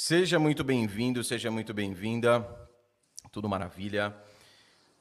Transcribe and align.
Seja 0.00 0.38
muito 0.38 0.62
bem-vindo, 0.62 1.24
seja 1.24 1.50
muito 1.50 1.74
bem-vinda. 1.74 2.48
Tudo 3.32 3.48
maravilha. 3.48 4.16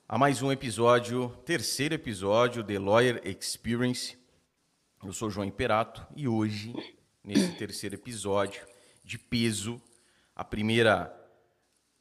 A 0.10 0.18
mais 0.18 0.42
um 0.42 0.52
episódio, 0.52 1.30
terceiro 1.46 1.94
episódio 1.94 2.64
The 2.64 2.80
Lawyer 2.80 3.22
Experience. 3.24 4.18
Eu 5.06 5.14
sou 5.14 5.30
João 5.30 5.46
Imperato 5.46 6.04
e 6.16 6.28
hoje, 6.28 6.74
nesse 7.24 7.52
terceiro 7.58 7.94
episódio 7.94 8.66
de 9.04 9.20
peso, 9.20 9.80
a 10.36 10.44
primeira 10.44 11.16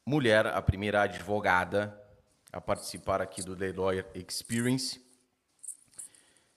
mulher, 0.07 0.47
a 0.47 0.63
primeira 0.63 1.03
advogada 1.03 2.03
a 2.51 2.63
participar 2.63 3.21
aqui 3.21 3.43
do 3.43 3.55
The 3.55 3.73
Lawyer 3.73 4.07
Experience, 4.15 4.99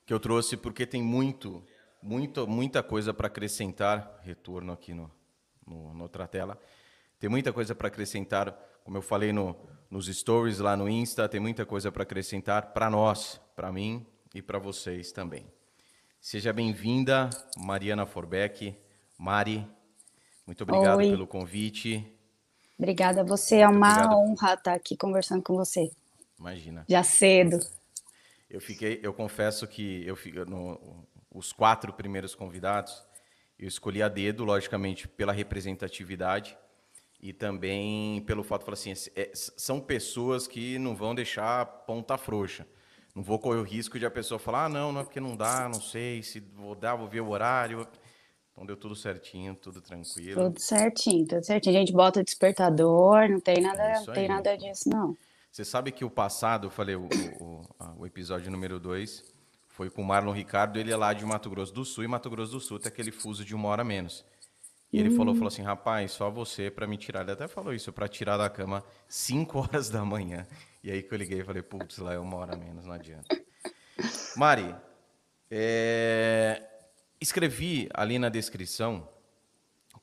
que 0.05 0.13
eu 0.13 0.21
trouxe 0.21 0.55
porque 0.55 0.85
tem 0.85 1.03
muito, 1.03 1.61
muito 2.01 2.47
muita 2.47 2.81
coisa 2.81 3.13
para 3.13 3.27
acrescentar. 3.27 4.21
Retorno 4.23 4.71
aqui 4.71 4.93
no, 4.93 5.18
no, 5.70 5.93
na 5.93 6.04
outra 6.04 6.27
tela. 6.27 6.59
Tem 7.20 7.29
muita 7.29 7.54
coisa 7.54 7.75
para 7.75 7.88
acrescentar, 7.88 8.51
como 8.83 8.97
eu 8.97 9.01
falei 9.01 9.32
no, 9.32 9.55
nos 9.89 10.07
stories 10.07 10.59
lá 10.59 10.75
no 10.75 10.89
Insta, 10.89 11.29
tem 11.29 11.39
muita 11.39 11.65
coisa 11.65 11.92
para 11.92 12.04
acrescentar 12.04 12.73
para 12.73 12.89
nós, 12.89 13.39
para 13.55 13.71
mim 13.71 14.05
e 14.33 14.42
para 14.42 14.57
vocês 14.57 15.11
também. 15.11 15.45
Seja 16.19 16.51
bem-vinda, 16.51 17.29
Mariana 17.57 18.05
Forbeck. 18.05 18.75
Mari, 19.18 19.65
muito 20.45 20.64
obrigado 20.64 20.97
Oi. 20.97 21.09
pelo 21.09 21.28
convite. 21.28 22.06
Obrigada 22.78 23.21
a 23.21 23.23
você, 23.23 23.57
é 23.57 23.67
uma 23.67 23.92
obrigado. 23.92 24.15
honra 24.15 24.54
estar 24.54 24.73
aqui 24.73 24.97
conversando 24.97 25.43
com 25.43 25.56
você. 25.56 25.92
Imagina. 26.39 26.86
Já 26.87 27.04
cedo. 27.04 27.59
Eu 28.50 28.61
fiquei, 28.61 29.00
eu 29.04 29.14
confesso 29.14 29.67
que 29.67 30.06
eu 30.06 30.17
no, 30.45 31.06
os 31.29 31.54
quatro 31.54 31.93
primeiros 31.93 32.33
convidados, 32.33 33.03
eu 33.59 33.67
escolhi 33.67 34.02
a 34.02 34.08
dedo, 34.08 34.45
logicamente, 34.45 35.08
pela 35.08 35.33
representatividade 35.33 36.58
e 37.22 37.33
também 37.33 38.22
pelo 38.22 38.44
fato 38.44 38.66
de 38.66 38.72
assim, 38.72 38.94
é, 39.16 39.31
são 39.33 39.80
pessoas 39.81 40.47
que 40.47 40.80
não 40.80 40.95
vão 40.95 41.14
deixar 41.14 41.66
ponta 41.66 42.17
frouxa. 42.17 42.66
Não 43.14 43.22
vou 43.22 43.38
correr 43.38 43.59
o 43.59 43.64
risco 43.64 44.00
de 44.00 44.06
a 44.06 44.11
pessoa 44.11 44.39
falar, 44.39 44.66
ah, 44.66 44.69
não, 44.69 44.94
não 44.94 45.02
é 45.02 45.03
porque 45.03 45.19
não 45.19 45.36
dá, 45.36 45.67
não 45.67 45.81
sei, 45.81 46.23
se 46.23 46.39
vou 46.39 46.73
dar, 46.73 46.95
vou 46.95 47.08
ver 47.08 47.19
o 47.19 47.30
horário. 47.30 47.86
Então 48.53 48.66
deu 48.66 48.78
tudo 48.78 48.95
certinho, 48.95 49.56
tudo 49.56 49.81
tranquilo. 49.81 50.41
Tudo 50.41 50.59
certinho, 50.59 51.28
tudo 51.28 51.44
certinho. 51.44 51.75
A 51.75 51.80
gente 51.80 51.91
bota 51.91 52.22
o 52.22 52.23
despertador, 52.23 53.28
não 53.28 53.41
tem 53.41 53.62
nada, 53.62 53.84
é 53.84 53.94
não 54.00 54.14
tem 54.14 54.28
nada 54.28 54.56
disso, 54.56 54.88
não. 54.88 55.17
Você 55.52 55.66
sabe 55.66 55.91
que 55.91 56.06
o 56.06 56.09
passado, 56.09 56.67
eu 56.67 56.72
falei, 56.72 56.95
o, 56.95 57.09
o, 57.41 57.62
o 57.97 58.06
episódio 58.06 58.50
número 58.50 58.80
2, 58.80 59.23
foi 59.80 59.89
com 59.89 60.02
o 60.02 60.05
Marlon 60.05 60.33
Ricardo, 60.33 60.77
ele 60.77 60.91
é 60.91 60.97
lá 60.97 61.13
de 61.13 61.25
Mato 61.25 61.49
Grosso 61.49 61.73
do 61.73 61.85
Sul, 61.85 62.03
e 62.03 62.08
Mato 62.08 62.30
Grosso 62.30 62.52
do 62.52 62.59
Sul 62.59 62.80
tem 62.80 62.89
aquele 62.89 63.13
fuso 63.13 63.45
de 63.45 63.55
uma 63.55 63.69
hora 63.69 63.81
menos. 63.81 64.25
E 64.91 64.99
ele 64.99 65.09
falou, 65.09 65.33
falou 65.33 65.47
assim, 65.47 65.61
rapaz, 65.61 66.11
só 66.11 66.30
você 66.30 66.69
para 66.69 66.85
me 66.85 66.97
tirar. 66.97 67.22
Ele 67.22 67.31
até 67.31 67.47
falou 67.47 67.73
isso, 67.73 67.94
para 67.94 68.05
tirar 68.05 68.35
da 68.35 68.50
cama 68.50 68.83
5 69.07 69.55
horas 69.57 69.89
da 69.89 70.03
manhã. 70.03 70.45
E 70.83 70.91
aí 70.91 71.02
que 71.02 71.13
eu 71.13 71.17
liguei 71.17 71.39
e 71.39 71.44
falei, 71.45 71.61
putz, 71.61 71.97
lá 72.00 72.13
é 72.13 72.19
uma 72.19 72.35
hora 72.35 72.57
menos, 72.57 72.85
não 72.85 72.91
adianta. 72.91 73.41
Mari, 74.35 74.75
é... 75.50 76.61
escrevi 77.22 77.88
ali 77.94 78.19
na 78.19 78.27
descrição, 78.27 79.07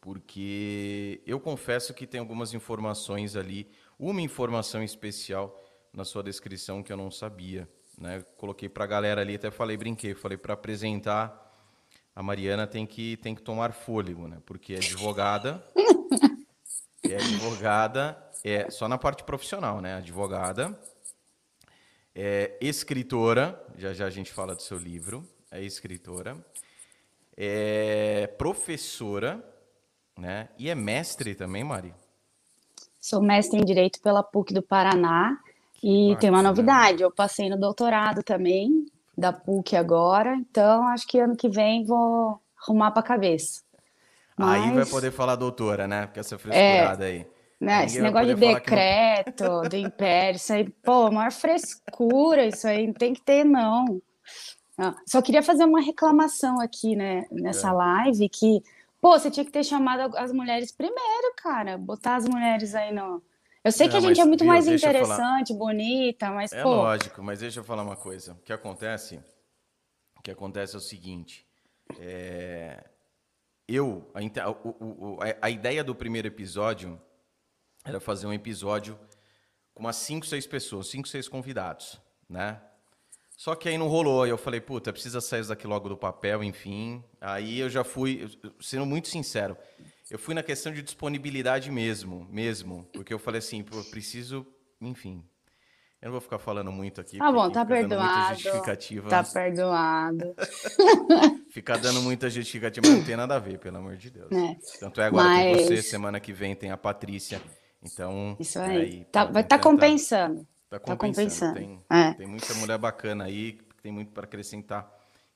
porque 0.01 1.21
eu 1.27 1.39
confesso 1.39 1.93
que 1.93 2.07
tem 2.07 2.19
algumas 2.19 2.55
informações 2.55 3.37
ali, 3.37 3.71
uma 3.99 4.23
informação 4.23 4.83
especial 4.83 5.55
na 5.93 6.03
sua 6.03 6.23
descrição 6.23 6.83
que 6.83 6.91
eu 6.91 6.97
não 6.97 7.11
sabia. 7.11 7.69
Né? 7.97 8.25
Coloquei 8.37 8.69
para 8.69 8.85
a 8.85 8.87
galera 8.87 9.21
ali, 9.21 9.37
até 9.37 9.51
falei, 9.51 9.77
brinquei, 9.77 10.15
falei 10.15 10.37
para 10.37 10.55
apresentar 10.55 11.47
a 12.17 12.23
Mariana 12.23 12.67
tem 12.67 12.87
que, 12.87 13.19
tem 13.19 13.35
que 13.35 13.43
tomar 13.43 13.75
fôlego, 13.75 14.27
né? 14.27 14.39
Porque 14.47 14.73
é 14.73 14.79
advogada, 14.79 15.63
é 17.05 17.15
advogada, 17.15 18.17
é 18.43 18.71
só 18.71 18.89
na 18.89 18.97
parte 18.97 19.23
profissional, 19.23 19.83
né? 19.83 19.97
Advogada, 19.97 20.81
é 22.15 22.57
escritora, 22.59 23.63
já 23.77 23.93
já 23.93 24.07
a 24.07 24.11
gente 24.11 24.33
fala 24.33 24.55
do 24.55 24.63
seu 24.63 24.79
livro, 24.79 25.29
é 25.51 25.63
escritora, 25.63 26.39
é 27.37 28.27
professora, 28.39 29.45
né? 30.17 30.49
E 30.59 30.71
é 30.71 30.75
mestre 30.75 31.35
também, 31.35 31.63
Mari? 31.63 31.95
Sou 32.99 33.21
mestre 33.21 33.61
em 33.61 33.65
Direito 33.65 34.01
pela 34.01 34.23
PUC 34.23 34.55
do 34.55 34.63
Paraná 34.63 35.39
e 35.89 36.17
tem 36.17 36.31
uma 36.31 36.43
novidade, 36.43 37.05
eu 37.05 37.13
passei 37.13 37.49
no 37.49 37.57
doutorado 37.57 38.21
também, 38.21 38.87
da 39.17 39.33
PUC 39.33 39.77
agora, 39.77 40.35
então 40.35 40.85
acho 40.89 41.07
que 41.07 41.21
ano 41.21 41.37
que 41.37 41.49
vem 41.49 41.85
vou 41.85 42.41
arrumar 42.61 42.91
para 42.91 43.03
a 43.03 43.07
cabeça. 43.07 43.63
Mas... 44.37 44.65
Aí 44.65 44.75
vai 44.75 44.85
poder 44.85 45.13
falar 45.13 45.37
doutora, 45.37 45.87
né? 45.87 46.07
Porque 46.07 46.19
essa 46.19 46.35
é, 46.35 46.39
frescurada 46.39 47.05
é, 47.05 47.09
aí. 47.09 47.27
Né, 47.61 47.85
esse 47.85 48.01
negócio 48.01 48.35
de 48.35 48.35
decreto, 48.35 49.45
não... 49.45 49.63
do 49.71 49.77
império, 49.77 50.37
isso 50.37 50.53
aí, 50.53 50.69
pô, 50.69 51.09
maior 51.13 51.31
frescura, 51.31 52.45
isso 52.45 52.67
aí 52.67 52.89
não 52.89 52.95
tem 52.95 53.15
que 53.15 53.21
ter, 53.21 53.45
não. 53.45 54.03
não. 54.77 54.93
Só 55.07 55.23
queria 55.23 55.43
fazer 55.43 55.67
uma 55.67 55.81
reclamação 55.81 56.61
aqui, 56.61 56.97
né, 56.97 57.27
nessa 57.31 57.69
é. 57.69 57.73
live, 57.73 58.29
que, 58.29 58.61
pô, 59.01 59.17
você 59.17 59.31
tinha 59.31 59.47
que 59.47 59.53
ter 59.53 59.63
chamado 59.63 60.17
as 60.17 60.33
mulheres 60.33 60.73
primeiro, 60.73 61.33
cara, 61.37 61.79
botar 61.79 62.17
as 62.17 62.27
mulheres 62.27 62.75
aí 62.75 62.93
no, 62.93 63.23
eu 63.67 63.73
sei 63.73 63.89
que 63.89 63.97
a 63.97 64.01
gente 64.01 64.21
é 64.21 64.25
muito 64.25 64.45
mais 64.45 64.69
interessante, 64.69 65.53
bonita, 65.53 66.31
mas 66.31 66.53
é 66.53 66.63
pô... 66.63 66.69
lógico, 66.71 67.23
mas 67.23 67.41
deixa 67.41 67.61
eu 67.61 67.65
falar 67.65 67.83
uma 67.83 67.97
coisa. 67.97 68.35
O 68.35 68.37
que 68.37 68.53
acontece? 68.53 69.21
O 70.17 70.23
que 70.23 70.31
acontece 70.31 70.77
é 70.77 70.79
o 70.79 70.81
seguinte. 70.81 71.45
É... 71.99 72.85
Eu, 73.67 74.09
a, 74.15 74.51
o, 74.51 75.17
o, 75.17 75.19
a, 75.43 75.51
ideia 75.51 75.83
do 75.83 75.97
primeiro 75.97 76.29
episódio 76.29 77.01
era 77.85 77.99
fazer 77.99 78.29
um 78.29 78.33
episódio 78.33 78.97
com 79.75 79.83
umas 79.83 79.97
5, 79.97 80.25
6 80.27 80.47
pessoas, 80.47 80.87
5, 80.87 81.09
6 81.09 81.29
convidados, 81.29 82.01
né? 82.31 82.61
Só 83.37 83.57
que 83.57 83.69
aí 83.69 83.77
não 83.77 83.89
rolou. 83.89 84.23
Aí 84.23 84.31
eu 84.31 84.39
falei, 84.39 84.61
puta, 84.61 84.93
precisa 84.93 85.21
sair 85.21 85.45
daqui 85.45 85.67
logo 85.67 85.89
do 85.89 85.97
papel, 85.97 86.45
enfim. 86.45 87.03
Aí 87.21 87.59
eu 87.59 87.69
já 87.69 87.83
fui, 87.83 88.31
sendo 88.61 88.87
muito 88.87 89.09
sincero, 89.09 89.59
eu 90.11 90.19
fui 90.19 90.35
na 90.35 90.43
questão 90.43 90.73
de 90.73 90.83
disponibilidade 90.83 91.71
mesmo, 91.71 92.27
mesmo, 92.31 92.89
porque 92.93 93.13
eu 93.13 93.19
falei 93.19 93.39
assim, 93.39 93.63
pô, 93.63 93.83
preciso, 93.85 94.47
enfim. 94.81 95.25
Eu 96.01 96.07
não 96.07 96.13
vou 96.13 96.21
ficar 96.21 96.39
falando 96.39 96.71
muito 96.71 97.01
aqui. 97.01 97.19
Tá 97.19 97.33
bom, 97.33 97.51
tá 97.51 97.65
perdoado. 97.65 98.39
Justificativa. 98.39 99.09
Tá 99.09 99.25
perdoado. 99.25 100.35
ficar 101.51 101.79
dando 101.79 102.03
muita 102.03 102.29
justificativa 102.29 102.87
não 102.87 103.03
tem 103.03 103.17
nada 103.17 103.37
a 103.37 103.39
ver, 103.39 103.59
pelo 103.59 103.79
amor 103.79 103.97
de 103.97 104.11
Deus. 104.11 104.31
É. 104.31 104.57
Tanto 104.79 105.01
é 105.01 105.07
agora 105.07 105.25
Mas... 105.25 105.57
com 105.57 105.65
você, 105.65 105.83
semana 105.83 106.21
que 106.21 106.33
vem 106.33 106.55
tem 106.55 106.71
a 106.71 106.77
Patrícia. 106.77 107.41
Então. 107.83 108.37
Isso 108.39 108.59
aí. 108.59 108.77
aí 108.77 109.05
tá, 109.11 109.25
vai 109.25 109.43
estar 109.43 109.57
tá 109.57 109.63
compensando. 109.63 110.47
Tá 110.69 110.79
compensando. 110.79 110.87
Tá 110.89 110.97
compensando. 110.97 111.55
Tem, 111.55 111.85
é. 111.91 112.15
tem 112.15 112.27
muita 112.27 112.55
mulher 112.55 112.79
bacana 112.79 113.25
aí 113.25 113.55
que 113.55 113.83
tem 113.83 113.91
muito 113.91 114.13
para 114.13 114.25
acrescentar, 114.25 114.89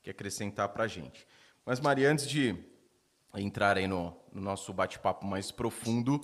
que 0.03 0.11
acrescentar 0.11 0.69
pra 0.69 0.87
gente. 0.87 1.27
Mas, 1.65 1.81
Maria, 1.81 2.11
antes 2.11 2.29
de 2.29 2.55
entrar 3.37 3.77
aí 3.77 3.87
no, 3.87 4.17
no 4.33 4.41
nosso 4.41 4.73
bate-papo 4.73 5.25
mais 5.27 5.51
profundo, 5.51 6.21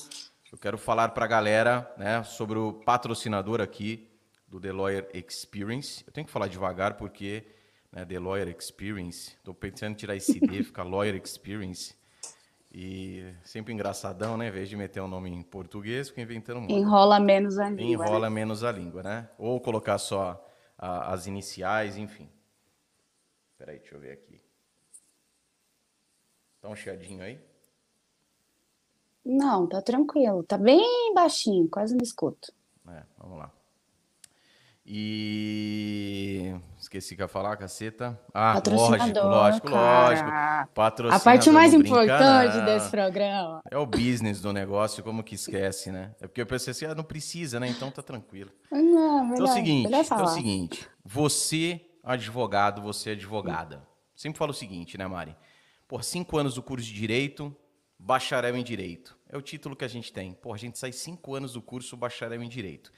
eu 0.50 0.58
quero 0.58 0.78
falar 0.78 1.10
para 1.10 1.24
a 1.24 1.28
galera 1.28 1.94
né, 1.96 2.22
sobre 2.22 2.58
o 2.58 2.72
patrocinador 2.72 3.60
aqui 3.60 4.08
do 4.48 4.60
The 4.60 4.72
Lawyer 4.72 5.08
Experience. 5.12 6.04
Eu 6.06 6.12
tenho 6.12 6.26
que 6.26 6.32
falar 6.32 6.48
devagar 6.48 6.94
porque 6.94 7.44
né, 7.92 8.04
The 8.04 8.18
Lawyer 8.18 8.48
Experience, 8.48 9.36
estou 9.36 9.54
pensando 9.54 9.92
em 9.92 9.94
tirar 9.96 10.16
esse 10.16 10.40
D, 10.40 10.62
ficar 10.64 10.84
Lawyer 10.84 11.14
Experience. 11.16 11.94
E 12.72 13.24
sempre 13.42 13.72
engraçadão, 13.72 14.36
né? 14.36 14.48
Em 14.48 14.50
vez 14.50 14.68
de 14.68 14.76
meter 14.76 15.00
o 15.00 15.04
um 15.04 15.08
nome 15.08 15.30
em 15.30 15.42
português, 15.42 16.10
fica 16.10 16.20
inventando 16.20 16.60
muito. 16.60 16.72
Enrola 16.72 17.18
menos 17.18 17.58
a 17.58 17.70
língua. 17.70 18.04
Enrola 18.04 18.28
né? 18.28 18.34
menos 18.34 18.62
a 18.62 18.70
língua, 18.70 19.02
né? 19.02 19.30
Ou 19.38 19.58
colocar 19.60 19.96
só 19.96 20.44
a, 20.76 21.12
as 21.12 21.26
iniciais, 21.26 21.96
enfim. 21.96 22.28
Espera 23.52 23.72
aí, 23.72 23.78
deixa 23.78 23.94
eu 23.94 24.00
ver 24.00 24.12
aqui. 24.12 24.45
Tá 26.66 26.72
um 26.72 26.74
chiadinho 26.74 27.22
aí? 27.22 27.38
Não, 29.24 29.68
tá 29.68 29.80
tranquilo. 29.80 30.42
Tá 30.42 30.58
bem 30.58 31.14
baixinho, 31.14 31.68
quase 31.68 31.94
não 31.94 32.02
escuto. 32.02 32.52
É, 32.88 33.04
vamos 33.16 33.38
lá. 33.38 33.52
E 34.84 36.52
esqueci 36.76 37.14
que 37.14 37.22
ia 37.22 37.28
falar, 37.28 37.56
caceta. 37.56 38.20
Ah, 38.34 38.60
lógico, 38.68 39.20
lógico, 39.20 39.68
lógico. 39.68 40.28
Patrocinador. 40.74 41.14
A 41.14 41.20
parte 41.20 41.50
mais 41.50 41.72
importante 41.72 42.60
desse 42.64 42.90
programa. 42.90 43.62
É 43.70 43.78
o 43.78 43.86
business 43.86 44.40
do 44.40 44.52
negócio, 44.52 45.04
como 45.04 45.22
que 45.22 45.36
esquece, 45.36 45.92
né? 45.92 46.16
É 46.20 46.26
porque 46.26 46.40
eu 46.42 46.46
pensei 46.46 46.72
assim, 46.72 46.86
ah, 46.86 46.96
não 46.96 47.04
precisa, 47.04 47.60
né? 47.60 47.68
Então 47.68 47.92
tá 47.92 48.02
tranquilo. 48.02 48.50
Não, 48.72 49.24
melhor, 49.24 49.34
então 49.34 49.46
é 49.46 49.50
o 49.50 49.52
seguinte, 49.52 49.94
é 49.94 50.14
o 50.14 50.26
seguinte. 50.26 50.88
Você, 51.04 51.80
advogado, 52.02 52.82
você 52.82 53.10
é 53.10 53.12
advogada. 53.12 53.86
Sempre 54.16 54.38
falo 54.38 54.50
o 54.50 54.54
seguinte, 54.54 54.98
né, 54.98 55.06
Mari? 55.06 55.36
Por 55.88 56.02
cinco 56.02 56.36
anos 56.38 56.54
do 56.54 56.62
curso 56.62 56.86
de 56.86 56.92
Direito, 56.92 57.54
bacharel 57.98 58.56
em 58.56 58.64
Direito. 58.64 59.16
É 59.28 59.36
o 59.36 59.42
título 59.42 59.76
que 59.76 59.84
a 59.84 59.88
gente 59.88 60.12
tem. 60.12 60.32
Pô, 60.32 60.52
a 60.52 60.56
gente 60.56 60.78
sai 60.78 60.92
cinco 60.92 61.34
anos 61.34 61.52
do 61.52 61.62
curso 61.62 61.96
bacharel 61.96 62.42
em 62.42 62.48
Direito. 62.48 62.92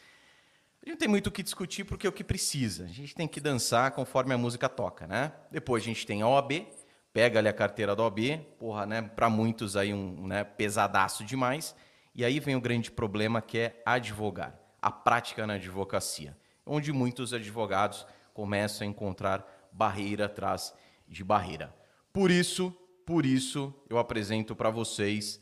A 0.85 0.89
gente 0.89 0.99
tem 0.99 1.09
muito 1.09 1.27
o 1.27 1.31
que 1.31 1.43
discutir 1.43 1.85
porque 1.85 2.07
é 2.07 2.11
o 2.11 2.13
que 2.13 2.25
precisa. 2.25 2.85
A 2.85 2.89
gente 2.89 3.15
tem 3.15 3.29
que 3.29 3.41
dançar 3.41 3.91
conforme 3.91 4.33
a 4.33 4.39
música 4.39 4.69
toca, 4.69 5.07
né? 5.07 5.33
Depois 5.51 5.83
a 5.83 5.87
gente 5.87 6.07
tem 6.07 6.23
a 6.23 6.29
OAB, 6.29 6.67
pega 7.13 7.39
ali 7.39 7.49
a 7.49 7.53
carteira 7.53 7.95
da 7.95 8.03
OB, 8.03 8.39
porra, 8.59 8.87
né? 8.87 9.03
Para 9.03 9.29
muitos 9.29 9.77
aí 9.77 9.93
um 9.93 10.27
né, 10.27 10.45
pesadaço 10.45 11.25
demais. 11.25 11.75
E 12.15 12.25
aí 12.25 12.41
vem 12.41 12.57
o 12.57 12.61
grande 12.61 12.91
problema 12.91 13.43
que 13.43 13.59
é 13.59 13.83
advogar, 13.85 14.59
a 14.81 14.91
prática 14.91 15.47
na 15.47 15.55
advocacia, 15.55 16.37
onde 16.65 16.93
muitos 16.93 17.33
advogados 17.33 18.07
começam 18.33 18.87
a 18.87 18.91
encontrar 18.91 19.69
barreira 19.73 20.25
atrás 20.27 20.75
de 21.07 21.23
barreira. 21.23 21.78
Por 22.19 22.33
isso, 22.33 22.75
por 23.07 23.25
isso 23.25 23.73
eu 23.89 23.97
apresento 23.97 24.57
para 24.57 24.71
vocês 24.71 25.41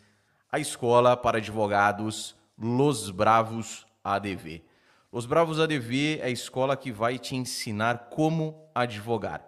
a 0.52 0.58
Escola 0.58 1.17
para 1.17 1.38
Advogados 1.38 2.37
Los 2.58 3.11
Bravos 3.11 3.87
ADV. 4.05 4.62
Los 5.11 5.25
Bravos 5.25 5.58
ADV 5.58 6.19
é 6.20 6.26
a 6.26 6.28
escola 6.28 6.76
que 6.76 6.93
vai 6.93 7.19
te 7.19 7.34
ensinar 7.34 8.11
como 8.11 8.69
advogar. 8.75 9.40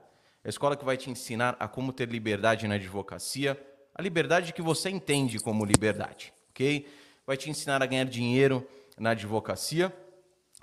É 0.43 0.49
a 0.49 0.49
escola 0.49 0.75
que 0.75 0.87
vai 0.87 0.97
te 0.97 1.11
ensinar 1.11 1.55
a 1.61 1.69
como 1.69 1.93
ter 1.93 2.09
liberdade 2.09 2.67
na 2.67 2.77
advocacia, 2.77 3.63
a 3.95 4.01
liberdade 4.01 4.55
que 4.55 4.63
você 4.63 4.89
entende 4.89 5.39
como 5.39 5.67
liberdade, 5.67 6.33
ok? 6.49 6.89
Vai 7.27 7.37
te 7.37 7.51
ensinar 7.51 7.83
a 7.83 7.87
ganhar 7.87 8.07
dinheiro 8.07 8.67
na 8.99 9.11
advocacia, 9.11 9.95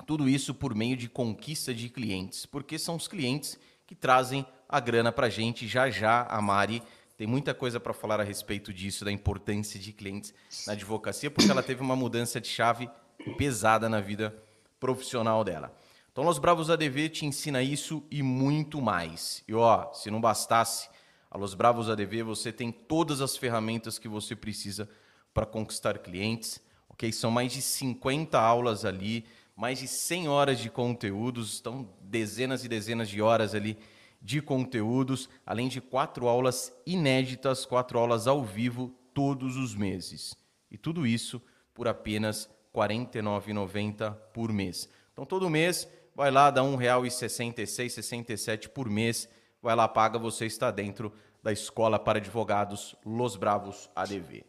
tudo 0.07 0.27
isso 0.27 0.51
por 0.51 0.73
meio 0.73 0.97
de 0.97 1.07
conquista 1.09 1.75
de 1.75 1.89
clientes, 1.89 2.47
porque 2.47 2.79
são 2.79 2.95
os 2.95 3.07
clientes 3.07 3.55
que 3.85 3.95
trazem 3.95 4.45
a 4.67 4.79
grana 4.79 5.11
para 5.11 5.27
a 5.27 5.29
gente. 5.29 5.67
Já 5.67 5.89
já 5.89 6.23
a 6.23 6.41
Mari 6.41 6.81
tem 7.17 7.25
muita 7.25 7.53
coisa 7.53 7.79
para 7.79 7.93
falar 7.93 8.19
a 8.19 8.23
respeito 8.23 8.73
disso, 8.73 9.05
da 9.05 9.11
importância 9.11 9.79
de 9.79 9.93
clientes 9.93 10.33
na 10.67 10.73
advocacia, 10.73 11.31
porque 11.31 11.49
ela 11.49 11.63
teve 11.63 11.81
uma 11.81 11.95
mudança 11.95 12.41
de 12.41 12.47
chave 12.47 12.89
pesada 13.37 13.87
na 13.87 14.01
vida 14.01 14.35
profissional 14.79 15.43
dela. 15.43 15.75
Então, 16.11 16.23
Los 16.23 16.39
Bravos 16.39 16.69
ADV 16.69 17.09
te 17.09 17.25
ensina 17.25 17.61
isso 17.61 18.03
e 18.09 18.23
muito 18.23 18.81
mais. 18.81 19.43
E 19.47 19.53
ó, 19.53 19.91
se 19.93 20.09
não 20.09 20.21
bastasse, 20.21 20.89
a 21.29 21.37
Los 21.37 21.53
Bravos 21.53 21.89
ADV 21.89 22.23
você 22.23 22.51
tem 22.51 22.71
todas 22.71 23.19
as 23.19 23.35
ferramentas 23.35 23.99
que 23.99 24.07
você 24.07 24.35
precisa 24.35 24.89
para 25.33 25.45
conquistar 25.45 25.97
clientes, 25.97 26.61
ok? 26.87 27.11
São 27.11 27.29
mais 27.29 27.51
de 27.51 27.61
50 27.61 28.39
aulas 28.39 28.85
ali, 28.85 29.25
mais 29.55 29.79
de 29.79 29.87
100 29.87 30.27
horas 30.27 30.59
de 30.59 30.69
conteúdos, 30.69 31.53
estão 31.53 31.87
dezenas 32.01 32.65
e 32.65 32.67
dezenas 32.67 33.07
de 33.07 33.21
horas 33.21 33.55
ali 33.55 33.77
de 34.21 34.41
conteúdos, 34.41 35.29
além 35.45 35.67
de 35.67 35.79
quatro 35.79 36.27
aulas 36.27 36.73
inéditas, 36.85 37.65
quatro 37.65 37.97
aulas 37.99 38.27
ao 38.27 38.43
vivo 38.43 38.93
todos 39.13 39.55
os 39.55 39.75
meses. 39.75 40.35
E 40.69 40.77
tudo 40.77 41.05
isso 41.05 41.41
por 41.73 41.87
apenas 41.87 42.49
R$ 42.73 42.81
49,90 42.81 44.13
por 44.33 44.51
mês. 44.51 44.89
Então, 45.13 45.25
todo 45.25 45.49
mês, 45.49 45.87
vai 46.15 46.31
lá, 46.31 46.49
dá 46.49 46.61
R$ 46.61 46.69
1,66, 46.69 47.89
67 47.89 48.69
por 48.69 48.89
mês, 48.89 49.29
vai 49.61 49.75
lá, 49.75 49.87
paga, 49.87 50.19
você 50.19 50.45
está 50.45 50.71
dentro 50.71 51.13
da 51.41 51.51
Escola 51.51 51.99
para 51.99 52.17
Advogados 52.17 52.95
Los 53.05 53.35
Bravos 53.35 53.89
ADV. 53.95 54.43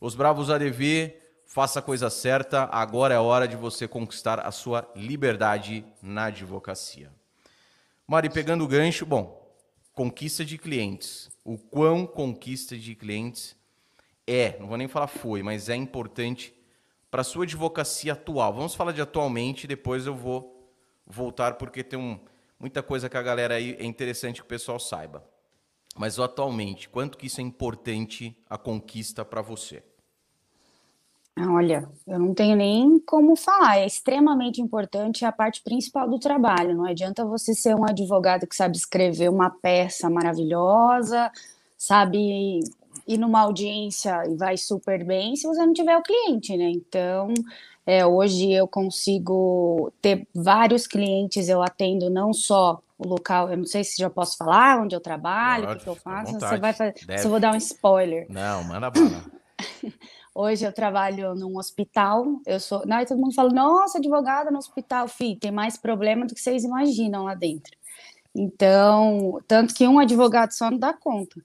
Los 0.00 0.14
Bravos 0.14 0.50
ADV, 0.50 1.14
faça 1.46 1.78
a 1.78 1.82
coisa 1.82 2.10
certa, 2.10 2.64
agora 2.64 3.14
é 3.14 3.18
hora 3.18 3.46
de 3.46 3.56
você 3.56 3.88
conquistar 3.88 4.40
a 4.40 4.50
sua 4.50 4.86
liberdade 4.94 5.84
na 6.02 6.24
advocacia. 6.24 7.10
Mari, 8.06 8.28
pegando 8.28 8.64
o 8.64 8.68
gancho, 8.68 9.06
bom, 9.06 9.50
conquista 9.94 10.44
de 10.44 10.58
clientes. 10.58 11.30
O 11.42 11.56
quão 11.56 12.06
conquista 12.06 12.76
de 12.76 12.94
clientes 12.94 13.56
é, 14.26 14.58
não 14.58 14.66
vou 14.66 14.76
nem 14.76 14.88
falar 14.88 15.06
foi, 15.06 15.42
mas 15.42 15.68
é 15.68 15.76
importante 15.76 16.52
para 17.10 17.20
a 17.20 17.24
sua 17.24 17.44
advocacia 17.44 18.12
atual. 18.12 18.52
Vamos 18.52 18.74
falar 18.74 18.92
de 18.92 19.00
atualmente, 19.00 19.66
depois 19.66 20.04
eu 20.04 20.14
vou 20.14 20.70
voltar, 21.06 21.54
porque 21.54 21.82
tem 21.84 21.98
um, 21.98 22.18
muita 22.58 22.82
coisa 22.82 23.08
que 23.08 23.16
a 23.16 23.22
galera 23.22 23.54
aí 23.54 23.76
é 23.78 23.84
interessante 23.84 24.40
que 24.40 24.46
o 24.46 24.48
pessoal 24.48 24.78
saiba. 24.78 25.24
Mas 25.96 26.18
atualmente, 26.18 26.88
quanto 26.88 27.16
que 27.16 27.26
isso 27.26 27.40
é 27.40 27.44
importante 27.44 28.36
a 28.50 28.58
conquista 28.58 29.24
para 29.24 29.40
você? 29.40 29.82
Olha, 31.38 31.86
eu 32.06 32.18
não 32.18 32.32
tenho 32.32 32.56
nem 32.56 32.98
como 33.00 33.36
falar, 33.36 33.78
é 33.78 33.86
extremamente 33.86 34.62
importante 34.62 35.22
a 35.22 35.30
parte 35.30 35.62
principal 35.62 36.08
do 36.08 36.18
trabalho. 36.18 36.74
Não 36.74 36.86
adianta 36.86 37.26
você 37.26 37.54
ser 37.54 37.74
um 37.74 37.84
advogado 37.84 38.46
que 38.46 38.56
sabe 38.56 38.74
escrever 38.74 39.28
uma 39.28 39.50
peça 39.50 40.08
maravilhosa, 40.08 41.30
sabe 41.76 42.60
ir 43.06 43.18
numa 43.18 43.40
audiência 43.40 44.26
e 44.26 44.34
vai 44.34 44.56
super 44.56 45.04
bem 45.04 45.36
se 45.36 45.46
você 45.46 45.64
não 45.64 45.74
tiver 45.74 45.98
o 45.98 46.02
cliente, 46.02 46.56
né? 46.56 46.70
Então, 46.70 47.34
é, 47.86 48.06
hoje 48.06 48.50
eu 48.50 48.66
consigo 48.66 49.92
ter 50.00 50.26
vários 50.34 50.86
clientes, 50.86 51.50
eu 51.50 51.62
atendo 51.62 52.08
não 52.08 52.32
só 52.32 52.80
o 52.98 53.06
local, 53.06 53.50
eu 53.50 53.58
não 53.58 53.66
sei 53.66 53.84
se 53.84 53.98
já 53.98 54.08
posso 54.08 54.38
falar 54.38 54.80
onde 54.80 54.96
eu 54.96 55.00
trabalho, 55.00 55.66
o 55.66 55.76
que, 55.76 55.84
que, 55.84 55.86
eu 55.86 55.94
faço, 55.94 56.32
você 56.32 56.56
vai 56.56 56.72
fazer, 56.72 56.94
se 56.96 57.26
eu 57.26 57.30
vou 57.30 57.38
dar 57.38 57.52
um 57.52 57.58
spoiler. 57.58 58.26
Não, 58.30 58.64
manda 58.64 58.90
bala. 58.90 59.22
Hoje 60.38 60.66
eu 60.66 60.72
trabalho 60.72 61.34
num 61.34 61.56
hospital, 61.56 62.26
eu 62.44 62.60
sou. 62.60 62.86
Não, 62.86 63.02
todo 63.06 63.18
mundo 63.18 63.34
fala, 63.34 63.48
nossa, 63.48 63.96
advogada 63.96 64.50
no 64.50 64.58
hospital, 64.58 65.08
fi, 65.08 65.34
tem 65.34 65.50
mais 65.50 65.78
problema 65.78 66.26
do 66.26 66.34
que 66.34 66.40
vocês 66.42 66.62
imaginam 66.62 67.24
lá 67.24 67.34
dentro. 67.34 67.74
Então, 68.34 69.40
tanto 69.48 69.74
que 69.74 69.88
um 69.88 69.98
advogado 69.98 70.52
só 70.52 70.70
não 70.70 70.76
dá 70.78 70.92
conta. 70.92 71.40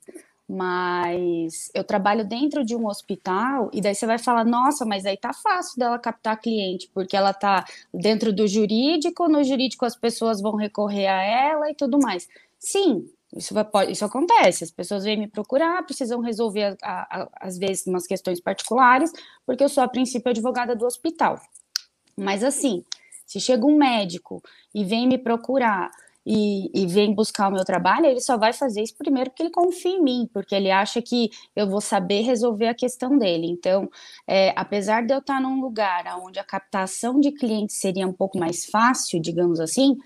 Mas 0.46 1.72
eu 1.74 1.86
trabalho 1.86 2.28
dentro 2.28 2.66
de 2.66 2.76
um 2.76 2.86
hospital, 2.86 3.70
e 3.72 3.80
daí 3.80 3.96
você 3.96 4.06
vai 4.06 4.18
falar, 4.18 4.44
nossa, 4.44 4.84
mas 4.84 5.06
aí 5.06 5.16
tá 5.16 5.32
fácil 5.32 5.80
dela 5.80 5.98
captar 5.98 6.42
cliente, 6.42 6.92
porque 6.94 7.16
ela 7.16 7.34
tá 7.34 7.64
dentro 7.94 8.34
do 8.34 8.46
jurídico, 8.46 9.30
no 9.30 9.42
jurídico 9.42 9.86
as 9.86 9.96
pessoas 9.96 10.42
vão 10.42 10.58
recorrer 10.58 11.08
a 11.08 11.24
ela 11.24 11.72
e 11.72 11.74
tudo 11.74 11.98
mais. 11.98 12.28
Sim, 12.60 13.06
isso, 13.36 13.54
pode, 13.66 13.92
isso 13.92 14.04
acontece, 14.04 14.63
as 14.63 14.72
pessoas 14.72 15.04
vêm 15.04 15.18
me 15.18 15.28
procurar, 15.28 15.83
precisam 15.83 16.19
resolver, 16.19 16.78
a, 16.81 17.22
a, 17.22 17.30
às 17.39 17.57
vezes, 17.57 17.88
umas 17.88 18.06
questões 18.06 18.42
particulares, 18.42 19.12
porque 19.45 19.63
eu 19.63 19.69
sou, 19.69 19.83
a 19.83 19.88
princípio, 19.88 20.30
advogada 20.30 20.75
do 20.75 20.86
hospital. 20.86 21.39
Mas, 22.18 22.44
assim, 22.44 22.83
se 23.25 23.39
chega 23.39 23.66
um 23.66 23.78
médico 23.78 24.42
e 24.75 24.83
vem 24.83 25.07
me 25.07 25.18
procurar 25.18 25.89
e, 26.25 26.69
e, 26.74 26.86
vem 26.86 27.16
buscar 27.16 27.48
o 27.48 27.51
meu 27.51 27.66
trabalho, 27.66 28.06
ele 28.06 28.19
só 28.19 28.38
vai 28.38 28.54
fazer 28.54 28.83
isso 28.83 28.95
primeiro 28.95 29.30
porque 29.30 29.44
ele 29.44 29.50
confia 29.50 29.92
em 29.92 30.04
mim, 30.04 30.30
porque 30.31 30.54
ele 30.54 30.69
acha 30.69 31.01
que 31.01 31.31
eu 31.56 31.68
vou 31.68 31.81
saber 31.81 32.22
resolver 32.22 32.68
a 32.68 32.75
questão 32.75 33.18
dele. 33.18 33.48
Então, 33.48 33.89
é, 34.27 34.54
apesar 34.56 35.06
de 35.06 35.13
eu 35.13 35.19
estar 35.19 35.42
num 35.42 35.60
lugar 35.60 36.06
onde 36.24 36.39
a 36.39 36.44
captação 36.44 37.19
de 37.19 37.31
clientes 37.31 37.77
seria 37.77 38.07
um 38.07 38.13
pouco 38.13 38.38
mais 38.38 38.66
fácil, 38.66 39.19
digamos 39.19 39.60
assim, 39.60 39.98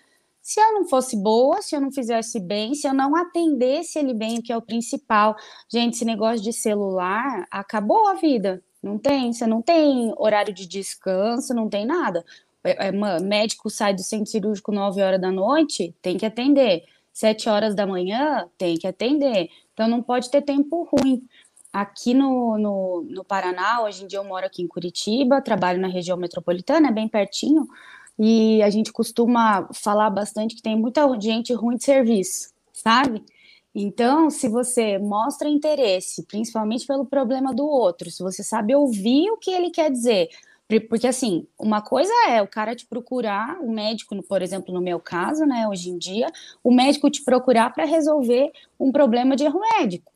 se 0.46 0.60
eu 0.60 0.74
não 0.74 0.86
fosse 0.86 1.18
boa, 1.18 1.60
se 1.60 1.76
eu 1.76 1.82
não 1.82 1.92
fizesse 1.92 2.40
bem, 2.40 2.76
se 2.76 2.88
eu 2.88 2.94
não 2.94 3.16
atendesse 3.16 3.98
ele 3.98 4.14
bem, 4.14 4.40
que 4.44 4.54
é 4.54 4.58
o 4.58 4.62
principal. 4.62 5.36
Gente, 5.68 5.96
esse 5.96 6.06
negócio 6.06 6.40
de 6.40 6.54
celular 6.54 7.48
acabou 7.50 8.08
a 8.08 8.14
vida. 8.14 8.64
Não 8.82 9.00
tem, 9.00 9.34
você 9.34 9.48
não 9.48 9.60
tem 9.60 10.14
horário 10.16 10.54
de 10.54 10.68
descanso, 10.68 11.52
não 11.52 11.68
tem 11.68 11.84
nada. 11.84 12.24
É, 12.64 12.90
é, 12.90 12.92
médico 13.22 13.72
sai 13.72 13.96
do 13.96 14.04
centro 14.04 14.28
cirúrgico 14.28 14.72
9 14.72 15.02
horas 15.02 15.20
da 15.20 15.32
noite, 15.32 15.96
tem 16.00 16.16
que 16.16 16.28
atender. 16.28 16.84
7 17.12 17.50
horas 17.50 17.74
da 17.74 17.88
manhã, 17.88 18.48
tem 18.56 18.78
que 18.78 18.86
atender. 18.86 19.50
Então 19.74 19.88
não 19.88 20.04
pode 20.04 20.30
ter 20.30 20.44
tempo 20.44 20.88
ruim. 20.94 21.28
Aqui 21.74 22.14
no, 22.14 22.56
no, 22.60 23.02
no 23.10 23.24
Paraná, 23.26 23.82
hoje 23.82 24.04
em 24.04 24.08
dia 24.08 24.20
eu 24.20 24.24
moro 24.24 24.46
aqui 24.46 24.62
em 24.62 24.68
Curitiba, 24.68 25.42
trabalho 25.42 25.82
na 25.82 25.88
região 25.88 26.16
metropolitana, 26.18 26.90
é 26.90 26.92
bem 26.92 27.08
pertinho 27.08 27.66
e 28.18 28.62
a 28.62 28.70
gente 28.70 28.92
costuma 28.92 29.68
falar 29.74 30.10
bastante 30.10 30.56
que 30.56 30.62
tem 30.62 30.76
muita 30.76 31.08
gente 31.20 31.54
ruim 31.54 31.76
de 31.78 31.84
serviço, 31.84 32.50
sabe? 32.72 33.24
Então, 33.74 34.30
se 34.30 34.48
você 34.48 34.98
mostra 34.98 35.50
interesse, 35.50 36.24
principalmente 36.24 36.88
pelo 36.88 37.06
problema 37.06 37.54
do 37.54 37.66
outro, 37.66 38.10
se 38.10 38.24
você 38.24 38.42
sabe 38.42 38.74
ouvir 38.74 39.30
o 39.32 39.38
que 39.38 39.52
ele 39.52 39.70
quer 39.70 39.92
dizer, 39.92 40.30
porque 40.90 41.08
assim, 41.08 41.46
uma 41.60 41.82
coisa 41.82 42.12
é 42.30 42.42
o 42.42 42.48
cara 42.48 42.74
te 42.74 42.88
procurar, 42.88 43.60
o 43.60 43.70
médico, 43.70 44.16
por 44.24 44.42
exemplo, 44.42 44.74
no 44.74 44.82
meu 44.82 45.00
caso, 45.00 45.46
né, 45.46 45.68
hoje 45.68 45.90
em 45.90 45.98
dia, 45.98 46.28
o 46.64 46.72
médico 46.74 47.12
te 47.12 47.24
procurar 47.24 47.72
para 47.74 47.86
resolver 47.86 48.52
um 48.80 48.92
problema 48.92 49.36
de 49.36 49.44
erro 49.44 49.60
médico. 49.78 50.14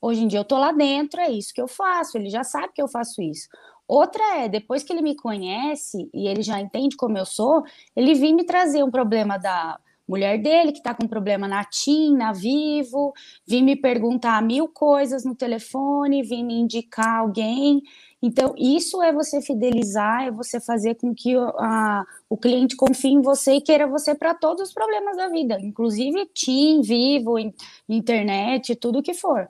Hoje 0.00 0.22
em 0.22 0.28
dia 0.28 0.38
eu 0.38 0.44
tô 0.44 0.56
lá 0.56 0.72
dentro, 0.72 1.20
é 1.20 1.30
isso 1.30 1.52
que 1.52 1.60
eu 1.60 1.68
faço, 1.68 2.16
ele 2.16 2.30
já 2.30 2.42
sabe 2.42 2.72
que 2.72 2.80
eu 2.80 2.88
faço 2.88 3.20
isso. 3.20 3.48
Outra 3.90 4.22
é, 4.36 4.48
depois 4.48 4.84
que 4.84 4.92
ele 4.92 5.02
me 5.02 5.16
conhece 5.16 6.08
e 6.14 6.28
ele 6.28 6.42
já 6.42 6.60
entende 6.60 6.96
como 6.96 7.18
eu 7.18 7.26
sou, 7.26 7.64
ele 7.96 8.14
vem 8.14 8.32
me 8.32 8.44
trazer 8.44 8.84
um 8.84 8.90
problema 8.90 9.36
da 9.36 9.80
mulher 10.08 10.38
dele, 10.38 10.70
que 10.70 10.78
está 10.78 10.94
com 10.94 11.08
problema 11.08 11.48
na 11.48 11.64
TIM, 11.64 12.16
na 12.16 12.32
Vivo, 12.32 13.12
vim 13.44 13.64
me 13.64 13.74
perguntar 13.74 14.40
mil 14.42 14.68
coisas 14.68 15.24
no 15.24 15.34
telefone, 15.34 16.22
vim 16.22 16.44
me 16.44 16.54
indicar 16.54 17.18
alguém. 17.18 17.82
Então, 18.22 18.54
isso 18.56 19.02
é 19.02 19.12
você 19.12 19.42
fidelizar, 19.42 20.24
é 20.24 20.30
você 20.30 20.60
fazer 20.60 20.94
com 20.94 21.12
que 21.12 21.34
a, 21.36 22.04
o 22.28 22.36
cliente 22.36 22.76
confie 22.76 23.08
em 23.10 23.20
você 23.20 23.54
e 23.54 23.60
queira 23.60 23.88
você 23.88 24.14
para 24.14 24.34
todos 24.34 24.68
os 24.68 24.72
problemas 24.72 25.16
da 25.16 25.28
vida, 25.28 25.58
inclusive 25.60 26.26
TIM, 26.26 26.80
Vivo, 26.80 27.36
internet, 27.88 28.76
tudo 28.76 29.02
que 29.02 29.14
for. 29.14 29.48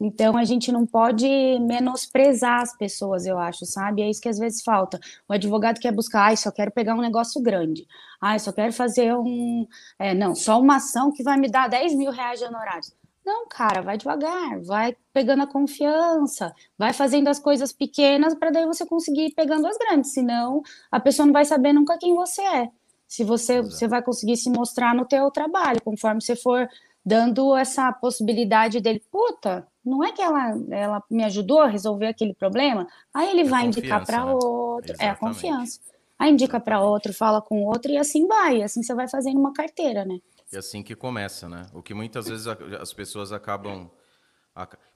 Então 0.00 0.36
a 0.36 0.44
gente 0.44 0.72
não 0.72 0.86
pode 0.86 1.28
menosprezar 1.60 2.62
as 2.62 2.74
pessoas, 2.76 3.26
eu 3.26 3.38
acho, 3.38 3.66
sabe? 3.66 4.00
É 4.00 4.08
isso 4.08 4.20
que 4.20 4.28
às 4.28 4.38
vezes 4.38 4.62
falta. 4.62 4.98
O 5.28 5.32
advogado 5.32 5.78
quer 5.78 5.92
buscar, 5.92 6.28
ai, 6.28 6.36
só 6.36 6.50
quero 6.50 6.70
pegar 6.70 6.94
um 6.94 7.02
negócio 7.02 7.40
grande. 7.42 7.86
Ai, 8.20 8.38
só 8.38 8.50
quero 8.52 8.72
fazer 8.72 9.14
um. 9.14 9.66
É, 9.98 10.14
não, 10.14 10.34
só 10.34 10.58
uma 10.58 10.76
ação 10.76 11.12
que 11.12 11.22
vai 11.22 11.36
me 11.38 11.50
dar 11.50 11.68
10 11.68 11.94
mil 11.94 12.10
reais 12.10 12.38
de 12.38 12.46
honorários. 12.46 12.94
Não, 13.24 13.46
cara, 13.46 13.82
vai 13.82 13.98
devagar, 13.98 14.60
vai 14.62 14.96
pegando 15.12 15.42
a 15.42 15.46
confiança, 15.46 16.54
vai 16.78 16.92
fazendo 16.92 17.28
as 17.28 17.38
coisas 17.38 17.70
pequenas 17.72 18.34
para 18.34 18.50
daí 18.50 18.64
você 18.64 18.86
conseguir 18.86 19.26
ir 19.26 19.34
pegando 19.34 19.66
as 19.66 19.76
grandes, 19.76 20.12
senão 20.14 20.62
a 20.90 20.98
pessoa 20.98 21.26
não 21.26 21.32
vai 21.32 21.44
saber 21.44 21.72
nunca 21.72 21.98
quem 21.98 22.14
você 22.14 22.40
é. 22.42 22.70
Se 23.06 23.22
você, 23.22 23.60
você 23.60 23.86
vai 23.86 24.02
conseguir 24.02 24.36
se 24.36 24.48
mostrar 24.50 24.94
no 24.94 25.04
teu 25.04 25.30
trabalho, 25.30 25.82
conforme 25.82 26.22
você 26.22 26.34
for 26.34 26.66
dando 27.04 27.56
essa 27.56 27.92
possibilidade 27.92 28.80
dele, 28.80 29.02
puta, 29.10 29.66
não 29.84 30.04
é 30.04 30.12
que 30.12 30.20
ela, 30.20 30.52
ela 30.70 31.02
me 31.10 31.24
ajudou 31.24 31.60
a 31.60 31.66
resolver 31.66 32.06
aquele 32.06 32.34
problema? 32.34 32.86
Aí 33.12 33.30
ele 33.30 33.44
vai 33.44 33.66
indicar 33.66 34.04
para 34.04 34.24
né? 34.24 34.32
outro, 34.32 34.92
Exatamente. 34.92 35.02
é 35.02 35.08
a 35.08 35.16
confiança. 35.16 35.80
Aí 36.18 36.30
indica 36.30 36.60
para 36.60 36.82
outro, 36.82 37.14
fala 37.14 37.40
com 37.40 37.64
outro 37.64 37.90
e 37.90 37.96
assim 37.96 38.26
vai, 38.26 38.62
assim 38.62 38.82
você 38.82 38.94
vai 38.94 39.08
fazendo 39.08 39.38
uma 39.38 39.54
carteira, 39.54 40.04
né? 40.04 40.20
E 40.52 40.56
assim 40.56 40.82
que 40.82 40.94
começa, 40.94 41.48
né? 41.48 41.66
O 41.72 41.82
que 41.82 41.94
muitas 41.94 42.26
vezes 42.28 42.46
as 42.46 42.92
pessoas 42.92 43.32
acabam. 43.32 43.90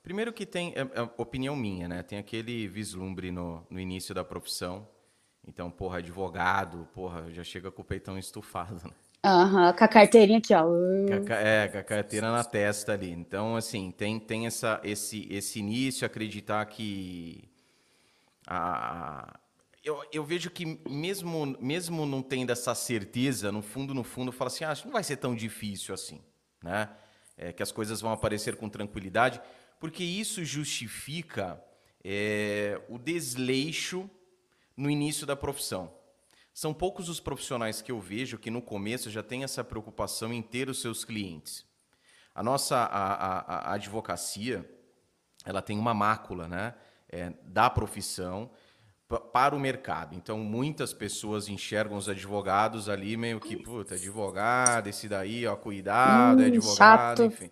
Primeiro 0.03 0.33
que 0.33 0.45
tem, 0.45 0.75
é, 0.75 0.81
é 0.81 1.03
opinião 1.17 1.57
minha, 1.57 1.89
né? 1.89 2.03
Tem 2.03 2.19
aquele 2.19 2.69
vislumbre 2.69 3.31
no, 3.31 3.67
no 3.71 3.81
início 3.81 4.15
da 4.15 4.23
profissão. 4.23 4.87
Então, 5.47 5.71
porra, 5.71 5.99
advogado, 5.99 6.89
porra, 6.93 7.31
já 7.31 7.45
chega 7.45 7.71
com 7.71 7.83
o 7.83 7.85
peitão 7.85 8.19
estufado, 8.19 8.87
né? 8.87 8.95
Aham, 9.25 9.73
com 9.73 9.85
a 9.85 9.89
carteirinha 9.89 10.39
aqui, 10.39 10.53
ó. 10.53 10.67
É, 11.33 11.69
com 11.69 11.79
a 11.79 11.83
carteira 11.83 12.31
na 12.31 12.45
testa 12.45 12.93
ali. 12.93 13.11
Então, 13.11 13.57
assim, 13.57 13.91
tem, 13.91 14.21
tem 14.21 14.47
essa, 14.47 14.81
esse, 14.85 15.27
esse 15.31 15.61
início, 15.61 16.05
acreditar 16.05 16.65
que 16.67 17.49
a, 18.47 19.39
eu, 19.83 20.03
eu 20.13 20.25
vejo 20.25 20.51
que 20.51 20.79
mesmo, 20.89 21.57
mesmo 21.61 22.05
não 22.05 22.23
tendo 22.23 22.51
essa 22.51 22.75
certeza, 22.75 23.51
no 23.51 23.63
fundo, 23.63 23.95
no 23.95 24.05
fundo, 24.05 24.31
fala 24.31 24.49
assim, 24.49 24.65
ah, 24.65 24.75
não 24.85 24.93
vai 24.93 25.03
ser 25.03 25.17
tão 25.17 25.35
difícil 25.35 25.95
assim, 25.95 26.21
né? 26.63 26.91
É, 27.37 27.53
que 27.53 27.63
as 27.63 27.73
coisas 27.73 28.01
vão 28.01 28.13
aparecer 28.13 28.57
com 28.57 28.69
tranquilidade, 28.69 29.41
porque 29.81 30.05
isso 30.05 30.45
justifica 30.45 31.63
é, 32.05 32.81
o 32.89 32.99
desleixo 32.99 34.09
no 34.77 34.89
início 34.89 35.27
da 35.27 35.35
profissão. 35.35 35.93
São 36.55 36.73
poucos 36.73 37.09
os 37.09 37.19
profissionais 37.19 37.83
que 37.83 37.91
eu 37.91 38.01
vejo 38.01 38.39
que 38.39 38.49
no 38.49 38.63
começo 38.63 39.11
já 39.11 39.25
têm 39.25 39.43
essa 39.43 39.65
preocupação 39.65 40.33
em 40.33 40.41
ter 40.41 40.69
os 40.71 40.81
seus 40.81 41.05
clientes. 41.05 41.67
A 42.33 42.45
nossa 42.45 42.77
a, 42.77 43.15
a, 43.15 43.71
a 43.71 43.75
advocacia, 43.75 44.65
ela 45.45 45.61
tem 45.61 45.77
uma 45.77 45.93
mácula, 45.93 46.47
né? 46.47 46.75
É, 47.09 47.33
da 47.43 47.69
profissão 47.69 48.51
para 49.33 49.55
o 49.55 49.61
mercado. 49.61 50.15
Então, 50.15 50.39
muitas 50.39 50.93
pessoas 50.93 51.49
enxergam 51.49 51.97
os 51.97 52.09
advogados 52.09 52.89
ali 52.89 53.17
meio 53.17 53.41
que, 53.41 53.57
puta, 53.57 53.95
advogado, 53.95 54.89
esse 54.89 55.09
daí, 55.09 55.47
ó, 55.47 55.57
cuidado, 55.57 56.41
é 56.41 56.45
hum, 56.45 56.47
é 56.47 56.49
advogado, 56.49 56.77
chato. 56.77 57.23
enfim. 57.25 57.51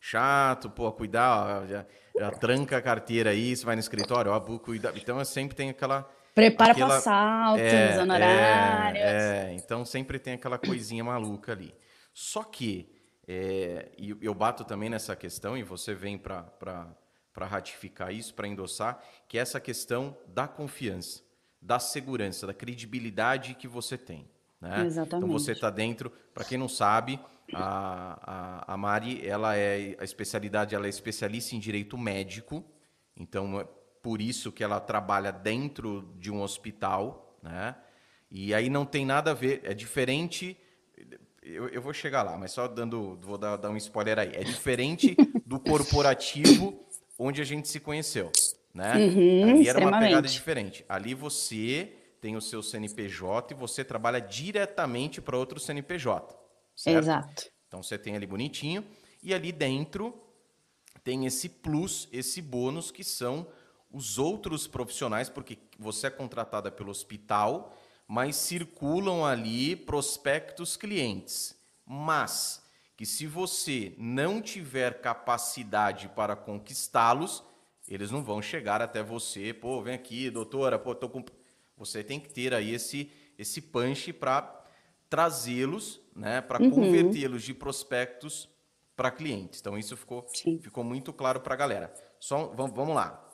Chato, 0.00 0.70
pô, 0.70 0.90
cuidar, 0.92 1.62
ó, 1.62 1.66
já, 1.66 1.86
já, 2.18 2.30
tranca 2.32 2.76
a 2.76 2.82
carteira 2.82 3.30
aí, 3.30 3.54
você 3.54 3.64
vai 3.64 3.76
no 3.76 3.80
escritório, 3.80 4.30
ó, 4.30 4.40
cuidado. 4.40 4.98
Então, 4.98 5.22
sempre 5.24 5.56
tem 5.56 5.70
aquela... 5.70 6.10
Prepara 6.38 6.74
para 6.74 6.96
assaltos, 6.96 7.62
é, 7.62 8.00
honorários. 8.00 9.02
É, 9.02 9.50
é, 9.50 9.54
então 9.54 9.84
sempre 9.84 10.18
tem 10.18 10.34
aquela 10.34 10.58
coisinha 10.58 11.02
maluca 11.02 11.52
ali. 11.52 11.74
Só 12.12 12.42
que, 12.42 12.90
é, 13.26 13.90
e 13.98 14.16
eu 14.20 14.34
bato 14.34 14.64
também 14.64 14.88
nessa 14.88 15.14
questão, 15.16 15.56
e 15.56 15.62
você 15.62 15.94
vem 15.94 16.16
para 16.16 16.44
para 17.38 17.46
ratificar 17.46 18.12
isso, 18.12 18.34
para 18.34 18.48
endossar, 18.48 19.00
que 19.28 19.38
é 19.38 19.40
essa 19.40 19.60
questão 19.60 20.18
da 20.26 20.48
confiança, 20.48 21.22
da 21.62 21.78
segurança, 21.78 22.48
da 22.48 22.52
credibilidade 22.52 23.54
que 23.54 23.68
você 23.68 23.96
tem. 23.96 24.28
Né? 24.60 24.84
Exatamente. 24.84 25.24
Então 25.24 25.28
você 25.38 25.52
está 25.52 25.70
dentro, 25.70 26.10
para 26.34 26.44
quem 26.44 26.58
não 26.58 26.68
sabe, 26.68 27.20
a, 27.54 28.64
a, 28.66 28.74
a, 28.74 28.76
Mari, 28.76 29.24
ela 29.24 29.56
é 29.56 29.96
a 30.00 30.04
especialidade, 30.04 30.74
ela 30.74 30.86
é 30.86 30.88
especialista 30.88 31.54
em 31.54 31.60
direito 31.60 31.96
médico, 31.96 32.64
então 33.16 33.60
é 33.60 33.68
por 34.02 34.20
isso 34.20 34.52
que 34.52 34.62
ela 34.62 34.80
trabalha 34.80 35.32
dentro 35.32 36.12
de 36.18 36.30
um 36.30 36.42
hospital, 36.42 37.38
né? 37.42 37.74
E 38.30 38.52
aí 38.52 38.68
não 38.68 38.84
tem 38.84 39.06
nada 39.06 39.30
a 39.30 39.34
ver, 39.34 39.60
é 39.64 39.72
diferente. 39.72 40.56
Eu, 41.42 41.68
eu 41.68 41.80
vou 41.80 41.92
chegar 41.92 42.22
lá, 42.22 42.36
mas 42.36 42.52
só 42.52 42.68
dando, 42.68 43.18
vou 43.22 43.38
dar, 43.38 43.56
dar 43.56 43.70
um 43.70 43.76
spoiler 43.76 44.18
aí. 44.18 44.32
É 44.34 44.44
diferente 44.44 45.16
do 45.46 45.58
corporativo 45.60 46.78
onde 47.18 47.40
a 47.40 47.44
gente 47.44 47.68
se 47.68 47.80
conheceu, 47.80 48.30
né? 48.72 48.96
Uhum, 48.96 49.50
Ali 49.50 49.68
era 49.68 49.78
uma 49.80 49.98
pegada 49.98 50.28
diferente. 50.28 50.84
Ali 50.88 51.14
você 51.14 51.92
tem 52.20 52.36
o 52.36 52.40
seu 52.40 52.62
CNPJ 52.62 53.54
e 53.54 53.56
você 53.56 53.84
trabalha 53.84 54.20
diretamente 54.20 55.20
para 55.20 55.36
outro 55.36 55.58
CNPJ. 55.58 56.38
Certo? 56.76 56.98
Exato. 56.98 57.50
Então 57.66 57.82
você 57.82 57.98
tem 57.98 58.14
ali 58.14 58.26
bonitinho 58.26 58.84
e 59.22 59.32
ali 59.34 59.52
dentro 59.52 60.14
tem 61.02 61.26
esse 61.26 61.48
plus, 61.48 62.08
esse 62.12 62.42
bônus 62.42 62.90
que 62.90 63.02
são 63.02 63.46
os 63.90 64.18
outros 64.18 64.66
profissionais, 64.66 65.28
porque 65.28 65.58
você 65.78 66.08
é 66.08 66.10
contratada 66.10 66.70
pelo 66.70 66.90
hospital, 66.90 67.76
mas 68.06 68.36
circulam 68.36 69.24
ali 69.24 69.76
prospectos 69.76 70.76
clientes. 70.76 71.56
Mas 71.86 72.62
que 72.96 73.06
se 73.06 73.26
você 73.26 73.94
não 73.96 74.42
tiver 74.42 75.00
capacidade 75.00 76.08
para 76.08 76.34
conquistá-los, 76.34 77.42
eles 77.86 78.10
não 78.10 78.22
vão 78.22 78.42
chegar 78.42 78.82
até 78.82 79.02
você, 79.02 79.52
pô, 79.54 79.80
vem 79.82 79.94
aqui, 79.94 80.30
doutora, 80.30 80.78
pô, 80.78 80.94
tô 80.94 81.08
com... 81.08 81.24
Você 81.76 82.02
tem 82.02 82.18
que 82.18 82.28
ter 82.28 82.52
aí 82.52 82.74
esse, 82.74 83.10
esse 83.38 83.62
punch 83.62 84.12
para 84.12 84.64
trazê-los, 85.08 86.00
né, 86.14 86.40
para 86.40 86.60
uhum. 86.62 86.70
convertê-los 86.70 87.42
de 87.42 87.54
prospectos 87.54 88.48
para 88.96 89.10
clientes. 89.10 89.60
Então, 89.60 89.78
isso 89.78 89.96
ficou, 89.96 90.26
ficou 90.60 90.82
muito 90.82 91.12
claro 91.12 91.40
para 91.40 91.54
a 91.54 91.56
galera. 91.56 91.94
Só, 92.18 92.48
vamos, 92.48 92.74
vamos 92.74 92.94
lá. 92.94 93.27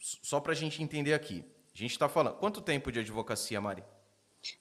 Só 0.00 0.40
para 0.40 0.52
a 0.52 0.56
gente 0.56 0.82
entender 0.82 1.14
aqui. 1.14 1.44
A 1.74 1.78
gente 1.78 1.92
está 1.92 2.08
falando. 2.08 2.36
Quanto 2.36 2.60
tempo 2.60 2.90
de 2.90 3.00
advocacia, 3.00 3.60
Mari? 3.60 3.82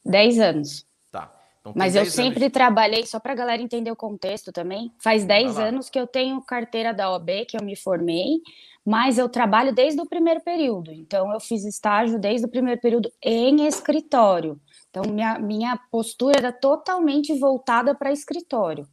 Dez 0.05 0.39
anos. 0.39 0.85
Tá. 1.11 1.31
Então, 1.61 1.73
Mas 1.75 1.95
eu 1.95 2.05
sempre 2.05 2.45
de... 2.45 2.49
trabalhei, 2.49 3.05
só 3.05 3.19
para 3.19 3.33
a 3.33 3.35
galera 3.35 3.61
entender 3.61 3.91
o 3.91 3.95
contexto 3.95 4.51
também, 4.51 4.93
faz 4.99 5.25
10 5.25 5.59
anos 5.59 5.89
que 5.89 5.99
eu 5.99 6.07
tenho 6.07 6.41
carteira 6.41 6.93
da 6.93 7.11
OAB, 7.11 7.45
que 7.47 7.57
eu 7.57 7.63
me 7.63 7.75
formei, 7.75 8.41
mas 8.85 9.17
eu 9.17 9.27
trabalho 9.27 9.73
desde 9.73 9.99
o 9.99 10.05
primeiro 10.05 10.39
período. 10.41 10.91
Então, 10.91 11.33
eu 11.33 11.39
fiz 11.39 11.65
estágio 11.65 12.17
desde 12.17 12.45
o 12.45 12.49
primeiro 12.49 12.79
período 12.79 13.11
em 13.21 13.67
escritório. 13.67 14.59
Então, 14.89 15.03
minha, 15.11 15.37
minha 15.39 15.77
postura 15.91 16.37
era 16.37 16.51
totalmente 16.53 17.37
voltada 17.37 17.93
para 17.93 18.11
escritório. 18.11 18.87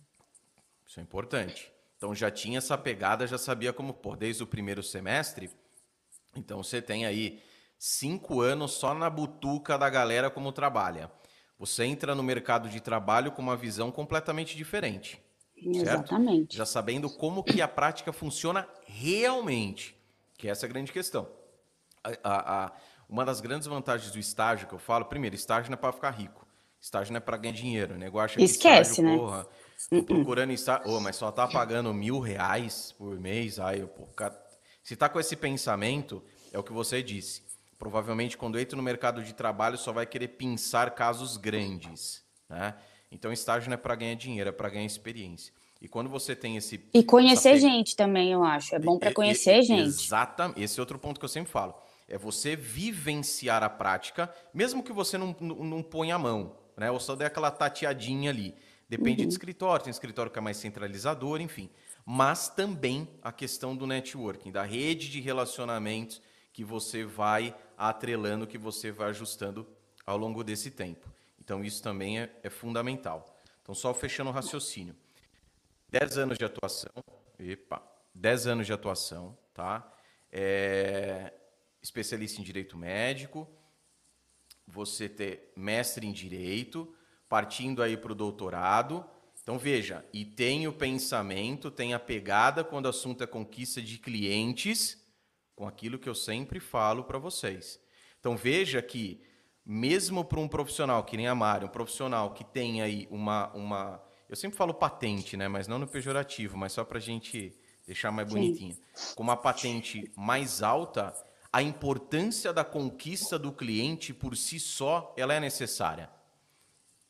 Isso 0.86 0.98
é 0.98 1.02
importante. 1.02 1.72
Então, 1.96 2.14
já 2.14 2.30
tinha 2.30 2.58
essa 2.58 2.76
pegada, 2.76 3.26
já 3.26 3.38
sabia 3.38 3.72
como 3.72 3.94
pôr 3.94 4.16
desde 4.16 4.42
o 4.42 4.46
primeiro 4.46 4.82
semestre. 4.82 5.48
Então, 6.38 6.62
você 6.62 6.80
tem 6.82 7.06
aí 7.06 7.42
cinco 7.78 8.40
anos 8.40 8.72
só 8.72 8.94
na 8.94 9.10
butuca 9.10 9.76
da 9.76 9.90
galera 9.90 10.30
como 10.30 10.52
trabalha. 10.52 11.10
Você 11.58 11.84
entra 11.84 12.14
no 12.14 12.22
mercado 12.22 12.68
de 12.68 12.80
trabalho 12.80 13.30
com 13.32 13.40
uma 13.40 13.56
visão 13.56 13.90
completamente 13.90 14.56
diferente. 14.56 15.22
Exatamente. 15.56 16.38
Certo? 16.38 16.56
Já 16.56 16.66
sabendo 16.66 17.08
como 17.08 17.44
que 17.44 17.62
a 17.62 17.68
prática 17.68 18.12
funciona 18.12 18.68
realmente, 18.86 19.96
que 20.36 20.48
é 20.48 20.50
essa 20.50 20.66
a 20.66 20.68
grande 20.68 20.92
questão. 20.92 21.28
A, 22.02 22.10
a, 22.22 22.64
a, 22.64 22.72
uma 23.08 23.24
das 23.24 23.40
grandes 23.40 23.66
vantagens 23.66 24.10
do 24.10 24.18
estágio 24.18 24.66
que 24.66 24.74
eu 24.74 24.78
falo, 24.78 25.04
primeiro, 25.04 25.36
estágio 25.36 25.70
não 25.70 25.74
é 25.74 25.80
para 25.80 25.92
ficar 25.92 26.10
rico. 26.10 26.46
Estágio 26.80 27.12
não 27.12 27.18
é 27.18 27.20
para 27.20 27.36
ganhar 27.36 27.54
dinheiro. 27.54 27.94
O 27.94 27.98
negócio 27.98 28.40
é 28.40 28.44
Esquece, 28.44 29.00
estágio, 29.00 29.10
né? 29.10 29.16
Porra, 29.16 29.46
tô 29.88 29.96
uh-uh. 29.96 30.04
procurando 30.04 30.52
estágio, 30.52 30.90
oh, 30.90 31.00
mas 31.00 31.16
só 31.16 31.30
tá 31.30 31.48
pagando 31.48 31.94
mil 31.94 32.18
reais 32.18 32.92
por 32.98 33.18
mês. 33.18 33.58
Aí, 33.58 33.80
eu, 33.80 33.88
pô, 33.88 34.06
cara... 34.08 34.43
se 34.84 34.94
tá 34.94 35.08
com 35.08 35.18
esse 35.18 35.34
pensamento, 35.34 36.22
é 36.52 36.58
o 36.58 36.62
que 36.62 36.72
você 36.72 37.02
disse 37.02 37.42
provavelmente 37.84 38.36
quando 38.36 38.58
entra 38.58 38.76
no 38.76 38.82
mercado 38.82 39.22
de 39.22 39.34
trabalho 39.34 39.76
só 39.76 39.92
vai 39.92 40.06
querer 40.06 40.28
pensar 40.28 40.92
casos 40.92 41.36
grandes, 41.36 42.24
né? 42.48 42.74
Então 43.10 43.30
estágio 43.30 43.68
não 43.68 43.74
é 43.74 43.76
para 43.76 43.94
ganhar 43.94 44.14
dinheiro, 44.14 44.48
é 44.48 44.52
para 44.52 44.70
ganhar 44.70 44.86
experiência. 44.86 45.52
E 45.82 45.86
quando 45.86 46.08
você 46.08 46.34
tem 46.34 46.56
esse 46.56 46.82
e 46.94 47.02
conhecer 47.02 47.58
gente 47.58 47.94
também, 47.94 48.32
eu 48.32 48.42
acho, 48.42 48.74
é 48.74 48.78
bom 48.78 48.98
para 48.98 49.12
conhecer 49.12 49.58
e, 49.58 49.62
gente. 49.62 49.82
Exatamente. 49.82 50.62
Esse 50.62 50.80
é 50.80 50.82
outro 50.82 50.98
ponto 50.98 51.20
que 51.20 51.24
eu 51.24 51.28
sempre 51.28 51.52
falo. 51.52 51.74
É 52.08 52.16
você 52.16 52.56
vivenciar 52.56 53.62
a 53.62 53.68
prática, 53.68 54.32
mesmo 54.52 54.82
que 54.82 54.92
você 54.92 55.18
não, 55.18 55.36
não, 55.38 55.56
não 55.56 55.82
ponha 55.82 56.14
a 56.14 56.18
mão, 56.18 56.56
né? 56.76 56.90
Ou 56.90 56.98
só 56.98 57.14
dê 57.14 57.26
aquela 57.26 57.50
tateadinha 57.50 58.30
ali. 58.30 58.54
Depende 58.88 59.22
uhum. 59.22 59.28
de 59.28 59.34
escritório, 59.34 59.84
tem 59.84 59.90
escritório 59.90 60.32
que 60.32 60.38
é 60.38 60.42
mais 60.42 60.56
centralizador, 60.56 61.40
enfim. 61.40 61.68
Mas 62.04 62.48
também 62.48 63.08
a 63.22 63.32
questão 63.32 63.74
do 63.74 63.86
networking, 63.86 64.52
da 64.52 64.62
rede 64.62 65.08
de 65.08 65.20
relacionamentos 65.20 66.20
que 66.52 66.62
você 66.62 67.04
vai 67.04 67.56
atrelando, 67.76 68.46
que 68.46 68.58
você 68.58 68.92
vai 68.92 69.08
ajustando 69.08 69.66
ao 70.06 70.16
longo 70.16 70.44
desse 70.44 70.70
tempo. 70.70 71.08
Então, 71.40 71.64
isso 71.64 71.82
também 71.82 72.20
é, 72.20 72.30
é 72.42 72.50
fundamental. 72.50 73.40
Então, 73.62 73.74
só 73.74 73.92
fechando 73.94 74.30
o 74.30 74.32
raciocínio. 74.32 74.94
10 75.88 76.18
anos 76.18 76.38
de 76.38 76.44
atuação, 76.44 76.92
epa, 77.38 77.82
10 78.14 78.46
anos 78.46 78.66
de 78.66 78.72
atuação, 78.72 79.36
tá? 79.52 79.90
É, 80.30 81.32
especialista 81.82 82.40
em 82.40 82.44
direito 82.44 82.76
médico, 82.76 83.48
você 84.66 85.08
ter 85.08 85.52
mestre 85.56 86.06
em 86.06 86.12
direito, 86.12 86.94
partindo 87.28 87.82
aí 87.82 87.96
para 87.96 88.12
o 88.12 88.14
doutorado, 88.14 89.08
Então 89.44 89.58
veja, 89.58 90.02
e 90.10 90.24
tem 90.24 90.66
o 90.66 90.72
pensamento, 90.72 91.70
tem 91.70 91.92
a 91.92 92.00
pegada 92.00 92.64
quando 92.64 92.86
o 92.86 92.88
assunto 92.88 93.22
é 93.22 93.26
conquista 93.26 93.80
de 93.80 93.98
clientes, 93.98 94.98
com 95.54 95.68
aquilo 95.68 95.98
que 95.98 96.08
eu 96.08 96.14
sempre 96.14 96.58
falo 96.58 97.04
para 97.04 97.18
vocês. 97.18 97.78
Então 98.18 98.38
veja 98.38 98.80
que 98.80 99.22
mesmo 99.64 100.24
para 100.24 100.40
um 100.40 100.48
profissional 100.48 101.04
que 101.04 101.18
nem 101.18 101.28
a 101.28 101.34
Mari, 101.34 101.66
um 101.66 101.68
profissional 101.68 102.32
que 102.32 102.42
tem 102.42 102.80
aí 102.80 103.06
uma, 103.10 103.52
uma 103.52 104.02
eu 104.30 104.34
sempre 104.34 104.56
falo 104.56 104.72
patente, 104.72 105.36
né? 105.36 105.46
Mas 105.46 105.68
não 105.68 105.78
no 105.78 105.86
pejorativo, 105.86 106.56
mas 106.56 106.72
só 106.72 106.82
para 106.82 106.96
a 106.96 107.00
gente 107.00 107.54
deixar 107.86 108.10
mais 108.10 108.26
bonitinho. 108.26 108.74
Com 109.14 109.22
uma 109.22 109.36
patente 109.36 110.10
mais 110.16 110.62
alta, 110.62 111.14
a 111.52 111.62
importância 111.62 112.50
da 112.50 112.64
conquista 112.64 113.38
do 113.38 113.52
cliente 113.52 114.14
por 114.14 114.34
si 114.38 114.58
só, 114.58 115.14
ela 115.18 115.34
é 115.34 115.38
necessária. 115.40 116.10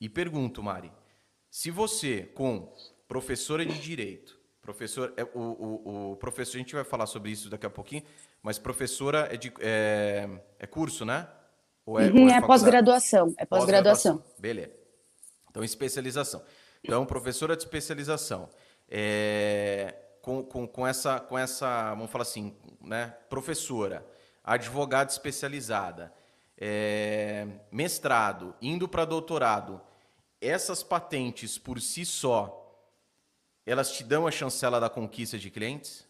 E 0.00 0.08
pergunto, 0.08 0.64
Mari, 0.64 0.92
se 1.54 1.70
você, 1.70 2.22
com 2.34 2.68
professora 3.06 3.64
de 3.64 3.78
direito, 3.78 4.36
professor, 4.60 5.14
é, 5.16 5.22
o, 5.22 5.38
o, 5.38 6.10
o, 6.10 6.16
professor, 6.16 6.56
a 6.56 6.58
gente 6.58 6.74
vai 6.74 6.82
falar 6.82 7.06
sobre 7.06 7.30
isso 7.30 7.48
daqui 7.48 7.64
a 7.64 7.70
pouquinho, 7.70 8.02
mas 8.42 8.58
professora 8.58 9.28
é, 9.30 9.36
de, 9.36 9.52
é, 9.60 10.28
é 10.58 10.66
curso, 10.66 11.04
né? 11.04 11.28
Ou 11.86 12.00
é, 12.00 12.10
uhum, 12.10 12.28
é, 12.28 12.38
é 12.38 12.40
pós-graduação. 12.40 13.32
É 13.38 13.46
pós-graduação. 13.46 14.18
Pós 14.18 14.32
Beleza. 14.36 14.72
Então, 15.48 15.62
especialização. 15.62 16.42
Então, 16.82 17.06
professora 17.06 17.54
de 17.56 17.62
especialização. 17.62 18.50
É, 18.88 19.94
com, 20.22 20.42
com, 20.42 20.66
com, 20.66 20.84
essa, 20.84 21.20
com 21.20 21.38
essa, 21.38 21.90
vamos 21.90 22.10
falar 22.10 22.22
assim, 22.22 22.52
né, 22.80 23.14
professora, 23.30 24.04
advogada 24.42 25.08
especializada, 25.08 26.12
é, 26.58 27.46
mestrado, 27.70 28.56
indo 28.60 28.88
para 28.88 29.04
doutorado, 29.04 29.80
essas 30.46 30.82
patentes 30.82 31.58
por 31.58 31.80
si 31.80 32.04
só, 32.04 32.60
elas 33.66 33.92
te 33.92 34.04
dão 34.04 34.26
a 34.26 34.30
chancela 34.30 34.78
da 34.78 34.90
conquista 34.90 35.38
de 35.38 35.50
clientes? 35.50 36.06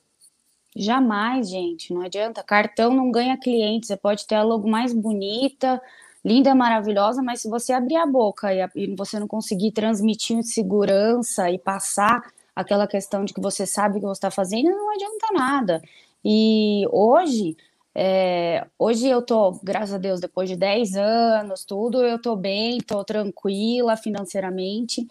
Jamais, 0.76 1.48
gente, 1.48 1.94
não 1.94 2.02
adianta. 2.02 2.42
Cartão 2.42 2.92
não 2.92 3.10
ganha 3.10 3.38
cliente. 3.38 3.86
Você 3.86 3.96
pode 3.96 4.26
ter 4.26 4.34
a 4.34 4.42
logo 4.42 4.68
mais 4.68 4.92
bonita, 4.92 5.80
linda, 6.24 6.54
maravilhosa, 6.54 7.22
mas 7.22 7.40
se 7.40 7.48
você 7.48 7.72
abrir 7.72 7.96
a 7.96 8.06
boca 8.06 8.52
e, 8.52 8.68
e 8.74 8.96
você 8.96 9.20
não 9.20 9.28
conseguir 9.28 9.70
transmitir 9.70 10.42
segurança 10.42 11.48
e 11.50 11.58
passar 11.58 12.22
aquela 12.56 12.86
questão 12.86 13.24
de 13.24 13.32
que 13.32 13.40
você 13.40 13.66
sabe 13.66 13.98
o 13.98 14.00
que 14.00 14.06
você 14.06 14.18
está 14.18 14.30
fazendo, 14.30 14.70
não 14.70 14.92
adianta 14.92 15.26
nada. 15.32 15.82
E 16.24 16.84
hoje, 16.90 17.56
é, 17.94 18.66
hoje 18.78 19.08
eu 19.08 19.22
tô, 19.22 19.52
graças 19.62 19.94
a 19.94 19.98
Deus, 19.98 20.20
depois 20.20 20.48
de 20.48 20.56
10 20.56 20.96
anos, 20.96 21.64
tudo, 21.64 22.02
eu 22.02 22.20
tô 22.20 22.34
bem, 22.36 22.78
tô 22.78 23.04
tranquila 23.04 23.96
financeiramente, 23.96 25.06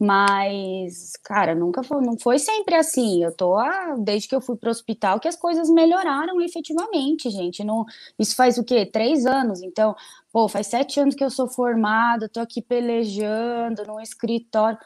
mas, 0.00 1.14
cara, 1.24 1.54
nunca 1.56 1.82
foi, 1.82 2.00
não 2.00 2.16
foi 2.18 2.38
sempre 2.38 2.76
assim. 2.76 3.24
Eu 3.24 3.34
tô, 3.34 3.56
ah, 3.56 3.96
desde 3.98 4.28
que 4.28 4.34
eu 4.34 4.40
fui 4.40 4.56
pro 4.56 4.70
hospital, 4.70 5.18
que 5.18 5.26
as 5.26 5.34
coisas 5.36 5.68
melhoraram 5.68 6.40
efetivamente, 6.40 7.28
gente. 7.30 7.64
Não, 7.64 7.84
isso 8.18 8.36
faz 8.36 8.58
o 8.58 8.64
quê? 8.64 8.86
Três 8.86 9.26
anos. 9.26 9.60
Então, 9.60 9.96
pô, 10.32 10.48
faz 10.48 10.68
sete 10.68 11.00
anos 11.00 11.16
que 11.16 11.24
eu 11.24 11.30
sou 11.30 11.48
formada, 11.48 12.28
tô 12.28 12.38
aqui 12.40 12.62
pelejando 12.62 13.84
num 13.86 14.00
escritório. 14.00 14.78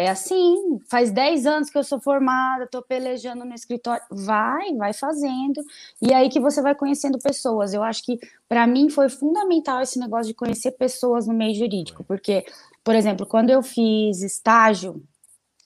É 0.00 0.08
assim, 0.08 0.80
faz 0.88 1.10
10 1.10 1.44
anos 1.44 1.68
que 1.68 1.76
eu 1.76 1.84
sou 1.84 2.00
formada, 2.00 2.64
estou 2.64 2.80
pelejando 2.80 3.44
no 3.44 3.54
escritório. 3.54 4.02
Vai, 4.10 4.74
vai 4.74 4.94
fazendo. 4.94 5.62
E 6.00 6.14
aí 6.14 6.30
que 6.30 6.40
você 6.40 6.62
vai 6.62 6.74
conhecendo 6.74 7.18
pessoas. 7.18 7.74
Eu 7.74 7.82
acho 7.82 8.02
que, 8.04 8.18
para 8.48 8.66
mim, 8.66 8.88
foi 8.88 9.10
fundamental 9.10 9.82
esse 9.82 9.98
negócio 9.98 10.28
de 10.28 10.34
conhecer 10.34 10.72
pessoas 10.72 11.26
no 11.26 11.34
meio 11.34 11.54
jurídico. 11.54 12.02
Porque, 12.04 12.46
por 12.82 12.94
exemplo, 12.94 13.26
quando 13.26 13.50
eu 13.50 13.62
fiz 13.62 14.22
estágio, 14.22 15.02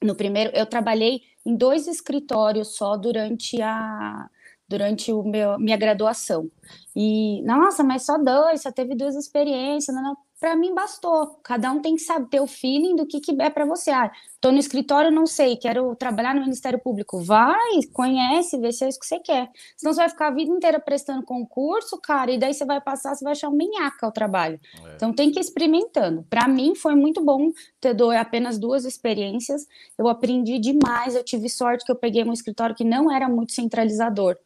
no 0.03 0.17
primeiro, 0.17 0.51
eu 0.53 0.67
trabalhei 0.67 1.23
em 1.47 1.55
dois 1.55 1.87
escritórios 1.87 2.77
só 2.77 2.97
durante 2.97 3.63
a 3.63 4.29
durante 4.67 5.13
o 5.13 5.23
meu 5.23 5.59
minha 5.59 5.77
graduação. 5.77 6.51
E 6.97 7.43
nossa, 7.43 7.85
mas 7.85 8.05
só 8.05 8.19
dois, 8.19 8.63
só 8.63 8.73
teve 8.73 8.95
duas 8.97 9.15
experiências, 9.15 9.95
não, 9.95 10.03
não 10.03 10.17
para 10.45 10.55
mim 10.55 10.75
bastou. 10.75 11.41
Cada 11.43 11.73
um 11.73 11.81
tem 11.81 11.97
que 11.97 12.03
saber 12.03 12.29
ter 12.29 12.39
o 12.39 12.47
feeling 12.47 12.95
do 12.97 13.07
que, 13.07 13.19
que 13.19 13.35
é 13.41 13.49
para 13.49 13.65
você. 13.65 13.91
Ah, 13.91 14.13
tô 14.43 14.53
no 14.53 14.59
escritório, 14.59 15.11
não 15.11 15.27
sei, 15.27 15.57
quero 15.57 15.97
trabalhar 15.97 16.35
no 16.35 16.43
Ministério 16.43 16.79
Público. 16.79 17.19
Vai, 17.19 17.81
conhece, 17.95 18.59
vê 18.59 18.71
se 18.71 18.85
é 18.85 18.91
isso 18.91 19.01
que 19.01 19.07
você 19.07 19.19
quer. 19.21 19.49
Senão 19.75 19.95
você 19.95 20.01
vai 20.01 20.09
ficar 20.11 20.27
a 20.27 20.31
vida 20.31 20.53
inteira 20.53 20.79
prestando 20.79 21.25
concurso, 21.25 21.99
cara, 21.99 22.31
e 22.31 22.37
daí 22.37 22.53
você 22.53 22.67
vai 22.67 22.79
passar, 22.79 23.15
você 23.15 23.25
vai 23.25 23.33
achar 23.33 23.49
um 23.49 23.57
minhaca 23.57 24.07
o 24.07 24.13
trabalho. 24.13 24.61
É. 24.85 24.97
Então 24.97 25.15
tem 25.15 25.31
que 25.31 25.39
ir 25.39 25.41
experimentando. 25.41 26.27
Para 26.29 26.47
mim 26.47 26.75
foi 26.75 26.95
muito 26.95 27.25
bom 27.25 27.51
ter 27.81 27.97
apenas 28.15 28.59
duas 28.59 28.85
experiências. 28.85 29.67
Eu 29.97 30.09
aprendi 30.09 30.59
demais, 30.59 31.17
eu 31.17 31.25
tive 31.25 31.49
sorte 31.49 31.87
que 31.87 31.91
eu 31.91 31.97
peguei 31.97 32.23
um 32.23 32.35
escritório 32.35 32.77
que 32.77 32.85
não 32.85 33.11
era 33.11 33.31
muito 33.31 33.53
centralizador. 33.53 34.37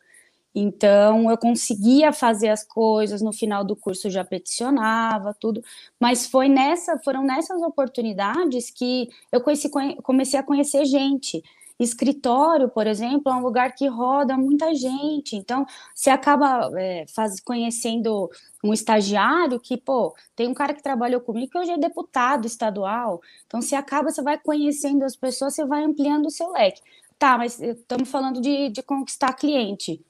Então, 0.55 1.31
eu 1.31 1.39
conseguia 1.39 2.13
fazer 2.13 2.49
as 2.49 2.65
coisas, 2.65 3.23
no 3.23 3.33
final 3.33 3.65
do 3.65 3.77
curso 3.77 4.11
já 4.11 4.25
peticionava, 4.25 5.35
tudo, 5.39 5.63
mas 6.01 6.27
foi 6.27 6.49
nessa, 6.49 6.99
foram 6.99 7.23
nessas 7.23 7.63
oportunidades 7.63 8.71
que 8.71 9.09
eu 9.31 9.41
conheci, 9.41 9.71
comecei 10.03 10.41
a 10.41 10.43
conhecer 10.43 10.85
gente. 10.87 11.43
Escritório, 11.79 12.69
por 12.69 12.89
exemplo, 12.89 13.31
é 13.31 13.37
um 13.37 13.41
lugar 13.41 13.73
que 13.73 13.87
roda 13.87 14.37
muita 14.37 14.75
gente, 14.75 15.37
então 15.37 15.65
você 15.95 16.11
acaba 16.11 16.69
é, 16.77 17.05
faz, 17.15 17.39
conhecendo 17.41 18.29
um 18.65 18.73
estagiário 18.73 19.61
que, 19.61 19.77
pô, 19.77 20.13
tem 20.35 20.49
um 20.49 20.55
cara 20.55 20.75
que 20.75 20.83
trabalhou 20.83 21.21
comigo 21.21 21.53
que 21.53 21.59
hoje 21.59 21.71
é 21.71 21.79
deputado 21.79 22.47
estadual, 22.47 23.21
então 23.47 23.63
você 23.63 23.77
acaba, 23.77 24.11
você 24.11 24.21
vai 24.23 24.37
conhecendo 24.39 25.05
as 25.05 25.15
pessoas, 25.15 25.55
você 25.55 25.65
vai 25.65 25.85
ampliando 25.85 26.27
o 26.27 26.31
seu 26.31 26.51
leque. 26.51 26.81
Tá, 27.19 27.37
mas 27.39 27.61
estamos 27.61 28.09
falando 28.09 28.41
de, 28.41 28.71
de 28.71 28.83
conquistar 28.83 29.33
cliente. 29.35 30.01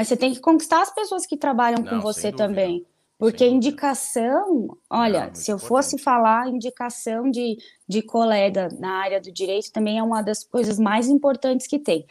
Mas 0.00 0.08
você 0.08 0.16
tem 0.16 0.32
que 0.32 0.40
conquistar 0.40 0.80
as 0.80 0.94
pessoas 0.94 1.26
que 1.26 1.36
trabalham 1.36 1.82
Não, 1.82 1.90
com 1.90 2.00
você 2.00 2.32
também. 2.32 2.86
Porque 3.18 3.46
indicação, 3.46 4.78
olha, 4.88 5.26
Não, 5.26 5.34
se 5.34 5.50
eu 5.50 5.58
fosse 5.58 5.98
falar 5.98 6.48
indicação 6.48 7.30
de, 7.30 7.58
de 7.86 8.00
colega 8.00 8.70
na 8.78 8.92
área 8.92 9.20
do 9.20 9.30
direito, 9.30 9.70
também 9.70 9.98
é 9.98 10.02
uma 10.02 10.22
das 10.22 10.42
coisas 10.42 10.78
mais 10.78 11.06
importantes 11.06 11.66
que 11.66 11.78
tem. 11.78 12.06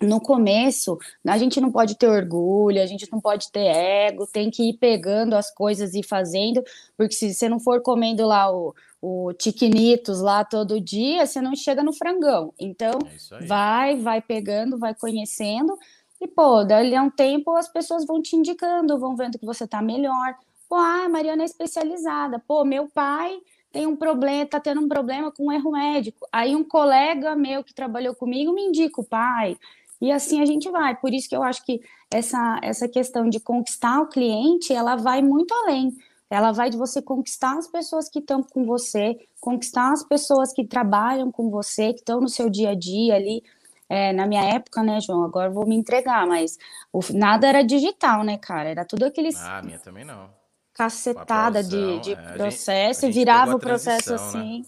No 0.00 0.20
começo, 0.20 0.96
a 1.26 1.36
gente 1.36 1.60
não 1.60 1.72
pode 1.72 1.96
ter 1.96 2.06
orgulho, 2.06 2.80
a 2.80 2.86
gente 2.86 3.10
não 3.10 3.20
pode 3.20 3.50
ter 3.50 3.66
ego, 3.66 4.24
tem 4.24 4.48
que 4.48 4.68
ir 4.70 4.74
pegando 4.74 5.34
as 5.34 5.52
coisas 5.52 5.94
e 5.94 6.04
fazendo, 6.04 6.62
porque 6.96 7.16
se 7.16 7.34
você 7.34 7.48
não 7.48 7.58
for 7.58 7.82
comendo 7.82 8.24
lá 8.24 8.54
o, 8.54 8.72
o 9.02 9.32
tiquinitos 9.32 10.20
lá 10.20 10.44
todo 10.44 10.80
dia, 10.80 11.26
você 11.26 11.40
não 11.42 11.56
chega 11.56 11.82
no 11.82 11.92
frangão. 11.92 12.54
Então, 12.58 12.98
é 13.32 13.46
vai, 13.46 13.96
vai 13.96 14.22
pegando, 14.22 14.78
vai 14.78 14.94
conhecendo, 14.94 15.76
e, 16.20 16.28
pô, 16.28 16.62
dali 16.64 16.94
a 16.94 17.02
um 17.02 17.10
tempo 17.10 17.56
as 17.56 17.68
pessoas 17.68 18.04
vão 18.04 18.20
te 18.20 18.36
indicando, 18.36 18.98
vão 18.98 19.16
vendo 19.16 19.38
que 19.38 19.46
você 19.46 19.66
tá 19.66 19.80
melhor. 19.80 20.34
Pô, 20.68 20.76
ah, 20.76 21.04
a 21.06 21.08
Mariana 21.08 21.42
é 21.42 21.46
especializada. 21.46 22.38
Pô, 22.46 22.64
meu 22.64 22.88
pai 22.88 23.40
tem 23.72 23.86
um 23.86 23.96
problema, 23.96 24.46
tá 24.46 24.60
tendo 24.60 24.80
um 24.80 24.88
problema 24.88 25.32
com 25.32 25.46
um 25.46 25.52
erro 25.52 25.72
médico. 25.72 26.26
Aí 26.30 26.54
um 26.54 26.64
colega 26.64 27.34
meu 27.34 27.64
que 27.64 27.74
trabalhou 27.74 28.14
comigo 28.14 28.52
me 28.52 28.62
indica 28.62 29.00
o 29.00 29.04
pai. 29.04 29.56
E 30.00 30.12
assim 30.12 30.42
a 30.42 30.46
gente 30.46 30.68
vai. 30.70 30.94
Por 30.96 31.12
isso 31.12 31.28
que 31.28 31.36
eu 31.36 31.42
acho 31.42 31.64
que 31.64 31.80
essa, 32.10 32.60
essa 32.62 32.88
questão 32.88 33.28
de 33.28 33.40
conquistar 33.40 34.00
o 34.00 34.08
cliente, 34.08 34.72
ela 34.72 34.96
vai 34.96 35.22
muito 35.22 35.54
além. 35.54 35.96
Ela 36.28 36.52
vai 36.52 36.70
de 36.70 36.76
você 36.76 37.02
conquistar 37.02 37.58
as 37.58 37.66
pessoas 37.66 38.08
que 38.08 38.20
estão 38.20 38.42
com 38.42 38.64
você, 38.64 39.18
conquistar 39.40 39.92
as 39.92 40.04
pessoas 40.04 40.52
que 40.52 40.64
trabalham 40.64 41.30
com 41.32 41.50
você, 41.50 41.92
que 41.92 42.00
estão 42.00 42.20
no 42.20 42.28
seu 42.28 42.48
dia 42.48 42.70
a 42.70 42.74
dia 42.74 43.16
ali, 43.16 43.42
é, 43.90 44.12
na 44.12 44.24
minha 44.24 44.44
época, 44.44 44.84
né, 44.84 45.00
João? 45.00 45.24
Agora 45.24 45.50
vou 45.50 45.66
me 45.66 45.74
entregar, 45.74 46.24
mas 46.24 46.56
o, 46.92 47.00
nada 47.12 47.48
era 47.48 47.64
digital, 47.64 48.22
né, 48.22 48.38
cara? 48.38 48.68
Era 48.68 48.84
tudo 48.84 49.04
aqueles. 49.04 49.34
Ah, 49.36 49.60
minha 49.64 49.80
também 49.80 50.04
não. 50.04 50.30
Cacetada 50.72 51.60
de, 51.64 51.98
de 51.98 52.12
é, 52.12 52.32
processo, 52.34 53.04
a 53.04 53.08
gente, 53.08 53.10
a 53.10 53.12
gente 53.12 53.14
virava 53.14 53.56
o 53.56 53.58
processo 53.58 54.14
assim. 54.14 54.64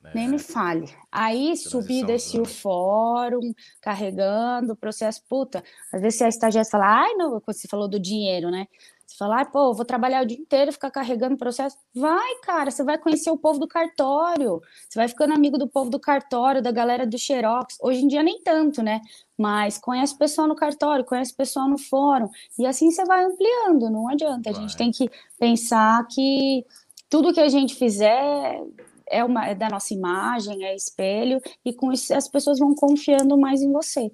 Né? 0.00 0.12
Nem 0.14 0.28
me 0.28 0.38
fale. 0.38 0.88
Aí 1.10 1.56
subi, 1.56 2.04
desci 2.04 2.40
o 2.40 2.44
fórum, 2.44 3.52
carregando 3.80 4.74
o 4.74 4.76
processo. 4.76 5.20
Puta, 5.28 5.62
às 5.92 6.00
vezes 6.00 6.22
a 6.22 6.28
estagiária 6.28 6.70
fala, 6.70 7.02
ai, 7.02 7.14
não, 7.14 7.42
você 7.44 7.66
falou 7.66 7.88
do 7.88 7.98
dinheiro, 7.98 8.48
né? 8.48 8.68
Você 9.06 9.16
fala, 9.16 9.40
ah, 9.40 9.44
pô, 9.44 9.74
vou 9.74 9.84
trabalhar 9.84 10.22
o 10.22 10.26
dia 10.26 10.38
inteiro, 10.38 10.72
ficar 10.72 10.90
carregando 10.90 11.36
processo. 11.36 11.76
Vai, 11.94 12.36
cara, 12.42 12.70
você 12.70 12.82
vai 12.82 12.98
conhecer 12.98 13.30
o 13.30 13.36
povo 13.36 13.58
do 13.58 13.68
cartório, 13.68 14.60
você 14.88 14.98
vai 14.98 15.08
ficando 15.08 15.34
amigo 15.34 15.58
do 15.58 15.68
povo 15.68 15.90
do 15.90 16.00
cartório, 16.00 16.62
da 16.62 16.70
galera 16.70 17.06
do 17.06 17.18
Xerox. 17.18 17.76
Hoje 17.80 18.04
em 18.04 18.08
dia 18.08 18.22
nem 18.22 18.40
tanto, 18.42 18.82
né? 18.82 19.00
Mas 19.36 19.78
conhece 19.78 20.14
o 20.14 20.18
pessoal 20.18 20.46
no 20.46 20.54
cartório, 20.54 21.04
conhece 21.04 21.32
o 21.32 21.36
pessoal 21.36 21.68
no 21.68 21.78
fórum, 21.78 22.28
e 22.58 22.66
assim 22.66 22.90
você 22.90 23.04
vai 23.04 23.24
ampliando, 23.24 23.90
não 23.90 24.08
adianta. 24.08 24.50
A 24.50 24.52
gente 24.52 24.76
tem 24.76 24.90
que 24.90 25.10
pensar 25.38 26.06
que 26.08 26.64
tudo 27.08 27.32
que 27.32 27.40
a 27.40 27.48
gente 27.48 27.74
fizer 27.74 28.62
é, 29.06 29.22
uma, 29.22 29.46
é 29.46 29.54
da 29.54 29.68
nossa 29.68 29.92
imagem, 29.92 30.64
é 30.64 30.74
espelho, 30.74 31.40
e 31.64 31.72
com 31.72 31.92
isso 31.92 32.14
as 32.14 32.26
pessoas 32.28 32.58
vão 32.58 32.74
confiando 32.74 33.36
mais 33.36 33.60
em 33.60 33.70
você. 33.70 34.10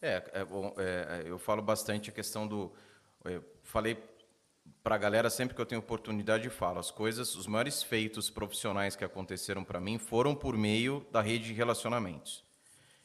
É, 0.00 0.22
é 0.32 0.44
bom, 0.44 0.72
é, 0.78 1.24
eu 1.26 1.38
falo 1.38 1.60
bastante 1.60 2.08
a 2.08 2.12
questão 2.12 2.46
do. 2.46 2.72
Eu 3.24 3.44
falei 3.62 3.96
para 4.82 4.94
a 4.94 4.98
galera, 4.98 5.28
sempre 5.28 5.54
que 5.54 5.60
eu 5.60 5.66
tenho 5.66 5.80
oportunidade, 5.80 6.48
falo. 6.48 6.78
As 6.78 6.90
coisas, 6.90 7.34
os 7.34 7.46
maiores 7.46 7.82
feitos 7.82 8.30
profissionais 8.30 8.96
que 8.96 9.04
aconteceram 9.04 9.64
para 9.64 9.80
mim 9.80 9.98
foram 9.98 10.34
por 10.34 10.56
meio 10.56 11.06
da 11.12 11.20
rede 11.20 11.46
de 11.46 11.52
relacionamentos. 11.52 12.44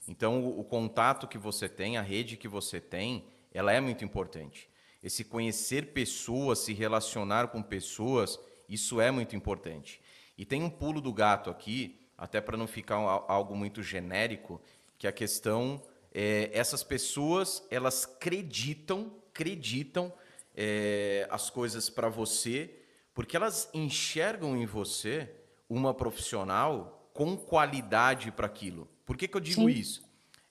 Então, 0.07 0.43
o, 0.43 0.59
o, 0.59 0.63
contato 0.63 1.27
que 1.27 1.37
você 1.37 1.67
tem, 1.67 1.97
a 1.97 2.01
rede 2.01 2.37
que 2.37 2.47
você 2.47 2.79
tem, 2.79 3.25
ela 3.53 3.71
é 3.71 3.79
muito 3.79 4.03
importante. 4.03 4.69
Esse 5.03 5.23
conhecer 5.23 5.87
pessoas, 5.93 6.59
se 6.59 6.73
relacionar 6.73 7.47
com 7.47 7.61
pessoas, 7.61 8.39
isso 8.69 9.01
é 9.01 9.11
muito 9.11 9.35
importante. 9.35 10.01
E 10.37 10.45
tem 10.45 10.63
um 10.63 10.69
pulo 10.69 11.01
do 11.01 11.13
gato 11.13 11.49
aqui, 11.49 11.99
até 12.17 12.39
para 12.39 12.57
não 12.57 12.67
ficar 12.67 12.95
algo 12.95 13.55
muito 13.55 13.81
genérico, 13.81 14.61
que 14.97 15.07
é 15.07 15.09
a 15.09 15.13
questão 15.13 15.81
é, 16.13 16.49
essas 16.53 16.83
pessoas 16.83 17.65
elas 17.71 18.05
acreditam, 18.05 19.11
acreditam 19.29 20.13
é, 20.55 21.27
as 21.29 21.49
coisas 21.49 21.89
para 21.89 22.09
você, 22.09 22.79
porque 23.13 23.35
elas 23.35 23.69
enxergam 23.73 24.55
em 24.55 24.65
você 24.65 25.29
uma 25.69 25.93
profissional 25.93 27.09
com 27.13 27.37
qualidade 27.37 28.31
para 28.31 28.47
aquilo. 28.47 28.87
Por 29.05 29.17
que, 29.17 29.27
que 29.27 29.37
eu 29.37 29.41
digo 29.41 29.61
Sim. 29.61 29.69
isso? 29.69 30.03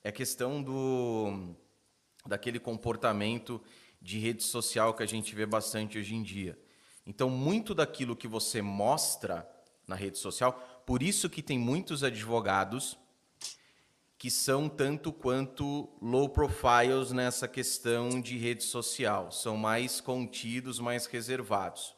É 0.02 0.10
questão 0.10 0.62
do 0.62 1.54
daquele 2.24 2.60
comportamento 2.60 3.60
de 4.00 4.18
rede 4.18 4.42
social 4.42 4.94
que 4.94 5.02
a 5.02 5.06
gente 5.06 5.34
vê 5.34 5.44
bastante 5.44 5.98
hoje 5.98 6.14
em 6.14 6.22
dia. 6.22 6.58
Então, 7.06 7.28
muito 7.28 7.74
daquilo 7.74 8.16
que 8.16 8.28
você 8.28 8.62
mostra 8.62 9.48
na 9.86 9.96
rede 9.96 10.18
social, 10.18 10.52
por 10.86 11.02
isso 11.02 11.28
que 11.28 11.42
tem 11.42 11.58
muitos 11.58 12.04
advogados 12.04 12.96
que 14.22 14.30
são 14.30 14.68
tanto 14.68 15.12
quanto 15.12 15.88
low 16.00 16.28
profiles 16.28 17.10
nessa 17.10 17.48
questão 17.48 18.20
de 18.20 18.38
rede 18.38 18.62
social, 18.62 19.32
são 19.32 19.56
mais 19.56 20.00
contidos, 20.00 20.78
mais 20.78 21.06
reservados. 21.06 21.92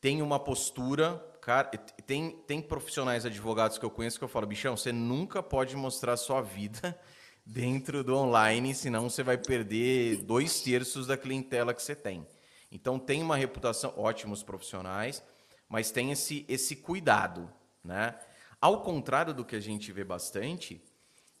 Tem 0.00 0.22
uma 0.22 0.38
postura, 0.38 1.16
cara, 1.42 1.64
tem, 2.06 2.30
tem 2.46 2.62
profissionais 2.62 3.26
advogados 3.26 3.76
que 3.76 3.84
eu 3.84 3.90
conheço 3.90 4.18
que 4.20 4.24
eu 4.24 4.28
falo, 4.28 4.46
bichão, 4.46 4.76
você 4.76 4.92
nunca 4.92 5.42
pode 5.42 5.74
mostrar 5.74 6.16
sua 6.16 6.40
vida 6.40 6.96
dentro 7.44 8.04
do 8.04 8.14
online, 8.14 8.72
senão 8.72 9.10
você 9.10 9.24
vai 9.24 9.36
perder 9.36 10.18
dois 10.18 10.60
terços 10.60 11.08
da 11.08 11.16
clientela 11.16 11.74
que 11.74 11.82
você 11.82 11.96
tem. 11.96 12.24
Então 12.70 13.00
tem 13.00 13.20
uma 13.20 13.36
reputação, 13.36 13.92
ótimos 13.96 14.44
profissionais, 14.44 15.24
mas 15.68 15.90
tem 15.90 16.12
esse, 16.12 16.46
esse 16.48 16.76
cuidado, 16.76 17.52
né? 17.82 18.16
Ao 18.60 18.80
contrário 18.82 19.34
do 19.34 19.44
que 19.44 19.56
a 19.56 19.60
gente 19.60 19.90
vê 19.90 20.04
bastante, 20.04 20.80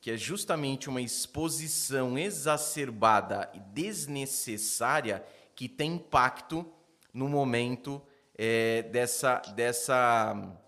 que 0.00 0.10
é 0.10 0.16
justamente 0.16 0.88
uma 0.88 1.00
exposição 1.00 2.18
exacerbada 2.18 3.50
e 3.54 3.60
desnecessária 3.60 5.24
que 5.54 5.68
tem 5.68 5.94
impacto 5.94 6.66
no 7.12 7.28
momento 7.28 8.00
é, 8.36 8.82
dessa, 8.82 9.38
dessa, 9.54 10.58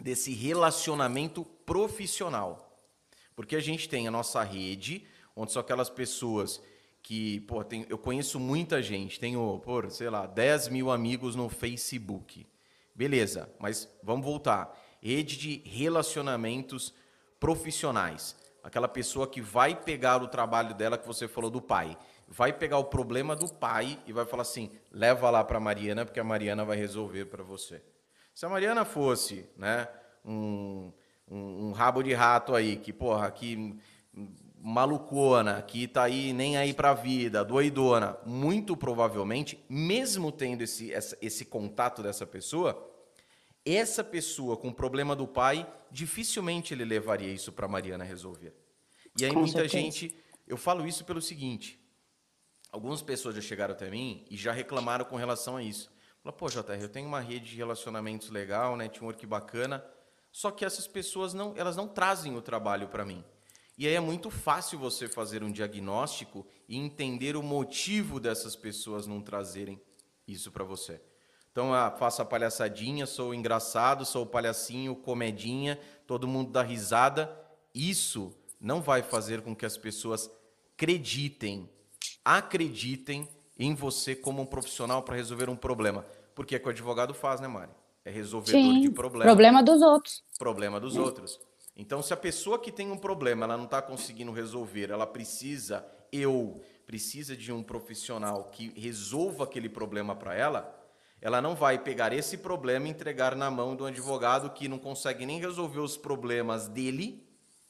desse 0.00 0.32
relacionamento 0.32 1.44
profissional. 1.44 2.80
Porque 3.36 3.56
a 3.56 3.60
gente 3.60 3.88
tem 3.88 4.08
a 4.08 4.10
nossa 4.10 4.42
rede, 4.42 5.06
onde 5.36 5.52
são 5.52 5.60
aquelas 5.60 5.90
pessoas 5.90 6.60
que, 7.02 7.40
pô, 7.40 7.62
tem, 7.62 7.84
eu 7.88 7.98
conheço 7.98 8.40
muita 8.40 8.82
gente, 8.82 9.20
tenho, 9.20 9.60
por, 9.60 9.90
sei 9.90 10.08
lá, 10.08 10.26
10 10.26 10.68
mil 10.68 10.90
amigos 10.90 11.34
no 11.34 11.48
Facebook. 11.48 12.46
Beleza, 12.94 13.52
mas 13.58 13.88
vamos 14.02 14.24
voltar. 14.24 14.78
Rede 15.00 15.36
de 15.36 15.62
relacionamentos 15.64 16.94
profissionais 17.40 18.36
aquela 18.62 18.88
pessoa 18.88 19.26
que 19.26 19.40
vai 19.40 19.74
pegar 19.74 20.22
o 20.22 20.28
trabalho 20.28 20.74
dela 20.74 20.96
que 20.96 21.06
você 21.06 21.26
falou 21.26 21.50
do 21.50 21.60
pai, 21.60 21.96
vai 22.28 22.52
pegar 22.52 22.78
o 22.78 22.84
problema 22.84 23.34
do 23.36 23.52
pai 23.52 23.98
e 24.06 24.12
vai 24.12 24.24
falar 24.24 24.42
assim: 24.42 24.70
leva 24.90 25.28
lá 25.30 25.42
para 25.44 25.58
a 25.58 25.60
Mariana, 25.60 26.04
porque 26.04 26.20
a 26.20 26.24
Mariana 26.24 26.64
vai 26.64 26.76
resolver 26.76 27.26
para 27.26 27.42
você. 27.42 27.82
Se 28.34 28.46
a 28.46 28.48
Mariana 28.48 28.84
fosse, 28.84 29.48
né, 29.56 29.88
um, 30.24 30.90
um, 31.30 31.68
um, 31.68 31.72
rabo 31.72 32.02
de 32.02 32.14
rato 32.14 32.54
aí, 32.54 32.76
que 32.76 32.92
porra, 32.92 33.30
que 33.30 33.78
malucona, 34.56 35.60
que 35.60 35.88
tá 35.88 36.04
aí 36.04 36.32
nem 36.32 36.56
aí 36.56 36.72
para 36.72 36.90
a 36.90 36.94
vida, 36.94 37.44
doidona, 37.44 38.16
muito 38.24 38.76
provavelmente, 38.76 39.62
mesmo 39.68 40.30
tendo 40.30 40.62
esse, 40.62 40.92
esse 41.20 41.44
contato 41.44 42.02
dessa 42.02 42.24
pessoa, 42.24 42.91
essa 43.64 44.02
pessoa 44.02 44.56
com 44.56 44.68
o 44.68 44.74
problema 44.74 45.14
do 45.14 45.26
pai, 45.26 45.70
dificilmente 45.90 46.74
ele 46.74 46.84
levaria 46.84 47.32
isso 47.32 47.52
para 47.52 47.68
Mariana 47.68 48.04
resolver. 48.04 48.54
E 49.18 49.24
aí 49.24 49.32
com 49.32 49.40
muita 49.40 49.58
certeza. 49.60 49.82
gente, 49.82 50.16
eu 50.46 50.56
falo 50.56 50.86
isso 50.86 51.04
pelo 51.04 51.20
seguinte, 51.20 51.78
algumas 52.70 53.02
pessoas 53.02 53.34
já 53.34 53.40
chegaram 53.40 53.74
até 53.74 53.90
mim 53.90 54.24
e 54.30 54.36
já 54.36 54.52
reclamaram 54.52 55.04
com 55.04 55.16
relação 55.16 55.56
a 55.56 55.62
isso. 55.62 55.90
Fala, 56.22 56.34
pô, 56.34 56.48
JR, 56.48 56.80
eu 56.80 56.88
tenho 56.88 57.08
uma 57.08 57.20
rede 57.20 57.50
de 57.50 57.56
relacionamentos 57.56 58.30
legal, 58.30 58.76
network 58.76 59.26
bacana, 59.26 59.84
só 60.30 60.50
que 60.50 60.64
essas 60.64 60.86
pessoas 60.86 61.34
não, 61.34 61.52
elas 61.56 61.76
não 61.76 61.86
trazem 61.86 62.36
o 62.36 62.42
trabalho 62.42 62.88
para 62.88 63.04
mim. 63.04 63.24
E 63.76 63.86
aí 63.86 63.94
é 63.94 64.00
muito 64.00 64.30
fácil 64.30 64.78
você 64.78 65.08
fazer 65.08 65.42
um 65.42 65.50
diagnóstico 65.50 66.46
e 66.68 66.76
entender 66.76 67.36
o 67.36 67.42
motivo 67.42 68.20
dessas 68.20 68.54
pessoas 68.54 69.06
não 69.06 69.20
trazerem 69.20 69.80
isso 70.26 70.50
para 70.52 70.64
você. 70.64 71.00
Então, 71.52 71.74
ah, 71.74 71.90
faço 71.90 72.22
a 72.22 72.24
palhaçadinha, 72.24 73.04
sou 73.06 73.34
engraçado, 73.34 74.06
sou 74.06 74.22
o 74.22 74.26
palhacinho, 74.26 74.96
comedinha, 74.96 75.78
todo 76.06 76.26
mundo 76.26 76.50
dá 76.50 76.62
risada. 76.62 77.30
Isso 77.74 78.34
não 78.58 78.80
vai 78.80 79.02
fazer 79.02 79.42
com 79.42 79.54
que 79.54 79.66
as 79.66 79.76
pessoas 79.76 80.30
acreditem, 80.74 81.68
acreditem 82.24 83.28
em 83.58 83.74
você 83.74 84.16
como 84.16 84.40
um 84.40 84.46
profissional 84.46 85.02
para 85.02 85.16
resolver 85.16 85.50
um 85.50 85.56
problema. 85.56 86.06
Porque 86.34 86.54
é 86.54 86.58
o 86.58 86.60
que 86.60 86.68
o 86.68 86.70
advogado 86.70 87.12
faz, 87.12 87.38
né, 87.38 87.46
Mari? 87.46 87.70
É 88.02 88.10
resolvedor 88.10 88.60
Sim, 88.60 88.80
de 88.80 88.90
problema. 88.90 89.24
Problema 89.24 89.62
dos 89.62 89.82
outros. 89.82 90.24
Problema 90.38 90.80
dos 90.80 90.96
é. 90.96 91.00
outros. 91.00 91.38
Então, 91.76 92.02
se 92.02 92.14
a 92.14 92.16
pessoa 92.16 92.58
que 92.58 92.72
tem 92.72 92.90
um 92.90 92.96
problema, 92.96 93.44
ela 93.44 93.56
não 93.56 93.66
está 93.66 93.80
conseguindo 93.80 94.32
resolver, 94.32 94.90
ela 94.90 95.06
precisa, 95.06 95.86
eu, 96.10 96.60
precisa 96.86 97.36
de 97.36 97.52
um 97.52 97.62
profissional 97.62 98.44
que 98.44 98.72
resolva 98.78 99.44
aquele 99.44 99.68
problema 99.68 100.16
para 100.16 100.34
ela, 100.34 100.81
ela 101.22 101.40
não 101.40 101.54
vai 101.54 101.78
pegar 101.78 102.12
esse 102.12 102.36
problema 102.36 102.88
e 102.88 102.90
entregar 102.90 103.36
na 103.36 103.48
mão 103.48 103.76
do 103.76 103.86
advogado 103.86 104.50
que 104.50 104.66
não 104.66 104.76
consegue 104.76 105.24
nem 105.24 105.38
resolver 105.38 105.78
os 105.78 105.96
problemas 105.96 106.66
dele, 106.66 107.24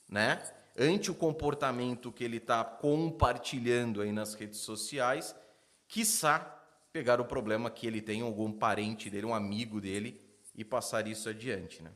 né? 0.08 0.42
Ante 0.76 1.10
o 1.10 1.14
comportamento 1.14 2.10
que 2.10 2.24
ele 2.24 2.38
está 2.38 2.64
compartilhando 2.64 4.00
aí 4.00 4.10
nas 4.10 4.32
redes 4.32 4.60
sociais, 4.60 5.36
quiçá 5.86 6.38
pegar 6.90 7.20
o 7.20 7.26
problema 7.26 7.70
que 7.70 7.86
ele 7.86 8.00
tem, 8.00 8.22
algum 8.22 8.50
parente 8.50 9.10
dele, 9.10 9.26
um 9.26 9.34
amigo 9.34 9.82
dele, 9.82 10.18
e 10.56 10.64
passar 10.64 11.06
isso 11.06 11.28
adiante, 11.28 11.82
né? 11.82 11.90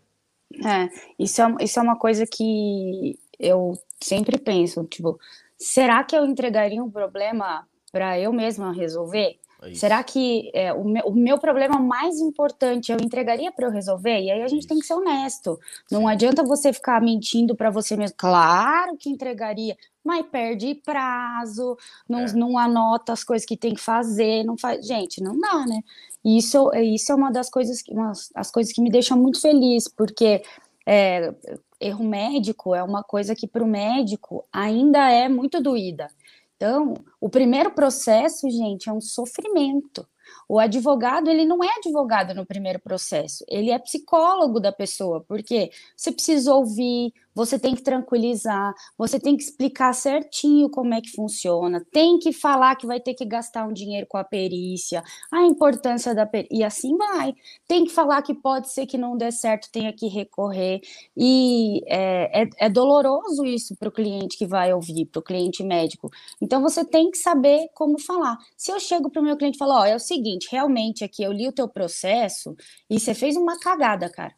É, 0.63 0.89
isso 1.19 1.41
é, 1.41 1.57
isso 1.61 1.79
é 1.79 1.83
uma 1.83 1.99
coisa 1.99 2.27
que 2.27 3.19
eu 3.39 3.73
sempre 3.99 4.39
penso, 4.39 4.85
tipo, 4.85 5.19
será 5.59 6.05
que 6.05 6.15
eu 6.15 6.27
entregaria 6.27 6.85
um 6.85 6.91
problema 6.91 7.67
para 7.91 8.21
eu 8.21 8.31
mesma 8.31 8.73
resolver? 8.75 9.39
É 9.69 9.75
Será 9.75 10.03
que 10.03 10.51
é, 10.55 10.73
o, 10.73 10.85
meu, 10.85 11.05
o, 11.07 11.15
meu, 11.15 11.39
problema 11.39 11.79
mais 11.79 12.19
importante 12.19 12.93
eu 12.93 12.99
entregaria 12.99 13.51
para 13.53 13.67
eu 13.67 13.71
resolver? 13.71 14.21
E 14.21 14.31
aí 14.31 14.43
a 14.43 14.49
gente 14.49 14.61
isso. 14.61 14.69
tem 14.69 14.79
que 14.79 14.87
ser 14.87 14.95
honesto. 14.95 15.59
Não 15.91 16.01
Sim. 16.01 16.09
adianta 16.09 16.43
você 16.43 16.73
ficar 16.73 17.01
mentindo 17.01 17.55
para 17.55 17.71
você 17.71 17.97
mesmo. 17.97 18.17
Claro 18.17 18.97
que 18.97 19.11
entregaria, 19.11 19.77
mas 20.05 20.25
perde 20.27 20.75
prazo, 20.75 21.77
não, 22.09 22.21
é. 22.21 22.33
não 22.33 22.59
anota 22.59 23.13
as 23.13 23.25
coisas 23.25 23.47
que 23.47 23.57
tem 23.57 23.75
que 23.75 23.81
fazer, 23.81 24.45
não 24.45 24.57
faz. 24.57 24.87
Gente, 24.87 25.23
não 25.23 25.39
dá, 25.39 25.67
né? 25.67 25.83
Isso, 26.25 26.71
isso 26.75 27.13
é 27.13 27.15
uma 27.15 27.31
das 27.31 27.49
coisas, 27.49 27.83
uma, 27.89 28.13
as 28.35 28.51
coisas 28.51 28.73
que 28.73 28.81
me 28.81 28.91
deixam 28.91 29.17
muito 29.17 29.41
feliz, 29.41 29.87
porque 29.89 30.43
é, 30.85 31.33
erro 31.81 32.05
médico 32.05 32.75
é 32.75 32.83
uma 32.83 33.03
coisa 33.03 33.35
que 33.35 33.47
para 33.47 33.63
o 33.63 33.67
médico 33.67 34.45
ainda 34.53 35.11
é 35.11 35.29
muito 35.29 35.61
doída. 35.61 36.09
Então, 36.57 36.95
o 37.21 37.29
primeiro 37.29 37.71
processo, 37.71 38.51
gente, 38.51 38.89
é 38.89 38.93
um 38.93 39.01
sofrimento. 39.01 40.07
O 40.49 40.59
advogado, 40.59 41.29
ele 41.29 41.45
não 41.45 41.63
é 41.63 41.69
advogado 41.79 42.35
no 42.35 42.47
primeiro 42.47 42.81
processo, 42.81 43.45
ele 43.49 43.71
é 43.71 43.79
psicólogo 43.79 44.59
da 44.59 44.73
pessoa, 44.73 45.25
porque 45.27 45.71
você 45.97 46.11
precisa 46.11 46.53
ouvir, 46.55 47.13
você 47.37 47.59
tem 47.59 47.75
que 47.75 47.83
tranquilizar, 47.83 48.73
você 48.97 49.21
tem 49.21 49.37
que 49.37 49.43
explicar 49.43 49.93
certinho 49.93 50.71
como 50.71 50.95
é 50.95 51.03
que 51.03 51.11
funciona, 51.11 51.85
tem 51.93 52.19
que 52.19 52.33
falar 52.33 52.77
que 52.77 52.87
vai 52.87 52.99
ter 52.99 53.13
que 53.13 53.27
gastar 53.27 53.69
um 53.69 53.73
dinheiro 53.75 54.07
com 54.09 54.17
a 54.17 54.25
perícia, 54.25 55.05
a 55.31 55.43
importância 55.43 56.15
da 56.15 56.25
perícia, 56.25 56.57
e 56.57 56.65
assim 56.65 56.97
vai. 56.97 57.35
Tem 57.69 57.85
que 57.85 57.93
falar 57.93 58.23
que 58.23 58.35
pode 58.35 58.73
ser 58.73 58.87
que 58.87 58.97
não 58.97 59.19
dê 59.19 59.31
certo, 59.31 59.71
tenha 59.71 59.93
que 59.93 60.09
recorrer, 60.09 60.81
e 61.15 61.83
é, 61.87 62.43
é, 62.45 62.49
é 62.59 62.69
doloroso 62.71 63.45
isso 63.45 63.77
para 63.77 63.91
o 63.91 63.93
cliente 63.93 64.39
que 64.39 64.47
vai 64.47 64.73
ouvir, 64.73 65.05
para 65.07 65.21
o 65.21 65.23
cliente 65.23 65.63
médico. 65.63 66.11
Então 66.41 66.63
você 66.63 66.85
tem 66.85 67.11
que 67.11 67.19
saber 67.19 67.69
como 67.75 68.01
falar. 68.01 68.39
Se 68.57 68.73
eu 68.73 68.81
chego 68.81 69.11
para 69.11 69.21
o 69.21 69.25
meu 69.25 69.37
cliente 69.37 69.57
e 69.57 69.59
falo, 69.59 69.73
ó, 69.73 69.83
oh, 69.83 69.85
é 69.85 69.95
o 69.95 69.99
seguinte, 69.99 70.49
realmente 70.51 71.05
aqui 71.05 71.23
eu 71.23 71.33
li 71.33 71.47
o 71.47 71.53
teu 71.53 71.69
processo 71.69 72.57
e 72.89 72.99
você 72.99 73.15
fez 73.15 73.37
uma 73.37 73.59
cagada, 73.61 74.09
cara 74.11 74.35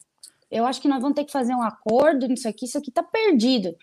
eu 0.51 0.65
acho 0.65 0.81
que 0.81 0.87
nós 0.87 1.01
vamos 1.01 1.15
ter 1.15 1.25
que 1.25 1.31
fazer 1.31 1.53
um 1.53 1.61
acordo 1.61 2.27
nisso 2.27 2.47
aqui, 2.47 2.65
isso 2.65 2.77
aqui 2.77 2.89
está 2.89 3.03
perdido. 3.03 3.75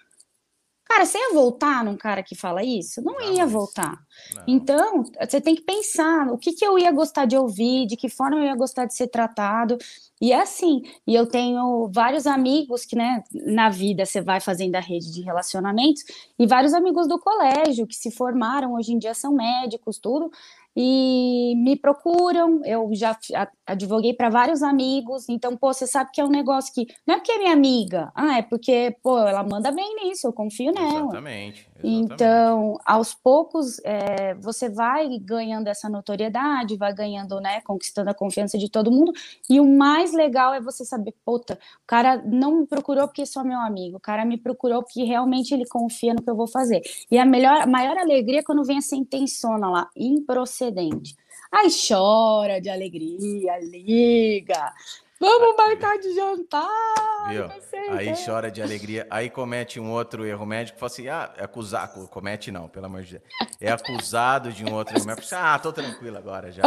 Cara, 0.89 1.05
você 1.05 1.19
ia 1.19 1.35
voltar 1.35 1.85
num 1.85 1.97
cara 1.97 2.23
que 2.23 2.37
fala 2.37 2.63
isso? 2.63 3.03
Não, 3.03 3.15
não 3.15 3.33
ia 3.33 3.45
voltar. 3.45 3.99
Não. 4.35 4.45
Então, 4.47 5.03
você 5.21 5.41
tem 5.41 5.57
que 5.57 5.63
pensar 5.63 6.29
o 6.33 6.39
que, 6.39 6.53
que 6.53 6.65
eu 6.65 6.79
ia 6.79 6.93
gostar 6.93 7.25
de 7.25 7.37
ouvir, 7.37 7.87
de 7.87 7.97
que 7.97 8.09
forma 8.09 8.37
eu 8.37 8.45
ia 8.45 8.55
gostar 8.55 8.85
de 8.85 8.95
ser 8.95 9.09
tratado. 9.09 9.77
E 10.21 10.33
é 10.33 10.41
assim, 10.41 10.83
e 11.05 11.13
eu 11.15 11.27
tenho 11.27 11.91
vários 11.93 12.25
amigos 12.25 12.85
que, 12.85 12.95
né, 12.95 13.23
na 13.33 13.69
vida 13.69 14.07
você 14.07 14.21
vai 14.21 14.41
fazendo 14.41 14.77
a 14.77 14.81
rede 14.81 15.13
de 15.13 15.23
relacionamentos, 15.23 16.05
e 16.39 16.47
vários 16.47 16.73
amigos 16.73 17.09
do 17.09 17.19
colégio 17.19 17.87
que 17.87 17.97
se 17.97 18.13
formaram, 18.13 18.75
hoje 18.75 18.93
em 18.93 18.99
dia 18.99 19.13
são 19.13 19.35
médicos, 19.35 19.99
tudo, 19.99 20.31
e 20.75 21.55
me 21.57 21.77
procuram. 21.77 22.65
Eu 22.65 22.91
já 22.93 23.19
advoguei 23.67 24.15
para 24.15 24.31
vários 24.31 24.63
amigos, 24.63 25.29
então, 25.29 25.57
pô, 25.57 25.73
você 25.73 25.87
sabe 25.87 26.11
que 26.13 26.21
é 26.21 26.25
um 26.25 26.31
negócio 26.31 26.73
que 26.73 26.87
não 27.07 27.17
é 27.17 27.19
porque 27.19 27.33
é 27.33 27.39
minha 27.39 27.53
amiga, 27.53 28.13
ah, 28.15 28.39
é 28.39 28.43
porque, 28.43 28.97
pô, 29.03 29.19
ela 29.19 29.43
manda 29.43 29.73
bem 29.73 29.97
nisso, 29.97 30.27
eu 30.27 30.33
confio 30.33 30.73
nela. 30.73 31.01
Exatamente. 31.01 31.69
exatamente. 31.75 32.13
Então, 32.15 32.79
aos 32.85 33.13
poucos, 33.15 33.81
é, 33.85 34.35
você 34.35 34.69
vai 34.69 35.19
ganhando 35.19 35.67
essa 35.67 35.89
notoriedade, 35.89 36.77
vai 36.77 36.95
ganhando, 36.95 37.41
né, 37.41 37.61
conquistando 37.63 38.09
a 38.09 38.15
confiança 38.15 38.57
de 38.57 38.71
todo 38.71 38.91
mundo, 38.91 39.13
e 39.51 39.59
o 39.61 39.67
mais 39.67 40.13
legal 40.13 40.55
é 40.55 40.61
você 40.61 40.85
saber, 40.85 41.15
puta, 41.25 41.55
o 41.55 41.87
cara 41.87 42.23
não 42.25 42.61
me 42.61 42.67
procurou 42.67 43.09
porque 43.09 43.27
sou 43.27 43.45
meu 43.45 43.59
amigo, 43.59 43.97
o 43.97 44.01
cara 44.01 44.25
me 44.25 44.39
procurou 44.39 44.83
porque 44.83 45.03
realmente 45.03 45.53
ele 45.53 45.67
confia 45.67 46.15
no 46.15 46.23
que 46.23 46.31
eu 46.31 46.37
vou 46.37 46.47
fazer. 46.47 46.83
E 47.11 47.19
a 47.19 47.25
melhor, 47.25 47.63
a 47.63 47.67
maior 47.67 47.99
alegria 47.99 48.41
é 48.41 48.43
quando 48.43 48.63
vem 48.65 48.79
essa 48.79 48.95
intenção 48.95 49.57
lá, 49.59 49.89
improcedente. 49.97 51.17
Aí 51.57 51.69
chora 51.71 52.61
de 52.61 52.69
alegria, 52.69 53.59
liga, 53.59 54.73
Vamos 55.19 55.57
marcar 55.57 55.99
de 55.99 56.15
jantar. 56.15 57.29
Viu? 57.31 57.49
Aí 57.91 58.13
chora 58.25 58.51
de 58.51 58.61
alegria. 58.61 59.07
Aí 59.09 59.31
comete 59.31 59.81
um 59.81 59.91
outro 59.91 60.27
erro 60.27 60.45
médico. 60.45 60.79
Fala 60.79 60.93
assim: 60.93 61.09
ah, 61.09 61.33
é 61.39 61.45
acusado. 61.45 62.07
Comete 62.09 62.51
não, 62.51 62.69
pelo 62.69 62.87
amor 62.87 63.03
de 63.03 63.13
Deus. 63.13 63.25
É 63.59 63.73
acusado 63.73 64.53
de 64.53 64.65
um 64.65 64.75
outro 64.75 64.97
erro 64.97 65.07
médico. 65.07 65.27
Ah, 65.33 65.59
tô 65.59 65.73
tranquilo 65.73 66.19
agora 66.19 66.53
já. 66.53 66.63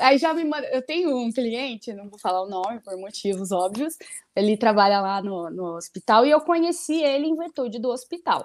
Aí 0.00 0.18
já 0.18 0.34
me 0.34 0.44
manda. 0.44 0.66
Eu 0.72 0.82
tenho 0.82 1.16
um 1.16 1.32
cliente, 1.32 1.92
não 1.92 2.08
vou 2.08 2.18
falar 2.18 2.42
o 2.42 2.48
nome 2.48 2.80
por 2.80 2.96
motivos 2.98 3.52
óbvios. 3.52 3.96
Ele 4.34 4.56
trabalha 4.56 5.00
lá 5.00 5.22
no, 5.22 5.48
no 5.48 5.76
hospital 5.76 6.26
e 6.26 6.30
eu 6.30 6.40
conheci 6.40 7.00
ele 7.00 7.26
em 7.26 7.36
virtude 7.36 7.78
do 7.78 7.90
hospital. 7.90 8.44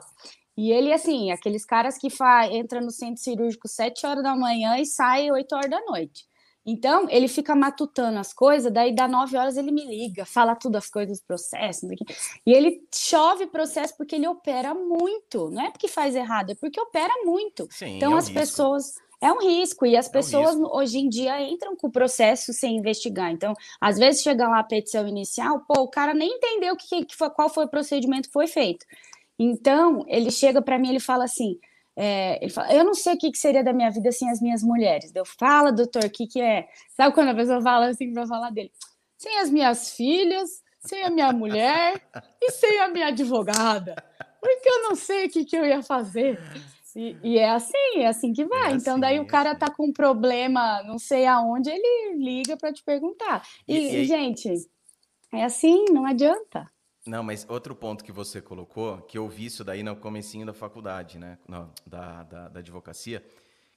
E 0.56 0.72
ele, 0.72 0.94
assim, 0.94 1.32
aqueles 1.32 1.66
caras 1.66 1.98
que 1.98 2.10
fa... 2.10 2.48
entra 2.48 2.80
no 2.80 2.92
centro 2.92 3.22
cirúrgico 3.22 3.68
7 3.68 4.06
horas 4.06 4.24
da 4.24 4.36
manhã 4.36 4.78
e 4.78 4.86
sai 4.86 5.32
8 5.32 5.56
horas 5.56 5.70
da 5.70 5.82
noite. 5.86 6.26
Então, 6.66 7.08
ele 7.10 7.28
fica 7.28 7.56
matutando 7.56 8.18
as 8.20 8.34
coisas, 8.34 8.72
daí 8.72 8.96
dá 8.96 9.06
nove 9.06 9.36
horas 9.36 9.58
ele 9.58 9.72
me 9.72 9.86
liga, 9.86 10.26
fala 10.26 10.56
tudo 10.56 10.78
as 10.78 10.90
coisas 10.90 11.18
dos 11.18 11.26
processos, 11.26 11.90
e 12.46 12.54
ele 12.54 12.82
chove 12.94 13.48
processo 13.48 13.96
porque 13.98 14.16
ele 14.16 14.28
opera 14.28 14.74
muito, 14.74 15.50
não 15.50 15.62
é 15.62 15.72
porque 15.72 15.90
faz 15.90 16.16
errado, 16.16 16.52
é 16.52 16.56
porque 16.56 16.80
opera 16.80 17.14
muito. 17.26 17.68
Sim, 17.70 17.98
então, 17.98 18.14
é 18.14 18.16
um 18.16 18.18
as 18.18 18.28
risco. 18.28 18.40
pessoas. 18.40 18.94
É 19.20 19.32
um 19.32 19.40
risco, 19.40 19.86
e 19.86 19.96
as 19.96 20.08
é 20.08 20.12
pessoas 20.12 20.56
um 20.56 20.66
hoje 20.66 20.98
em 21.00 21.08
dia 21.08 21.42
entram 21.42 21.78
com 21.78 21.88
o 21.88 21.92
processo 21.92 22.52
sem 22.52 22.78
investigar. 22.78 23.32
Então, 23.32 23.54
às 23.80 23.98
vezes 23.98 24.22
chega 24.22 24.48
lá 24.48 24.60
a 24.60 24.64
petição 24.64 25.08
inicial, 25.08 25.62
pô, 25.66 25.82
o 25.82 25.90
cara 25.90 26.14
nem 26.14 26.30
entendeu 26.30 26.76
que, 26.76 27.06
que 27.06 27.16
foi, 27.16 27.30
qual 27.30 27.50
foi 27.50 27.66
o 27.66 27.70
procedimento 27.70 28.28
que 28.28 28.34
foi 28.34 28.48
feito. 28.48 28.86
Então, 29.38 30.06
ele 30.08 30.32
chega 30.32 30.62
para 30.62 30.78
mim 30.78 30.90
ele 30.90 31.00
fala 31.00 31.26
assim: 31.26 31.60
é, 31.96 32.40
ele 32.42 32.52
fala, 32.52 32.74
eu 32.74 32.84
não 32.84 32.94
sei 32.94 33.14
o 33.14 33.18
que, 33.18 33.32
que, 33.32 33.38
seria 33.38 33.64
da 33.64 33.74
minha 33.74 33.92
vida 33.92 34.12
sem 34.12 34.30
as 34.30 34.42
minhas 34.42 34.64
mulheres. 34.64 35.12
Eu 35.14 35.26
fala, 35.26 35.72
doutor, 35.72 36.06
o 36.06 36.10
que, 36.10 36.28
que 36.28 36.42
é? 36.42 36.68
Sabe 36.96 37.14
quando 37.14 37.30
a 37.30 37.36
pessoa 37.36 37.62
fala 37.62 37.88
assim 37.88 38.12
para 38.12 38.26
falar 38.26 38.50
dele? 38.50 38.72
Sem 39.18 39.40
as 39.40 39.50
minhas 39.50 39.92
filhas, 39.92 40.64
sem 40.80 41.04
a 41.04 41.10
minha 41.10 41.32
mulher 41.32 42.02
e 42.42 42.52
sem 42.52 42.80
a 42.80 42.88
minha 42.88 43.08
advogada. 43.08 43.96
Porque 44.42 44.68
eu 44.68 44.84
não 44.84 44.96
sei 44.96 45.28
o 45.28 45.30
que, 45.30 45.46
que 45.46 45.56
eu 45.56 45.66
ia 45.66 45.82
fazer. 45.82 46.40
E, 46.96 47.18
e, 47.24 47.38
é 47.38 47.50
assim, 47.50 47.98
é 47.98 48.08
assim 48.08 48.34
que 48.34 48.46
vai. 48.46 48.74
É 48.74 48.76
então, 48.76 48.94
assim, 48.94 49.02
daí 49.02 49.20
o 49.20 49.26
cara 49.26 49.52
é 49.52 49.56
tá 49.56 49.70
com 49.70 49.88
um 49.88 49.94
problema, 49.94 50.84
não 50.84 51.00
sei 51.00 51.26
aonde, 51.26 51.70
ele 51.70 52.18
liga 52.18 52.58
para 52.58 52.74
te 52.74 52.84
perguntar. 52.84 53.44
E, 53.68 53.78
e, 53.78 53.96
e, 53.98 54.06
gente, 54.06 54.52
é 55.32 55.44
assim, 55.44 55.86
não 55.92 56.06
adianta. 56.06 56.70
Não, 57.06 57.22
mas 57.22 57.46
outro 57.50 57.76
ponto 57.76 58.04
que 58.04 58.12
você 58.12 58.42
colocou, 58.42 59.02
que 59.02 59.18
eu 59.18 59.28
vi 59.28 59.46
isso 59.46 59.64
daí 59.64 59.84
no 59.84 59.96
comecinho 59.96 60.46
da 60.46 60.54
faculdade, 60.54 61.20
né? 61.20 61.38
Não, 61.48 61.70
da, 61.86 62.24
da, 62.24 62.48
da, 62.48 62.60
advocacia, 62.60 63.22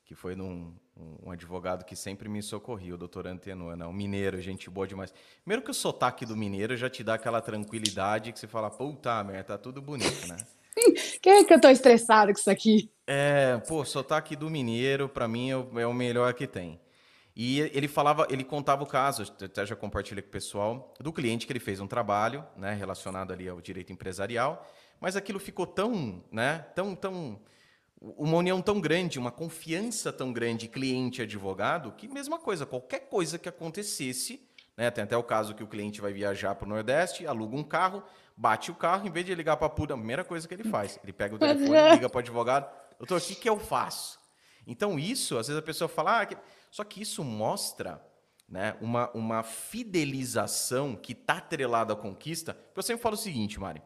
que 0.05 0.15
foi 0.15 0.37
num 0.37 0.73
um, 0.97 1.27
um, 1.27 1.31
advogado 1.33 1.85
que 1.85 1.97
sempre 1.97 2.29
me 2.29 2.41
socorreu, 2.41 2.95
o 2.95 2.99
doutor 2.99 3.27
Antenor, 3.27 3.77
né? 3.77 3.85
um 3.85 3.93
mineiro, 3.93 4.41
gente 4.41 4.71
boa 4.71 4.87
demais. 4.87 5.13
Primeiro 5.43 5.63
que 5.63 5.73
o 5.73 5.75
sotaque 5.75 6.25
do 6.25 6.37
mineiro 6.37 6.77
já 6.77 6.89
te 6.89 7.03
dá 7.03 7.15
aquela 7.15 7.41
tranquilidade 7.41 8.33
que 8.33 8.39
você 8.39 8.47
fala, 8.47 8.71
puta 8.71 9.23
merda, 9.25 9.45
tá 9.45 9.59
tudo 9.59 9.83
bonito, 9.83 10.29
né? 10.29 10.37
Quem 11.21 11.33
é 11.33 11.45
que 11.45 11.53
eu 11.53 11.61
tô 11.61 11.69
estressado 11.69 12.33
com 12.33 12.39
isso 12.39 12.51
aqui? 12.51 12.91
É, 13.09 13.59
pô, 13.67 13.85
sotaque 13.85 14.37
do 14.37 14.49
mineiro, 14.49 15.09
para 15.09 15.27
mim, 15.27 15.51
é 15.51 15.57
o, 15.57 15.81
é 15.81 15.87
o 15.87 15.93
melhor 15.93 16.33
que 16.35 16.47
tem. 16.47 16.79
E 17.39 17.61
ele 17.61 17.87
falava, 17.87 18.27
ele 18.31 18.43
contava 18.43 18.83
o 18.83 18.87
caso, 18.87 19.31
até 19.43 19.67
já 19.67 19.77
compartilhei 19.77 20.23
com 20.23 20.29
o 20.31 20.33
pessoal, 20.33 20.95
do 20.99 21.13
cliente 21.13 21.47
que 21.47 21.53
ele 21.53 21.61
fez 21.61 21.81
um 21.81 21.87
trabalho, 21.87 22.43
né, 22.57 22.73
relacionado 22.73 23.31
ali 23.31 23.47
ao 23.47 23.61
direito 23.61 23.93
empresarial, 23.93 24.67
mas 24.99 25.17
aquilo 25.17 25.39
ficou 25.39 25.67
tão, 25.67 26.25
né, 26.33 26.65
tão, 26.75 26.97
tão, 26.97 27.39
uma 28.01 28.39
união 28.39 28.63
tão 28.63 28.81
grande, 28.81 29.19
uma 29.19 29.31
confiança 29.31 30.11
tão 30.11 30.33
grande 30.33 30.67
cliente-advogado, 30.67 31.93
que 31.93 32.09
mesma 32.09 32.39
coisa, 32.39 32.65
qualquer 32.65 33.01
coisa 33.01 33.39
que 33.39 33.51
acontecesse, 33.51 34.41
né, 34.75 34.91
tem 34.91 35.05
até 35.05 35.17
o 35.17 35.23
caso 35.23 35.55
que 35.55 35.63
o 35.63 35.67
cliente 35.67 36.01
vai 36.01 36.15
viajar 36.15 36.55
para 36.55 36.65
o 36.65 36.69
Nordeste, 36.71 37.27
aluga 37.27 37.55
um 37.55 37.63
carro, 37.63 38.03
bate 38.35 38.71
o 38.71 38.75
carro, 38.75 39.07
em 39.07 39.11
vez 39.11 39.27
de 39.27 39.35
ligar 39.35 39.59
para 39.59 39.67
a 39.67 39.71
PUDA, 39.71 39.93
a 39.93 39.99
primeira 39.99 40.25
coisa 40.25 40.49
que 40.49 40.55
ele 40.55 40.65
faz, 40.65 40.99
ele 41.03 41.13
pega 41.13 41.35
o 41.35 41.39
telefone, 41.39 41.75
é. 41.75 41.93
liga 41.93 42.09
para 42.09 42.17
o 42.17 42.21
advogado, 42.21 42.67
doutor, 42.99 43.19
o 43.19 43.21
que, 43.21 43.35
que 43.35 43.49
eu 43.49 43.59
faço? 43.59 44.19
Então 44.67 44.99
isso, 44.99 45.37
às 45.37 45.47
vezes 45.47 45.63
a 45.63 45.65
pessoa 45.65 45.87
fala, 45.87 46.23
ah, 46.23 46.27
só 46.77 46.85
que 46.85 47.01
isso 47.01 47.25
mostra 47.25 48.07
né, 48.47 48.77
uma, 48.83 49.11
uma 49.13 49.43
fidelização 49.43 50.95
que 50.95 51.13
está 51.13 51.39
atrelada 51.39 51.95
à 51.95 51.97
conquista. 51.97 52.55
Eu 52.75 52.83
sempre 52.83 53.03
falo 53.03 53.15
o 53.15 53.19
seguinte, 53.19 53.59
Mari. 53.59 53.81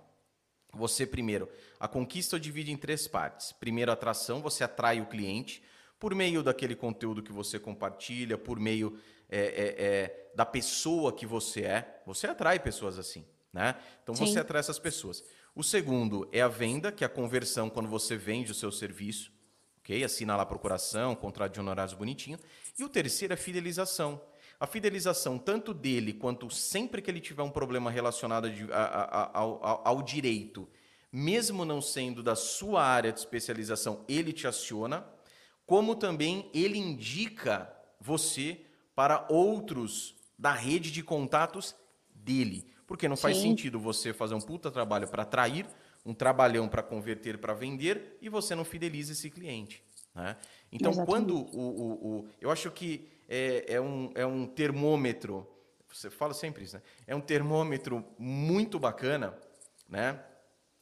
Você, 0.72 1.06
primeiro, 1.06 1.48
a 1.78 1.86
conquista 1.86 2.34
eu 2.34 2.40
divido 2.40 2.68
em 2.68 2.76
três 2.76 3.06
partes. 3.06 3.52
Primeiro, 3.52 3.92
a 3.92 3.94
atração, 3.94 4.42
você 4.42 4.64
atrai 4.64 5.00
o 5.00 5.06
cliente 5.06 5.62
por 6.00 6.16
meio 6.16 6.42
daquele 6.42 6.74
conteúdo 6.74 7.22
que 7.22 7.30
você 7.30 7.60
compartilha, 7.60 8.36
por 8.36 8.58
meio 8.58 8.98
é, 9.28 9.38
é, 9.38 9.84
é, 9.86 10.30
da 10.34 10.44
pessoa 10.44 11.12
que 11.12 11.24
você 11.24 11.62
é. 11.62 12.02
Você 12.04 12.26
atrai 12.26 12.58
pessoas 12.58 12.98
assim. 12.98 13.24
Né? 13.52 13.76
Então, 14.02 14.16
Sim. 14.16 14.26
você 14.26 14.40
atrai 14.40 14.58
essas 14.58 14.80
pessoas. 14.80 15.22
O 15.54 15.62
segundo 15.62 16.28
é 16.32 16.40
a 16.40 16.48
venda, 16.48 16.90
que 16.90 17.04
é 17.04 17.06
a 17.06 17.08
conversão 17.08 17.70
quando 17.70 17.88
você 17.88 18.16
vende 18.16 18.50
o 18.50 18.54
seu 18.54 18.72
serviço. 18.72 19.30
ok? 19.78 20.02
Assina 20.02 20.34
lá 20.34 20.42
a 20.42 20.46
procuração, 20.46 21.14
contrato 21.14 21.52
de 21.52 21.60
honorários 21.60 21.94
bonitinho. 21.94 22.36
E 22.80 22.84
o 22.84 22.88
terceiro 22.88 23.34
é 23.34 23.36
fidelização. 23.36 24.18
A 24.58 24.66
fidelização, 24.66 25.38
tanto 25.38 25.74
dele 25.74 26.14
quanto 26.14 26.48
sempre 26.48 27.02
que 27.02 27.10
ele 27.10 27.20
tiver 27.20 27.42
um 27.42 27.50
problema 27.50 27.90
relacionado 27.90 28.48
a, 28.72 28.74
a, 28.74 29.04
a, 29.04 29.38
ao, 29.38 29.86
ao 29.86 30.02
direito, 30.02 30.66
mesmo 31.12 31.66
não 31.66 31.82
sendo 31.82 32.22
da 32.22 32.34
sua 32.34 32.82
área 32.82 33.12
de 33.12 33.18
especialização, 33.18 34.02
ele 34.08 34.32
te 34.32 34.46
aciona, 34.46 35.06
como 35.66 35.94
também 35.94 36.50
ele 36.54 36.78
indica 36.78 37.70
você 38.00 38.62
para 38.94 39.26
outros 39.28 40.16
da 40.38 40.52
rede 40.52 40.90
de 40.90 41.02
contatos 41.02 41.76
dele. 42.14 42.72
Porque 42.86 43.08
não 43.08 43.16
faz 43.16 43.36
Sim. 43.36 43.50
sentido 43.50 43.78
você 43.78 44.14
fazer 44.14 44.34
um 44.34 44.40
puta 44.40 44.70
trabalho 44.70 45.06
para 45.06 45.24
atrair, 45.24 45.66
um 46.04 46.14
trabalhão 46.14 46.66
para 46.66 46.82
converter, 46.82 47.36
para 47.36 47.52
vender, 47.52 48.16
e 48.22 48.30
você 48.30 48.54
não 48.54 48.64
fideliza 48.64 49.12
esse 49.12 49.28
cliente. 49.28 49.84
Né? 50.20 50.36
Então, 50.70 50.92
Exatamente. 50.92 51.10
quando 51.10 51.36
o, 51.36 51.60
o, 51.60 52.18
o, 52.18 52.28
Eu 52.40 52.50
acho 52.50 52.70
que 52.70 53.08
é, 53.28 53.74
é, 53.74 53.80
um, 53.80 54.12
é 54.14 54.26
um 54.26 54.46
termômetro. 54.46 55.46
Você 55.88 56.10
fala 56.10 56.34
sempre 56.34 56.64
isso, 56.64 56.76
né? 56.76 56.82
É 57.06 57.16
um 57.16 57.20
termômetro 57.20 58.04
muito 58.18 58.78
bacana, 58.78 59.34
né? 59.88 60.20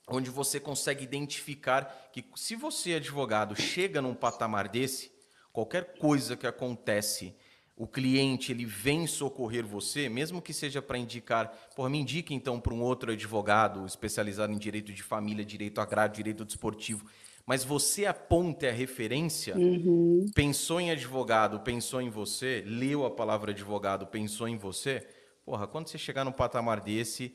Onde 0.07 0.31
você 0.31 0.59
consegue 0.59 1.05
identificar 1.05 2.11
que 2.13 2.25
se 2.35 2.57
você, 2.57 2.95
advogado, 2.95 3.55
chega 3.55 4.03
num 4.03 4.15
patamar 4.15 4.69
desse, 4.69 5.13
qualquer 5.53 5.99
coisa 5.99 6.37
que 6.37 6.47
acontece, 6.47 7.35
o 7.77 7.87
cliente 7.87 8.51
ele 8.53 8.65
vem 8.65 9.07
socorrer 9.07 9.65
você, 9.65 10.09
mesmo 10.09 10.43
que 10.43 10.53
seja 10.53 10.83
para 10.83 10.99
indicar, 10.99 11.49
por 11.77 11.89
me 11.89 11.99
indique 11.99 12.35
então 12.35 12.59
para 12.61 12.75
um 12.75 12.83
outro 12.83 13.13
advogado 13.13 13.87
especializado 13.87 14.53
em 14.53 14.59
direito 14.59 14.93
de 14.93 15.03
família, 15.03 15.45
direito 15.45 15.81
agrário, 15.81 16.15
direito 16.15 16.45
desportivo 16.45 17.07
mas 17.49 17.65
você 17.65 18.05
aponta 18.05 18.69
a 18.69 18.73
referência, 18.73 19.57
uhum. 19.57 20.27
pensou 20.35 20.79
em 20.79 20.91
advogado, 20.91 21.61
pensou 21.61 22.03
em 22.03 22.11
você, 22.11 22.63
leu 22.67 23.07
a 23.07 23.11
palavra 23.11 23.53
advogado, 23.53 24.07
pensou 24.07 24.47
em 24.47 24.59
você, 24.59 25.09
porra, 25.47 25.67
quando 25.67 25.89
você 25.89 25.97
chegar 25.97 26.27
num 26.27 26.31
patamar 26.31 26.79
desse, 26.79 27.35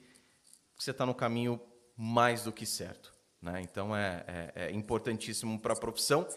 você 0.78 0.91
está 0.91 1.04
no 1.04 1.15
caminho 1.15 1.60
mais 1.97 2.43
do 2.43 2.52
que 2.52 2.63
certo. 2.63 3.12
Né? 3.41 3.62
Então 3.63 3.95
é, 3.95 4.23
é, 4.28 4.65
é 4.67 4.71
importantíssimo 4.71 5.60
para 5.60 5.73
a 5.73 5.76
profissão, 5.76 6.28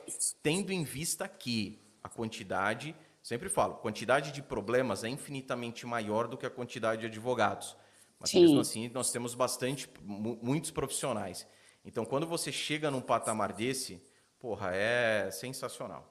tendo 0.42 0.72
em 0.72 0.82
vista 0.82 1.28
que 1.28 1.78
a 2.02 2.08
quantidade, 2.08 2.96
sempre 3.22 3.50
falo, 3.50 3.74
quantidade 3.74 4.32
de 4.32 4.40
problemas 4.40 5.04
é 5.04 5.10
infinitamente 5.10 5.84
maior 5.84 6.28
do 6.28 6.38
que 6.38 6.46
a 6.46 6.50
quantidade 6.50 7.02
de 7.02 7.08
advogados. 7.08 7.76
Mas 8.18 8.30
Sim. 8.30 8.40
mesmo 8.40 8.58
assim, 8.58 8.88
nós 8.88 9.12
temos 9.12 9.34
bastante, 9.34 9.86
muitos 10.02 10.70
profissionais. 10.70 11.46
Então, 11.86 12.04
quando 12.04 12.26
você 12.26 12.50
chega 12.50 12.90
num 12.90 13.00
patamar 13.00 13.52
desse, 13.52 14.02
porra, 14.40 14.72
é 14.74 15.30
sensacional. 15.30 16.04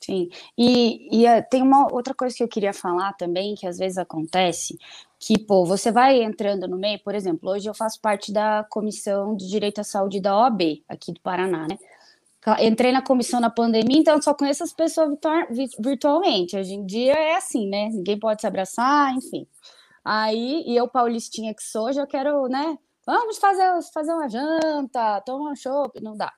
Sim, 0.00 0.28
e, 0.56 1.22
e 1.22 1.26
uh, 1.26 1.44
tem 1.50 1.62
uma 1.62 1.92
outra 1.92 2.14
coisa 2.14 2.34
que 2.34 2.42
eu 2.42 2.48
queria 2.48 2.72
falar 2.72 3.12
também, 3.14 3.54
que 3.54 3.66
às 3.66 3.78
vezes 3.78 3.98
acontece, 3.98 4.78
que, 5.18 5.38
pô, 5.38 5.64
você 5.64 5.90
vai 5.90 6.22
entrando 6.22 6.68
no 6.68 6.78
meio, 6.78 7.02
por 7.02 7.14
exemplo, 7.14 7.50
hoje 7.50 7.68
eu 7.68 7.74
faço 7.74 8.00
parte 8.00 8.32
da 8.32 8.64
Comissão 8.70 9.34
de 9.34 9.48
Direito 9.48 9.80
à 9.80 9.84
Saúde 9.84 10.20
da 10.20 10.36
OAB, 10.36 10.84
aqui 10.88 11.12
do 11.12 11.20
Paraná, 11.20 11.66
né? 11.66 11.78
Entrei 12.60 12.92
na 12.92 13.02
comissão 13.02 13.40
na 13.40 13.50
pandemia, 13.50 13.98
então 13.98 14.22
só 14.22 14.32
conheço 14.32 14.62
as 14.62 14.72
pessoas 14.72 15.18
virtualmente. 15.80 16.56
Hoje 16.56 16.74
em 16.74 16.86
dia 16.86 17.12
é 17.14 17.34
assim, 17.34 17.68
né? 17.68 17.88
Ninguém 17.88 18.16
pode 18.20 18.40
se 18.40 18.46
abraçar, 18.46 19.12
enfim. 19.14 19.48
Aí, 20.04 20.62
e 20.64 20.76
eu, 20.76 20.86
paulistinha 20.86 21.52
que 21.52 21.62
sou, 21.62 21.92
já 21.92 22.06
quero, 22.06 22.46
né? 22.46 22.78
Vamos 23.06 23.38
fazer, 23.38 23.70
fazer 23.94 24.12
uma 24.12 24.28
janta, 24.28 25.20
tomar 25.22 25.52
um 25.52 25.56
chopp, 25.56 26.00
não 26.02 26.16
dá. 26.16 26.32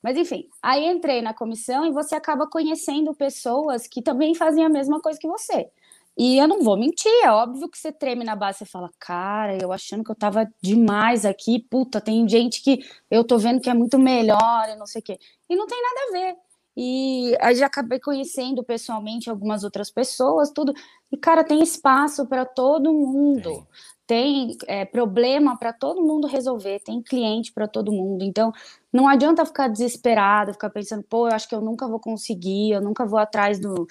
Mas 0.00 0.16
enfim, 0.16 0.48
aí 0.62 0.86
entrei 0.86 1.20
na 1.20 1.34
comissão 1.34 1.84
e 1.86 1.90
você 1.90 2.14
acaba 2.14 2.46
conhecendo 2.46 3.14
pessoas 3.14 3.86
que 3.86 4.00
também 4.00 4.34
fazem 4.34 4.64
a 4.64 4.68
mesma 4.68 5.00
coisa 5.00 5.18
que 5.18 5.26
você. 5.26 5.68
E 6.16 6.38
eu 6.38 6.46
não 6.46 6.62
vou 6.62 6.76
mentir, 6.76 7.10
é 7.24 7.30
óbvio 7.30 7.68
que 7.68 7.76
você 7.76 7.90
treme 7.90 8.22
na 8.24 8.36
base, 8.36 8.58
você 8.58 8.64
fala, 8.64 8.88
cara, 9.00 9.58
eu 9.60 9.72
achando 9.72 10.04
que 10.04 10.10
eu 10.12 10.14
tava 10.14 10.48
demais 10.62 11.24
aqui, 11.24 11.58
puta, 11.58 12.00
tem 12.00 12.28
gente 12.28 12.62
que 12.62 12.86
eu 13.10 13.24
tô 13.24 13.36
vendo 13.36 13.60
que 13.60 13.68
é 13.68 13.74
muito 13.74 13.98
melhor 13.98 14.68
e 14.68 14.76
não 14.76 14.86
sei 14.86 15.00
o 15.00 15.04
quê. 15.04 15.18
E 15.48 15.56
não 15.56 15.66
tem 15.66 15.82
nada 15.82 16.00
a 16.08 16.12
ver. 16.12 16.36
E 16.76 17.36
aí 17.40 17.54
já 17.54 17.66
acabei 17.66 18.00
conhecendo 18.00 18.62
pessoalmente 18.62 19.30
algumas 19.30 19.64
outras 19.64 19.90
pessoas, 19.90 20.50
tudo. 20.50 20.72
E, 21.10 21.16
cara, 21.16 21.44
tem 21.44 21.62
espaço 21.62 22.26
para 22.26 22.44
todo 22.44 22.92
mundo. 22.92 23.66
Tem, 24.06 24.56
é, 24.66 24.84
problema 24.84 25.58
para 25.58 25.72
todo 25.72 26.02
mundo 26.02 26.26
resolver, 26.26 26.80
tem 26.80 27.02
cliente 27.02 27.52
para 27.52 27.66
todo 27.66 27.90
mundo. 27.90 28.22
Então, 28.22 28.52
não 28.92 29.08
adianta 29.08 29.46
ficar 29.46 29.68
desesperado, 29.68 30.52
ficar 30.52 30.70
pensando, 30.70 31.02
pô, 31.02 31.28
eu 31.28 31.34
acho 31.34 31.48
que 31.48 31.54
eu 31.54 31.60
nunca 31.60 31.88
vou 31.88 31.98
conseguir, 31.98 32.72
eu 32.72 32.82
nunca 32.82 33.06
vou 33.06 33.18
atrás 33.18 33.58
do 33.58 33.86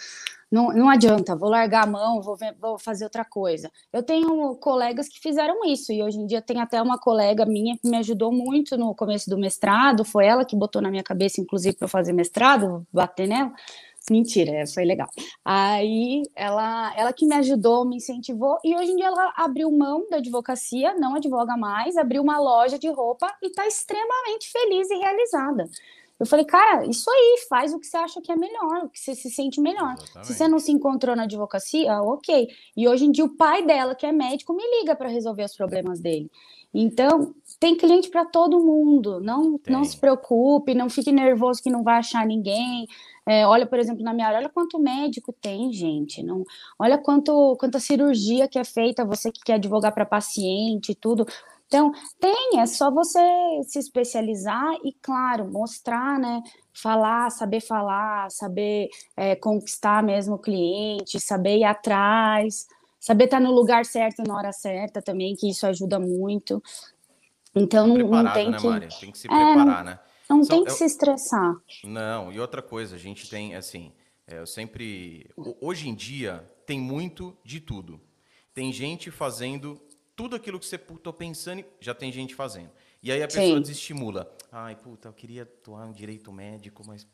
não, 0.53 0.67
não 0.71 0.87
adianta, 0.87 1.35
vou 1.35 1.49
largar 1.49 1.83
a 1.83 1.87
mão, 1.87 2.21
vou, 2.21 2.35
ver, 2.35 2.55
vou 2.61 2.77
fazer 2.77 3.05
outra 3.05 3.25
coisa. 3.25 3.71
Eu 3.91 4.03
tenho 4.03 4.55
colegas 4.57 5.09
que 5.09 5.19
fizeram 5.19 5.65
isso, 5.65 5.91
e 5.91 6.03
hoje 6.03 6.19
em 6.19 6.27
dia 6.27 6.43
tem 6.43 6.61
até 6.61 6.79
uma 6.79 6.99
colega 6.99 7.43
minha 7.43 7.75
que 7.75 7.89
me 7.89 7.97
ajudou 7.97 8.31
muito 8.31 8.77
no 8.77 8.93
começo 8.93 9.27
do 9.31 9.35
mestrado, 9.35 10.05
foi 10.05 10.27
ela 10.27 10.45
que 10.45 10.55
botou 10.55 10.79
na 10.79 10.91
minha 10.91 11.01
cabeça, 11.01 11.41
inclusive, 11.41 11.75
para 11.75 11.85
eu 11.85 11.89
fazer 11.89 12.13
mestrado, 12.13 12.85
bater 12.93 13.27
nela. 13.27 13.51
Mentira, 14.09 14.51
é, 14.51 14.67
foi 14.67 14.83
legal. 14.83 15.07
Aí 15.45 16.23
ela, 16.35 16.93
ela 16.97 17.13
que 17.13 17.25
me 17.25 17.35
ajudou, 17.35 17.85
me 17.85 17.97
incentivou, 17.97 18.57
e 18.63 18.75
hoje 18.75 18.91
em 18.91 18.95
dia 18.97 19.07
ela 19.07 19.33
abriu 19.37 19.71
mão 19.71 20.05
da 20.09 20.17
advocacia, 20.17 20.93
não 20.95 21.15
advoga 21.15 21.55
mais, 21.55 21.95
abriu 21.95 22.21
uma 22.21 22.37
loja 22.37 22.77
de 22.77 22.89
roupa 22.89 23.33
e 23.41 23.47
está 23.47 23.65
extremamente 23.65 24.51
feliz 24.51 24.89
e 24.89 24.95
realizada. 24.95 25.69
Eu 26.19 26.25
falei, 26.25 26.45
cara, 26.45 26.85
isso 26.85 27.09
aí, 27.09 27.45
faz 27.49 27.73
o 27.73 27.79
que 27.79 27.87
você 27.87 27.97
acha 27.97 28.21
que 28.21 28.31
é 28.31 28.35
melhor, 28.35 28.83
o 28.83 28.89
que 28.89 28.99
você 28.99 29.15
se 29.15 29.29
sente 29.29 29.59
melhor. 29.59 29.93
Exatamente. 29.93 30.27
Se 30.27 30.33
você 30.33 30.47
não 30.47 30.59
se 30.59 30.71
encontrou 30.71 31.15
na 31.15 31.23
advocacia, 31.23 32.01
ok. 32.01 32.47
E 32.77 32.87
hoje 32.87 33.05
em 33.05 33.11
dia 33.11 33.25
o 33.25 33.35
pai 33.35 33.65
dela, 33.65 33.95
que 33.95 34.05
é 34.05 34.11
médico, 34.11 34.53
me 34.53 34.63
liga 34.79 34.95
para 34.95 35.09
resolver 35.09 35.43
os 35.43 35.55
problemas 35.55 35.99
dele. 35.99 36.29
Então, 36.73 37.35
tem 37.59 37.75
cliente 37.75 38.09
para 38.09 38.25
todo 38.25 38.59
mundo. 38.59 39.19
Não, 39.19 39.59
não 39.67 39.83
se 39.83 39.95
preocupe, 39.95 40.73
não 40.73 40.89
fique 40.89 41.11
nervoso 41.11 41.61
que 41.61 41.69
não 41.69 41.83
vai 41.83 41.97
achar 41.97 42.25
ninguém. 42.25 42.87
É, 43.25 43.47
olha, 43.47 43.65
por 43.65 43.79
exemplo, 43.79 44.03
na 44.03 44.13
minha 44.13 44.27
área, 44.27 44.39
olha 44.39 44.49
quanto 44.49 44.79
médico 44.79 45.33
tem, 45.33 45.71
gente. 45.71 46.21
Não, 46.21 46.43
olha 46.77 46.97
quanto, 46.97 47.55
quanta 47.57 47.79
cirurgia 47.79 48.47
que 48.47 48.59
é 48.59 48.63
feita, 48.63 49.05
você 49.05 49.31
que 49.31 49.41
quer 49.41 49.53
advogar 49.53 49.93
para 49.93 50.05
paciente 50.05 50.91
e 50.91 50.95
tudo. 50.95 51.25
Então, 51.67 51.91
tem, 52.19 52.59
é 52.59 52.65
só 52.65 52.91
você 52.91 53.19
se 53.63 53.79
especializar 53.79 54.73
e, 54.83 54.93
claro, 55.01 55.49
mostrar, 55.49 56.19
né? 56.19 56.41
Falar, 56.73 57.31
saber 57.31 57.61
falar, 57.61 58.29
saber 58.29 58.89
é, 59.15 59.35
conquistar 59.35 60.03
mesmo 60.03 60.35
o 60.35 60.39
cliente, 60.39 61.19
saber 61.19 61.57
ir 61.57 61.63
atrás, 61.63 62.67
saber 62.99 63.25
estar 63.25 63.39
no 63.39 63.51
lugar 63.51 63.85
certo 63.85 64.21
na 64.21 64.35
hora 64.35 64.51
certa 64.51 65.01
também, 65.01 65.35
que 65.35 65.49
isso 65.49 65.65
ajuda 65.65 65.99
muito. 65.99 66.61
Então, 67.55 67.87
não, 67.87 68.23
não 68.23 68.33
tem 68.33 68.51
né, 68.51 68.57
que. 68.57 68.67
Maria? 68.67 68.89
Tem 68.99 69.11
que 69.11 69.17
se 69.17 69.27
preparar, 69.27 69.81
é, 69.81 69.83
né? 69.83 69.99
Não 70.35 70.43
Só, 70.43 70.55
tem 70.55 70.63
que 70.65 70.71
eu... 70.71 70.75
se 70.75 70.85
estressar. 70.85 71.55
Não, 71.83 72.31
e 72.31 72.39
outra 72.39 72.61
coisa, 72.61 72.95
a 72.95 72.99
gente 72.99 73.29
tem, 73.29 73.55
assim, 73.55 73.91
é, 74.27 74.39
eu 74.39 74.47
sempre. 74.47 75.29
Hoje 75.61 75.89
em 75.89 75.95
dia, 75.95 76.49
tem 76.65 76.79
muito 76.79 77.37
de 77.43 77.59
tudo. 77.59 77.99
Tem 78.53 78.71
gente 78.71 79.11
fazendo 79.11 79.81
tudo 80.15 80.35
aquilo 80.35 80.59
que 80.59 80.65
você 80.65 80.75
estou 80.75 81.13
pensando, 81.13 81.63
já 81.79 81.93
tem 81.93 82.11
gente 82.11 82.35
fazendo. 82.35 82.69
E 83.01 83.11
aí 83.11 83.21
a 83.21 83.27
pessoa 83.27 83.57
Sim. 83.57 83.61
desestimula. 83.61 84.33
Ai, 84.51 84.75
puta, 84.75 85.09
eu 85.09 85.13
queria 85.13 85.43
atuar 85.43 85.87
no 85.87 85.93
direito 85.93 86.31
médico, 86.31 86.83
mas 86.85 87.05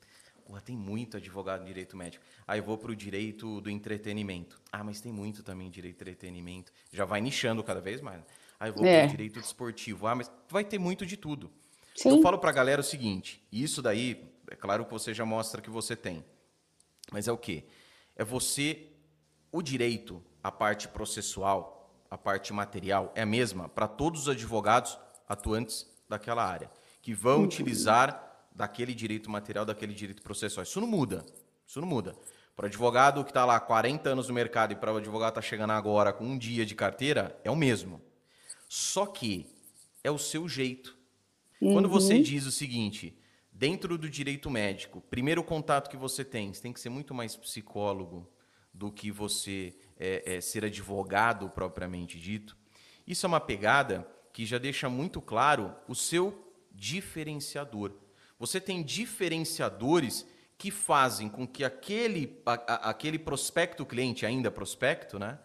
porra, 0.45 0.61
tem 0.61 0.75
muito 0.75 1.17
advogado 1.17 1.63
em 1.63 1.65
direito 1.65 1.95
médico. 1.97 2.23
Aí 2.47 2.61
vou 2.61 2.77
para 2.77 2.91
o 2.91 2.95
direito 2.95 3.61
do 3.61 3.69
entretenimento. 3.69 4.61
Ah, 4.71 4.83
mas 4.83 5.01
tem 5.01 5.11
muito 5.11 5.41
também 5.41 5.69
direito 5.69 5.97
do 5.97 6.01
entretenimento. 6.01 6.71
Já 6.91 7.05
vai 7.05 7.21
nichando 7.21 7.63
cada 7.63 7.79
vez 7.79 8.01
mais. 8.01 8.21
Aí 8.59 8.69
eu 8.69 8.73
vou 8.75 8.85
é. 8.85 8.99
para 8.99 9.07
o 9.07 9.11
direito 9.11 9.39
desportivo. 9.39 10.05
Ah, 10.05 10.15
mas 10.15 10.29
vai 10.49 10.63
ter 10.63 10.77
muito 10.77 11.05
de 11.05 11.15
tudo. 11.15 11.51
Sim. 11.99 12.11
Eu 12.11 12.21
falo 12.21 12.39
para 12.39 12.49
a 12.49 12.53
galera 12.53 12.79
o 12.79 12.83
seguinte, 12.83 13.45
isso 13.51 13.81
daí, 13.81 14.33
é 14.49 14.55
claro 14.55 14.85
que 14.85 14.91
você 14.91 15.13
já 15.13 15.25
mostra 15.25 15.61
que 15.61 15.69
você 15.69 15.97
tem. 15.97 16.23
Mas 17.11 17.27
é 17.27 17.31
o 17.31 17.37
quê? 17.37 17.65
É 18.15 18.23
você, 18.23 18.87
o 19.51 19.61
direito, 19.61 20.23
a 20.41 20.49
parte 20.49 20.87
processual, 20.87 21.93
a 22.09 22.17
parte 22.17 22.53
material 22.53 23.11
é 23.15 23.23
a 23.23 23.25
mesma 23.25 23.67
para 23.67 23.85
todos 23.85 24.21
os 24.21 24.29
advogados 24.29 24.97
atuantes 25.27 25.85
daquela 26.07 26.41
área, 26.41 26.71
que 27.01 27.13
vão 27.13 27.43
utilizar 27.43 28.47
daquele 28.55 28.95
direito 28.95 29.29
material, 29.29 29.65
daquele 29.65 29.93
direito 29.93 30.21
processual. 30.21 30.63
Isso 30.63 30.79
não 30.79 30.87
muda. 30.87 31.25
Isso 31.67 31.81
não 31.81 31.87
muda. 31.87 32.15
Para 32.55 32.63
o 32.63 32.67
advogado 32.67 33.25
que 33.25 33.31
está 33.31 33.43
lá 33.43 33.59
40 33.59 34.09
anos 34.09 34.29
no 34.29 34.33
mercado 34.33 34.71
e 34.71 34.75
para 34.77 34.93
o 34.93 34.97
advogado 34.97 35.33
que 35.33 35.39
está 35.39 35.49
chegando 35.49 35.71
agora 35.71 36.13
com 36.13 36.23
um 36.23 36.37
dia 36.37 36.65
de 36.65 36.75
carteira, 36.75 37.37
é 37.43 37.51
o 37.51 37.57
mesmo. 37.57 38.01
Só 38.69 39.05
que 39.05 39.53
é 40.01 40.09
o 40.09 40.17
seu 40.17 40.47
jeito. 40.47 40.97
Uhum. 41.61 41.73
Quando 41.73 41.89
você 41.89 42.19
diz 42.19 42.45
o 42.45 42.51
seguinte, 42.51 43.17
dentro 43.51 43.97
do 43.97 44.09
direito 44.09 44.49
médico, 44.49 45.01
primeiro 45.09 45.43
contato 45.43 45.89
que 45.89 45.97
você 45.97 46.23
tem, 46.23 46.53
você 46.53 46.61
tem 46.61 46.73
que 46.73 46.79
ser 46.79 46.89
muito 46.89 47.13
mais 47.13 47.35
psicólogo 47.35 48.29
do 48.73 48.91
que 48.91 49.11
você 49.11 49.75
é, 49.97 50.37
é, 50.37 50.41
ser 50.41 50.63
advogado 50.63 51.49
propriamente 51.49 52.17
dito. 52.19 52.55
Isso 53.05 53.25
é 53.25 53.27
uma 53.27 53.39
pegada 53.41 54.07
que 54.31 54.45
já 54.45 54.57
deixa 54.57 54.87
muito 54.89 55.19
claro 55.19 55.75
o 55.87 55.95
seu 55.95 56.53
diferenciador. 56.71 57.91
Você 58.37 58.61
tem 58.61 58.81
diferenciadores 58.81 60.25
que 60.57 60.71
fazem 60.71 61.27
com 61.27 61.45
que 61.45 61.63
aquele, 61.63 62.41
a, 62.45 62.53
a, 62.53 62.89
aquele 62.91 63.19
prospecto 63.19 63.85
cliente, 63.85 64.25
ainda 64.25 64.49
prospecto, 64.49 65.19
né, 65.19 65.39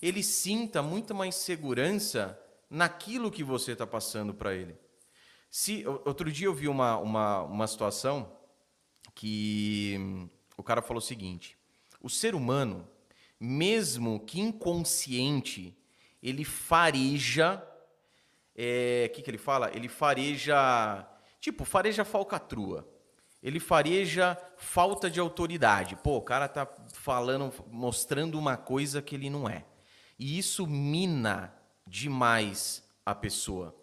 ele 0.00 0.22
sinta 0.22 0.82
muito 0.82 1.14
mais 1.14 1.34
segurança 1.34 2.38
naquilo 2.70 3.30
que 3.30 3.44
você 3.44 3.72
está 3.72 3.86
passando 3.86 4.32
para 4.32 4.54
ele. 4.54 4.74
Se 5.50 5.84
outro 6.04 6.30
dia 6.30 6.46
eu 6.46 6.54
vi 6.54 6.68
uma, 6.68 6.96
uma, 6.98 7.42
uma 7.42 7.66
situação 7.66 8.30
que 9.14 10.28
o 10.56 10.62
cara 10.62 10.80
falou 10.80 10.98
o 10.98 11.04
seguinte: 11.04 11.58
o 12.00 12.08
ser 12.08 12.34
humano 12.34 12.86
mesmo 13.40 14.20
que 14.20 14.38
inconsciente, 14.38 15.74
ele 16.22 16.44
fareja. 16.44 17.56
O 17.56 18.62
é, 18.62 19.10
que, 19.14 19.22
que 19.22 19.30
ele 19.30 19.38
fala? 19.38 19.74
Ele 19.74 19.88
fareja. 19.88 21.06
Tipo, 21.40 21.64
fareja 21.64 22.04
falcatrua. 22.04 22.86
Ele 23.42 23.58
fareja 23.58 24.36
falta 24.58 25.08
de 25.08 25.18
autoridade. 25.18 25.96
Pô, 25.96 26.18
o 26.18 26.22
cara 26.22 26.46
tá 26.46 26.68
falando, 26.92 27.50
mostrando 27.68 28.38
uma 28.38 28.58
coisa 28.58 29.00
que 29.00 29.14
ele 29.14 29.30
não 29.30 29.48
é. 29.48 29.64
E 30.18 30.38
isso 30.38 30.66
mina 30.66 31.54
demais 31.86 32.86
a 33.06 33.14
pessoa. 33.14 33.74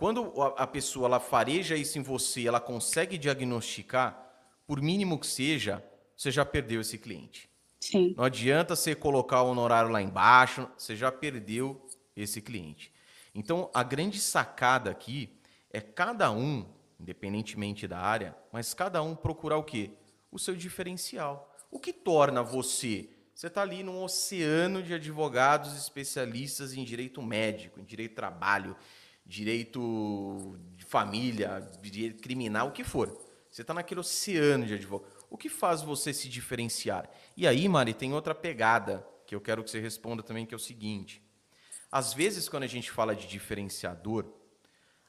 Quando 0.00 0.32
a 0.56 0.66
pessoa 0.66 1.04
ela 1.04 1.20
fareja 1.20 1.76
isso 1.76 1.98
em 1.98 2.02
você, 2.02 2.48
ela 2.48 2.58
consegue 2.58 3.18
diagnosticar, 3.18 4.18
por 4.66 4.80
mínimo 4.80 5.18
que 5.18 5.26
seja, 5.26 5.84
você 6.16 6.30
já 6.30 6.42
perdeu 6.42 6.80
esse 6.80 6.96
cliente. 6.96 7.50
Sim. 7.78 8.14
Não 8.16 8.24
adianta 8.24 8.74
você 8.74 8.94
colocar 8.94 9.42
o 9.42 9.50
honorário 9.50 9.90
lá 9.90 10.00
embaixo, 10.00 10.66
você 10.74 10.96
já 10.96 11.12
perdeu 11.12 11.86
esse 12.16 12.40
cliente. 12.40 12.90
Então, 13.34 13.70
a 13.74 13.82
grande 13.82 14.18
sacada 14.18 14.90
aqui 14.90 15.38
é 15.70 15.82
cada 15.82 16.32
um, 16.32 16.64
independentemente 16.98 17.86
da 17.86 17.98
área, 17.98 18.34
mas 18.50 18.72
cada 18.72 19.02
um 19.02 19.14
procurar 19.14 19.58
o 19.58 19.64
quê? 19.64 19.90
O 20.32 20.38
seu 20.38 20.56
diferencial. 20.56 21.54
O 21.70 21.78
que 21.78 21.92
torna 21.92 22.42
você 22.42 23.10
você 23.40 23.46
está 23.46 23.62
ali 23.62 23.82
num 23.82 24.02
oceano 24.02 24.82
de 24.82 24.92
advogados 24.92 25.74
especialistas 25.74 26.74
em 26.74 26.84
direito 26.84 27.22
médico, 27.22 27.80
em 27.80 27.84
direito 27.84 28.10
de 28.10 28.16
trabalho, 28.16 28.76
direito 29.30 30.58
de 30.76 30.84
família, 30.84 31.60
direito 31.80 32.20
criminal, 32.20 32.68
o 32.68 32.72
que 32.72 32.82
for. 32.82 33.08
Você 33.48 33.62
está 33.62 33.72
naquele 33.72 34.00
oceano 34.00 34.66
de 34.66 34.74
advogados. 34.74 35.14
O 35.30 35.38
que 35.38 35.48
faz 35.48 35.82
você 35.82 36.12
se 36.12 36.28
diferenciar? 36.28 37.08
E 37.36 37.46
aí, 37.46 37.68
Mari, 37.68 37.94
tem 37.94 38.12
outra 38.12 38.34
pegada 38.34 39.06
que 39.26 39.34
eu 39.34 39.40
quero 39.40 39.62
que 39.62 39.70
você 39.70 39.78
responda 39.80 40.22
também, 40.22 40.44
que 40.44 40.52
é 40.52 40.56
o 40.56 40.60
seguinte. 40.60 41.22
Às 41.92 42.12
vezes, 42.12 42.48
quando 42.48 42.64
a 42.64 42.66
gente 42.66 42.90
fala 42.90 43.14
de 43.14 43.28
diferenciador, 43.28 44.26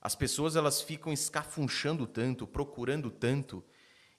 As 0.01 0.15
pessoas 0.15 0.55
elas 0.55 0.81
ficam 0.81 1.13
escafunchando 1.13 2.07
tanto, 2.07 2.47
procurando 2.47 3.11
tanto, 3.11 3.63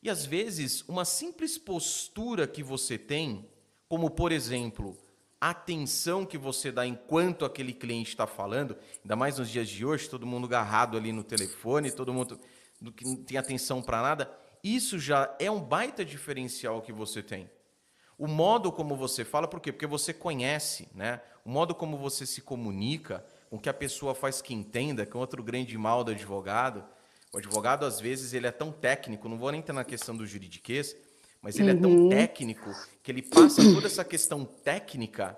e 0.00 0.08
às 0.08 0.24
vezes 0.24 0.82
uma 0.88 1.04
simples 1.04 1.58
postura 1.58 2.46
que 2.46 2.62
você 2.62 2.96
tem, 2.96 3.48
como 3.88 4.08
por 4.08 4.30
exemplo, 4.30 4.96
atenção 5.50 6.24
que 6.24 6.38
você 6.38 6.70
dá 6.70 6.86
enquanto 6.86 7.44
aquele 7.44 7.72
cliente 7.72 8.10
está 8.10 8.28
falando, 8.28 8.76
ainda 9.02 9.16
mais 9.16 9.38
nos 9.38 9.50
dias 9.50 9.68
de 9.68 9.84
hoje, 9.84 10.08
todo 10.08 10.24
mundo 10.24 10.46
agarrado 10.46 10.96
ali 10.96 11.12
no 11.12 11.24
telefone, 11.24 11.90
todo 11.90 12.14
mundo 12.14 12.38
que 12.96 13.04
não 13.04 13.16
tem 13.16 13.36
atenção 13.36 13.82
para 13.82 14.00
nada, 14.00 14.30
isso 14.62 15.00
já 15.00 15.34
é 15.40 15.50
um 15.50 15.60
baita 15.60 16.04
diferencial 16.04 16.80
que 16.80 16.92
você 16.92 17.22
tem. 17.22 17.50
O 18.16 18.28
modo 18.28 18.70
como 18.70 18.94
você 18.94 19.24
fala, 19.24 19.48
por 19.48 19.58
quê? 19.58 19.72
Porque 19.72 19.86
você 19.86 20.14
conhece, 20.14 20.88
né? 20.94 21.20
O 21.44 21.50
modo 21.50 21.74
como 21.74 21.98
você 21.98 22.24
se 22.24 22.40
comunica, 22.40 23.26
com 23.50 23.58
que 23.58 23.68
a 23.68 23.74
pessoa 23.74 24.14
faz 24.14 24.40
que 24.40 24.54
entenda, 24.54 25.04
que 25.04 25.16
é 25.16 25.18
outro 25.18 25.42
grande 25.42 25.76
mal 25.76 26.04
do 26.04 26.12
advogado. 26.12 26.84
O 27.32 27.38
advogado, 27.38 27.84
às 27.84 27.98
vezes, 27.98 28.32
ele 28.32 28.46
é 28.46 28.52
tão 28.52 28.70
técnico, 28.70 29.28
não 29.28 29.38
vou 29.38 29.50
nem 29.50 29.58
entrar 29.58 29.74
na 29.74 29.84
questão 29.84 30.16
do 30.16 30.24
juridiquês, 30.24 30.94
mas 31.42 31.58
ele 31.58 31.72
uhum. 31.72 31.76
é 31.76 31.80
tão 31.80 31.90
uhum. 31.90 32.08
técnico 32.08 32.70
que 33.02 33.10
ele 33.10 33.22
passa 33.22 33.62
toda 33.74 33.86
essa 33.86 34.04
questão 34.04 34.44
técnica 34.44 35.36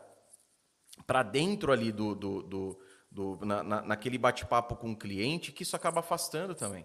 para 1.06 1.22
dentro 1.22 1.72
ali 1.72 1.90
do, 1.90 2.14
do, 2.14 2.42
do, 2.42 2.78
do 3.10 3.38
na, 3.46 3.62
na, 3.62 3.82
naquele 3.82 4.18
bate-papo 4.18 4.76
com 4.76 4.92
o 4.92 4.96
cliente, 4.96 5.50
que 5.50 5.62
isso 5.62 5.74
acaba 5.74 6.00
afastando 6.00 6.54
também. 6.54 6.84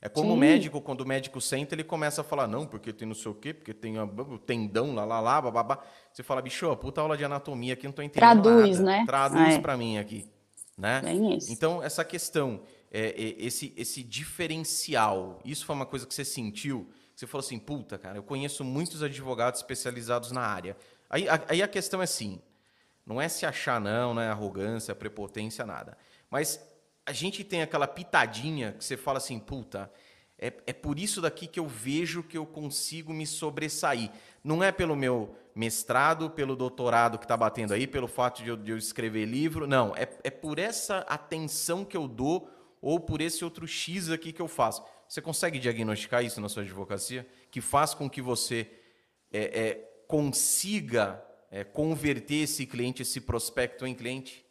É 0.00 0.08
como 0.08 0.28
Sim. 0.28 0.34
o 0.34 0.36
médico, 0.36 0.80
quando 0.80 1.00
o 1.00 1.06
médico 1.06 1.40
senta, 1.40 1.74
ele 1.74 1.82
começa 1.82 2.20
a 2.20 2.24
falar, 2.24 2.46
não, 2.46 2.66
porque 2.66 2.92
tem 2.92 3.06
não 3.06 3.14
sei 3.14 3.32
o 3.32 3.34
quê, 3.34 3.52
porque 3.52 3.74
tem 3.74 3.98
o 3.98 4.38
tendão, 4.38 4.94
lá, 4.94 5.04
lá, 5.04 5.20
lá, 5.20 5.40
babá. 5.40 5.82
Você 6.12 6.22
fala, 6.22 6.40
bicho, 6.40 6.74
puta 6.76 7.00
aula 7.00 7.16
de 7.16 7.24
anatomia 7.24 7.74
aqui, 7.74 7.86
não 7.86 7.92
tô 7.92 8.02
entendendo 8.02 8.42
Traduz, 8.42 8.78
nada. 8.78 8.98
né? 8.98 9.04
Traduz 9.06 9.54
é. 9.54 9.60
para 9.60 9.76
mim 9.76 9.98
aqui. 9.98 10.30
Né? 10.76 11.00
Bem 11.02 11.36
isso. 11.36 11.52
Então, 11.52 11.82
essa 11.82 12.04
questão, 12.04 12.62
é, 12.92 13.08
é, 13.08 13.44
esse, 13.44 13.74
esse 13.76 14.04
diferencial, 14.04 15.40
isso 15.44 15.66
foi 15.66 15.74
uma 15.74 15.86
coisa 15.86 16.06
que 16.06 16.14
você 16.14 16.24
sentiu? 16.24 16.88
Você 17.18 17.26
falou 17.26 17.44
assim, 17.44 17.58
puta, 17.58 17.98
cara, 17.98 18.16
eu 18.16 18.22
conheço 18.22 18.62
muitos 18.62 19.02
advogados 19.02 19.58
especializados 19.58 20.30
na 20.30 20.40
área. 20.40 20.76
Aí 21.10 21.28
a, 21.28 21.42
aí 21.48 21.60
a 21.60 21.66
questão 21.66 22.00
é 22.00 22.04
assim, 22.04 22.40
não 23.04 23.20
é 23.20 23.28
se 23.28 23.44
achar 23.44 23.80
não, 23.80 24.14
não 24.14 24.22
é 24.22 24.28
arrogância, 24.28 24.94
prepotência, 24.94 25.66
nada. 25.66 25.98
Mas 26.30 26.64
a 27.04 27.10
gente 27.12 27.42
tem 27.42 27.60
aquela 27.60 27.88
pitadinha 27.88 28.70
que 28.70 28.84
você 28.84 28.96
fala 28.96 29.18
assim, 29.18 29.36
puta, 29.40 29.90
é, 30.38 30.52
é 30.64 30.72
por 30.72 30.96
isso 30.96 31.20
daqui 31.20 31.48
que 31.48 31.58
eu 31.58 31.66
vejo 31.66 32.22
que 32.22 32.38
eu 32.38 32.46
consigo 32.46 33.12
me 33.12 33.26
sobressair. 33.26 34.12
Não 34.44 34.62
é 34.62 34.70
pelo 34.70 34.94
meu 34.94 35.34
mestrado, 35.56 36.30
pelo 36.30 36.54
doutorado 36.54 37.18
que 37.18 37.24
está 37.24 37.36
batendo 37.36 37.74
aí, 37.74 37.88
pelo 37.88 38.06
fato 38.06 38.44
de 38.44 38.50
eu, 38.50 38.56
de 38.56 38.70
eu, 38.70 38.78
escrever 38.78 39.24
livro, 39.24 39.66
não. 39.66 39.92
É, 39.96 40.08
é 40.22 40.30
por 40.30 40.60
essa 40.60 40.98
atenção 40.98 41.84
que 41.84 41.96
eu 41.96 42.06
dou 42.06 42.48
ou 42.80 43.00
por 43.00 43.20
esse 43.20 43.44
outro 43.44 43.66
X 43.66 44.08
aqui 44.08 44.32
que 44.32 44.40
eu 44.40 44.46
faço. 44.46 44.84
Você 45.08 45.22
consegue 45.22 45.58
diagnosticar 45.58 46.22
isso 46.22 46.40
na 46.40 46.48
sua 46.48 46.62
advocacia? 46.62 47.26
Que 47.50 47.60
faz 47.60 47.94
com 47.94 48.10
que 48.10 48.20
você 48.20 48.70
é, 49.32 49.60
é, 49.60 49.74
consiga 50.06 51.22
é, 51.50 51.64
converter 51.64 52.42
esse 52.42 52.66
cliente, 52.66 53.02
esse 53.02 53.20
prospecto 53.20 53.86
em 53.86 53.94
cliente? 53.94 54.44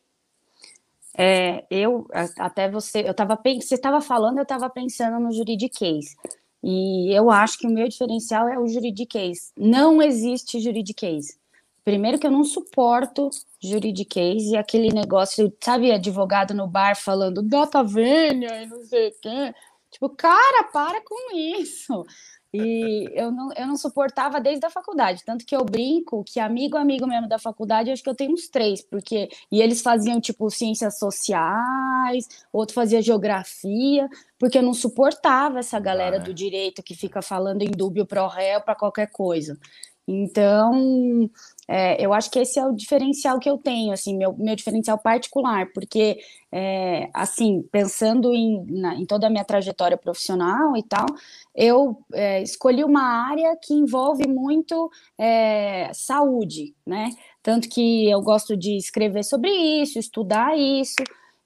É, 1.16 1.66
eu 1.70 2.08
até 2.38 2.70
você, 2.70 3.01
eu 3.01 3.12
estava 3.12 3.39
você 3.43 3.76
estava 3.76 4.01
falando, 4.01 4.38
eu 4.38 4.43
estava 4.43 4.70
pensando 4.70 5.20
no 5.20 5.32
juridiquês. 5.32 6.16
E 6.64 7.16
eu 7.16 7.30
acho 7.30 7.60
que 7.60 7.68
o 7.68 7.72
meu 7.72 7.88
diferencial 7.88 8.47
é 8.47 8.58
o 8.58 8.68
juridiquês. 8.68 9.51
Não 9.55 10.01
existe 10.01 10.60
juridiquês. 10.60 11.38
Primeiro 11.84 12.20
que 12.20 12.28
eu 12.28 12.32
não 12.32 12.43
suporto 12.43 13.30
juridiquês 13.62 14.43
e 14.47 14.58
aquele 14.58 14.89
negócio, 14.89 15.51
sabe, 15.62 15.91
advogado 15.91 16.53
no 16.53 16.68
bar 16.68 16.97
falando 16.97 17.41
data 17.41 17.82
vênia 17.82 18.64
e 18.64 18.68
não 18.68 18.84
sei 18.84 19.08
o 19.08 19.14
quê. 19.22 19.55
Tipo, 19.92 20.10
cara, 20.10 20.66
para 20.72 21.02
com 21.02 21.36
isso. 21.36 22.06
E 22.54 23.10
eu 23.14 23.30
não, 23.30 23.50
eu 23.54 23.68
não 23.68 23.78
suportava 23.78 24.40
desde 24.40 24.66
a 24.66 24.70
faculdade, 24.70 25.24
tanto 25.26 25.46
que 25.46 25.56
eu 25.56 25.66
brinco 25.66 26.24
que 26.24 26.40
amigo, 26.40 26.78
amigo 26.78 27.06
mesmo 27.06 27.28
da 27.28 27.38
faculdade, 27.38 27.92
acho 27.92 28.02
que 28.02 28.10
eu 28.10 28.16
tenho 28.16 28.32
uns 28.32 28.48
três, 28.48 28.82
porque 28.82 29.30
e 29.52 29.62
eles 29.62 29.82
faziam 29.82 30.20
tipo 30.22 30.50
ciências 30.50 30.98
sociais, 30.98 32.28
outro 32.52 32.74
fazia 32.74 33.02
geografia, 33.02 34.10
porque 34.40 34.58
eu 34.58 34.64
não 34.64 34.74
suportava 34.74 35.60
essa 35.60 35.80
galera 35.80 36.18
ah, 36.18 36.20
do 36.20 36.34
direito 36.34 36.82
que 36.82 36.96
fica 36.96 37.22
falando 37.22 37.64
em 37.64 37.72
dúbio 37.72 38.06
pro 38.06 38.28
réu 38.28 38.62
para 38.62 38.76
qualquer 38.76 39.12
coisa. 39.12 39.60
Então, 40.08 41.30
é, 41.68 42.03
eu 42.03 42.13
acho 42.13 42.32
que 42.32 42.39
esse 42.39 42.57
é 42.57 42.65
o 42.65 42.74
diferencial 42.74 43.39
que 43.39 43.49
eu 43.49 43.57
tenho, 43.57 43.91
assim, 43.91 44.15
meu, 44.15 44.34
meu 44.38 44.55
diferencial 44.55 44.97
particular, 44.97 45.70
porque, 45.74 46.18
é, 46.51 47.09
assim, 47.13 47.61
pensando 47.72 48.34
em, 48.34 48.65
na, 48.70 48.95
em 48.95 49.05
toda 49.05 49.28
a 49.28 49.30
minha 49.30 49.43
trajetória 49.43 49.97
profissional 49.97 50.78
e 50.78 50.84
tal, 50.84 51.05
eu 51.53 51.97
é, 52.13 52.41
escolhi 52.41 52.84
uma 52.86 53.03
área 53.03 53.57
que 53.61 53.74
envolve 53.74 54.26
muito 54.28 54.89
é, 55.18 55.91
saúde, 55.93 56.74
né? 56.86 57.09
Tanto 57.43 57.68
que 57.68 58.09
eu 58.09 58.22
gosto 58.22 58.55
de 58.55 58.78
escrever 58.78 59.24
sobre 59.24 59.49
isso, 59.49 59.99
estudar 59.99 60.57
isso. 60.57 60.95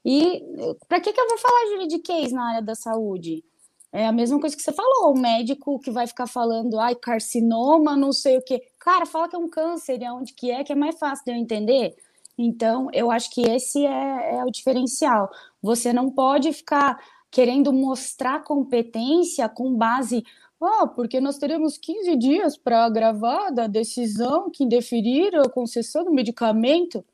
E 0.04 0.42
para 0.88 1.00
que, 1.00 1.12
que 1.12 1.20
eu 1.20 1.28
vou 1.28 1.38
falar 1.38 1.66
juridiquês 1.72 2.32
na 2.32 2.48
área 2.48 2.62
da 2.62 2.74
saúde? 2.74 3.44
É 3.92 4.06
a 4.06 4.12
mesma 4.12 4.40
coisa 4.40 4.56
que 4.56 4.62
você 4.62 4.72
falou, 4.72 5.12
o 5.12 5.18
médico 5.18 5.78
que 5.78 5.90
vai 5.90 6.06
ficar 6.06 6.26
falando, 6.26 6.80
ai, 6.80 6.94
carcinoma, 6.94 7.94
não 7.94 8.10
sei 8.10 8.38
o 8.38 8.42
quê. 8.42 8.62
Cara, 8.82 9.06
fala 9.06 9.28
que 9.28 9.36
é 9.36 9.38
um 9.38 9.48
câncer, 9.48 10.00
e 10.00 10.04
aonde 10.04 10.34
que 10.34 10.50
é, 10.50 10.64
que 10.64 10.72
é 10.72 10.74
mais 10.74 10.98
fácil 10.98 11.24
de 11.24 11.30
eu 11.30 11.36
entender. 11.36 11.94
Então, 12.36 12.88
eu 12.92 13.12
acho 13.12 13.30
que 13.30 13.40
esse 13.42 13.86
é, 13.86 14.38
é 14.38 14.44
o 14.44 14.50
diferencial. 14.50 15.30
Você 15.62 15.92
não 15.92 16.10
pode 16.10 16.52
ficar 16.52 17.00
querendo 17.30 17.72
mostrar 17.72 18.42
competência 18.42 19.48
com 19.48 19.72
base, 19.76 20.24
oh, 20.58 20.88
porque 20.88 21.20
nós 21.20 21.38
teremos 21.38 21.78
15 21.78 22.16
dias 22.16 22.56
para 22.56 22.88
gravar 22.88 23.50
da 23.50 23.68
decisão 23.68 24.50
que 24.50 24.64
indeferir 24.64 25.32
a 25.36 25.48
concessão 25.48 26.04
do 26.04 26.12
medicamento. 26.12 27.04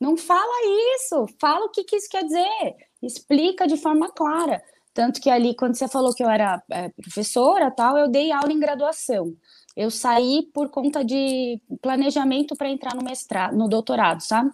Não 0.00 0.16
fala 0.16 0.94
isso, 0.94 1.26
fala 1.40 1.66
o 1.66 1.70
que, 1.70 1.82
que 1.82 1.96
isso 1.96 2.08
quer 2.08 2.22
dizer, 2.22 2.76
explica 3.02 3.66
de 3.66 3.76
forma 3.76 4.08
clara. 4.08 4.62
Tanto 4.94 5.20
que 5.20 5.30
ali, 5.30 5.54
quando 5.54 5.74
você 5.74 5.88
falou 5.88 6.14
que 6.14 6.22
eu 6.22 6.28
era 6.28 6.62
é, 6.70 6.88
professora, 6.90 7.70
tal, 7.70 7.96
eu 7.96 8.08
dei 8.08 8.30
aula 8.30 8.52
em 8.52 8.60
graduação. 8.60 9.34
Eu 9.76 9.90
saí 9.90 10.42
por 10.52 10.68
conta 10.68 11.04
de 11.04 11.60
planejamento 11.80 12.54
para 12.56 12.68
entrar 12.68 12.94
no 12.94 13.02
mestrado, 13.02 13.56
no 13.56 13.68
doutorado, 13.68 14.20
sabe? 14.20 14.50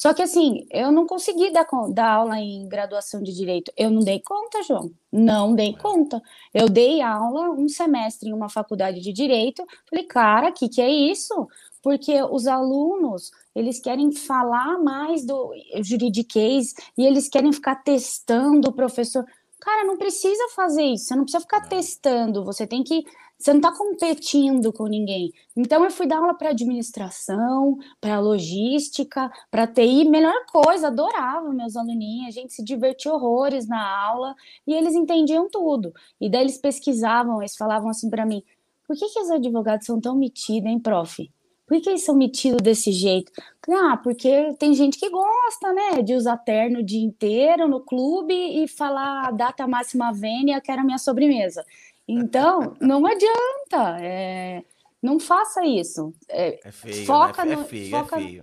Só 0.00 0.14
que 0.14 0.22
assim, 0.22 0.66
eu 0.70 0.90
não 0.90 1.06
consegui 1.06 1.52
dar, 1.52 1.66
dar 1.92 2.10
aula 2.12 2.38
em 2.38 2.66
graduação 2.66 3.22
de 3.22 3.34
direito. 3.34 3.70
Eu 3.76 3.90
não 3.90 4.00
dei 4.00 4.18
conta, 4.18 4.62
João. 4.62 4.90
Não 5.12 5.54
dei 5.54 5.76
conta. 5.76 6.22
Eu 6.54 6.70
dei 6.70 7.02
aula 7.02 7.50
um 7.50 7.68
semestre 7.68 8.30
em 8.30 8.32
uma 8.32 8.48
faculdade 8.48 9.00
de 9.00 9.12
direito. 9.12 9.62
Falei, 9.90 10.06
cara, 10.06 10.48
o 10.48 10.52
que, 10.54 10.70
que 10.70 10.80
é 10.80 10.88
isso? 10.90 11.46
Porque 11.82 12.22
os 12.22 12.46
alunos, 12.46 13.30
eles 13.54 13.78
querem 13.78 14.10
falar 14.10 14.78
mais 14.78 15.24
do 15.26 15.52
juridiquês 15.82 16.72
e 16.96 17.04
eles 17.04 17.28
querem 17.28 17.52
ficar 17.52 17.76
testando 17.76 18.70
o 18.70 18.72
professor. 18.72 19.26
Cara, 19.60 19.84
não 19.84 19.96
precisa 19.96 20.48
fazer 20.54 20.82
isso, 20.82 21.06
você 21.06 21.14
não 21.14 21.24
precisa 21.24 21.42
ficar 21.42 21.60
testando, 21.68 22.44
você 22.44 22.66
tem 22.66 22.82
que. 22.82 23.04
Você 23.38 23.52
não 23.52 23.60
está 23.60 23.72
competindo 23.74 24.70
com 24.70 24.86
ninguém. 24.86 25.32
Então, 25.56 25.82
eu 25.82 25.90
fui 25.90 26.06
dar 26.06 26.18
aula 26.18 26.34
para 26.34 26.50
administração, 26.50 27.78
para 27.98 28.20
logística, 28.20 29.30
para 29.50 29.66
TI, 29.66 30.04
melhor 30.04 30.44
coisa, 30.52 30.88
adorava 30.88 31.50
meus 31.50 31.74
aluninhos, 31.74 32.28
a 32.36 32.40
gente 32.40 32.52
se 32.52 32.62
divertia 32.62 33.10
horrores 33.10 33.66
na 33.66 33.82
aula 33.82 34.34
e 34.66 34.74
eles 34.74 34.94
entendiam 34.94 35.48
tudo. 35.48 35.90
E 36.20 36.30
daí 36.30 36.42
eles 36.42 36.58
pesquisavam, 36.58 37.40
eles 37.40 37.56
falavam 37.56 37.88
assim 37.88 38.10
para 38.10 38.26
mim: 38.26 38.42
por 38.86 38.96
que, 38.96 39.08
que 39.08 39.20
os 39.20 39.30
advogados 39.30 39.86
são 39.86 40.00
tão 40.00 40.16
metidos, 40.16 40.70
hein, 40.70 40.78
prof? 40.78 41.30
Por 41.70 41.80
que 41.80 41.88
eles 41.88 42.02
são 42.02 42.16
metidos 42.16 42.60
desse 42.60 42.90
jeito? 42.90 43.30
Ah, 43.70 43.96
porque 43.96 44.52
tem 44.58 44.74
gente 44.74 44.98
que 44.98 45.08
gosta, 45.08 45.72
né, 45.72 46.02
de 46.02 46.14
usar 46.14 46.36
terno 46.38 46.80
o 46.80 46.82
dia 46.82 47.00
inteiro 47.00 47.68
no 47.68 47.80
clube 47.80 48.34
e 48.34 48.66
falar 48.66 49.28
a 49.28 49.30
data 49.30 49.68
máxima 49.68 50.12
vênia, 50.12 50.60
que 50.60 50.68
era 50.68 50.82
a 50.82 50.84
minha 50.84 50.98
sobremesa. 50.98 51.64
Então, 52.08 52.74
não 52.82 53.06
adianta. 53.06 54.00
É, 54.00 54.64
não 55.00 55.20
faça 55.20 55.64
isso. 55.64 56.12
É, 56.28 56.58
é 56.64 56.72
feio, 56.72 57.06
foca 57.06 57.44
né? 57.44 57.52
é, 57.52 57.56
no, 57.56 57.64
feio, 57.64 57.86
é 57.86 58.00
foca, 58.00 58.16
é 58.16 58.18
feio. 58.18 58.42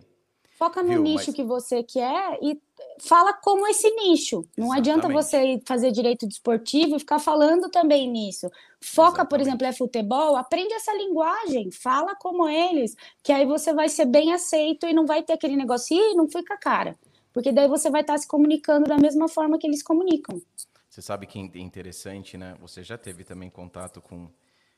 Foca 0.57 0.81
no 0.81 0.89
Viu, 0.89 1.03
nicho 1.03 1.27
mas... 1.27 1.35
que 1.35 1.43
você 1.43 1.83
quer 1.83 2.39
e 2.41 2.59
fala 2.99 3.31
como 3.31 3.67
esse 3.67 3.87
nicho. 3.91 4.37
Não 4.57 4.73
Exatamente. 4.73 4.79
adianta 4.79 5.07
você 5.07 5.61
fazer 5.63 5.91
direito 5.91 6.27
desportivo 6.27 6.95
e 6.95 6.99
ficar 6.99 7.19
falando 7.19 7.69
também 7.69 8.09
nisso. 8.09 8.49
Foca, 8.81 9.09
Exatamente. 9.09 9.29
por 9.29 9.39
exemplo, 9.39 9.67
é 9.67 9.71
futebol, 9.71 10.35
aprende 10.35 10.73
essa 10.73 10.91
linguagem, 10.95 11.69
fala 11.69 12.15
como 12.15 12.49
eles, 12.49 12.95
que 13.21 13.31
aí 13.31 13.45
você 13.45 13.71
vai 13.71 13.87
ser 13.87 14.05
bem 14.05 14.33
aceito 14.33 14.87
e 14.87 14.93
não 14.93 15.05
vai 15.05 15.21
ter 15.21 15.33
aquele 15.33 15.55
negócio, 15.55 15.95
ih, 15.95 16.15
não 16.15 16.27
fui 16.27 16.43
com 16.43 16.53
a 16.53 16.57
cara. 16.57 16.97
Porque 17.31 17.51
daí 17.51 17.67
você 17.67 17.91
vai 17.91 18.01
estar 18.01 18.17
se 18.17 18.27
comunicando 18.27 18.85
da 18.89 18.97
mesma 18.97 19.27
forma 19.27 19.59
que 19.59 19.67
eles 19.67 19.83
comunicam. 19.83 20.41
Você 20.89 21.03
sabe 21.03 21.27
que 21.27 21.37
é 21.37 21.59
interessante, 21.59 22.35
né? 22.35 22.57
Você 22.59 22.81
já 22.81 22.97
teve 22.97 23.23
também 23.23 23.47
contato 23.47 24.01
com, 24.01 24.27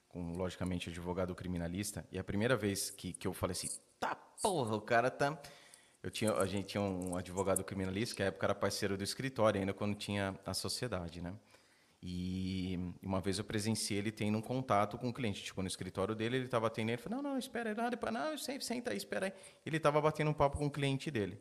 com 0.09 0.33
logicamente, 0.33 0.89
advogado 0.89 1.33
criminalista, 1.33 2.05
e 2.11 2.19
a 2.19 2.23
primeira 2.23 2.57
vez 2.57 2.89
que, 2.89 3.13
que 3.13 3.25
eu 3.25 3.33
falei 3.33 3.53
assim, 3.53 3.69
tá 3.97 4.13
porra, 4.41 4.75
o 4.75 4.81
cara 4.81 5.09
tá 5.09 5.39
Eu 6.01 6.09
tinha, 6.09 6.33
a 6.33 6.45
gente 6.45 6.67
tinha 6.67 6.81
um 6.81 7.17
advogado 7.17 7.63
criminalista 7.63 8.15
que 8.15 8.21
na 8.21 8.27
época 8.27 8.45
era 8.45 8.55
parceiro 8.55 8.97
do 8.97 9.03
escritório, 9.03 9.59
ainda 9.59 9.73
quando 9.73 9.95
tinha 9.95 10.39
a 10.45 10.53
sociedade, 10.53 11.21
né? 11.21 11.33
E 12.01 12.79
uma 13.03 13.19
vez 13.19 13.37
eu 13.37 13.43
presenciei 13.43 13.99
ele 13.99 14.11
tendo 14.11 14.37
um 14.37 14.41
contato 14.41 14.97
com 14.97 15.09
o 15.09 15.13
cliente. 15.13 15.43
Tipo, 15.43 15.61
no 15.61 15.67
escritório 15.67 16.15
dele, 16.15 16.37
ele 16.37 16.45
estava 16.45 16.67
atendendo. 16.67 16.93
Ele 16.93 17.01
falou, 17.01 17.21
não, 17.21 17.31
não, 17.31 17.37
espera 17.37 17.69
aí. 17.69 17.75
Não, 17.75 17.89
depois, 17.89 18.13
não, 18.13 18.37
senta 18.37 18.91
aí, 18.91 18.97
espera 18.97 19.25
aí. 19.25 19.33
Ele 19.65 19.75
estava 19.75 19.99
batendo 19.99 20.31
um 20.31 20.33
papo 20.33 20.57
com 20.57 20.67
o 20.67 20.71
cliente 20.71 21.11
dele. 21.11 21.37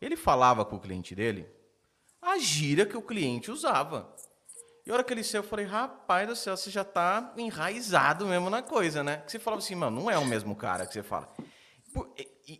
Ele 0.00 0.16
falava 0.16 0.64
com 0.64 0.74
o 0.74 0.80
cliente 0.80 1.14
dele 1.14 1.48
a 2.22 2.38
gíria 2.38 2.86
que 2.86 2.96
o 2.96 3.02
cliente 3.02 3.50
usava. 3.50 4.14
E 4.86 4.90
a 4.90 4.94
hora 4.94 5.04
que 5.04 5.12
ele 5.12 5.24
saiu, 5.24 5.42
eu 5.42 5.48
falei, 5.48 5.66
rapaz 5.66 6.28
do 6.28 6.36
céu, 6.36 6.56
você 6.56 6.70
já 6.70 6.82
está 6.82 7.32
enraizado 7.36 8.26
mesmo 8.26 8.48
na 8.48 8.62
coisa, 8.62 9.02
né? 9.02 9.18
Que 9.18 9.32
você 9.32 9.38
falava 9.38 9.62
assim, 9.62 9.74
mano, 9.74 10.00
não 10.00 10.10
é 10.10 10.16
o 10.16 10.24
mesmo 10.24 10.54
cara 10.54 10.86
que 10.86 10.92
você 10.92 11.02
fala. 11.02 11.28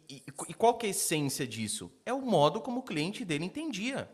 E, 0.09 0.23
e, 0.49 0.55
qual 0.55 0.75
que 0.75 0.87
é 0.87 0.89
a 0.89 0.91
essência 0.91 1.47
disso? 1.47 1.93
É 2.07 2.13
o 2.13 2.21
modo 2.21 2.61
como 2.61 2.81
o 2.81 2.83
cliente 2.83 3.25
dele 3.25 3.45
entendia. 3.45 4.11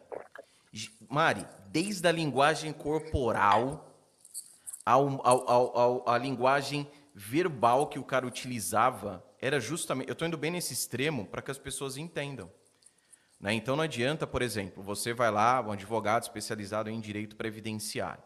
Mari, 1.09 1.47
desde 1.68 2.07
a 2.07 2.12
linguagem 2.12 2.72
corporal 2.72 3.95
ao, 4.85 5.26
ao, 5.26 5.51
ao, 5.51 5.79
ao, 5.79 6.09
a 6.09 6.18
linguagem 6.18 6.91
verbal 7.14 7.87
que 7.87 7.99
o 7.99 8.05
cara 8.05 8.26
utilizava, 8.26 9.24
era 9.41 9.61
justamente. 9.61 10.09
Eu 10.09 10.14
estou 10.14 10.26
indo 10.26 10.39
bem 10.39 10.51
nesse 10.51 10.72
extremo 10.72 11.26
para 11.26 11.43
que 11.43 11.51
as 11.51 11.59
pessoas 11.59 11.97
entendam. 11.97 12.51
Né? 13.41 13.55
Então 13.55 13.76
não 13.76 13.85
adianta, 13.85 14.26
por 14.26 14.43
exemplo, 14.43 14.83
você 14.83 15.12
vai 15.12 15.31
lá, 15.31 15.61
um 15.61 15.72
advogado 15.72 16.22
especializado 16.22 16.91
em 16.91 17.01
direito 17.01 17.37
previdenciário. 17.37 18.22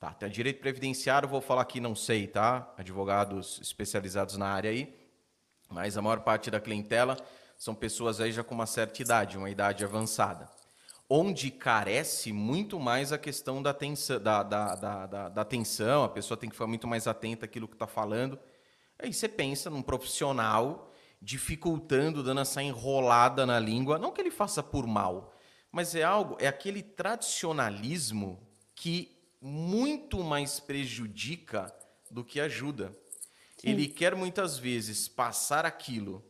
Tá, 0.00 0.14
tem 0.14 0.30
direito 0.30 0.60
previdenciário, 0.60 1.28
vou 1.28 1.40
falar 1.40 1.62
aqui, 1.62 1.80
não 1.80 1.94
sei, 1.94 2.28
tá? 2.28 2.72
Advogados 2.76 3.58
especializados 3.60 4.36
na 4.36 4.46
área 4.46 4.70
aí, 4.70 4.96
mas 5.68 5.96
a 5.96 6.02
maior 6.02 6.20
parte 6.20 6.50
da 6.50 6.60
clientela 6.60 7.16
são 7.56 7.74
pessoas 7.74 8.20
aí 8.20 8.32
já 8.32 8.42
com 8.42 8.54
uma 8.54 8.66
certa 8.66 9.02
idade, 9.02 9.36
uma 9.36 9.50
idade 9.50 9.84
avançada 9.84 10.48
onde 11.08 11.50
carece 11.50 12.32
muito 12.32 12.78
mais 12.78 13.12
a 13.12 13.18
questão 13.18 13.62
da 13.62 13.70
atenção, 13.70 14.20
da, 14.20 14.42
da, 14.42 14.74
da, 14.74 15.28
da, 15.28 15.40
atenção, 15.40 16.04
a 16.04 16.08
pessoa 16.08 16.36
tem 16.36 16.50
que 16.50 16.54
ficar 16.54 16.66
muito 16.66 16.86
mais 16.86 17.06
atenta 17.06 17.46
àquilo 17.46 17.66
que 17.66 17.74
está 17.74 17.86
falando. 17.86 18.38
Aí 18.98 19.12
você 19.12 19.28
pensa 19.28 19.70
num 19.70 19.80
profissional 19.80 20.92
dificultando, 21.20 22.22
dando 22.22 22.42
essa 22.42 22.62
enrolada 22.62 23.46
na 23.46 23.58
língua, 23.58 23.98
não 23.98 24.12
que 24.12 24.20
ele 24.20 24.30
faça 24.30 24.62
por 24.62 24.86
mal, 24.86 25.34
mas 25.72 25.94
é 25.94 26.02
algo, 26.02 26.36
é 26.38 26.46
aquele 26.46 26.82
tradicionalismo 26.82 28.46
que 28.74 29.16
muito 29.40 30.22
mais 30.22 30.60
prejudica 30.60 31.74
do 32.10 32.22
que 32.22 32.40
ajuda. 32.40 32.94
Ele 33.62 33.88
quer 33.88 34.14
muitas 34.14 34.58
vezes 34.58 35.08
passar 35.08 35.66
aquilo 35.66 36.24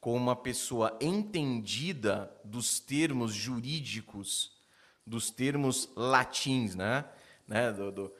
com 0.00 0.16
uma 0.16 0.36
pessoa 0.36 0.96
entendida 1.00 2.30
dos 2.44 2.80
termos 2.80 3.32
jurídicos, 3.32 4.52
dos 5.06 5.30
termos 5.30 5.88
latins, 5.96 6.74
né? 6.74 7.04
né? 7.46 7.72
Do, 7.72 7.92
do, 7.92 8.12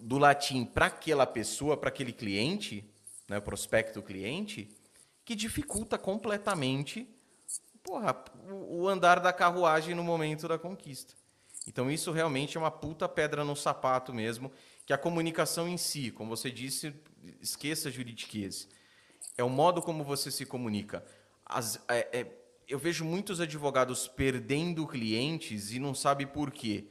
do 0.00 0.18
latim 0.18 0.64
para 0.64 0.86
aquela 0.86 1.26
pessoa, 1.26 1.76
para 1.76 1.88
aquele 1.88 2.12
cliente, 2.12 2.88
né? 3.28 3.40
prospecto 3.40 4.02
cliente, 4.02 4.68
que 5.24 5.34
dificulta 5.34 5.98
completamente 5.98 7.06
porra, 7.86 8.16
o 8.50 8.88
andar 8.88 9.20
da 9.20 9.32
carruagem 9.32 9.94
no 9.94 10.02
momento 10.02 10.48
da 10.48 10.58
conquista. 10.58 11.14
Então 11.66 11.90
isso 11.90 12.10
realmente 12.10 12.56
é 12.56 12.60
uma 12.60 12.70
puta 12.70 13.08
pedra 13.08 13.44
no 13.44 13.54
sapato 13.54 14.12
mesmo, 14.12 14.50
que 14.84 14.92
a 14.92 14.98
comunicação 14.98 15.68
em 15.68 15.76
si, 15.76 16.10
como 16.10 16.36
você 16.36 16.50
disse, 16.50 16.92
esqueça 17.40 17.90
juridiquês. 17.90 18.68
É 19.36 19.44
o 19.44 19.50
modo 19.50 19.82
como 19.82 20.04
você 20.04 20.30
se 20.30 20.46
comunica. 20.46 21.04
As, 21.44 21.80
é, 21.88 22.20
é, 22.20 22.26
eu 22.68 22.78
vejo 22.78 23.04
muitos 23.04 23.40
advogados 23.40 24.08
perdendo 24.08 24.86
clientes 24.86 25.72
e 25.72 25.78
não 25.78 25.94
sabe 25.94 26.26
por 26.26 26.50
quê. 26.50 26.86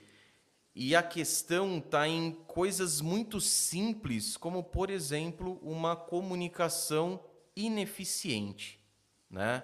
E 0.73 0.95
a 0.95 1.01
questão 1.01 1.77
está 1.77 2.07
em 2.07 2.31
coisas 2.47 2.99
muito 2.99 3.39
simples, 3.39 4.35
como, 4.35 4.63
por 4.63 4.89
exemplo, 4.89 5.59
uma 5.61 5.95
comunicação 5.95 7.23
ineficiente, 7.55 8.79
né? 9.29 9.63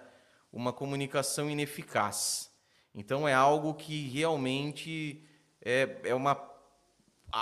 uma 0.51 0.72
comunicação 0.72 1.49
ineficaz. 1.49 2.51
Então, 2.95 3.28
é 3.28 3.34
algo 3.34 3.74
que 3.74 4.07
realmente 4.09 5.24
é, 5.61 5.97
é 6.03 6.15
uma, 6.15 6.36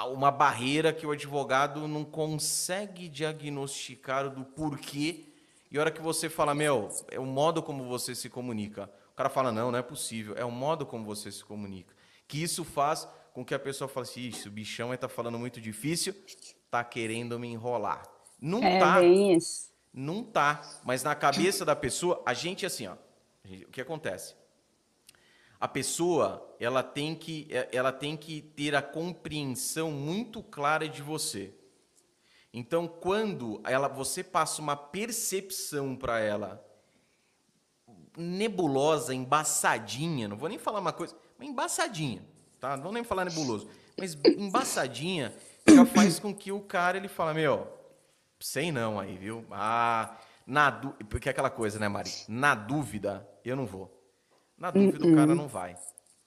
uma 0.08 0.32
barreira 0.32 0.94
que 0.94 1.06
o 1.06 1.12
advogado 1.12 1.88
não 1.88 2.06
consegue 2.06 3.08
diagnosticar 3.10 4.30
do 4.30 4.44
porquê 4.44 5.30
e 5.72 5.78
a 5.78 5.82
hora 5.82 5.92
que 5.92 6.02
você 6.02 6.30
fala, 6.30 6.56
meu, 6.56 6.90
é 7.10 7.20
o 7.20 7.26
modo 7.26 7.62
como 7.62 7.84
você 7.86 8.16
se 8.16 8.28
comunica. 8.28 8.90
O 9.12 9.16
cara 9.16 9.30
fala, 9.30 9.52
não, 9.52 9.72
não 9.72 9.78
é 9.78 9.84
possível. 9.84 10.34
É 10.36 10.44
o 10.44 10.52
modo 10.52 10.86
como 10.86 11.06
você 11.06 11.32
se 11.32 11.44
comunica. 11.46 11.94
Que 12.28 12.42
isso 12.42 12.64
faz 12.64 13.08
com 13.34 13.46
que 13.46 13.54
a 13.54 13.60
pessoa 13.60 13.88
fale 13.88 14.08
assim, 14.08 14.22
isso, 14.22 14.50
o 14.50 14.52
bichão 14.52 14.94
está 14.94 15.08
falando 15.08 15.38
muito 15.38 15.62
difícil, 15.62 16.16
tá 16.72 16.84
querendo 16.84 17.38
me 17.38 17.48
enrolar. 17.48 18.02
Não 18.42 18.64
é, 18.64 18.80
tá. 18.80 19.04
isso. 19.04 19.70
Não 19.94 20.24
tá. 20.24 20.62
Mas 20.84 21.04
na 21.04 21.14
cabeça 21.14 21.64
da 21.64 21.76
pessoa, 21.76 22.24
a 22.26 22.34
gente 22.34 22.66
assim, 22.66 22.88
ó. 22.88 22.96
o 23.46 23.72
que 23.72 23.82
acontece? 23.82 24.36
A 25.60 25.68
pessoa, 25.68 26.56
ela 26.60 26.82
tem 26.82 27.14
que, 27.14 27.48
ela 27.72 27.92
tem 27.92 28.16
que 28.16 28.42
ter 28.42 28.76
a 28.76 28.82
compreensão 28.82 29.92
muito 29.92 30.42
clara 30.42 30.88
de 30.88 31.02
você. 31.02 31.54
Então, 32.54 32.88
quando 32.88 33.62
ela, 33.66 33.88
você 33.88 34.24
passa 34.24 34.62
uma 34.62 34.76
percepção 34.76 35.96
para 35.96 36.20
ela 36.20 36.66
nebulosa, 38.18 39.14
embaçadinha, 39.14 40.28
não 40.28 40.38
vou 40.38 40.50
nem 40.50 40.58
falar 40.58 40.80
uma 40.80 40.92
coisa, 40.92 41.16
mas 41.38 41.48
embaçadinha, 41.48 42.26
tá? 42.60 42.76
Não 42.76 42.84
vou 42.84 42.92
nem 42.92 43.04
falar 43.04 43.24
nebuloso, 43.26 43.70
mas 43.98 44.18
embaçadinha 44.38 45.34
já 45.68 45.86
faz 45.86 46.20
com 46.20 46.34
que 46.34 46.52
o 46.52 46.60
cara 46.60 46.98
ele 46.98 47.08
fala, 47.08 47.34
meu, 47.34 47.68
sei 48.40 48.72
não 48.72 49.00
aí, 49.00 49.18
viu? 49.18 49.46
Ah, 49.52 50.18
na 50.46 50.72
porque 51.10 51.30
é 51.30 51.32
aquela 51.32 51.50
coisa, 51.50 51.78
né, 51.78 51.88
Mari? 51.88 52.12
Na 52.28 52.56
dúvida, 52.56 53.28
eu 53.46 53.56
não 53.56 53.66
vou. 53.66 53.99
Na 54.60 54.72
dúvida, 54.72 55.06
uh 55.06 55.10
-uh. 55.10 55.14
o 55.14 55.16
cara 55.16 55.36
não 55.36 55.48
vai. 55.48 55.76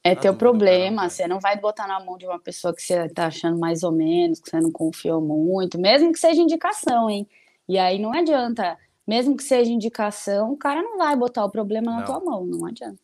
É 0.05 0.17
teu 0.17 0.35
problema, 0.35 1.09
você 1.09 1.29
não 1.29 1.39
vai 1.39 1.61
botar 1.61 1.87
na 1.87 2.01
mão 2.05 2.19
de 2.19 2.27
uma 2.27 2.39
pessoa 2.39 2.75
que 2.75 2.83
você 2.83 3.09
tá 3.09 3.27
achando 3.27 3.57
mais 3.57 3.85
ou 3.85 3.93
menos, 3.93 4.41
que 4.41 4.51
você 4.51 4.61
não 4.61 4.73
confiou 4.73 5.21
muito, 5.21 5.79
mesmo 5.79 6.13
que 6.13 6.19
seja 6.19 6.43
indicação, 6.43 7.09
hein? 7.09 7.29
E 7.69 7.79
aí 7.79 8.01
não 8.01 8.13
adianta, 8.13 8.77
mesmo 9.07 9.37
que 9.37 9.45
seja 9.45 9.71
indicação, 9.71 10.51
o 10.51 10.57
cara 10.57 10.83
não 10.83 10.99
vai 10.99 11.15
botar 11.15 11.45
o 11.45 11.51
problema 11.51 11.93
na 11.93 11.99
não. 11.99 12.05
tua 12.05 12.19
mão, 12.19 12.45
não 12.45 12.67
adianta. 12.67 12.99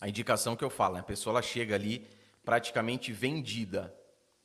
A 0.00 0.08
indicação 0.08 0.56
que 0.56 0.64
eu 0.64 0.70
falo, 0.70 0.94
né? 0.94 1.00
a 1.00 1.04
pessoa 1.04 1.34
ela 1.34 1.42
chega 1.42 1.74
ali 1.74 2.06
praticamente 2.42 3.12
vendida 3.12 3.94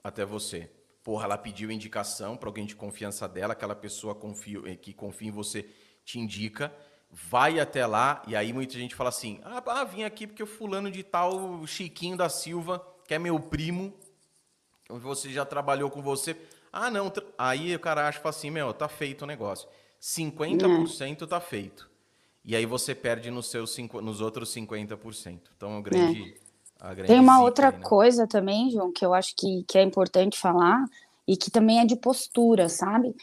até 0.03 0.25
você. 0.25 0.69
Porra, 1.03 1.25
ela 1.25 1.37
pediu 1.37 1.71
indicação 1.71 2.35
para 2.35 2.49
alguém 2.49 2.65
de 2.65 2.75
confiança 2.75 3.29
dela, 3.29 3.53
aquela 3.53 3.75
pessoa 3.75 4.13
confia, 4.13 4.59
eh, 4.65 4.75
que 4.75 4.93
confia 4.93 5.29
em 5.29 5.31
você 5.31 5.65
te 6.03 6.19
indica 6.19 6.73
vai 7.13 7.59
até 7.59 7.85
lá, 7.85 8.23
e 8.27 8.35
aí 8.35 8.51
muita 8.51 8.73
gente 8.73 8.95
fala 8.95 9.09
assim: 9.09 9.39
ah, 9.43 9.83
vim 9.83 10.03
aqui 10.03 10.25
porque 10.25 10.41
o 10.41 10.47
fulano 10.47 10.89
de 10.89 11.03
tal, 11.03 11.65
Chiquinho 11.67 12.17
da 12.17 12.27
Silva, 12.27 12.85
que 13.07 13.13
é 13.13 13.19
meu 13.19 13.39
primo, 13.39 13.93
você 14.89 15.31
já 15.31 15.45
trabalhou 15.45 15.89
com 15.89 16.01
você. 16.01 16.35
Ah, 16.71 16.89
não. 16.89 17.13
Aí 17.37 17.75
o 17.75 17.79
cara 17.79 18.07
acha 18.07 18.19
assim: 18.27 18.49
meu, 18.49 18.73
tá 18.73 18.87
feito 18.87 19.21
o 19.21 19.27
negócio. 19.27 19.69
50% 20.01 21.27
tá 21.27 21.39
feito. 21.39 21.89
E 22.43 22.55
aí 22.55 22.65
você 22.65 22.93
perde 22.93 23.31
nos, 23.31 23.49
seus, 23.49 23.77
nos 23.77 24.19
outros 24.19 24.53
50%. 24.53 25.39
Então 25.55 25.71
é 25.71 25.75
um 25.75 25.81
grande. 25.81 26.35
É. 26.81 26.95
grande 26.95 27.07
Tem 27.07 27.19
uma 27.19 27.41
outra 27.41 27.69
aí, 27.69 27.77
né? 27.77 27.79
coisa 27.83 28.27
também, 28.27 28.69
João, 28.69 28.91
que 28.91 29.05
eu 29.05 29.13
acho 29.13 29.33
que, 29.35 29.63
que 29.65 29.77
é 29.77 29.83
importante 29.83 30.37
falar, 30.37 30.83
e 31.25 31.37
que 31.37 31.49
também 31.49 31.79
é 31.79 31.85
de 31.85 31.95
postura, 31.95 32.67
sabe? 32.67 33.15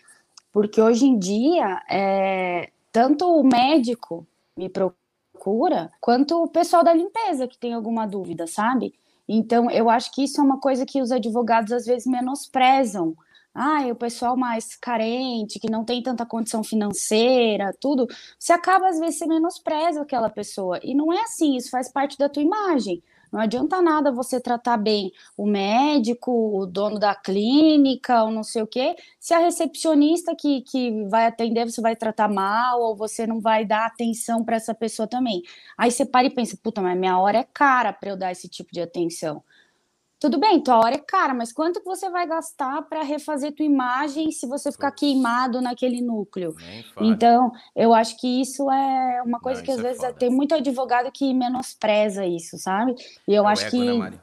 Porque 0.52 0.80
hoje 0.80 1.04
em 1.04 1.18
dia, 1.18 1.82
é, 1.88 2.70
tanto 2.92 3.26
o 3.26 3.42
médico 3.44 4.26
me 4.56 4.68
procura, 4.68 5.90
quanto 6.00 6.42
o 6.42 6.48
pessoal 6.48 6.84
da 6.84 6.92
limpeza 6.92 7.48
que 7.48 7.58
tem 7.58 7.72
alguma 7.72 8.06
dúvida, 8.06 8.46
sabe? 8.46 8.94
Então, 9.28 9.70
eu 9.70 9.88
acho 9.88 10.12
que 10.12 10.24
isso 10.24 10.40
é 10.40 10.44
uma 10.44 10.58
coisa 10.58 10.84
que 10.84 11.00
os 11.00 11.12
advogados 11.12 11.72
às 11.72 11.86
vezes 11.86 12.06
menosprezam. 12.06 13.16
Ah, 13.54 13.82
o 13.90 13.94
pessoal 13.96 14.36
mais 14.36 14.76
carente, 14.76 15.58
que 15.58 15.70
não 15.70 15.84
tem 15.84 16.02
tanta 16.02 16.26
condição 16.26 16.62
financeira, 16.62 17.74
tudo. 17.80 18.06
Você 18.38 18.52
acaba, 18.52 18.88
às 18.88 18.98
vezes, 18.98 19.18
você 19.18 19.26
menospreza 19.26 20.02
aquela 20.02 20.30
pessoa. 20.30 20.80
E 20.82 20.94
não 20.94 21.12
é 21.12 21.22
assim, 21.22 21.56
isso 21.56 21.70
faz 21.70 21.90
parte 21.90 22.16
da 22.18 22.28
tua 22.28 22.42
imagem. 22.42 23.02
Não 23.32 23.40
adianta 23.40 23.80
nada 23.80 24.10
você 24.10 24.40
tratar 24.40 24.76
bem 24.76 25.12
o 25.36 25.46
médico, 25.46 26.30
o 26.58 26.66
dono 26.66 26.98
da 26.98 27.14
clínica, 27.14 28.24
ou 28.24 28.30
não 28.30 28.42
sei 28.42 28.62
o 28.62 28.66
quê, 28.66 28.96
se 29.20 29.32
a 29.32 29.38
recepcionista 29.38 30.34
que, 30.34 30.62
que 30.62 31.04
vai 31.08 31.26
atender 31.26 31.64
você 31.64 31.80
vai 31.80 31.94
tratar 31.94 32.28
mal, 32.28 32.80
ou 32.80 32.96
você 32.96 33.26
não 33.26 33.40
vai 33.40 33.64
dar 33.64 33.86
atenção 33.86 34.44
para 34.44 34.56
essa 34.56 34.74
pessoa 34.74 35.06
também. 35.06 35.42
Aí 35.78 35.90
você 35.90 36.04
para 36.04 36.26
e 36.26 36.30
pensa, 36.30 36.58
puta, 36.62 36.80
mas 36.82 36.98
minha 36.98 37.18
hora 37.18 37.38
é 37.38 37.44
cara 37.44 37.92
para 37.92 38.10
eu 38.10 38.16
dar 38.16 38.32
esse 38.32 38.48
tipo 38.48 38.72
de 38.72 38.80
atenção. 38.80 39.42
Tudo 40.20 40.38
bem, 40.38 40.62
tua 40.62 40.76
hora 40.78 40.96
é 40.96 40.98
cara, 40.98 41.32
mas 41.32 41.50
quanto 41.50 41.80
que 41.80 41.86
você 41.86 42.10
vai 42.10 42.26
gastar 42.26 42.82
para 42.82 43.02
refazer 43.02 43.54
tua 43.54 43.64
imagem 43.64 44.30
se 44.30 44.46
você 44.46 44.70
ficar 44.70 44.90
queimado 44.90 45.62
naquele 45.62 46.02
núcleo? 46.02 46.54
Então, 47.00 47.50
eu 47.74 47.94
acho 47.94 48.18
que 48.18 48.42
isso 48.42 48.70
é 48.70 49.22
uma 49.24 49.40
coisa 49.40 49.60
Não, 49.60 49.64
que 49.64 49.72
às 49.72 49.78
é 49.78 49.82
vezes 49.82 50.02
é 50.02 50.12
tem 50.12 50.30
muito 50.30 50.54
advogado 50.54 51.10
que 51.10 51.32
menospreza 51.32 52.26
isso, 52.26 52.58
sabe? 52.58 52.94
E 53.26 53.34
eu 53.34 53.48
é 53.48 53.52
acho 53.52 53.64
ego, 53.64 53.76
que 53.76 53.98
né, 53.98 54.20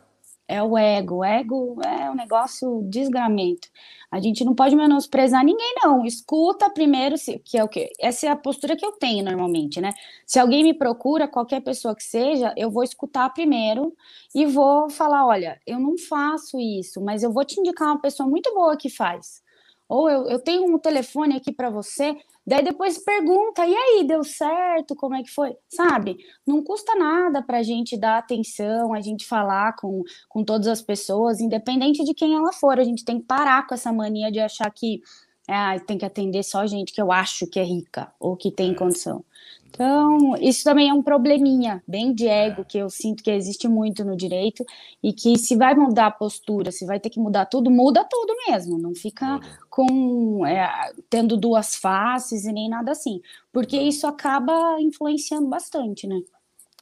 é 0.47 0.63
o 0.63 0.77
ego. 0.77 1.17
O 1.17 1.23
ego 1.23 1.81
é 1.83 2.09
um 2.09 2.15
negócio 2.15 2.81
desgramento. 2.89 3.67
A 4.09 4.19
gente 4.19 4.45
não 4.45 4.55
pode 4.55 4.75
menosprezar 4.75 5.43
ninguém, 5.43 5.75
não. 5.83 6.05
Escuta 6.05 6.69
primeiro, 6.69 7.15
que 7.43 7.57
é 7.57 7.63
o 7.63 7.67
que 7.67 7.91
essa 7.99 8.27
é 8.27 8.29
a 8.29 8.35
postura 8.35 8.75
que 8.75 8.85
eu 8.85 8.93
tenho 8.93 9.25
normalmente, 9.25 9.81
né? 9.81 9.93
Se 10.25 10.39
alguém 10.39 10.63
me 10.63 10.73
procura, 10.73 11.27
qualquer 11.27 11.61
pessoa 11.61 11.95
que 11.95 12.03
seja, 12.03 12.53
eu 12.55 12.71
vou 12.71 12.83
escutar 12.83 13.29
primeiro 13.33 13.93
e 14.33 14.45
vou 14.45 14.89
falar, 14.89 15.25
olha, 15.25 15.59
eu 15.67 15.79
não 15.79 15.97
faço 15.97 16.57
isso, 16.59 17.01
mas 17.01 17.23
eu 17.23 17.31
vou 17.31 17.43
te 17.43 17.59
indicar 17.59 17.89
uma 17.89 18.01
pessoa 18.01 18.29
muito 18.29 18.53
boa 18.53 18.77
que 18.77 18.89
faz. 18.89 19.41
Ou 19.89 20.09
eu, 20.09 20.27
eu 20.27 20.39
tenho 20.39 20.63
um 20.65 20.77
telefone 20.79 21.35
aqui 21.35 21.51
para 21.51 21.69
você, 21.69 22.15
Daí 22.47 22.63
depois 22.63 22.97
pergunta, 22.97 23.67
e 23.67 23.75
aí, 23.75 24.05
deu 24.07 24.23
certo? 24.23 24.95
Como 24.95 25.13
é 25.15 25.21
que 25.21 25.29
foi? 25.29 25.57
Sabe? 25.67 26.15
Não 26.45 26.63
custa 26.63 26.95
nada 26.95 27.43
para 27.43 27.57
a 27.57 27.63
gente 27.63 27.97
dar 27.97 28.19
atenção, 28.19 28.93
a 28.93 29.01
gente 29.01 29.25
falar 29.25 29.75
com, 29.75 30.01
com 30.29 30.45
todas 30.45 30.67
as 30.67 30.81
pessoas, 30.81 31.41
independente 31.41 32.05
de 32.05 32.13
quem 32.13 32.35
ela 32.35 32.53
for. 32.53 32.79
A 32.79 32.85
gente 32.85 33.03
tem 33.03 33.19
que 33.19 33.25
parar 33.25 33.67
com 33.67 33.73
essa 33.75 33.91
mania 33.91 34.31
de 34.31 34.39
achar 34.39 34.71
que 34.71 35.01
é, 35.45 35.77
tem 35.79 35.97
que 35.97 36.05
atender 36.05 36.41
só 36.41 36.65
gente 36.65 36.93
que 36.93 37.01
eu 37.01 37.11
acho 37.11 37.47
que 37.47 37.59
é 37.59 37.63
rica 37.63 38.13
ou 38.17 38.37
que 38.37 38.49
tem 38.49 38.71
é. 38.71 38.75
condição. 38.75 39.25
Então, 39.69 40.35
isso 40.37 40.63
também 40.63 40.89
é 40.89 40.93
um 40.93 41.03
probleminha 41.03 41.83
bem 41.87 42.13
de 42.13 42.27
ego 42.27 42.65
que 42.65 42.77
eu 42.77 42.89
sinto 42.89 43.23
que 43.23 43.29
existe 43.29 43.67
muito 43.67 44.03
no 44.03 44.15
direito 44.15 44.65
e 45.03 45.13
que 45.13 45.37
se 45.37 45.55
vai 45.55 45.75
mudar 45.75 46.07
a 46.07 46.11
postura, 46.11 46.71
se 46.71 46.85
vai 46.85 46.99
ter 46.99 47.09
que 47.09 47.19
mudar 47.19 47.45
tudo, 47.45 47.69
muda 47.69 48.03
tudo 48.03 48.33
mesmo, 48.47 48.77
não 48.77 48.95
fica 48.95 49.39
com 49.69 50.45
é, 50.45 50.91
tendo 51.09 51.37
duas 51.37 51.75
faces 51.75 52.45
e 52.45 52.51
nem 52.51 52.69
nada 52.69 52.91
assim, 52.91 53.21
porque 53.51 53.77
isso 53.77 54.07
acaba 54.07 54.77
influenciando 54.79 55.47
bastante, 55.47 56.07
né? 56.07 56.19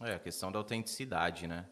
É, 0.01 0.13
a 0.13 0.19
questão 0.19 0.51
da 0.51 0.59
autenticidade, 0.59 1.47
né? 1.47 1.65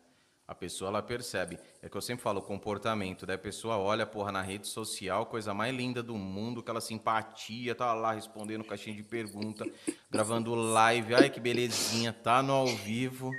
A 0.45 0.53
pessoa 0.53 0.89
ela 0.89 1.01
percebe. 1.01 1.57
É 1.81 1.87
que 1.87 1.95
eu 1.95 2.01
sempre 2.01 2.21
falo, 2.23 2.39
o 2.39 2.43
comportamento 2.43 3.25
da 3.25 3.37
pessoa 3.37 3.77
olha, 3.77 4.05
porra, 4.05 4.31
na 4.31 4.41
rede 4.41 4.67
social, 4.67 5.25
coisa 5.25 5.53
mais 5.53 5.73
linda 5.73 6.03
do 6.03 6.15
mundo, 6.15 6.59
aquela 6.59 6.81
simpatia, 6.81 7.73
tá 7.73 7.93
lá 7.93 8.11
respondendo 8.13 8.63
caixinha 8.63 8.95
de 8.95 9.03
pergunta, 9.03 9.65
gravando 10.11 10.53
live, 10.53 11.15
ai 11.15 11.29
que 11.29 11.39
belezinha, 11.39 12.11
tá 12.11 12.43
no 12.43 12.51
ao 12.53 12.67
vivo. 12.67 13.31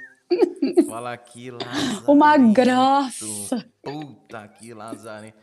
Fala 0.88 1.12
aqui, 1.12 1.50
Lazarento. 1.50 2.10
Uma 2.10 2.36
graça. 2.38 3.70
Puta 3.82 4.48
que 4.48 4.72
Lazarento. 4.72 5.36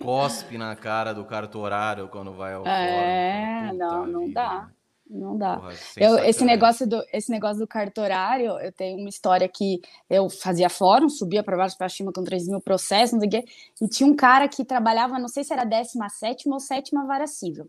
Cospe 0.00 0.56
na 0.56 0.76
cara 0.76 1.12
do 1.12 1.24
cartorário 1.24 2.06
quando 2.08 2.32
vai 2.32 2.54
ao 2.54 2.64
É, 2.64 3.66
fórum. 3.66 3.76
não, 3.78 4.06
não 4.06 4.20
vida. 4.26 4.34
dá. 4.40 4.70
Não 5.10 5.38
dá. 5.38 5.56
Porra, 5.56 5.72
eu, 5.96 6.18
esse, 6.18 6.44
negócio 6.44 6.86
do, 6.86 7.02
esse 7.12 7.30
negócio 7.30 7.58
do 7.58 7.66
cartorário, 7.66 8.58
eu 8.60 8.70
tenho 8.70 8.98
uma 8.98 9.08
história 9.08 9.48
que 9.48 9.80
eu 10.08 10.28
fazia 10.28 10.68
fórum, 10.68 11.08
subia 11.08 11.42
para 11.42 11.56
baixo 11.56 11.78
para 11.78 11.88
cima 11.88 12.12
com 12.12 12.22
3 12.22 12.48
mil 12.48 12.60
processos, 12.60 13.14
não 13.14 13.20
sei 13.20 13.28
o 13.28 13.30
quê, 13.30 13.44
e 13.80 13.88
tinha 13.88 14.06
um 14.06 14.14
cara 14.14 14.46
que 14.48 14.64
trabalhava, 14.64 15.18
não 15.18 15.28
sei 15.28 15.44
se 15.44 15.52
era 15.52 15.64
17 15.64 16.48
ou 16.48 16.60
7 16.60 16.90
vara 17.06 17.26
civil. 17.26 17.68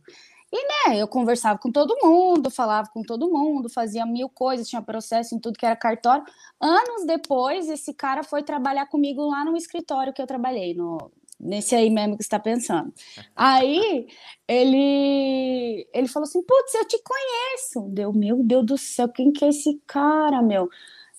E, 0.52 0.90
né, 0.90 1.00
eu 1.00 1.08
conversava 1.08 1.60
com 1.60 1.72
todo 1.72 1.96
mundo, 2.02 2.50
falava 2.50 2.90
com 2.92 3.04
todo 3.04 3.30
mundo, 3.30 3.70
fazia 3.70 4.06
mil 4.06 4.28
coisas, 4.28 4.68
tinha 4.68 4.82
processo 4.82 5.36
em 5.36 5.40
tudo 5.40 5.58
que 5.58 5.66
era 5.66 5.76
cartório. 5.76 6.26
Anos 6.60 7.06
depois, 7.06 7.70
esse 7.70 7.94
cara 7.94 8.24
foi 8.24 8.42
trabalhar 8.42 8.88
comigo 8.88 9.30
lá 9.30 9.46
no 9.46 9.56
escritório 9.56 10.12
que 10.12 10.22
eu 10.22 10.26
trabalhei, 10.26 10.74
no, 10.74 11.12
nesse 11.40 11.76
aí 11.76 11.90
mesmo 11.90 12.18
que 12.18 12.24
está 12.24 12.40
pensando. 12.40 12.94
Aí 13.36 14.08
ele 14.48 15.88
ele 15.94 16.08
falou 16.08 16.28
assim: 16.28 16.44
"Putz, 16.44 16.74
eu 16.76 16.86
te 16.86 17.02
conheço". 17.04 17.90
Deu, 17.90 18.14
meu 18.14 18.44
Deus 18.44 18.66
do 18.66 18.78
céu, 18.78 19.10
quem 19.10 19.32
que 19.32 19.46
é 19.46 19.50
esse 19.50 19.82
cara, 19.88 20.42
meu? 20.42 20.70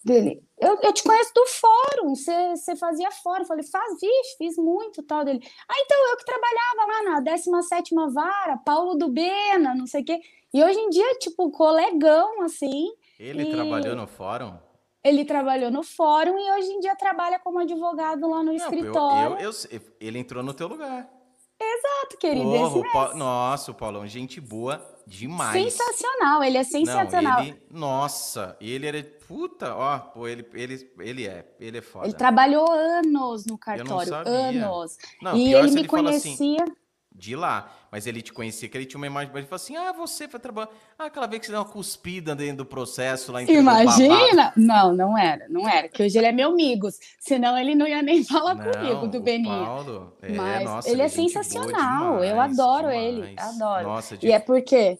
Dele, 0.02 0.42
eu, 0.58 0.78
eu 0.82 0.92
te 0.94 1.02
conheço 1.02 1.30
do 1.34 1.46
fórum, 1.46 2.14
você 2.14 2.74
fazia 2.76 3.10
fórum. 3.10 3.42
Eu 3.42 3.46
falei, 3.46 3.64
faz, 3.64 4.00
vixe, 4.00 4.36
fiz 4.38 4.56
muito 4.56 5.02
tal 5.02 5.24
dele. 5.26 5.40
Ah, 5.68 5.74
então 5.78 6.10
eu 6.10 6.16
que 6.16 6.24
trabalhava 6.24 6.86
lá 6.86 7.10
na 7.12 7.20
17 7.20 7.94
vara, 8.10 8.56
Paulo 8.58 8.94
do 8.94 9.10
Bena, 9.10 9.74
não 9.74 9.86
sei 9.86 10.00
o 10.00 10.04
quê. 10.04 10.20
E 10.52 10.64
hoje 10.64 10.78
em 10.78 10.88
dia, 10.88 11.14
tipo, 11.18 11.50
colegão, 11.50 12.42
assim. 12.42 12.92
Ele 13.18 13.42
e... 13.42 13.50
trabalhou 13.50 13.94
no 13.94 14.06
fórum? 14.06 14.54
Ele 15.03 15.24
trabalhou 15.24 15.70
no 15.70 15.82
fórum 15.82 16.38
e 16.38 16.53
hoje 16.53 16.72
em 16.72 16.80
dia 16.80 16.94
trabalha 16.94 17.38
como 17.38 17.59
advogado 17.59 18.28
lá 18.28 18.42
no 18.42 18.53
Não, 18.53 18.55
escritório. 18.55 19.36
Eu, 19.40 19.51
eu, 19.51 19.53
eu, 19.70 19.80
ele 19.98 20.18
entrou 20.18 20.42
no 20.42 20.53
teu 20.53 20.68
lugar. 20.68 21.09
Exato, 21.62 22.16
querido. 22.18 22.44
Porra, 22.44 22.78
o 22.78 22.92
pa... 22.92 23.14
Nossa, 23.14 23.70
o 23.70 23.74
Paulão, 23.74 24.07
gente 24.07 24.40
boa 24.40 24.82
demais. 25.07 25.74
Sensacional, 25.74 26.42
ele 26.42 26.57
é 26.57 26.64
sensacional. 26.64 27.40
Não, 27.40 27.46
ele... 27.46 27.62
Nossa, 27.70 28.57
ele 28.61 28.86
era. 28.86 29.03
Puta, 29.28 29.74
ó, 29.76 29.98
pô, 29.98 30.26
ele, 30.26 30.46
ele, 30.55 30.92
ele 30.98 31.26
é, 31.26 31.55
ele 31.61 31.78
é 31.78 31.82
foda. 31.82 32.07
Ele 32.07 32.14
trabalhou 32.14 32.70
anos 32.70 33.44
no 33.46 33.59
cartório, 33.59 34.14
anos. 34.26 34.96
Não, 35.20 35.36
e 35.36 35.55
ele 35.55 35.70
me 35.70 35.80
ele 35.80 35.88
conhecia. 35.88 36.62
Assim, 36.62 36.74
de 37.12 37.36
lá. 37.36 37.70
Mas 37.91 38.07
ele 38.07 38.22
te 38.22 38.32
conhecia, 38.32 38.68
que 38.68 38.78
ele 38.78 38.86
tinha 38.86 38.99
uma 38.99 39.07
imagem, 39.07 39.32
ele 39.34 39.47
falou 39.47 39.57
assim: 39.57 39.76
ah, 39.76 39.93
você 39.93 40.28
foi 40.28 40.38
trabalhar. 40.38 40.68
Ah, 40.97 41.07
aquela 41.07 41.26
vez 41.26 41.41
que 41.41 41.47
você 41.47 41.53
deu 41.53 41.61
uma 41.61 41.68
cuspida 41.68 42.36
dentro 42.36 42.59
do 42.59 42.66
processo 42.66 43.32
lá 43.32 43.43
em 43.43 43.51
Imagina! 43.51 44.53
Não, 44.57 44.95
não 44.95 45.18
era, 45.18 45.49
não 45.49 45.68
era. 45.68 45.88
Que 45.88 46.05
hoje 46.05 46.16
ele 46.16 46.26
é 46.26 46.32
meu 46.32 46.51
amigo. 46.51 46.88
Senão 47.18 47.59
ele 47.59 47.74
não 47.74 47.88
ia 47.88 48.01
nem 48.01 48.22
falar 48.24 48.55
não, 48.55 48.70
comigo 48.70 49.09
do 49.09 49.20
Beninho. 49.20 49.64
Paulo, 49.64 50.16
é, 50.22 50.32
Mas 50.32 50.64
nossa, 50.64 50.88
ele 50.88 51.03
é, 51.03 51.09
sensacional. 51.09 52.20
Demais, 52.20 52.30
eu 52.30 52.41
adoro 52.41 52.91
demais. 52.91 53.05
ele. 53.05 53.34
Adoro. 53.36 53.84
Nossa, 53.84 54.16
de... 54.16 54.26
E 54.28 54.32
é 54.32 54.38
porque 54.38 54.97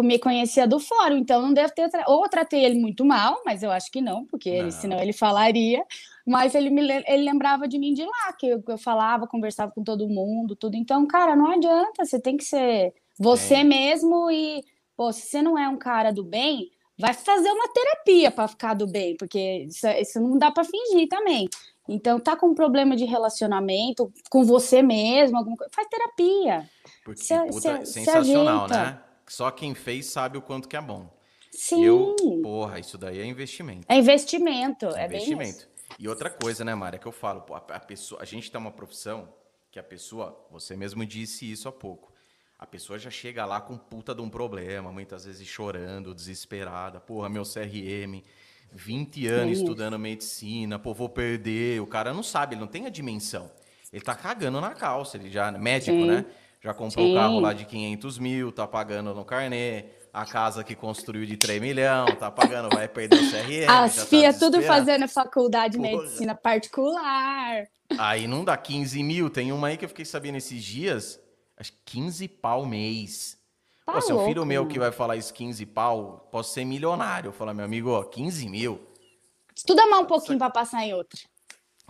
me 0.00 0.18
conhecia 0.18 0.66
do 0.66 0.78
fórum, 0.78 1.16
então 1.16 1.40
não 1.40 1.54
deve 1.54 1.72
ter. 1.72 1.88
Ou 2.06 2.28
tratei 2.28 2.64
ele 2.64 2.78
muito 2.78 3.04
mal, 3.06 3.40
mas 3.46 3.62
eu 3.62 3.70
acho 3.70 3.90
que 3.90 4.02
não, 4.02 4.26
porque 4.26 4.50
não. 4.50 4.58
Ele, 4.58 4.70
senão 4.70 4.98
ele 4.98 5.12
falaria. 5.14 5.82
Mas 6.28 6.54
ele 6.54 6.68
me 6.68 6.82
ele 6.82 7.22
lembrava 7.22 7.66
de 7.66 7.78
mim 7.78 7.94
de 7.94 8.04
lá, 8.04 8.32
que 8.38 8.46
eu, 8.46 8.62
eu, 8.68 8.76
falava, 8.76 9.26
conversava 9.26 9.72
com 9.72 9.82
todo 9.82 10.06
mundo, 10.06 10.54
tudo. 10.54 10.76
Então, 10.76 11.06
cara, 11.06 11.34
não 11.34 11.50
adianta, 11.50 12.04
você 12.04 12.20
tem 12.20 12.36
que 12.36 12.44
ser 12.44 12.92
você 13.18 13.56
é. 13.56 13.64
mesmo 13.64 14.30
e, 14.30 14.62
pô, 14.94 15.10
se 15.10 15.22
você 15.22 15.40
não 15.40 15.58
é 15.58 15.66
um 15.66 15.78
cara 15.78 16.12
do 16.12 16.22
bem, 16.22 16.70
vai 16.98 17.14
fazer 17.14 17.50
uma 17.50 17.68
terapia 17.68 18.30
para 18.30 18.46
ficar 18.46 18.74
do 18.74 18.86
bem, 18.86 19.16
porque 19.16 19.64
isso, 19.68 19.88
isso 19.88 20.20
não 20.20 20.36
dá 20.36 20.50
para 20.50 20.64
fingir 20.64 21.08
também. 21.08 21.48
Então, 21.88 22.20
tá 22.20 22.36
com 22.36 22.48
um 22.48 22.54
problema 22.54 22.94
de 22.94 23.06
relacionamento 23.06 24.12
com 24.28 24.44
você 24.44 24.82
mesmo, 24.82 25.38
alguma 25.38 25.56
coisa, 25.56 25.72
faz 25.74 25.88
terapia. 25.88 26.68
Porque, 27.02 27.22
se, 27.22 27.38
puta, 27.46 27.86
se, 27.86 27.92
sensacional, 27.94 28.68
se 28.68 28.74
né? 28.74 29.00
Só 29.26 29.50
quem 29.50 29.74
fez 29.74 30.06
sabe 30.06 30.36
o 30.36 30.42
quanto 30.42 30.68
que 30.68 30.76
é 30.76 30.80
bom. 30.82 31.08
Sim. 31.50 31.82
Eu, 31.82 32.14
porra, 32.42 32.78
isso 32.78 32.98
daí 32.98 33.18
é 33.18 33.24
investimento. 33.24 33.86
É 33.88 33.96
investimento, 33.96 34.86
é, 34.94 35.04
é 35.04 35.06
investimento. 35.06 35.67
E 35.98 36.06
outra 36.06 36.30
coisa, 36.30 36.64
né, 36.64 36.74
Mária, 36.74 36.98
que 36.98 37.06
eu 37.06 37.12
falo, 37.12 37.40
pô, 37.40 37.54
a, 37.54 37.58
a, 37.58 37.80
pessoa, 37.80 38.22
a 38.22 38.24
gente 38.24 38.50
tem 38.50 38.60
uma 38.60 38.70
profissão 38.70 39.28
que 39.70 39.80
a 39.80 39.82
pessoa, 39.82 40.46
você 40.50 40.76
mesmo 40.76 41.04
disse 41.04 41.50
isso 41.50 41.68
há 41.68 41.72
pouco, 41.72 42.12
a 42.56 42.66
pessoa 42.66 42.98
já 42.98 43.10
chega 43.10 43.44
lá 43.44 43.60
com 43.60 43.76
puta 43.76 44.14
de 44.14 44.22
um 44.22 44.30
problema, 44.30 44.92
muitas 44.92 45.24
vezes 45.24 45.46
chorando, 45.46 46.14
desesperada, 46.14 47.00
porra, 47.00 47.28
meu 47.28 47.42
CRM, 47.42 48.22
20 48.72 49.26
anos 49.26 49.58
estudando 49.58 49.98
medicina, 49.98 50.78
pô, 50.78 50.94
vou 50.94 51.08
perder, 51.08 51.80
o 51.80 51.86
cara 51.86 52.14
não 52.14 52.22
sabe, 52.22 52.54
ele 52.54 52.60
não 52.60 52.68
tem 52.68 52.86
a 52.86 52.90
dimensão. 52.90 53.50
Ele 53.92 54.02
tá 54.02 54.14
cagando 54.14 54.60
na 54.60 54.74
calça, 54.74 55.16
ele 55.16 55.30
já, 55.30 55.50
médico, 55.50 55.96
Sim. 55.96 56.06
né? 56.06 56.26
Já 56.60 56.74
comprou 56.74 57.06
o 57.06 57.12
um 57.12 57.14
carro 57.14 57.40
lá 57.40 57.52
de 57.52 57.64
500 57.64 58.18
mil, 58.18 58.52
tá 58.52 58.66
pagando 58.66 59.14
no 59.14 59.24
carnê, 59.24 59.84
a 60.12 60.24
casa 60.24 60.64
que 60.64 60.74
construiu 60.74 61.26
de 61.26 61.36
3 61.36 61.60
milhões, 61.60 62.18
tá 62.18 62.30
pagando, 62.30 62.68
vai 62.74 62.88
perder 62.88 63.16
o 63.16 63.30
CRM. 63.30 63.68
As 63.68 63.96
tá 63.96 64.06
FIA 64.06 64.32
tá 64.32 64.38
tudo 64.38 64.62
fazendo 64.62 65.06
faculdade 65.08 65.74
de 65.74 65.80
medicina 65.80 66.34
particular. 66.34 67.66
Aí 67.98 68.26
não 68.26 68.44
dá 68.44 68.56
15 68.56 69.02
mil. 69.02 69.30
Tem 69.30 69.52
uma 69.52 69.68
aí 69.68 69.76
que 69.76 69.84
eu 69.84 69.88
fiquei 69.88 70.04
sabendo 70.04 70.36
esses 70.36 70.62
dias, 70.62 71.20
acho 71.56 71.72
que 71.72 71.78
15 71.86 72.28
pau 72.28 72.66
mês. 72.66 73.38
Tá 73.86 73.94
Pô, 73.94 74.00
se 74.02 74.12
um 74.12 74.26
filho 74.26 74.44
meu 74.44 74.66
que 74.66 74.78
vai 74.78 74.92
falar 74.92 75.16
isso 75.16 75.32
15 75.32 75.64
pau, 75.66 76.28
posso 76.30 76.52
ser 76.52 76.64
milionário. 76.64 77.28
Eu 77.28 77.32
falo, 77.32 77.54
meu 77.54 77.64
amigo, 77.64 77.90
ó, 77.90 78.02
15 78.02 78.48
mil. 78.48 78.80
Estuda 79.54 79.86
mais 79.86 80.02
um 80.02 80.06
pouquinho 80.06 80.38
para 80.38 80.50
passar 80.50 80.84
em 80.84 80.92
outra. 80.92 81.18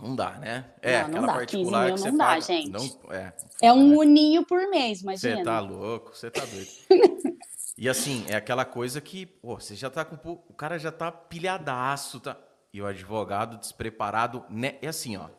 Não 0.01 0.15
dá, 0.15 0.31
né? 0.39 0.65
É, 0.81 1.01
não, 1.03 1.21
não 1.21 1.27
dá. 1.27 1.33
particular 1.33 1.91
15 1.91 2.03
mil 2.03 2.11
não 2.11 2.17
dá, 2.17 2.25
paga, 2.25 2.41
gente. 2.41 2.69
Não, 2.71 3.13
é, 3.13 3.33
é 3.61 3.73
um 3.73 3.89
né? 3.89 3.97
uninho 3.97 4.45
por 4.45 4.65
mês, 4.69 5.01
imagina. 5.01 5.35
Você 5.35 5.43
tá 5.43 5.59
louco, 5.59 6.15
você 6.15 6.31
tá 6.31 6.45
doido. 6.45 6.69
E 7.81 7.87
assim, 7.87 8.25
é 8.27 8.35
aquela 8.35 8.65
coisa 8.65 8.99
que, 8.99 9.25
pô, 9.25 9.57
você 9.57 9.73
já 9.73 9.89
tá 9.89 10.03
com. 10.03 10.17
O 10.49 10.53
cara 10.53 10.77
já 10.77 10.91
tá 10.91 11.09
pilhadaço, 11.09 12.19
tá? 12.19 12.35
E 12.73 12.81
o 12.81 12.85
advogado 12.85 13.57
despreparado, 13.57 14.43
né? 14.49 14.75
É 14.81 14.89
assim, 14.89 15.15
ó. 15.15 15.29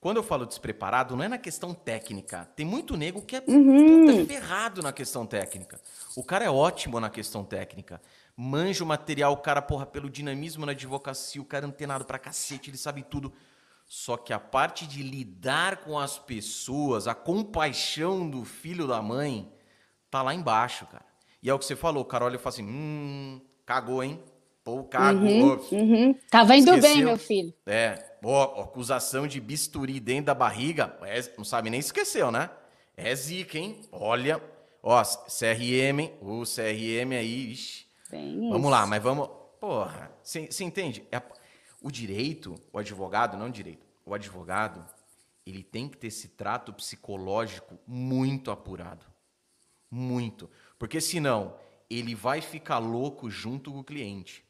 Quando 0.00 0.16
eu 0.16 0.22
falo 0.24 0.44
despreparado, 0.44 1.14
não 1.14 1.22
é 1.22 1.28
na 1.28 1.38
questão 1.38 1.72
técnica. 1.72 2.44
Tem 2.56 2.66
muito 2.66 2.96
nego 2.96 3.22
que 3.22 3.36
é 3.36 3.44
uhum. 3.46 4.26
ferrado 4.26 4.82
na 4.82 4.92
questão 4.92 5.24
técnica. 5.24 5.80
O 6.16 6.24
cara 6.24 6.44
é 6.44 6.50
ótimo 6.50 6.98
na 6.98 7.08
questão 7.08 7.44
técnica. 7.44 8.02
Manja 8.36 8.82
o 8.82 8.86
material, 8.86 9.32
o 9.32 9.36
cara, 9.36 9.62
porra, 9.62 9.86
pelo 9.86 10.10
dinamismo 10.10 10.66
na 10.66 10.72
advocacia, 10.72 11.40
o 11.40 11.44
cara 11.44 11.66
é 11.66 11.68
antenado 11.68 12.04
pra 12.04 12.18
cacete, 12.18 12.68
ele 12.68 12.76
sabe 12.76 13.04
tudo. 13.04 13.32
Só 13.86 14.16
que 14.16 14.32
a 14.32 14.40
parte 14.40 14.88
de 14.88 15.04
lidar 15.04 15.76
com 15.84 15.96
as 15.96 16.18
pessoas, 16.18 17.06
a 17.06 17.14
compaixão 17.14 18.28
do 18.28 18.44
filho 18.44 18.88
da 18.88 19.00
mãe, 19.00 19.52
tá 20.10 20.20
lá 20.20 20.34
embaixo, 20.34 20.84
cara. 20.86 21.06
E 21.42 21.50
é 21.50 21.54
o 21.54 21.58
que 21.58 21.64
você 21.64 21.76
falou, 21.76 22.04
Carol, 22.04 22.28
ele 22.28 22.38
fala 22.38 22.54
assim: 22.54 22.64
hum, 22.64 23.40
cagou, 23.64 24.02
hein? 24.02 24.22
Pô, 24.64 24.82
cagou. 24.82 25.64
Uhum, 25.70 25.78
uhum. 25.78 26.18
Tava 26.28 26.56
indo 26.56 26.74
Esqueceu. 26.74 26.94
bem, 26.94 27.04
meu 27.04 27.16
filho. 27.16 27.54
É, 27.64 28.16
ó, 28.24 28.62
acusação 28.62 29.26
de 29.26 29.40
bisturi 29.40 30.00
dentro 30.00 30.26
da 30.26 30.34
barriga, 30.34 30.98
é, 31.02 31.20
não 31.38 31.44
sabe 31.44 31.70
nem 31.70 31.78
esqueceu, 31.78 32.32
né? 32.32 32.50
É 32.96 33.14
zica, 33.14 33.58
hein? 33.58 33.80
Olha, 33.92 34.42
ó, 34.82 35.02
CRM, 35.04 36.10
o 36.20 36.42
CRM 36.42 37.12
aí, 37.16 37.52
ixi. 37.52 37.86
Bem 38.10 38.40
vamos 38.48 38.62
isso. 38.62 38.70
lá, 38.70 38.86
mas 38.86 39.02
vamos. 39.02 39.28
Porra, 39.60 40.10
você 40.22 40.64
entende? 40.64 41.06
É, 41.12 41.22
o 41.80 41.90
direito, 41.90 42.54
o 42.72 42.78
advogado, 42.78 43.36
não 43.36 43.46
o 43.46 43.50
direito, 43.50 43.86
o 44.04 44.14
advogado, 44.14 44.84
ele 45.46 45.62
tem 45.62 45.88
que 45.88 45.96
ter 45.96 46.08
esse 46.08 46.28
trato 46.28 46.72
psicológico 46.72 47.78
muito 47.86 48.50
apurado. 48.50 49.06
Muito. 49.88 50.50
Porque 50.78 51.00
senão, 51.00 51.54
ele 51.88 52.14
vai 52.14 52.40
ficar 52.40 52.78
louco 52.78 53.30
junto 53.30 53.72
com 53.72 53.80
o 53.80 53.84
cliente. 53.84 54.44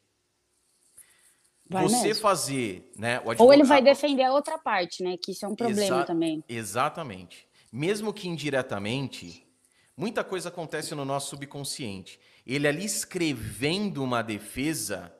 Vai 1.69 1.83
você 1.83 2.07
mesmo. 2.07 2.21
fazer, 2.21 2.91
né? 2.97 3.17
Advogado... 3.17 3.41
Ou 3.41 3.53
ele 3.53 3.63
vai 3.63 3.81
defender 3.81 4.23
a 4.23 4.33
outra 4.33 4.57
parte, 4.57 5.03
né? 5.03 5.17
Que 5.17 5.31
isso 5.31 5.45
é 5.45 5.47
um 5.49 5.55
problema 5.55 5.97
Exa 5.97 6.05
também. 6.05 6.43
Exatamente. 6.47 7.47
Mesmo 7.71 8.13
que 8.13 8.27
indiretamente, 8.27 9.45
muita 9.95 10.23
coisa 10.23 10.47
acontece 10.49 10.95
no 10.95 11.03
nosso 11.03 11.29
subconsciente. 11.29 12.19
Ele 12.45 12.67
ali 12.67 12.85
escrevendo 12.85 14.01
uma 14.01 14.21
defesa, 14.21 15.13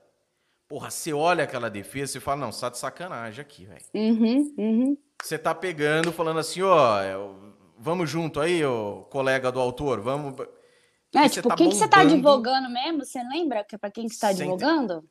porra, 0.70 0.90
você 0.90 1.12
olha 1.12 1.44
aquela 1.44 1.70
defesa 1.70 2.18
e 2.18 2.22
fala, 2.22 2.42
não, 2.42 2.52
você 2.54 2.62
tá 2.62 2.70
de 2.70 2.78
sacanagem 2.78 3.42
aqui, 3.42 3.66
velho. 3.66 3.86
Uhum, 3.94 4.54
uhum. 4.58 4.98
Você 5.22 5.38
tá 5.38 5.54
pegando, 5.54 6.14
falando 6.14 6.40
assim, 6.40 6.62
ó, 6.62 7.00
vamos 7.78 8.10
junto 8.10 8.40
aí, 8.40 8.64
ô 8.64 9.06
colega 9.10 9.52
do 9.52 9.60
autor, 9.60 10.00
vamos 10.00 10.36
é, 11.16 11.30
tipo, 11.30 11.48
tá 11.48 11.56
quem 11.56 11.70
que 11.70 11.76
você 11.76 11.86
está 11.86 12.02
advogando 12.02 12.70
mesmo? 12.70 13.06
Você 13.06 13.22
lembra 13.24 13.64
que 13.64 13.76
é 13.76 13.78
para 13.78 13.90
quem 13.90 14.08
que 14.08 14.14
está 14.14 14.30
advogando? 14.30 15.04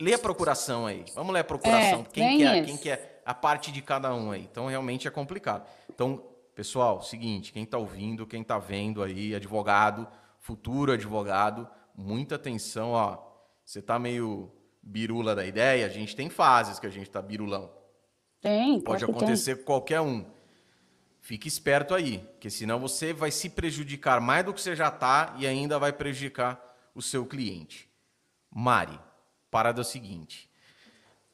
Lê 0.00 0.14
a 0.14 0.18
procuração 0.18 0.86
aí. 0.86 1.04
Vamos 1.14 1.32
ler 1.34 1.40
a 1.40 1.44
procuração. 1.44 2.00
É, 2.00 2.04
quem, 2.12 2.38
que 2.38 2.44
é, 2.44 2.62
quem 2.62 2.76
que 2.76 2.90
é 2.90 3.20
a 3.24 3.34
parte 3.34 3.70
de 3.70 3.82
cada 3.82 4.14
um 4.14 4.30
aí. 4.30 4.42
Então, 4.50 4.66
realmente 4.66 5.06
é 5.06 5.10
complicado. 5.10 5.66
Então, 5.88 6.22
pessoal, 6.54 7.02
seguinte, 7.02 7.52
quem 7.52 7.64
está 7.64 7.78
ouvindo, 7.78 8.26
quem 8.26 8.42
está 8.42 8.58
vendo 8.58 9.02
aí, 9.02 9.34
advogado, 9.34 10.08
futuro 10.40 10.92
advogado, 10.92 11.68
muita 11.96 12.36
atenção, 12.36 12.92
ó. 12.92 13.18
Você 13.64 13.78
está 13.78 13.98
meio 13.98 14.50
birula 14.82 15.34
da 15.34 15.44
ideia, 15.44 15.86
a 15.86 15.88
gente 15.88 16.14
tem 16.14 16.28
fases 16.28 16.78
que 16.78 16.86
a 16.86 16.90
gente 16.90 17.08
está 17.08 17.22
birulão. 17.22 17.70
Tem, 18.40 18.80
Pode 18.80 19.04
acontecer 19.04 19.56
com 19.56 19.64
qualquer 19.64 20.00
um. 20.00 20.24
Fique 21.24 21.48
esperto 21.48 21.94
aí, 21.94 22.18
porque 22.18 22.50
senão 22.50 22.78
você 22.78 23.14
vai 23.14 23.30
se 23.30 23.48
prejudicar 23.48 24.20
mais 24.20 24.44
do 24.44 24.52
que 24.52 24.60
você 24.60 24.76
já 24.76 24.88
está 24.88 25.34
e 25.38 25.46
ainda 25.46 25.78
vai 25.78 25.90
prejudicar 25.90 26.60
o 26.94 27.00
seu 27.00 27.24
cliente. 27.24 27.88
Mari, 28.54 29.00
parada 29.50 29.80
é 29.80 29.82
o 29.82 29.84
seguinte. 29.86 30.50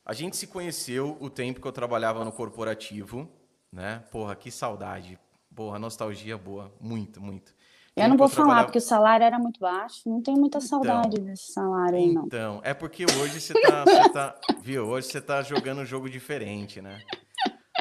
A 0.06 0.12
gente 0.12 0.36
se 0.36 0.46
conheceu 0.46 1.16
o 1.18 1.28
tempo 1.28 1.60
que 1.60 1.66
eu 1.66 1.72
trabalhava 1.72 2.24
no 2.24 2.30
corporativo, 2.30 3.28
né? 3.72 4.04
Porra, 4.12 4.36
que 4.36 4.48
saudade. 4.48 5.18
Porra, 5.56 5.76
nostalgia 5.76 6.38
boa. 6.38 6.72
Muito, 6.80 7.20
muito. 7.20 7.52
Eu 7.96 8.08
não 8.08 8.16
vou 8.16 8.28
falar, 8.28 8.44
trabalhava... 8.44 8.66
porque 8.66 8.78
o 8.78 8.80
salário 8.80 9.24
era 9.24 9.40
muito 9.40 9.58
baixo. 9.58 10.08
Não 10.08 10.22
tenho 10.22 10.38
muita 10.38 10.58
então, 10.58 10.68
saudade 10.68 11.18
desse 11.18 11.52
salário 11.52 11.98
aí, 11.98 12.12
não. 12.12 12.26
Então, 12.26 12.60
é 12.62 12.72
porque 12.72 13.06
hoje 13.06 13.40
você 13.40 13.60
tá, 13.60 13.84
você 13.84 14.08
tá. 14.10 14.36
Viu? 14.62 14.86
Hoje 14.86 15.08
você 15.08 15.20
tá 15.20 15.42
jogando 15.42 15.80
um 15.80 15.84
jogo 15.84 16.08
diferente, 16.08 16.80
né? 16.80 17.02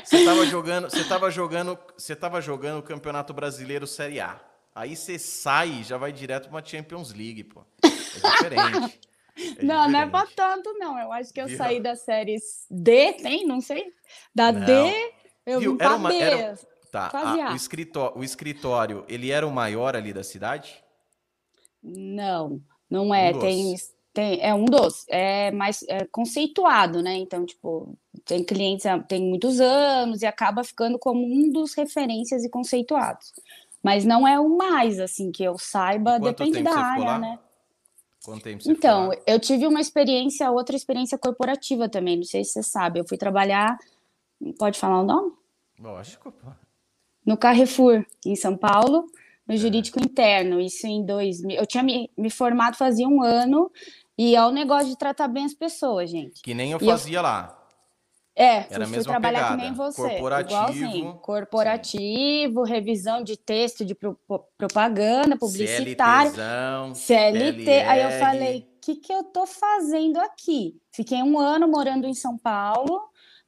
Você 0.09 0.25
tava 0.25 0.43
jogando, 0.47 0.89
você 0.89 1.03
tava 1.03 1.29
jogando, 1.29 1.79
você 1.95 2.15
tava 2.15 2.41
jogando 2.41 2.79
o 2.79 2.83
Campeonato 2.83 3.31
Brasileiro 3.31 3.85
Série 3.85 4.19
A. 4.19 4.41
Aí 4.73 4.95
você 4.95 5.19
sai 5.19 5.69
e 5.69 5.83
já 5.83 5.97
vai 5.97 6.11
direto 6.11 6.49
para 6.49 6.55
uma 6.55 6.65
Champions 6.65 7.13
League, 7.13 7.43
pô. 7.43 7.63
É 7.83 7.89
diferente. 8.31 8.99
É 9.39 9.63
não, 9.63 9.85
diferente. 9.85 9.91
não 9.91 9.99
é 9.99 10.09
pra 10.09 10.25
tanto, 10.35 10.73
não. 10.79 10.99
Eu 10.99 11.13
acho 11.13 11.31
que 11.31 11.39
eu 11.39 11.45
Viu? 11.45 11.55
saí 11.55 11.79
da 11.79 11.95
série 11.95 12.37
D, 12.71 13.13
tem? 13.13 13.45
Não 13.45 13.61
sei. 13.61 13.93
Da 14.33 14.51
não. 14.51 14.65
D, 14.65 15.13
eu 15.45 15.59
Viu? 15.59 15.71
vim 15.73 15.77
pra 15.77 15.95
uma, 15.95 16.09
B. 16.09 16.17
Era... 16.17 16.57
Tá, 16.91 17.11
a, 17.13 17.51
o, 17.51 17.55
escritório, 17.55 18.17
o 18.17 18.23
escritório, 18.23 19.05
ele 19.07 19.29
era 19.29 19.45
o 19.45 19.51
maior 19.51 19.95
ali 19.95 20.11
da 20.11 20.23
cidade? 20.23 20.83
Não, 21.83 22.59
não 22.89 23.13
é. 23.13 23.29
Um 23.29 23.39
tem, 23.39 23.75
tem, 24.11 24.41
é 24.41 24.55
um 24.55 24.65
dos. 24.65 25.05
É 25.07 25.51
mais 25.51 25.83
é 25.87 26.03
conceituado, 26.05 27.03
né? 27.03 27.15
Então, 27.15 27.45
tipo, 27.45 27.95
tem 28.29 28.43
clientes 28.43 28.85
tem 29.07 29.23
muitos 29.23 29.59
anos 29.59 30.21
e 30.21 30.25
acaba 30.27 30.63
ficando 30.63 30.99
como 30.99 31.25
um 31.25 31.51
dos 31.51 31.73
referências 31.73 32.43
e 32.43 32.49
conceituados. 32.49 33.33
Mas 33.81 34.05
não 34.05 34.27
é 34.27 34.39
o 34.39 34.55
mais, 34.55 34.99
assim, 34.99 35.31
que 35.31 35.43
eu 35.43 35.57
saiba, 35.57 36.19
depende 36.19 36.61
da 36.61 36.77
área, 36.77 37.17
né? 37.17 37.39
Quanto 38.23 38.43
tempo 38.43 38.61
você 38.61 38.71
Então, 38.71 39.09
eu 39.25 39.39
tive 39.39 39.65
uma 39.65 39.81
experiência, 39.81 40.51
outra 40.51 40.75
experiência 40.75 41.17
corporativa 41.17 41.89
também, 41.89 42.17
não 42.17 42.23
sei 42.23 42.43
se 42.43 42.51
você 42.51 42.63
sabe. 42.63 42.99
Eu 42.99 43.07
fui 43.07 43.17
trabalhar, 43.17 43.79
pode 44.59 44.77
falar 44.77 44.99
o 44.99 45.05
nome? 45.05 45.31
Lógico, 45.79 46.31
pô. 46.31 46.51
No 47.25 47.35
Carrefour, 47.35 48.05
em 48.25 48.35
São 48.35 48.55
Paulo, 48.55 49.05
no 49.47 49.55
é. 49.55 49.57
jurídico 49.57 49.99
interno, 49.99 50.59
isso 50.59 50.85
em 50.85 51.03
2000. 51.03 51.57
Eu 51.57 51.65
tinha 51.65 51.81
me, 51.81 52.11
me 52.15 52.29
formado 52.29 52.75
fazia 52.75 53.07
um 53.07 53.23
ano, 53.23 53.71
e 54.15 54.35
é 54.35 54.45
o 54.45 54.51
negócio 54.51 54.89
de 54.89 54.97
tratar 54.97 55.29
bem 55.29 55.45
as 55.45 55.53
pessoas, 55.53 56.11
gente. 56.11 56.41
Que 56.41 56.53
nem 56.53 56.71
eu 56.71 56.79
fazia 56.79 57.19
eu... 57.19 57.23
lá. 57.23 57.58
É, 58.39 58.65
Era 58.69 58.85
fui, 58.87 58.95
fui 58.95 59.03
trabalhar 59.03 59.39
pegada. 59.39 59.57
que 59.57 59.63
nem 59.63 59.73
você. 59.73 60.01
Corporativo. 60.01 60.71
Igualzinho. 60.71 61.13
Corporativo, 61.15 62.65
sim. 62.65 62.71
revisão 62.71 63.21
de 63.21 63.35
texto 63.35 63.83
de 63.83 63.93
pro, 63.93 64.17
propaganda 64.57 65.35
publicitária. 65.37 66.31
CLTzão, 66.31 66.95
CLT. 66.95 67.65
PLR. 67.65 67.89
Aí 67.89 68.01
eu 68.01 68.11
falei, 68.11 68.59
o 68.59 68.79
que, 68.79 68.95
que 68.95 69.11
eu 69.11 69.25
tô 69.25 69.45
fazendo 69.45 70.19
aqui? 70.19 70.79
Fiquei 70.89 71.21
um 71.21 71.37
ano 71.37 71.67
morando 71.67 72.07
em 72.07 72.13
São 72.13 72.37
Paulo 72.37 73.01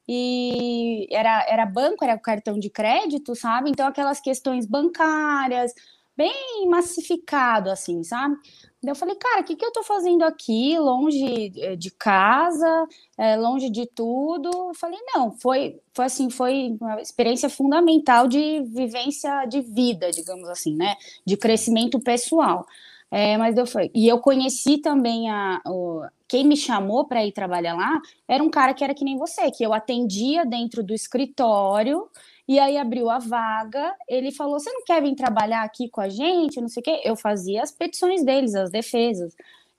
e 0.06 1.08
era, 1.10 1.46
era 1.48 1.66
banco, 1.66 2.04
era 2.04 2.20
cartão 2.20 2.60
de 2.60 2.70
crédito, 2.70 3.34
sabe? 3.34 3.70
Então 3.70 3.88
aquelas 3.88 4.20
questões 4.20 4.66
bancárias, 4.66 5.72
bem 6.18 6.68
massificado, 6.68 7.72
assim, 7.72 8.04
sabe? 8.04 8.36
Daí 8.84 8.92
eu 8.92 8.96
falei, 8.96 9.16
cara, 9.16 9.42
o 9.42 9.44
que, 9.44 9.56
que 9.56 9.64
eu 9.64 9.72
tô 9.72 9.84
fazendo 9.84 10.24
aqui, 10.24 10.78
longe 10.80 11.52
eh, 11.56 11.76
de 11.76 11.92
casa, 11.92 12.88
é, 13.16 13.38
longe 13.38 13.70
de 13.70 13.86
tudo? 13.86 14.50
Eu 14.50 14.74
falei, 14.74 15.00
não, 15.14 15.32
foi, 15.32 15.80
foi 15.94 16.06
assim, 16.06 16.32
foi 16.32 16.76
uma 16.82 17.00
experiência 17.00 17.48
fundamental 17.48 18.28
de 18.28 18.62
vivência 18.64 19.46
de 19.46 19.62
vida, 19.62 20.12
digamos 20.12 20.50
assim, 20.50 20.76
né? 20.76 20.96
De 21.24 21.38
crescimento 21.38 22.00
pessoal. 22.00 22.66
É, 23.12 23.38
mas 23.38 23.58
eu 23.58 23.68
falei, 23.68 23.92
e 23.94 24.08
eu 24.08 24.20
conheci 24.20 24.78
também 24.80 25.30
a, 25.30 25.62
o, 25.68 26.02
quem 26.28 26.48
me 26.48 26.56
chamou 26.56 27.06
para 27.06 27.26
ir 27.26 27.34
trabalhar 27.34 27.76
lá 27.76 28.02
era 28.28 28.42
um 28.44 28.50
cara 28.50 28.74
que 28.74 28.84
era 28.84 28.96
que 28.96 29.04
nem 29.04 29.18
você, 29.18 29.52
que 29.52 29.64
eu 29.64 29.74
atendia 29.74 30.46
dentro 30.46 30.82
do 30.82 30.94
escritório 30.94 32.10
e 32.48 32.60
aí 32.60 32.78
abriu 32.78 33.10
a 33.10 33.20
vaga, 33.20 33.96
ele 34.08 34.32
falou: 34.32 34.60
Você 34.60 34.72
não 34.72 34.84
quer 34.84 35.02
vir 35.02 35.16
trabalhar 35.16 35.64
aqui 35.64 35.90
com 35.90 36.02
a 36.02 36.10
gente? 36.10 36.62
Não 36.62 36.68
sei 36.68 36.82
o 36.82 36.84
quê. 36.84 37.02
Eu 37.04 37.16
fazia 37.16 37.62
as 37.64 37.72
petições 37.72 38.24
deles, 38.24 38.56
as 38.56 38.72
defesas. 38.72 39.34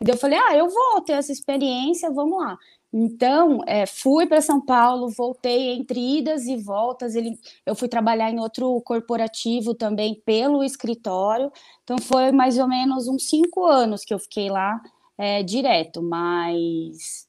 E 0.05 0.09
eu 0.11 0.17
falei: 0.17 0.39
Ah, 0.39 0.57
eu 0.57 0.69
vou 0.69 1.01
ter 1.01 1.13
essa 1.13 1.33
experiência, 1.33 2.11
vamos 2.11 2.39
lá. 2.39 2.59
Então, 2.95 3.61
é, 3.67 3.87
fui 3.87 4.27
para 4.27 4.43
São 4.43 4.61
Paulo, 4.61 5.09
voltei 5.09 5.73
entre 5.73 6.19
idas 6.19 6.47
e 6.47 6.57
voltas. 6.57 7.15
Ele, 7.15 7.39
eu 7.65 7.75
fui 7.75 7.89
trabalhar 7.89 8.31
em 8.31 8.39
outro 8.39 8.81
corporativo 8.83 9.75
também 9.75 10.15
pelo 10.27 10.63
escritório. 10.63 11.51
Então, 11.85 11.97
foi 11.99 12.33
mais 12.33 12.59
ou 12.59 12.69
menos 12.69 13.09
uns 13.09 13.29
cinco 13.29 13.65
anos 13.65 14.05
que 14.05 14.13
eu 14.13 14.19
fiquei 14.19 14.51
lá 14.51 14.81
é, 15.17 15.43
direto, 15.43 16.03
mas 16.03 17.27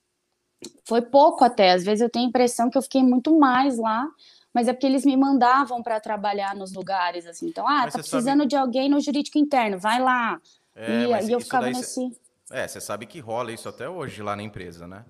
foi 0.86 1.02
pouco 1.02 1.44
até. 1.46 1.72
Às 1.72 1.84
vezes 1.84 2.02
eu 2.02 2.10
tenho 2.10 2.26
a 2.26 2.30
impressão 2.30 2.70
que 2.70 2.78
eu 2.78 2.82
fiquei 2.82 3.04
muito 3.04 3.38
mais 3.38 3.78
lá 3.78 4.08
mas 4.54 4.68
é 4.68 4.74
porque 4.74 4.86
eles 4.86 5.06
me 5.06 5.18
mandavam 5.18 5.82
para 5.82 6.00
trabalhar 6.00 6.56
nos 6.56 6.74
lugares, 6.74 7.26
assim. 7.26 7.48
Então, 7.48 7.68
ah, 7.68 7.84
mas 7.84 7.94
tá 7.94 8.00
precisando 8.00 8.40
sabe... 8.40 8.50
de 8.50 8.56
alguém 8.56 8.90
no 8.90 9.00
jurídico 9.00 9.38
interno, 9.38 9.80
vai 9.80 10.00
lá. 10.00 10.40
É, 10.76 11.04
e, 11.04 11.28
e 11.30 11.32
eu 11.32 11.40
ficava 11.40 11.68
nesse. 11.68 11.84
Cê... 11.84 12.12
É, 12.52 12.68
você 12.68 12.80
sabe 12.80 13.06
que 13.06 13.20
rola 13.20 13.52
isso 13.52 13.68
até 13.68 13.90
hoje 13.90 14.22
lá 14.22 14.36
na 14.36 14.44
empresa, 14.44 14.88
né? 14.88 15.06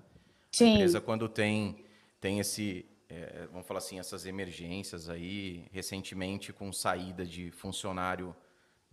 Sim. 0.50 0.64
A 0.64 0.74
empresa, 0.74 1.00
quando 1.00 1.28
tem, 1.28 1.84
tem 2.20 2.40
esse. 2.40 2.86
É, 3.08 3.46
vamos 3.52 3.66
falar 3.66 3.78
assim, 3.78 3.98
essas 3.98 4.24
emergências 4.24 5.10
aí, 5.10 5.66
recentemente 5.70 6.52
com 6.52 6.72
saída 6.72 7.26
de 7.26 7.50
funcionário 7.50 8.34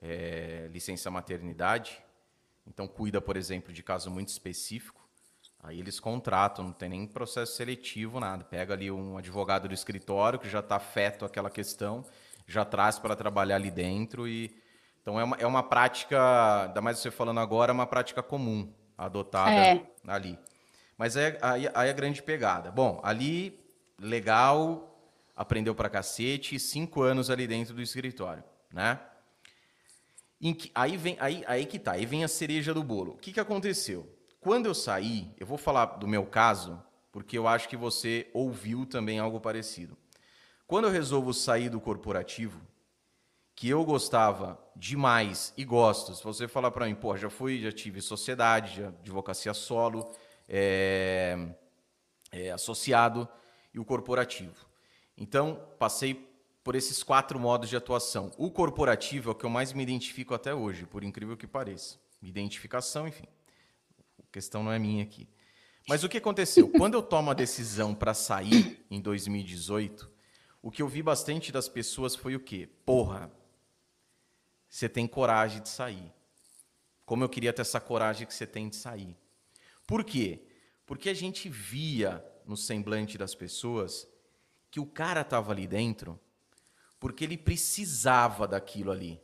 é, 0.02 0.68
licença 0.72 1.10
maternidade, 1.12 2.04
então 2.68 2.88
cuida, 2.88 3.22
por 3.22 3.38
exemplo, 3.38 3.72
de 3.72 3.84
caso 3.84 4.10
muito 4.10 4.30
específico, 4.30 5.01
Aí 5.64 5.80
eles 5.80 6.00
contratam, 6.00 6.66
não 6.66 6.72
tem 6.72 6.90
nem 6.90 7.06
processo 7.06 7.56
seletivo, 7.56 8.20
nada. 8.20 8.44
Pega 8.44 8.74
ali 8.74 8.90
um 8.90 9.18
advogado 9.18 9.68
do 9.68 9.74
escritório 9.74 10.40
que 10.40 10.50
já 10.50 10.60
está 10.60 10.78
afeto 10.78 11.24
àquela 11.24 11.52
questão, 11.52 12.04
já 12.48 12.66
traz 12.66 12.98
para 12.98 13.16
trabalhar 13.16 13.56
ali 13.56 13.70
dentro. 13.70 14.28
e 14.28 14.56
Então 15.02 15.20
é 15.20 15.24
uma, 15.24 15.38
é 15.38 15.46
uma 15.46 15.62
prática, 15.62 16.66
ainda 16.66 16.82
mais 16.82 16.98
você 16.98 17.12
falando 17.12 17.40
agora, 17.40 17.72
é 17.72 17.74
uma 17.74 17.86
prática 17.86 18.24
comum 18.24 18.74
adotada 18.98 19.52
é. 19.52 19.86
ali. 20.08 20.38
Mas 20.98 21.16
é, 21.16 21.38
aí, 21.42 21.70
aí 21.74 21.88
é 21.88 21.92
a 21.92 21.96
grande 21.96 22.24
pegada. 22.24 22.72
Bom, 22.72 23.00
ali 23.04 23.60
legal, 24.00 25.00
aprendeu 25.36 25.76
pra 25.76 25.90
cacete, 25.90 26.60
cinco 26.60 27.04
anos 27.04 27.30
ali 27.30 27.46
dentro 27.46 27.76
do 27.76 27.82
escritório, 27.82 28.44
né? 28.72 29.00
Que, 30.42 30.72
aí 30.74 30.98
vem 30.98 31.18
aí, 31.20 31.44
aí 31.46 31.66
que 31.68 31.78
tá, 31.78 31.92
aí 31.92 32.06
vem 32.06 32.24
a 32.24 32.28
cereja 32.28 32.74
do 32.74 32.84
bolo. 32.84 33.12
O 33.12 33.18
que, 33.18 33.32
que 33.32 33.40
aconteceu? 33.40 34.21
Quando 34.42 34.66
eu 34.66 34.74
saí, 34.74 35.32
eu 35.40 35.46
vou 35.46 35.58
falar 35.58 35.86
do 35.86 36.08
meu 36.08 36.26
caso, 36.26 36.82
porque 37.12 37.38
eu 37.38 37.48
acho 37.48 37.70
que 37.70 37.78
você 37.78 38.28
ouviu 38.34 38.88
também 38.88 39.20
algo 39.20 39.40
parecido. 39.40 39.96
Quando 40.66 40.86
eu 40.86 40.92
resolvo 40.92 41.32
sair 41.32 41.70
do 41.70 41.80
corporativo, 41.80 42.60
que 43.56 43.70
eu 43.70 43.86
gostava 43.86 44.60
demais 44.76 45.54
e 45.56 45.64
gosto, 45.64 46.16
se 46.16 46.24
você 46.24 46.48
falar 46.48 46.72
para 46.72 46.88
mim, 46.88 46.96
pô, 46.96 47.16
já 47.16 47.30
fui, 47.30 47.62
já 47.62 47.72
tive 47.72 48.02
sociedade, 48.02 48.78
já 48.78 48.88
advocacia 48.88 49.54
solo, 49.54 50.12
é, 50.50 51.38
é, 52.32 52.50
associado 52.50 53.30
e 53.72 53.78
o 53.78 53.86
corporativo. 53.86 54.66
Então, 55.16 55.62
passei 55.78 56.16
por 56.64 56.74
esses 56.74 57.04
quatro 57.04 57.40
modos 57.40 57.70
de 57.70 57.78
atuação. 57.78 58.32
O 58.40 58.50
corporativo 58.50 59.30
é 59.30 59.34
o 59.34 59.36
que 59.36 59.46
eu 59.46 59.52
mais 59.52 59.72
me 59.72 59.84
identifico 59.84 60.34
até 60.34 60.52
hoje, 60.52 60.88
por 60.88 61.04
incrível 61.04 61.38
que 61.38 61.46
pareça. 61.46 62.00
Identificação, 62.24 63.08
enfim. 63.08 63.28
A 64.32 64.34
questão 64.34 64.64
não 64.64 64.72
é 64.72 64.80
minha 64.80 65.04
aqui. 65.04 65.28
Mas 65.90 66.06
o 66.06 66.10
que 66.10 66.18
aconteceu? 66.18 66.70
Quando 66.70 66.94
eu 66.94 67.04
tomo 67.04 67.32
a 67.32 67.34
decisão 67.34 67.94
para 67.94 68.14
sair 68.14 68.82
em 68.90 69.02
2018, 69.02 70.10
o 70.62 70.72
que 70.72 70.82
eu 70.82 70.88
vi 70.88 71.04
bastante 71.04 71.52
das 71.52 71.68
pessoas 71.68 72.16
foi 72.16 72.34
o 72.34 72.40
quê? 72.40 72.70
Porra, 72.86 73.30
você 74.70 74.88
tem 74.88 75.06
coragem 75.06 75.62
de 75.62 75.68
sair. 75.68 76.14
Como 77.06 77.26
eu 77.26 77.28
queria 77.28 77.52
ter 77.52 77.62
essa 77.62 77.82
coragem 77.82 78.26
que 78.26 78.34
você 78.34 78.48
tem 78.48 78.70
de 78.70 78.78
sair. 78.78 79.18
Por 79.86 80.02
quê? 80.02 80.48
Porque 80.86 81.10
a 81.10 81.14
gente 81.14 81.50
via 81.50 82.26
no 82.46 82.56
semblante 82.56 83.18
das 83.18 83.36
pessoas 83.36 84.08
que 84.70 84.80
o 84.80 84.86
cara 84.86 85.20
estava 85.20 85.52
ali 85.52 85.68
dentro 85.68 86.18
porque 87.02 87.26
ele 87.26 87.38
precisava 87.38 88.48
daquilo 88.48 88.92
ali. 88.92 89.20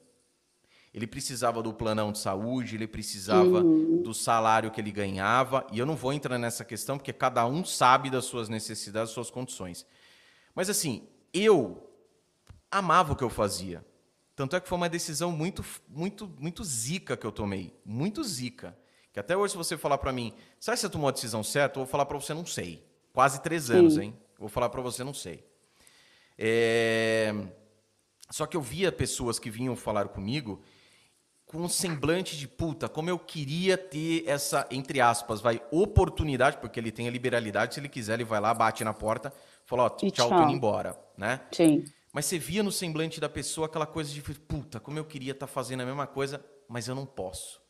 Ele 0.97 1.05
precisava 1.05 1.61
do 1.61 1.71
planão 1.71 2.11
de 2.11 2.17
saúde, 2.17 2.73
ele 2.73 2.87
precisava 2.87 3.61
uhum. 3.61 4.01
do 4.01 4.15
salário 4.15 4.71
que 4.71 4.81
ele 4.81 4.89
ganhava, 4.89 5.63
e 5.71 5.77
eu 5.77 5.85
não 5.85 5.95
vou 5.95 6.11
entrar 6.11 6.39
nessa 6.39 6.65
questão 6.65 6.97
porque 6.97 7.13
cada 7.13 7.45
um 7.45 7.63
sabe 7.63 8.09
das 8.09 8.25
suas 8.25 8.49
necessidades, 8.49 9.09
das 9.09 9.13
suas 9.13 9.29
condições. 9.29 9.85
Mas 10.55 10.71
assim, 10.71 11.07
eu 11.31 11.87
amava 12.71 13.13
o 13.13 13.15
que 13.15 13.23
eu 13.23 13.29
fazia. 13.29 13.85
Tanto 14.35 14.55
é 14.55 14.59
que 14.59 14.67
foi 14.67 14.75
uma 14.75 14.89
decisão 14.89 15.31
muito, 15.31 15.63
muito, 15.87 16.27
muito 16.39 16.63
zica 16.63 17.15
que 17.15 17.27
eu 17.27 17.31
tomei, 17.31 17.79
muito 17.85 18.23
zica. 18.23 18.75
Que 19.13 19.19
até 19.19 19.37
hoje, 19.37 19.51
se 19.51 19.57
você 19.57 19.77
falar 19.77 19.99
para 19.99 20.11
mim, 20.11 20.33
sabe 20.59 20.79
se 20.79 20.81
você 20.81 20.89
tomou 20.89 21.09
a 21.09 21.11
decisão 21.11 21.43
certa? 21.43 21.77
Eu 21.77 21.85
vou 21.85 21.91
falar 21.91 22.07
para 22.07 22.17
você, 22.17 22.33
não 22.33 22.43
sei. 22.43 22.83
Quase 23.13 23.39
três 23.43 23.65
Sim. 23.65 23.73
anos, 23.73 23.99
hein? 23.99 24.17
Vou 24.39 24.49
falar 24.49 24.69
para 24.69 24.81
você, 24.81 25.03
não 25.03 25.13
sei. 25.13 25.45
É... 26.39 27.35
Só 28.31 28.47
que 28.47 28.57
eu 28.57 28.61
via 28.61 28.91
pessoas 28.91 29.37
que 29.37 29.51
vinham 29.51 29.75
falar 29.75 30.07
comigo 30.07 30.63
com 31.47 31.59
um 31.59 31.69
semblante 31.69 32.37
de 32.37 32.45
puta, 32.45 32.89
como 32.89 33.09
eu 33.09 33.17
queria 33.17 33.77
ter 33.77 34.25
essa, 34.27 34.67
entre 34.69 34.99
aspas, 34.99 35.39
vai, 35.39 35.61
oportunidade, 35.71 36.57
porque 36.57 36.77
ele 36.77 36.91
tem 36.91 37.07
a 37.07 37.11
liberalidade, 37.11 37.73
se 37.73 37.79
ele 37.79 37.87
quiser, 37.87 38.15
ele 38.15 38.25
vai 38.25 38.41
lá, 38.41 38.53
bate 38.53 38.83
na 38.83 38.93
porta, 38.93 39.33
fala, 39.65 39.83
ó, 39.83 39.89
tchau, 39.89 40.11
tchau, 40.11 40.29
tô 40.29 40.43
indo 40.43 40.51
embora, 40.51 40.99
né? 41.17 41.41
Sim. 41.53 41.85
Mas 42.11 42.25
você 42.25 42.37
via 42.37 42.61
no 42.61 42.71
semblante 42.71 43.21
da 43.21 43.29
pessoa 43.29 43.67
aquela 43.67 43.85
coisa 43.85 44.11
de, 44.11 44.21
puta, 44.21 44.79
como 44.79 44.99
eu 44.99 45.05
queria 45.05 45.31
estar 45.31 45.47
tá 45.47 45.51
fazendo 45.51 45.81
a 45.81 45.85
mesma 45.85 46.05
coisa, 46.05 46.43
mas 46.67 46.87
eu 46.89 46.95
não 46.95 47.05
posso. 47.05 47.61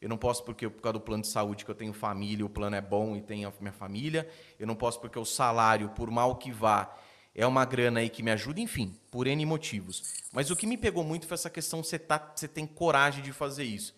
Eu 0.00 0.08
não 0.08 0.16
posso 0.16 0.42
porque 0.42 0.68
por 0.68 0.80
causa 0.80 0.94
do 0.94 1.00
plano 1.00 1.22
de 1.22 1.28
saúde 1.28 1.64
que 1.64 1.70
eu 1.70 1.74
tenho 1.74 1.92
família, 1.92 2.44
o 2.44 2.48
plano 2.48 2.74
é 2.74 2.80
bom 2.80 3.14
e 3.14 3.20
tenho 3.20 3.48
a 3.48 3.52
minha 3.60 3.72
família. 3.72 4.26
Eu 4.58 4.66
não 4.66 4.74
posso 4.74 4.98
porque 4.98 5.18
o 5.18 5.24
salário, 5.24 5.90
por 5.90 6.10
mal 6.10 6.36
que 6.36 6.50
vá, 6.50 6.90
é 7.40 7.46
uma 7.46 7.64
grana 7.64 8.00
aí 8.00 8.10
que 8.10 8.22
me 8.22 8.30
ajuda, 8.30 8.60
enfim, 8.60 8.94
por 9.10 9.26
N 9.26 9.46
motivos. 9.46 10.26
Mas 10.30 10.50
o 10.50 10.56
que 10.56 10.66
me 10.66 10.76
pegou 10.76 11.02
muito 11.02 11.26
foi 11.26 11.36
essa 11.36 11.48
questão, 11.48 11.82
você, 11.82 11.98
tá, 11.98 12.32
você 12.36 12.46
tem 12.46 12.66
coragem 12.66 13.22
de 13.24 13.32
fazer 13.32 13.64
isso. 13.64 13.94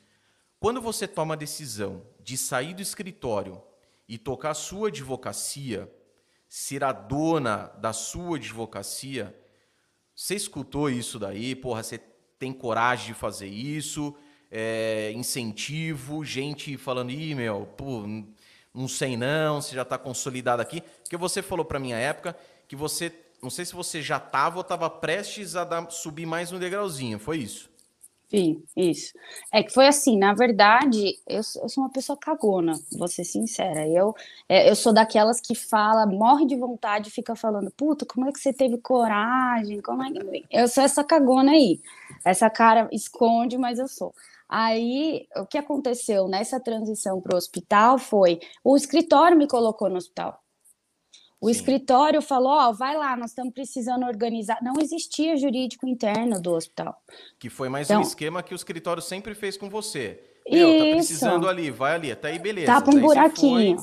Quando 0.61 0.81
você 0.81 1.09
toma 1.09 1.35
a 1.35 1.37
decisão 1.37 2.07
de 2.23 2.39
sair 2.39 2.73
do 2.73 2.81
escritório 2.81 3.61
e 4.09 4.17
tocar 4.17 4.51
a 4.51 4.55
sua 4.55 4.89
advocacia, 4.89 5.93
ser 6.49 6.85
a 6.85 6.93
dona 6.93 7.67
da 7.79 7.93
sua 7.93 8.37
advocacia, 8.37 9.37
você 10.15 10.37
escutou 10.37 10.89
isso 10.89 11.19
daí? 11.19 11.57
Porra, 11.57 11.83
você 11.83 11.99
tem 12.39 12.53
coragem 12.53 13.09
de 13.09 13.15
fazer 13.15 13.49
isso? 13.49 14.15
É, 14.53 15.11
incentivo, 15.17 16.25
gente 16.25 16.77
falando, 16.77 17.11
ih, 17.11 17.35
meu, 17.35 17.67
pô, 17.77 18.07
não 18.73 18.87
sei 18.87 19.17
não, 19.17 19.61
você 19.61 19.75
já 19.75 19.83
está 19.83 19.99
consolidado 19.99 20.63
aqui. 20.63 20.81
Porque 20.81 21.17
você 21.17 21.43
falou 21.43 21.65
para 21.65 21.81
minha 21.81 21.97
época 21.97 22.37
que 22.69 22.77
você, 22.77 23.13
não 23.43 23.51
sei 23.51 23.65
se 23.65 23.75
você 23.75 24.01
já 24.01 24.19
estava 24.19 24.57
ou 24.57 24.63
estava 24.63 24.89
prestes 24.89 25.57
a 25.57 25.65
dar, 25.65 25.91
subir 25.91 26.27
mais 26.27 26.53
um 26.53 26.59
degrauzinho, 26.59 27.19
foi 27.19 27.39
isso? 27.39 27.73
Sim, 28.31 28.63
isso. 28.75 29.13
É 29.53 29.63
que 29.63 29.71
foi 29.71 29.87
assim, 29.87 30.17
na 30.17 30.33
verdade, 30.33 31.19
eu, 31.29 31.37
eu 31.37 31.69
sou 31.69 31.85
uma 31.85 31.91
pessoa 31.91 32.17
cagona, 32.17 32.73
vou 32.97 33.07
ser 33.07 33.25
sincera. 33.25 33.87
Eu, 33.87 34.15
é, 34.49 34.71
eu 34.71 34.75
sou 34.75 34.91
daquelas 34.91 35.39
que 35.39 35.55
fala, 35.55 36.07
morre 36.07 36.47
de 36.47 36.57
vontade, 36.57 37.11
fica 37.11 37.37
falando, 37.37 37.71
puta, 37.73 38.07
como 38.07 38.27
é 38.27 38.33
que 38.33 38.41
você 38.41 38.51
teve 38.51 38.79
coragem? 38.79 39.83
Como 39.83 40.03
é 40.03 40.11
que... 40.11 40.47
Eu 40.51 40.67
sou 40.67 40.83
essa 40.83 41.05
cagona 41.05 41.53
aí. 41.53 41.79
Essa 42.25 42.49
cara 42.49 42.89
esconde, 42.91 43.59
mas 43.59 43.79
eu 43.79 43.89
sou. 43.89 44.15
Aí, 44.49 45.27
o 45.37 45.47
que 45.47 45.59
aconteceu 45.59 46.29
nessa 46.29 46.61
transição 46.61 47.21
para 47.21 47.35
o 47.35 47.39
hospital 47.39 47.99
foi, 47.99 48.39
o 48.65 48.77
escritório 48.77 49.37
me 49.37 49.49
colocou 49.49 49.91
no 49.91 49.97
hospital. 49.97 50.42
O 51.43 51.47
Sim. 51.47 51.51
escritório 51.51 52.23
falou: 52.23 52.53
Ó, 52.53 52.71
oh, 52.71 52.73
vai 52.73 52.97
lá, 52.97 53.17
nós 53.17 53.33
estamos 53.33 53.53
precisando 53.53 54.07
organizar. 54.07 54.59
Não 54.63 54.75
existia 54.81 55.37
jurídico 55.37 55.89
interno 55.89 56.41
do 56.41 56.53
hospital. 56.53 56.97
Que 57.37 57.51
foi 57.51 57.69
mais 57.69 57.91
então, 57.91 58.01
um 58.01 58.05
esquema 58.05 58.45
que 58.45 58.55
o 58.55 58.57
escritório 58.57 59.03
sempre 59.03 59.35
fez 59.35 59.57
com 59.57 59.69
você. 59.69 60.23
Meu, 60.49 60.69
tá 60.69 60.73
isso. 60.73 60.87
tá 60.87 60.95
precisando 60.95 61.49
ali, 61.49 61.69
vai 61.69 61.97
ali, 61.97 62.13
até 62.13 62.29
aí 62.29 62.39
beleza. 62.39 62.69
Tapa 62.69 62.95
um 62.95 63.01
buraquinho. 63.01 63.77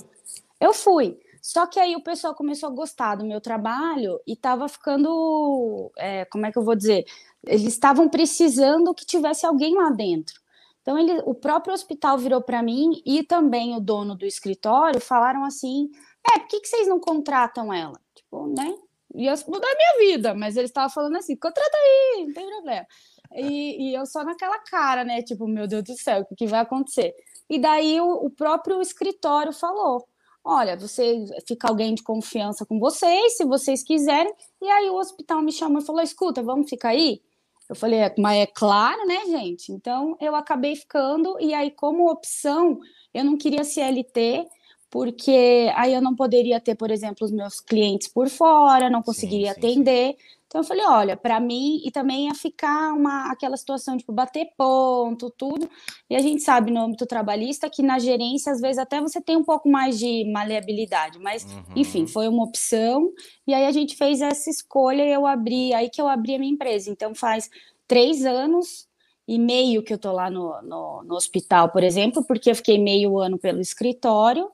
Eu 0.57 0.73
fui. 0.73 1.19
Só 1.41 1.67
que 1.67 1.79
aí 1.79 1.97
o 1.97 2.03
pessoal 2.03 2.33
começou 2.33 2.69
a 2.69 2.71
gostar 2.71 3.15
do 3.15 3.25
meu 3.25 3.41
trabalho 3.41 4.19
e 4.25 4.33
estava 4.33 4.67
ficando, 4.69 5.91
é, 5.97 6.23
como 6.25 6.45
é 6.45 6.51
que 6.51 6.57
eu 6.57 6.63
vou 6.63 6.75
dizer? 6.75 7.05
Eles 7.45 7.63
estavam 7.63 8.07
precisando 8.07 8.93
que 8.93 9.05
tivesse 9.05 9.45
alguém 9.45 9.75
lá 9.75 9.89
dentro. 9.89 10.39
Então 10.81 10.97
ele, 10.97 11.21
o 11.25 11.33
próprio 11.33 11.73
hospital 11.73 12.17
virou 12.17 12.41
para 12.41 12.63
mim 12.63 13.01
e 13.05 13.21
também 13.21 13.75
o 13.75 13.81
dono 13.81 14.15
do 14.15 14.25
escritório 14.25 15.01
falaram 15.01 15.43
assim: 15.43 15.89
é, 16.27 16.39
por 16.39 16.47
que, 16.47 16.59
que 16.61 16.67
vocês 16.67 16.87
não 16.87 16.99
contratam 16.99 17.73
ela? 17.73 17.99
Tipo, 18.15 18.47
né? 18.47 18.75
Ia 19.15 19.33
mudar 19.47 19.67
a 19.67 19.75
minha 19.75 20.11
vida, 20.11 20.33
mas 20.35 20.55
eles 20.55 20.69
estavam 20.69 20.89
falando 20.89 21.17
assim: 21.17 21.35
contrata 21.35 21.77
aí, 21.77 22.25
não 22.27 22.33
tem 22.33 22.47
problema. 22.47 22.85
E, 23.33 23.89
e, 23.89 23.95
eu 23.95 24.05
só 24.05 24.23
naquela 24.23 24.59
cara, 24.59 25.03
né? 25.03 25.21
Tipo, 25.21 25.47
meu 25.47 25.67
Deus 25.67 25.83
do 25.83 25.97
céu, 25.97 26.21
o 26.21 26.25
que, 26.25 26.35
que 26.35 26.47
vai 26.47 26.61
acontecer? 26.61 27.13
E 27.49 27.59
daí 27.59 27.99
o, 28.01 28.25
o, 28.25 28.29
próprio 28.29 28.81
escritório 28.81 29.51
falou: 29.53 30.07
olha, 30.43 30.77
você 30.77 31.25
fica 31.47 31.67
alguém 31.67 31.95
de 31.95 32.03
confiança 32.03 32.65
com 32.65 32.79
vocês, 32.79 33.37
se 33.37 33.45
vocês 33.45 33.83
quiserem. 33.83 34.33
E 34.61 34.69
aí 34.69 34.89
o 34.89 34.95
hospital 34.95 35.41
me 35.41 35.51
chamou 35.51 35.81
e 35.81 35.85
falou: 35.85 36.01
escuta, 36.01 36.43
vamos 36.43 36.69
ficar 36.69 36.89
aí? 36.89 37.21
Eu 37.69 37.75
falei, 37.75 37.99
é, 37.99 38.15
mas 38.17 38.39
é 38.39 38.47
claro, 38.47 39.05
né, 39.05 39.25
gente? 39.27 39.71
Então 39.71 40.17
eu 40.19 40.35
acabei 40.35 40.75
ficando, 40.75 41.39
e 41.39 41.53
aí, 41.53 41.69
como 41.69 42.09
opção, 42.09 42.79
eu 43.13 43.23
não 43.23 43.37
queria 43.37 43.63
CLT, 43.63 44.47
porque 44.89 45.71
aí 45.75 45.93
eu 45.93 46.01
não 46.01 46.15
poderia 46.15 46.59
ter, 46.59 46.75
por 46.75 46.89
exemplo, 46.89 47.25
os 47.25 47.31
meus 47.31 47.59
clientes 47.59 48.07
por 48.07 48.27
fora, 48.27 48.89
não 48.89 49.03
conseguiria 49.03 49.53
sim, 49.53 49.61
sim, 49.61 49.67
atender. 49.67 50.13
Sim. 50.13 50.39
Então 50.49 50.61
eu 50.61 50.65
falei, 50.65 50.83
olha, 50.83 51.15
para 51.15 51.39
mim 51.39 51.79
e 51.85 51.91
também 51.91 52.25
ia 52.25 52.33
ficar 52.33 52.91
uma 52.93 53.31
aquela 53.31 53.55
situação 53.55 53.93
de 53.93 53.99
tipo, 53.99 54.11
bater 54.11 54.47
ponto, 54.57 55.29
tudo. 55.29 55.69
E 56.09 56.15
a 56.15 56.19
gente 56.19 56.41
sabe 56.41 56.71
no 56.71 56.81
âmbito 56.81 57.05
trabalhista 57.05 57.69
que 57.69 57.83
na 57.83 57.99
gerência 57.99 58.51
às 58.51 58.59
vezes 58.59 58.79
até 58.79 58.99
você 58.99 59.21
tem 59.21 59.37
um 59.37 59.43
pouco 59.43 59.69
mais 59.69 59.99
de 59.99 60.25
maleabilidade, 60.25 61.19
mas 61.19 61.43
uhum. 61.43 61.63
enfim, 61.75 62.07
foi 62.07 62.27
uma 62.27 62.43
opção. 62.43 63.11
E 63.45 63.53
aí 63.53 63.67
a 63.67 63.71
gente 63.71 63.95
fez 63.95 64.21
essa 64.21 64.49
escolha 64.49 65.05
e 65.05 65.11
eu 65.11 65.27
abri, 65.27 65.71
aí 65.71 65.87
que 65.87 66.01
eu 66.01 66.07
abri 66.07 66.33
a 66.33 66.39
minha 66.39 66.51
empresa. 66.51 66.89
Então 66.89 67.13
faz 67.13 67.47
três 67.87 68.25
anos 68.25 68.87
e 69.27 69.37
meio 69.37 69.83
que 69.83 69.93
eu 69.93 69.99
tô 69.99 70.11
lá 70.11 70.31
no, 70.31 70.59
no, 70.63 71.03
no 71.03 71.13
hospital, 71.13 71.69
por 71.69 71.83
exemplo, 71.83 72.23
porque 72.25 72.49
eu 72.49 72.55
fiquei 72.55 72.79
meio 72.79 73.19
ano 73.19 73.37
pelo 73.37 73.61
escritório 73.61 74.49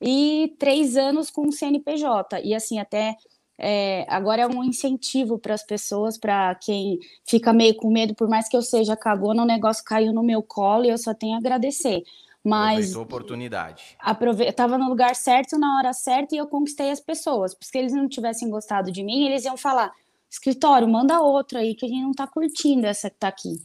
e 0.00 0.54
três 0.58 0.96
anos 0.96 1.30
com 1.30 1.48
o 1.48 1.52
CNPJ. 1.52 2.40
E 2.42 2.54
assim, 2.54 2.78
até 2.78 3.16
é, 3.58 4.06
agora 4.08 4.42
é 4.42 4.46
um 4.46 4.64
incentivo 4.64 5.38
para 5.38 5.54
as 5.54 5.62
pessoas, 5.62 6.16
para 6.16 6.54
quem 6.54 6.98
fica 7.26 7.52
meio 7.52 7.74
com 7.76 7.90
medo, 7.90 8.14
por 8.14 8.28
mais 8.28 8.48
que 8.48 8.56
eu 8.56 8.62
seja 8.62 8.96
cagona, 8.96 9.42
o 9.42 9.46
negócio 9.46 9.84
caiu 9.84 10.12
no 10.12 10.22
meu 10.22 10.42
colo 10.42 10.86
e 10.86 10.88
eu 10.88 10.96
só 10.96 11.12
tenho 11.12 11.34
a 11.34 11.38
agradecer. 11.38 12.02
Mas 12.42 12.76
Aproveitou 12.76 13.00
a 13.00 13.04
oportunidade. 13.04 13.84
Aprove... 13.98 14.44
Estava 14.44 14.78
no 14.78 14.88
lugar 14.88 15.14
certo, 15.14 15.58
na 15.58 15.76
hora 15.76 15.92
certa, 15.92 16.34
e 16.34 16.38
eu 16.38 16.46
conquistei 16.46 16.90
as 16.90 17.00
pessoas. 17.00 17.54
Porque 17.54 17.66
se 17.66 17.78
eles 17.78 17.92
não 17.92 18.08
tivessem 18.08 18.48
gostado 18.48 18.90
de 18.90 19.04
mim, 19.04 19.26
eles 19.26 19.44
iam 19.44 19.58
falar: 19.58 19.92
escritório, 20.30 20.88
manda 20.88 21.20
outra 21.20 21.58
aí, 21.58 21.74
que 21.74 21.84
a 21.84 21.88
gente 21.88 22.00
não 22.00 22.12
está 22.12 22.26
curtindo 22.26 22.86
essa 22.86 23.10
que 23.10 23.16
está 23.16 23.28
aqui. 23.28 23.60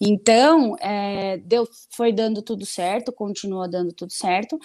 Então, 0.00 0.76
é, 0.80 1.38
deu, 1.38 1.68
foi 1.90 2.12
dando 2.12 2.40
tudo 2.40 2.64
certo, 2.64 3.12
continua 3.12 3.68
dando 3.68 3.92
tudo 3.92 4.12
certo. 4.12 4.58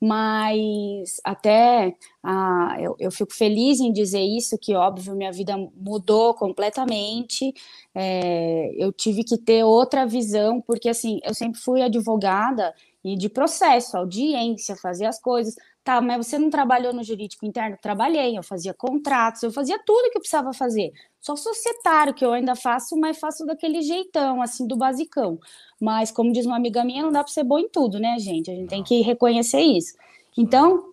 Mas 0.00 1.20
até 1.24 1.94
ah, 2.22 2.76
eu, 2.80 2.96
eu, 2.98 3.10
fico 3.10 3.32
feliz 3.32 3.80
em 3.80 3.92
dizer 3.92 4.20
isso, 4.20 4.58
que 4.58 4.74
óbvio 4.74 5.16
minha 5.16 5.32
vida 5.32 5.56
mudou 5.74 6.34
completamente, 6.34 7.54
é, 7.94 8.72
eu 8.76 8.92
tive 8.92 9.24
que 9.24 9.38
ter 9.38 9.64
outra 9.64 10.06
visão, 10.06 10.60
porque 10.60 10.88
assim, 10.88 11.20
eu 11.24 11.34
sempre 11.34 11.60
fui 11.60 11.82
advogada 11.82 12.74
e 13.02 13.16
de 13.16 13.28
processo, 13.28 13.96
audiência, 13.96 14.76
fazer 14.76 15.06
as 15.06 15.20
coisas, 15.20 15.54
tá, 15.86 16.00
mas 16.00 16.26
você 16.26 16.36
não 16.36 16.50
trabalhou 16.50 16.92
no 16.92 17.04
jurídico 17.04 17.46
interno? 17.46 17.78
Trabalhei, 17.80 18.36
eu 18.36 18.42
fazia 18.42 18.74
contratos, 18.74 19.44
eu 19.44 19.52
fazia 19.52 19.78
tudo 19.86 20.10
que 20.10 20.18
eu 20.18 20.20
precisava 20.20 20.52
fazer, 20.52 20.92
só 21.20 21.36
societário 21.36 22.12
que 22.12 22.24
eu 22.24 22.32
ainda 22.32 22.56
faço, 22.56 22.96
mas 22.96 23.16
faço 23.20 23.46
daquele 23.46 23.80
jeitão, 23.82 24.42
assim, 24.42 24.66
do 24.66 24.76
basicão, 24.76 25.38
mas, 25.80 26.10
como 26.10 26.32
diz 26.32 26.44
uma 26.44 26.56
amiga 26.56 26.84
minha, 26.84 27.04
não 27.04 27.12
dá 27.12 27.22
para 27.22 27.32
ser 27.32 27.44
bom 27.44 27.60
em 27.60 27.68
tudo, 27.68 28.00
né, 28.00 28.18
gente? 28.18 28.50
A 28.50 28.54
gente 28.54 28.68
tem 28.68 28.82
que 28.82 29.00
reconhecer 29.02 29.60
isso. 29.60 29.96
Então, 30.36 30.92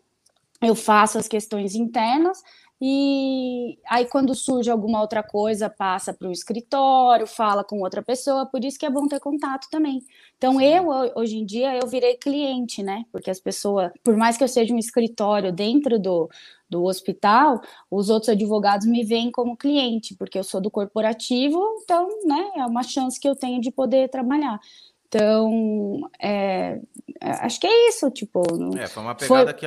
eu 0.62 0.76
faço 0.76 1.18
as 1.18 1.28
questões 1.28 1.74
internas 1.74 2.44
e 2.86 3.80
aí, 3.90 4.06
quando 4.06 4.36
surge 4.36 4.70
alguma 4.70 5.00
outra 5.00 5.24
coisa, 5.24 5.70
passa 5.70 6.14
para 6.14 6.28
o 6.28 6.32
escritório, 6.34 7.26
fala 7.26 7.64
com 7.64 7.80
outra 7.80 8.02
pessoa, 8.04 8.46
por 8.46 8.64
isso 8.64 8.78
que 8.78 8.86
é 8.86 8.90
bom 8.90 9.08
ter 9.08 9.22
contato 9.22 9.70
também. 9.72 10.04
Então, 10.44 10.60
eu, 10.60 10.90
hoje 11.16 11.38
em 11.38 11.46
dia, 11.46 11.74
eu 11.74 11.88
virei 11.88 12.18
cliente, 12.18 12.84
né? 12.84 13.06
Porque 13.14 13.32
as 13.32 13.40
pessoas, 13.40 13.90
por 14.04 14.18
mais 14.18 14.36
que 14.36 14.44
eu 14.44 14.48
seja 14.50 14.74
um 14.74 14.78
escritório 14.78 15.54
dentro 15.54 15.98
do, 15.98 16.30
do 16.70 16.84
hospital, 16.84 17.62
os 17.90 18.10
outros 18.10 18.28
advogados 18.28 18.86
me 18.86 19.06
veem 19.06 19.32
como 19.32 19.56
cliente, 19.56 20.14
porque 20.16 20.38
eu 20.38 20.44
sou 20.44 20.60
do 20.60 20.70
corporativo, 20.70 21.64
então, 21.82 22.10
né, 22.26 22.52
é 22.58 22.66
uma 22.66 22.84
chance 22.84 23.18
que 23.18 23.26
eu 23.26 23.38
tenho 23.38 23.62
de 23.62 23.72
poder 23.72 24.10
trabalhar. 24.10 24.60
Então, 25.08 26.12
é, 26.22 26.78
é 27.22 27.30
acho 27.40 27.58
que 27.58 27.68
é 27.68 27.88
isso, 27.88 28.12
tipo. 28.12 28.42
É, 28.78 28.86
foi 28.88 29.02
uma 29.02 29.16
pegada 29.16 29.46
foi, 29.46 29.54
que 29.54 29.66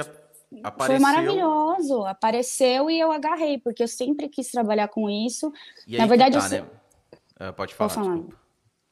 apareceu. 0.63 0.85
Foi 0.85 0.99
maravilhoso, 0.99 2.05
apareceu 2.05 2.91
e 2.91 3.01
eu 3.01 3.11
agarrei, 3.11 3.57
porque 3.57 3.83
eu 3.83 3.89
sempre 3.89 4.29
quis 4.29 4.51
trabalhar 4.51 4.89
com 4.89 5.09
isso. 5.09 5.51
E 5.87 5.97
Na 5.97 6.05
verdade, 6.05 6.37
tá, 6.39 6.55
eu... 6.55 6.65
né? 6.65 7.49
uh, 7.49 7.53
pode 7.55 7.75
falar, 7.75 7.89
falar. 7.89 8.46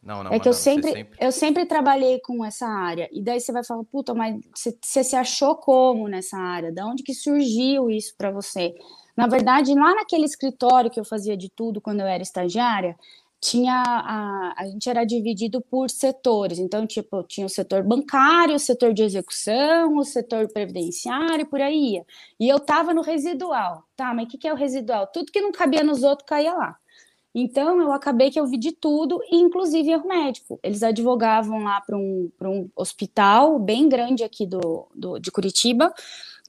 Não, 0.04 0.22
não, 0.22 0.32
é 0.32 0.38
que 0.38 0.46
eu 0.46 0.52
sempre, 0.52 0.92
sempre, 0.92 1.18
eu 1.18 1.32
sempre 1.32 1.64
trabalhei 1.64 2.20
com 2.20 2.44
essa 2.44 2.66
área. 2.66 3.08
E 3.10 3.22
daí 3.22 3.40
você 3.40 3.50
vai 3.50 3.64
falar, 3.64 3.84
puta, 3.84 4.12
mas 4.12 4.38
você, 4.54 4.76
você 4.82 5.02
se 5.02 5.16
achou 5.16 5.56
como 5.56 6.06
nessa 6.08 6.36
área? 6.36 6.70
Da 6.70 6.86
onde 6.86 7.02
que 7.02 7.14
surgiu 7.14 7.90
isso 7.90 8.14
para 8.16 8.30
você? 8.30 8.74
Na 9.16 9.26
verdade, 9.26 9.74
lá 9.74 9.94
naquele 9.94 10.26
escritório 10.26 10.90
que 10.90 11.00
eu 11.00 11.04
fazia 11.04 11.36
de 11.36 11.48
tudo 11.48 11.80
quando 11.80 12.00
eu 12.00 12.06
era 12.06 12.22
estagiária, 12.22 12.94
tinha 13.40 13.82
a, 13.86 14.54
a 14.56 14.66
gente 14.66 14.88
era 14.88 15.04
dividido 15.04 15.60
por 15.60 15.88
setores. 15.88 16.58
Então, 16.58 16.86
tipo, 16.86 17.22
tinha 17.24 17.46
o 17.46 17.50
setor 17.50 17.82
bancário, 17.82 18.54
o 18.54 18.58
setor 18.58 18.92
de 18.92 19.02
execução, 19.02 19.96
o 19.96 20.04
setor 20.04 20.48
previdenciário, 20.52 21.46
por 21.46 21.60
aí 21.60 21.94
ia. 21.94 22.06
E 22.38 22.48
eu 22.48 22.60
tava 22.60 22.92
no 22.92 23.02
residual. 23.02 23.84
Tá, 23.96 24.12
mas 24.12 24.26
o 24.26 24.28
que, 24.28 24.38
que 24.38 24.48
é 24.48 24.52
o 24.52 24.56
residual? 24.56 25.06
Tudo 25.06 25.32
que 25.32 25.40
não 25.40 25.52
cabia 25.52 25.82
nos 25.82 26.02
outros 26.02 26.26
caía 26.26 26.52
lá. 26.54 26.76
Então, 27.34 27.80
eu 27.80 27.92
acabei 27.92 28.30
que 28.30 28.38
eu 28.38 28.46
vi 28.46 28.56
de 28.56 28.70
tudo, 28.70 29.20
inclusive 29.28 29.90
erro 29.90 30.06
médico. 30.06 30.60
Eles 30.62 30.84
advogavam 30.84 31.64
lá 31.64 31.80
para 31.80 31.96
um, 31.96 32.30
um 32.40 32.70
hospital 32.76 33.58
bem 33.58 33.88
grande 33.88 34.22
aqui 34.22 34.46
do, 34.46 34.86
do, 34.94 35.18
de 35.18 35.32
Curitiba, 35.32 35.92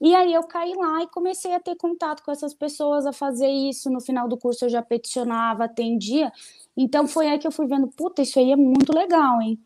e 0.00 0.14
aí 0.14 0.32
eu 0.32 0.44
caí 0.44 0.74
lá 0.74 1.02
e 1.02 1.08
comecei 1.08 1.54
a 1.54 1.60
ter 1.60 1.74
contato 1.74 2.22
com 2.22 2.30
essas 2.30 2.52
pessoas, 2.52 3.06
a 3.06 3.12
fazer 3.12 3.48
isso. 3.48 3.90
No 3.90 4.00
final 4.00 4.28
do 4.28 4.36
curso 4.36 4.66
eu 4.66 4.68
já 4.68 4.82
peticionava, 4.82 5.64
atendia. 5.64 6.30
Então 6.76 7.08
foi 7.08 7.28
aí 7.28 7.38
que 7.38 7.46
eu 7.46 7.52
fui 7.52 7.66
vendo, 7.66 7.88
puta, 7.88 8.22
isso 8.22 8.38
aí 8.38 8.52
é 8.52 8.56
muito 8.56 8.94
legal, 8.94 9.40
hein? 9.40 9.58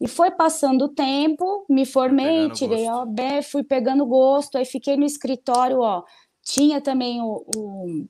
E 0.00 0.06
foi 0.06 0.30
passando 0.30 0.84
o 0.84 0.88
tempo, 0.88 1.64
me 1.68 1.84
formei, 1.84 2.50
tirei 2.50 2.86
a 2.86 3.02
OB, 3.02 3.42
fui 3.42 3.64
pegando 3.64 4.06
gosto, 4.06 4.56
aí 4.56 4.64
fiquei 4.64 4.96
no 4.96 5.04
escritório, 5.04 5.80
ó. 5.80 6.04
Tinha 6.42 6.80
também 6.80 7.20
o, 7.20 7.44
o 7.56 8.06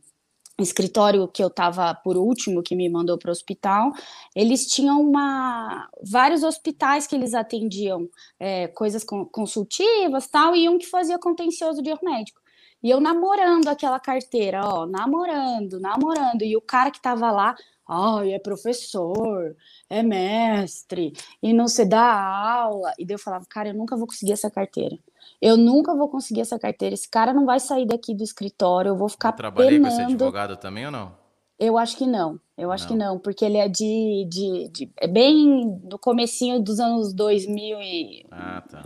escritório 0.63 1.29
que 1.29 1.43
eu 1.43 1.49
estava 1.49 1.95
por 1.95 2.17
último, 2.17 2.63
que 2.63 2.75
me 2.75 2.89
mandou 2.89 3.17
para 3.17 3.29
o 3.29 3.33
hospital, 3.33 3.93
eles 4.35 4.67
tinham 4.67 5.01
uma, 5.01 5.89
vários 6.03 6.43
hospitais 6.43 7.07
que 7.07 7.15
eles 7.15 7.35
atendiam, 7.35 8.09
é, 8.39 8.69
coisas 8.69 9.05
consultivas 9.05 10.27
tal, 10.27 10.57
e 10.57 10.69
um 10.69 10.79
que 10.79 10.87
fazia 10.87 11.19
contencioso 11.19 11.83
de 11.83 11.95
médico. 12.03 12.41
E 12.83 12.91
eu 12.91 13.01
namorando 13.01 13.69
aquela 13.69 13.99
carteira, 13.99 14.61
ó, 14.65 14.87
namorando, 14.87 15.81
namorando, 15.81 16.43
e 16.43 16.57
o 16.57 16.61
cara 16.61 16.91
que 16.91 16.99
estava 16.99 17.31
lá, 17.31 17.57
ai, 17.89 18.33
é 18.33 18.39
professor, 18.39 19.57
é 19.91 20.03
mestre, 20.03 21.13
e 21.43 21.53
não 21.53 21.67
se 21.67 21.85
dá 21.85 22.03
aula. 22.03 22.93
E 22.99 23.05
daí 23.05 23.15
eu 23.15 23.19
falava, 23.19 23.45
cara, 23.49 23.71
eu 23.71 23.75
nunca 23.75 23.97
vou 23.97 24.07
conseguir 24.07 24.33
essa 24.33 24.51
carteira. 24.51 24.99
Eu 25.41 25.57
nunca 25.57 25.95
vou 25.95 26.09
conseguir 26.09 26.41
essa 26.41 26.59
carteira. 26.59 26.95
Esse 26.95 27.09
cara 27.09 27.33
não 27.33 27.47
vai 27.47 27.61
sair 27.61 27.87
daqui 27.87 28.15
do 28.15 28.25
escritório. 28.25 28.91
Eu 28.91 28.97
vou 28.97 29.09
ficar 29.09 29.31
eu 29.31 29.37
trabalhei 29.37 29.79
penando. 29.79 29.95
com 29.95 30.03
esse 30.03 30.03
advogado 30.03 30.57
também 30.57 30.87
ou 30.87 30.93
não? 30.93 31.13
Eu 31.59 31.77
acho 31.77 31.97
que 31.97 32.07
não. 32.07 32.41
Eu 32.57 32.71
acho 32.71 32.85
não. 32.85 32.89
que 32.91 32.99
não, 32.99 33.19
porque 33.19 33.45
ele 33.45 33.57
é 33.57 33.69
de, 33.69 34.27
de, 34.29 34.69
de, 34.69 34.93
é 34.97 35.09
bem 35.09 35.81
no 35.85 35.99
comecinho 35.99 36.61
dos 36.61 36.79
anos 36.79 37.13
2000 37.13 37.81
e 37.81 38.27
ah, 38.31 38.63
tá. 38.69 38.85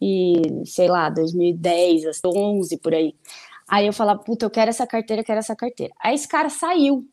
e 0.00 0.62
sei 0.66 0.88
lá, 0.88 1.10
2010, 1.10 2.04
11 2.24 2.76
por 2.78 2.94
aí. 2.94 3.14
Aí 3.68 3.86
eu 3.86 3.92
falava, 3.92 4.18
puta, 4.18 4.44
eu 4.44 4.50
quero 4.50 4.68
essa 4.68 4.86
carteira, 4.86 5.20
eu 5.20 5.24
quero 5.24 5.38
essa 5.38 5.54
carteira. 5.54 5.94
Aí 6.00 6.14
esse 6.14 6.26
cara 6.26 6.48
saiu. 6.48 7.06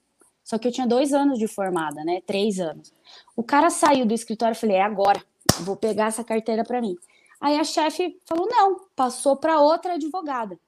Só 0.43 0.57
que 0.57 0.67
eu 0.67 0.71
tinha 0.71 0.87
dois 0.87 1.13
anos 1.13 1.37
de 1.37 1.47
formada, 1.47 2.03
né? 2.05 2.21
Três 2.25 2.59
anos. 2.59 2.93
O 3.35 3.43
cara 3.43 3.69
saiu 3.69 4.05
do 4.05 4.13
escritório, 4.13 4.53
eu 4.53 4.59
falei, 4.59 4.77
é 4.77 4.81
agora, 4.81 5.21
vou 5.59 5.75
pegar 5.75 6.07
essa 6.07 6.23
carteira 6.23 6.63
para 6.63 6.81
mim. 6.81 6.95
Aí 7.39 7.57
a 7.57 7.63
chefe 7.63 8.19
falou: 8.25 8.47
não, 8.47 8.87
passou 8.95 9.35
para 9.37 9.61
outra 9.61 9.93
advogada. 9.93 10.59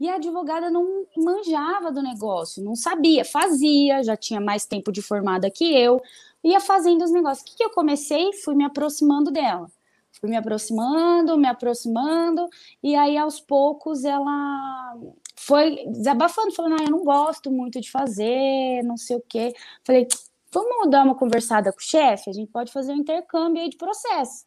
E 0.00 0.08
a 0.08 0.14
advogada 0.14 0.70
não 0.70 1.06
manjava 1.16 1.90
do 1.90 2.00
negócio, 2.00 2.62
não 2.62 2.76
sabia, 2.76 3.24
fazia, 3.24 4.02
já 4.04 4.16
tinha 4.16 4.40
mais 4.40 4.64
tempo 4.64 4.92
de 4.92 5.02
formada 5.02 5.50
que 5.50 5.76
eu, 5.76 6.00
ia 6.44 6.60
fazendo 6.60 7.02
os 7.02 7.10
negócios. 7.10 7.42
O 7.42 7.56
que, 7.56 7.64
eu 7.64 7.70
comecei? 7.70 8.32
Fui 8.44 8.54
me 8.54 8.64
aproximando 8.64 9.30
dela. 9.32 9.68
Fui 10.20 10.30
me 10.30 10.36
aproximando, 10.36 11.36
me 11.36 11.48
aproximando, 11.48 12.48
e 12.82 12.94
aí 12.96 13.16
aos 13.16 13.40
poucos 13.40 14.04
ela 14.04 14.96
foi 15.36 15.84
desabafando, 15.86 16.52
falando: 16.54 16.80
ah, 16.80 16.84
eu 16.84 16.90
não 16.90 17.04
gosto 17.04 17.50
muito 17.50 17.80
de 17.80 17.90
fazer, 17.90 18.82
não 18.84 18.96
sei 18.96 19.16
o 19.16 19.22
quê. 19.28 19.52
Falei: 19.84 20.06
vamos 20.52 20.90
dar 20.90 21.04
uma 21.04 21.14
conversada 21.14 21.72
com 21.72 21.78
o 21.78 21.82
chefe, 21.82 22.30
a 22.30 22.32
gente 22.32 22.50
pode 22.50 22.72
fazer 22.72 22.92
um 22.92 22.96
intercâmbio 22.96 23.62
aí 23.62 23.68
de 23.68 23.76
processo. 23.76 24.44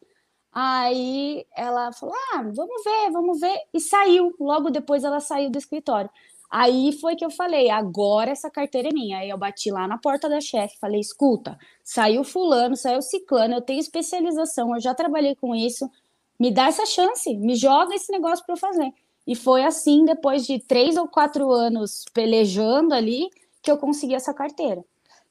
Aí 0.52 1.46
ela 1.56 1.92
falou: 1.92 2.14
ah, 2.34 2.42
vamos 2.42 2.84
ver, 2.84 3.10
vamos 3.10 3.40
ver. 3.40 3.58
E 3.72 3.80
saiu. 3.80 4.34
Logo 4.38 4.70
depois 4.70 5.02
ela 5.02 5.18
saiu 5.20 5.50
do 5.50 5.58
escritório. 5.58 6.10
Aí 6.50 6.92
foi 7.00 7.16
que 7.16 7.24
eu 7.24 7.30
falei: 7.30 7.70
agora 7.70 8.30
essa 8.30 8.50
carteira 8.50 8.88
é 8.88 8.92
minha. 8.92 9.18
Aí 9.18 9.30
eu 9.30 9.38
bati 9.38 9.70
lá 9.70 9.88
na 9.88 9.96
porta 9.96 10.28
da 10.28 10.40
chefe, 10.40 10.78
falei: 10.78 11.00
escuta, 11.00 11.58
saiu 11.82 12.22
Fulano, 12.22 12.76
saiu 12.76 13.00
Ciclano, 13.00 13.54
eu 13.54 13.62
tenho 13.62 13.80
especialização, 13.80 14.74
eu 14.74 14.80
já 14.80 14.94
trabalhei 14.94 15.34
com 15.34 15.54
isso. 15.54 15.90
Me 16.38 16.50
dá 16.52 16.66
essa 16.66 16.84
chance, 16.84 17.34
me 17.36 17.54
joga 17.54 17.94
esse 17.94 18.12
negócio 18.12 18.44
para 18.44 18.54
eu 18.54 18.58
fazer. 18.58 18.92
E 19.26 19.34
foi 19.34 19.64
assim, 19.64 20.04
depois 20.04 20.44
de 20.44 20.58
três 20.58 20.96
ou 20.96 21.08
quatro 21.08 21.50
anos 21.50 22.04
pelejando 22.12 22.92
ali, 22.92 23.30
que 23.62 23.70
eu 23.70 23.78
consegui 23.78 24.14
essa 24.14 24.34
carteira. 24.34 24.84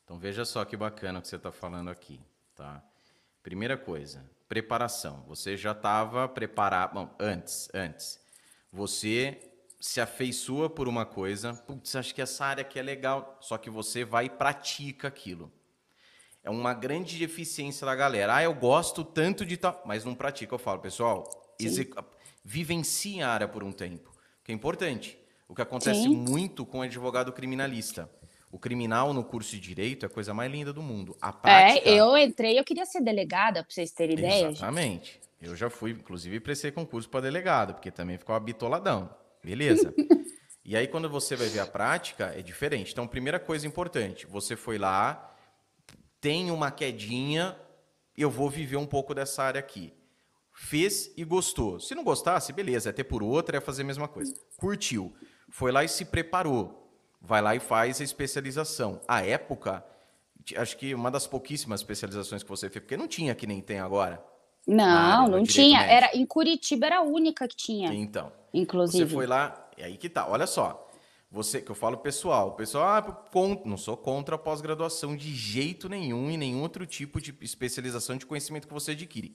Então 0.03 0.17
veja 0.17 0.45
só 0.45 0.63
que 0.65 0.75
bacana 0.75 1.19
o 1.19 1.21
que 1.21 1.27
você 1.27 1.35
está 1.35 1.51
falando 1.51 1.89
aqui, 1.89 2.19
tá? 2.55 2.81
Primeira 3.43 3.77
coisa, 3.77 4.29
preparação. 4.47 5.23
Você 5.27 5.57
já 5.57 5.71
estava 5.71 6.27
preparado. 6.27 6.93
Bom, 6.93 7.15
antes, 7.19 7.69
antes. 7.73 8.19
Você 8.71 9.51
se 9.79 9.99
afeiçoa 9.99 10.69
por 10.69 10.87
uma 10.87 11.05
coisa. 11.05 11.53
Putz, 11.53 11.95
acho 11.95 12.13
que 12.13 12.21
essa 12.21 12.45
área 12.45 12.61
aqui 12.61 12.77
é 12.77 12.83
legal. 12.83 13.37
Só 13.41 13.57
que 13.57 13.69
você 13.69 14.05
vai 14.05 14.25
e 14.25 14.29
pratica 14.29 15.07
aquilo. 15.07 15.51
É 16.43 16.49
uma 16.49 16.73
grande 16.73 17.17
deficiência 17.17 17.85
da 17.85 17.95
galera. 17.95 18.35
Ah, 18.35 18.43
eu 18.43 18.53
gosto 18.53 19.03
tanto 19.03 19.45
de 19.45 19.57
tal, 19.57 19.81
mas 19.85 20.05
não 20.05 20.15
pratica. 20.15 20.53
Eu 20.53 20.59
falo, 20.59 20.79
pessoal, 20.79 21.29
vivencie 22.43 23.21
a 23.21 23.29
área 23.29 23.47
por 23.47 23.63
um 23.63 23.71
tempo, 23.71 24.11
que 24.43 24.51
é 24.51 24.55
importante. 24.55 25.17
O 25.47 25.53
que 25.53 25.61
acontece 25.61 26.03
Sim. 26.03 26.15
muito 26.15 26.65
com 26.65 26.79
o 26.79 26.81
advogado 26.81 27.31
criminalista. 27.31 28.09
O 28.51 28.59
criminal 28.59 29.13
no 29.13 29.23
curso 29.23 29.51
de 29.51 29.59
direito 29.59 30.05
é 30.05 30.07
a 30.07 30.09
coisa 30.09 30.33
mais 30.33 30.51
linda 30.51 30.73
do 30.73 30.81
mundo. 30.81 31.15
A 31.21 31.31
prática... 31.31 31.89
É, 31.89 31.99
eu 31.99 32.17
entrei, 32.17 32.59
eu 32.59 32.63
queria 32.65 32.85
ser 32.85 33.01
delegada, 33.01 33.63
para 33.63 33.73
vocês 33.73 33.91
terem 33.91 34.17
ideia. 34.17 34.49
Exatamente. 34.49 35.13
Gente. 35.13 35.21
Eu 35.41 35.55
já 35.55 35.69
fui, 35.69 35.91
inclusive, 35.91 36.39
prestei 36.39 36.69
concurso 36.69 37.09
para 37.09 37.21
delegado, 37.21 37.73
porque 37.73 37.89
também 37.89 38.17
ficou 38.17 38.37
bitoladão. 38.39 39.09
Beleza. 39.41 39.93
e 40.65 40.75
aí, 40.75 40.85
quando 40.85 41.09
você 41.09 41.35
vai 41.35 41.47
ver 41.47 41.61
a 41.61 41.65
prática, 41.65 42.33
é 42.37 42.41
diferente. 42.41 42.91
Então, 42.91 43.07
primeira 43.07 43.39
coisa 43.39 43.65
importante, 43.65 44.27
você 44.27 44.57
foi 44.57 44.77
lá, 44.77 45.33
tem 46.19 46.51
uma 46.51 46.69
quedinha, 46.69 47.57
eu 48.17 48.29
vou 48.29 48.49
viver 48.49 48.77
um 48.77 48.85
pouco 48.85 49.15
dessa 49.15 49.43
área 49.43 49.59
aqui. 49.59 49.93
Fez 50.53 51.11
e 51.15 51.23
gostou. 51.23 51.79
Se 51.79 51.95
não 51.95 52.03
gostasse, 52.03 52.51
beleza, 52.51 52.89
é 52.89 52.93
ter 52.93 53.05
por 53.05 53.23
outra, 53.23 53.57
é 53.57 53.61
fazer 53.61 53.81
a 53.81 53.85
mesma 53.85 54.07
coisa. 54.09 54.35
Curtiu. 54.57 55.15
Foi 55.49 55.71
lá 55.71 55.83
e 55.83 55.87
se 55.87 56.05
preparou 56.05 56.80
vai 57.21 57.41
lá 57.41 57.55
e 57.55 57.59
faz 57.59 58.01
a 58.01 58.03
especialização. 58.03 58.99
A 59.07 59.23
época, 59.23 59.85
acho 60.57 60.77
que 60.77 60.95
uma 60.95 61.11
das 61.11 61.27
pouquíssimas 61.27 61.81
especializações 61.81 62.41
que 62.43 62.49
você 62.49 62.69
fez, 62.69 62.83
porque 62.83 62.97
não 62.97 63.07
tinha 63.07 63.35
que 63.35 63.45
nem 63.45 63.61
tem 63.61 63.79
agora. 63.79 64.23
Não, 64.65 65.27
não 65.27 65.43
tinha. 65.43 65.79
Médico. 65.79 65.95
Era 65.95 66.17
em 66.17 66.25
Curitiba 66.25 66.85
era 66.85 66.97
a 66.99 67.01
única 67.01 67.47
que 67.47 67.55
tinha. 67.55 67.93
Então. 67.93 68.31
Inclusive. 68.53 69.05
Você 69.05 69.13
foi 69.13 69.25
lá, 69.25 69.69
e 69.77 69.83
aí 69.83 69.97
que 69.97 70.09
tá. 70.09 70.27
Olha 70.27 70.47
só. 70.47 70.87
Você 71.33 71.61
que 71.61 71.71
eu 71.71 71.75
falo 71.75 71.97
pessoal, 71.97 72.49
o 72.49 72.51
pessoal, 72.51 72.83
ah, 72.83 73.27
não 73.63 73.77
sou 73.77 73.95
contra 73.95 74.35
a 74.35 74.37
pós-graduação 74.37 75.15
de 75.15 75.33
jeito 75.33 75.87
nenhum 75.87 76.29
e 76.29 76.35
nenhum 76.35 76.61
outro 76.61 76.85
tipo 76.85 77.21
de 77.21 77.33
especialização 77.39 78.17
de 78.17 78.25
conhecimento 78.25 78.67
que 78.67 78.73
você 78.73 78.91
adquire. 78.91 79.33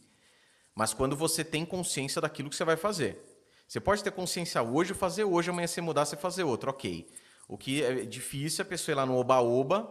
Mas 0.75 0.93
quando 0.93 1.17
você 1.17 1.43
tem 1.43 1.65
consciência 1.65 2.21
daquilo 2.21 2.51
que 2.51 2.57
você 2.57 2.65
vai 2.65 2.77
fazer. 2.77 3.19
Você 3.67 3.81
pode 3.81 4.05
ter 4.05 4.13
consciência 4.13 4.63
hoje, 4.63 4.93
fazer 4.93 5.25
hoje, 5.25 5.49
amanhã 5.49 5.67
você 5.67 5.81
mudar, 5.81 6.05
você 6.05 6.17
fazer 6.17 6.45
outro, 6.45 6.71
ok. 6.71 7.09
O 7.49 7.57
que 7.57 7.83
é 7.83 8.05
difícil 8.05 8.63
é 8.63 8.67
a 8.67 8.69
pessoa 8.69 8.93
ir 8.93 8.97
lá 8.97 9.07
no 9.07 9.17
Oba-Oba, 9.17 9.89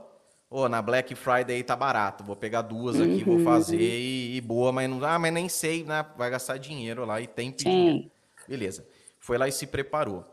oh, 0.49 0.68
na 0.68 0.82
Black 0.82 1.16
Friday 1.16 1.64
tá 1.64 1.76
barato, 1.76 2.24
vou 2.24 2.36
pegar 2.36 2.62
duas 2.62 2.99
aqui, 2.99 3.24
uhum. 3.26 3.38
vou 3.38 3.43
fazer 3.43 3.80
e, 3.80 4.36
e, 4.36 4.41
boa, 4.41 4.72
mas 4.72 4.89
não, 4.89 5.03
ah, 5.06 5.18
mas 5.18 5.34
nem 5.34 5.47
sei, 5.47 5.84
né? 5.84 6.06
vai 6.18 6.30
gastar 6.30 6.58
dinheiro 6.58 7.06
lá 7.06 7.22
e 7.22 7.28
tem 7.28 7.51
dinheiro. 7.51 8.12
Beleza. 8.47 8.86
Foi 9.20 9.38
lá 9.38 9.47
e 9.47 9.51
se 9.51 9.66
preparou. 9.66 10.26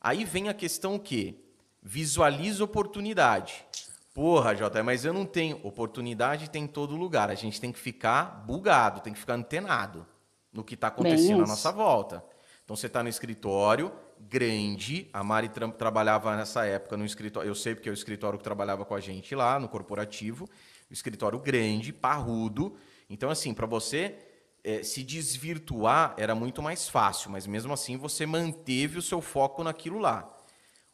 Aí 0.00 0.24
vem 0.24 0.48
a 0.48 0.54
questão 0.54 0.98
que 0.98 1.42
visualiza 1.82 2.62
oportunidade. 2.62 3.64
Porra, 4.12 4.54
Jota, 4.54 4.82
mas 4.82 5.04
eu 5.04 5.12
não 5.12 5.24
tenho. 5.24 5.60
Oportunidade 5.62 6.50
tem 6.50 6.64
em 6.64 6.66
todo 6.66 6.96
lugar. 6.96 7.30
A 7.30 7.34
gente 7.34 7.60
tem 7.60 7.72
que 7.72 7.78
ficar 7.78 8.44
bugado, 8.44 9.00
tem 9.00 9.12
que 9.12 9.18
ficar 9.18 9.34
antenado 9.34 10.06
no 10.52 10.64
que 10.64 10.74
está 10.74 10.88
acontecendo 10.88 11.44
à 11.44 11.46
nossa 11.46 11.70
volta. 11.70 12.22
Então 12.64 12.76
você 12.76 12.86
está 12.86 13.02
no 13.02 13.08
escritório 13.08 13.92
grande. 14.20 15.08
A 15.12 15.22
Mari 15.22 15.48
tra 15.48 15.68
trabalhava 15.68 16.36
nessa 16.36 16.64
época 16.64 16.96
no 16.96 17.04
escritório. 17.04 17.48
Eu 17.48 17.54
sei 17.54 17.74
porque 17.74 17.88
é 17.88 17.92
o 17.92 17.94
escritório 17.94 18.38
que 18.38 18.44
trabalhava 18.44 18.84
com 18.84 18.94
a 18.94 19.00
gente 19.00 19.34
lá 19.34 19.58
no 19.58 19.68
corporativo. 19.68 20.48
Escritório 20.90 21.38
grande, 21.38 21.92
parrudo. 21.92 22.76
Então, 23.10 23.30
assim, 23.30 23.54
para 23.54 23.66
você 23.66 24.16
é, 24.64 24.82
se 24.82 25.02
desvirtuar 25.02 26.14
era 26.16 26.34
muito 26.34 26.62
mais 26.62 26.88
fácil, 26.88 27.30
mas 27.30 27.46
mesmo 27.46 27.72
assim 27.72 27.96
você 27.96 28.26
manteve 28.26 28.98
o 28.98 29.02
seu 29.02 29.20
foco 29.20 29.62
naquilo 29.62 29.98
lá. 29.98 30.30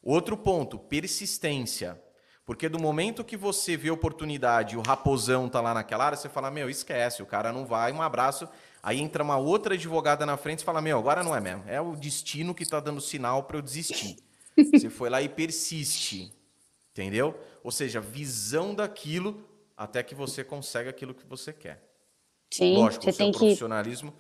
Outro 0.03 0.37
ponto, 0.37 0.79
persistência. 0.79 2.01
Porque 2.45 2.68
do 2.68 2.79
momento 2.79 3.25
que 3.25 3.39
você 3.39 3.77
vê 3.77 3.91
oportunidade 3.91 4.77
o 4.77 4.83
raposão 4.83 5.49
tá 5.49 5.61
lá 5.61 5.72
naquela 5.72 6.05
área, 6.05 6.16
você 6.16 6.29
fala, 6.29 6.51
meu, 6.51 6.68
esquece, 6.68 7.22
o 7.22 7.27
cara 7.27 7.53
não 7.53 7.64
vai, 7.64 7.91
um 7.91 8.03
abraço. 8.03 8.49
Aí 8.85 9.01
entra 9.01 9.24
uma 9.24 9.39
outra 9.39 9.72
advogada 9.72 10.26
na 10.26 10.37
frente 10.37 10.59
e 10.59 10.64
fala, 10.64 10.82
meu, 10.82 10.99
agora 10.99 11.22
não 11.22 11.35
é 11.35 11.41
mesmo. 11.41 11.64
É 11.66 11.80
o 11.80 11.97
destino 11.97 12.55
que 12.55 12.62
está 12.62 12.80
dando 12.80 13.01
sinal 13.01 13.45
para 13.45 13.57
eu 13.57 13.62
desistir. 13.62 14.18
você 14.55 14.91
foi 14.91 15.09
lá 15.09 15.22
e 15.22 15.28
persiste. 15.28 16.30
Entendeu? 16.93 17.35
Ou 17.62 17.72
seja, 17.72 17.99
visão 17.99 18.74
daquilo 18.74 19.43
até 19.74 20.03
que 20.03 20.14
você 20.14 20.45
consegue 20.45 20.91
aquilo 20.91 21.14
que 21.14 21.24
você 21.24 21.51
quer. 21.51 21.82
Sim, 22.53 22.76
Lógico, 22.76 23.07
você 23.07 23.14
tem 23.14 23.32
profissionalismo. 23.32 24.12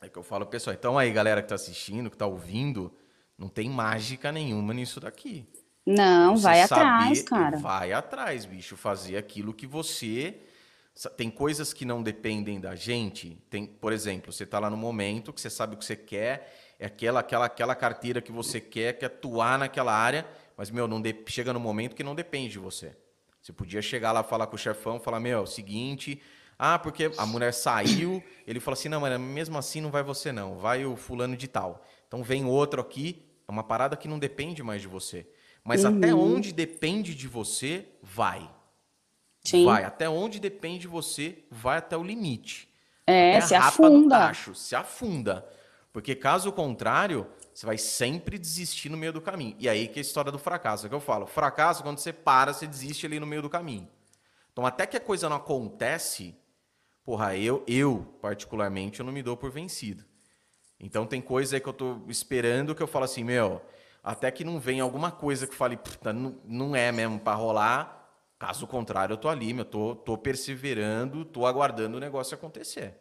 Que... 0.00 0.06
É 0.06 0.08
que 0.08 0.16
eu 0.16 0.22
falo, 0.22 0.46
pessoal. 0.46 0.72
Então 0.72 0.96
aí, 0.96 1.12
galera 1.12 1.42
que 1.42 1.44
está 1.44 1.54
assistindo, 1.54 2.08
que 2.08 2.16
está 2.16 2.26
ouvindo, 2.26 2.90
não 3.36 3.50
tem 3.50 3.68
mágica 3.68 4.32
nenhuma 4.32 4.72
nisso 4.72 4.98
daqui. 4.98 5.46
Não, 5.84 6.38
você 6.38 6.42
vai 6.42 6.62
atrás, 6.62 7.22
cara. 7.22 7.58
Vai 7.58 7.92
atrás, 7.92 8.46
bicho. 8.46 8.78
Fazer 8.78 9.18
aquilo 9.18 9.52
que 9.52 9.66
você. 9.66 10.40
Tem 11.16 11.28
coisas 11.28 11.72
que 11.72 11.84
não 11.84 12.02
dependem 12.02 12.60
da 12.60 12.74
gente. 12.76 13.36
Tem, 13.50 13.66
por 13.66 13.92
exemplo, 13.92 14.32
você 14.32 14.44
está 14.44 14.58
lá 14.58 14.70
no 14.70 14.76
momento 14.76 15.32
que 15.32 15.40
você 15.40 15.50
sabe 15.50 15.74
o 15.74 15.78
que 15.78 15.84
você 15.84 15.96
quer, 15.96 16.74
é 16.78 16.86
aquela, 16.86 17.20
aquela, 17.20 17.46
aquela 17.46 17.74
carteira 17.74 18.20
que 18.20 18.30
você 18.30 18.60
quer, 18.60 18.98
que 18.98 19.04
atuar 19.04 19.58
naquela 19.58 19.92
área, 19.92 20.26
mas, 20.56 20.70
meu, 20.70 20.86
não 20.86 21.00
de... 21.00 21.14
chega 21.26 21.52
no 21.52 21.58
momento 21.58 21.96
que 21.96 22.04
não 22.04 22.14
depende 22.14 22.52
de 22.52 22.58
você. 22.58 22.96
Você 23.42 23.52
podia 23.52 23.82
chegar 23.82 24.12
lá 24.12 24.22
falar 24.22 24.46
com 24.46 24.54
o 24.54 24.58
chefão, 24.58 25.00
falar, 25.00 25.20
meu, 25.20 25.38
é 25.38 25.42
o 25.42 25.46
seguinte, 25.46 26.22
ah, 26.58 26.78
porque 26.78 27.10
a 27.18 27.26
mulher 27.26 27.52
saiu, 27.52 28.22
ele 28.46 28.60
falou 28.60 28.74
assim: 28.78 28.88
não, 28.88 29.00
mas 29.00 29.20
mesmo 29.20 29.58
assim 29.58 29.80
não 29.80 29.90
vai 29.90 30.02
você, 30.02 30.32
não, 30.32 30.56
vai 30.56 30.84
o 30.84 30.96
fulano 30.96 31.36
de 31.36 31.48
tal. 31.48 31.84
Então 32.06 32.22
vem 32.22 32.44
outro 32.44 32.80
aqui, 32.80 33.26
é 33.46 33.50
uma 33.50 33.64
parada 33.64 33.96
que 33.96 34.08
não 34.08 34.18
depende 34.18 34.62
mais 34.62 34.80
de 34.80 34.88
você. 34.88 35.26
Mas 35.64 35.84
uhum. 35.84 35.96
até 35.96 36.14
onde 36.14 36.52
depende 36.52 37.14
de 37.14 37.26
você, 37.26 37.86
vai. 38.02 38.48
Sim. 39.44 39.66
Vai. 39.66 39.84
Até 39.84 40.08
onde 40.08 40.40
depende 40.40 40.80
de 40.80 40.88
você, 40.88 41.44
vai 41.50 41.78
até 41.78 41.96
o 41.96 42.02
limite. 42.02 42.68
É, 43.06 43.36
até 43.36 43.46
se 43.46 43.54
afunda. 43.54 44.18
Tacho, 44.18 44.54
se 44.54 44.74
afunda. 44.74 45.46
Porque 45.92 46.14
caso 46.14 46.50
contrário, 46.50 47.26
você 47.52 47.64
vai 47.64 47.78
sempre 47.78 48.38
desistir 48.38 48.88
no 48.88 48.96
meio 48.96 49.12
do 49.12 49.20
caminho. 49.20 49.54
E 49.58 49.68
aí 49.68 49.86
que 49.86 49.98
é 49.98 50.00
a 50.00 50.02
história 50.02 50.32
do 50.32 50.38
fracasso, 50.38 50.86
é 50.86 50.88
que 50.88 50.94
eu 50.94 51.00
falo. 51.00 51.26
Fracasso, 51.26 51.82
quando 51.82 51.98
você 51.98 52.12
para, 52.12 52.52
você 52.52 52.66
desiste 52.66 53.06
ali 53.06 53.20
no 53.20 53.26
meio 53.26 53.42
do 53.42 53.50
caminho. 53.50 53.88
Então, 54.52 54.64
até 54.64 54.86
que 54.86 54.96
a 54.96 55.00
coisa 55.00 55.28
não 55.28 55.36
acontece, 55.36 56.34
porra, 57.04 57.36
eu, 57.36 57.62
eu, 57.66 58.16
particularmente, 58.22 59.00
eu 59.00 59.06
não 59.06 59.12
me 59.12 59.22
dou 59.22 59.36
por 59.36 59.50
vencido. 59.50 60.04
Então 60.78 61.06
tem 61.06 61.20
coisa 61.20 61.56
aí 61.56 61.60
que 61.60 61.68
eu 61.68 61.72
tô 61.72 62.00
esperando 62.08 62.74
que 62.74 62.82
eu 62.82 62.86
falo 62.86 63.04
assim, 63.04 63.24
meu, 63.24 63.62
até 64.02 64.30
que 64.30 64.44
não 64.44 64.58
venha 64.60 64.82
alguma 64.82 65.10
coisa 65.10 65.46
que 65.46 65.54
fale, 65.54 65.76
puta, 65.76 66.12
não, 66.12 66.36
não 66.44 66.76
é 66.76 66.92
mesmo 66.92 67.18
para 67.18 67.36
rolar. 67.36 67.93
Caso 68.46 68.66
contrário, 68.66 69.14
eu 69.14 69.16
tô 69.16 69.30
ali, 69.30 69.56
eu 69.56 69.64
tô, 69.64 69.96
tô 69.96 70.18
perseverando, 70.18 71.24
tô 71.24 71.46
aguardando 71.46 71.96
o 71.96 72.00
negócio 72.00 72.34
acontecer. 72.34 72.94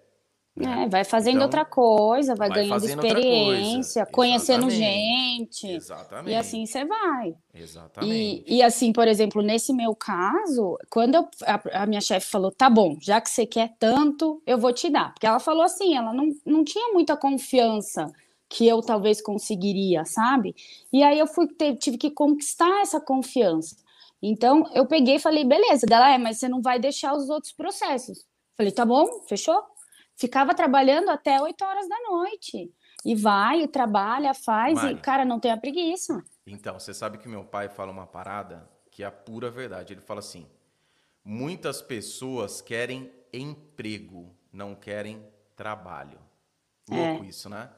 Né? 0.56 0.84
É, 0.84 0.88
vai 0.88 1.04
fazendo 1.04 1.34
então, 1.36 1.44
outra 1.48 1.66
coisa, 1.66 2.34
vai, 2.34 2.48
vai 2.48 2.60
ganhando 2.60 2.86
experiência, 2.86 4.06
conhecendo 4.06 4.70
gente. 4.70 5.68
Exatamente. 5.68 6.32
E 6.32 6.36
assim 6.36 6.66
você 6.66 6.86
vai. 6.86 7.36
Exatamente. 7.54 8.46
E, 8.48 8.56
e 8.56 8.64
assim, 8.64 8.94
por 8.94 9.06
exemplo, 9.06 9.42
nesse 9.42 9.74
meu 9.74 9.94
caso, 9.94 10.78
quando 10.90 11.16
eu, 11.16 11.28
a, 11.46 11.82
a, 11.84 11.86
minha 11.86 12.00
chefe 12.00 12.32
falou, 12.32 12.50
tá 12.50 12.70
bom, 12.70 12.96
já 13.02 13.20
que 13.20 13.30
você 13.30 13.46
quer 13.46 13.76
tanto, 13.78 14.42
eu 14.48 14.58
vou 14.58 14.72
te 14.72 14.90
dar. 14.90 15.14
Porque 15.14 15.28
ela 15.28 15.42
falou 15.42 15.64
assim, 15.64 15.98
ela 15.98 16.14
não, 16.14 16.30
não 16.46 16.64
tinha 16.64 16.94
muita 16.94 17.18
confiança 17.18 18.10
que 18.48 18.66
eu 18.66 18.82
talvez 18.82 19.22
conseguiria, 19.22 20.06
sabe? 20.06 20.56
E 20.94 21.04
aí 21.04 21.20
eu 21.20 21.28
fui, 21.28 21.50
tive 21.78 21.98
que 21.98 22.12
conquistar 22.12 22.82
essa 22.82 23.02
confiança. 23.02 23.83
Então, 24.26 24.64
eu 24.74 24.88
peguei 24.88 25.16
e 25.16 25.20
falei, 25.20 25.44
beleza, 25.44 25.86
dela 25.86 26.14
é, 26.14 26.18
mas 26.18 26.38
você 26.38 26.48
não 26.48 26.62
vai 26.62 26.80
deixar 26.80 27.14
os 27.14 27.30
outros 27.30 27.52
processos. 27.52 28.26
Falei, 28.56 28.72
tá 28.72 28.86
bom, 28.86 29.06
fechou? 29.28 29.62
ficava 30.16 30.54
trabalhando 30.54 31.10
até 31.10 31.42
8 31.42 31.64
horas 31.64 31.88
da 31.88 31.98
noite. 32.10 32.72
E 33.06 33.16
vai, 33.16 33.68
trabalha, 33.68 34.34
faz, 34.34 34.76
Mari, 34.76 34.96
e, 34.96 34.98
cara, 34.98 35.26
não 35.26 35.40
tem 35.40 35.52
a 35.52 35.58
preguiça. 35.58 36.24
Então, 36.48 36.80
você 36.80 36.94
sabe 36.94 37.18
que 37.18 37.28
meu 37.28 37.44
pai 37.44 37.68
fala 37.68 37.92
uma 37.92 38.08
parada 38.08 38.70
que 38.90 39.04
é 39.04 39.06
a 39.06 39.12
pura 39.12 39.52
verdade. 39.52 39.94
Ele 39.94 40.02
fala 40.02 40.20
assim: 40.20 40.48
muitas 41.24 41.82
pessoas 41.82 42.62
querem 42.62 43.12
emprego, 43.34 44.34
não 44.54 44.74
querem 44.74 45.22
trabalho. 45.56 46.20
Louco 46.90 47.24
é. 47.24 47.28
isso, 47.28 47.50
né? 47.50 47.70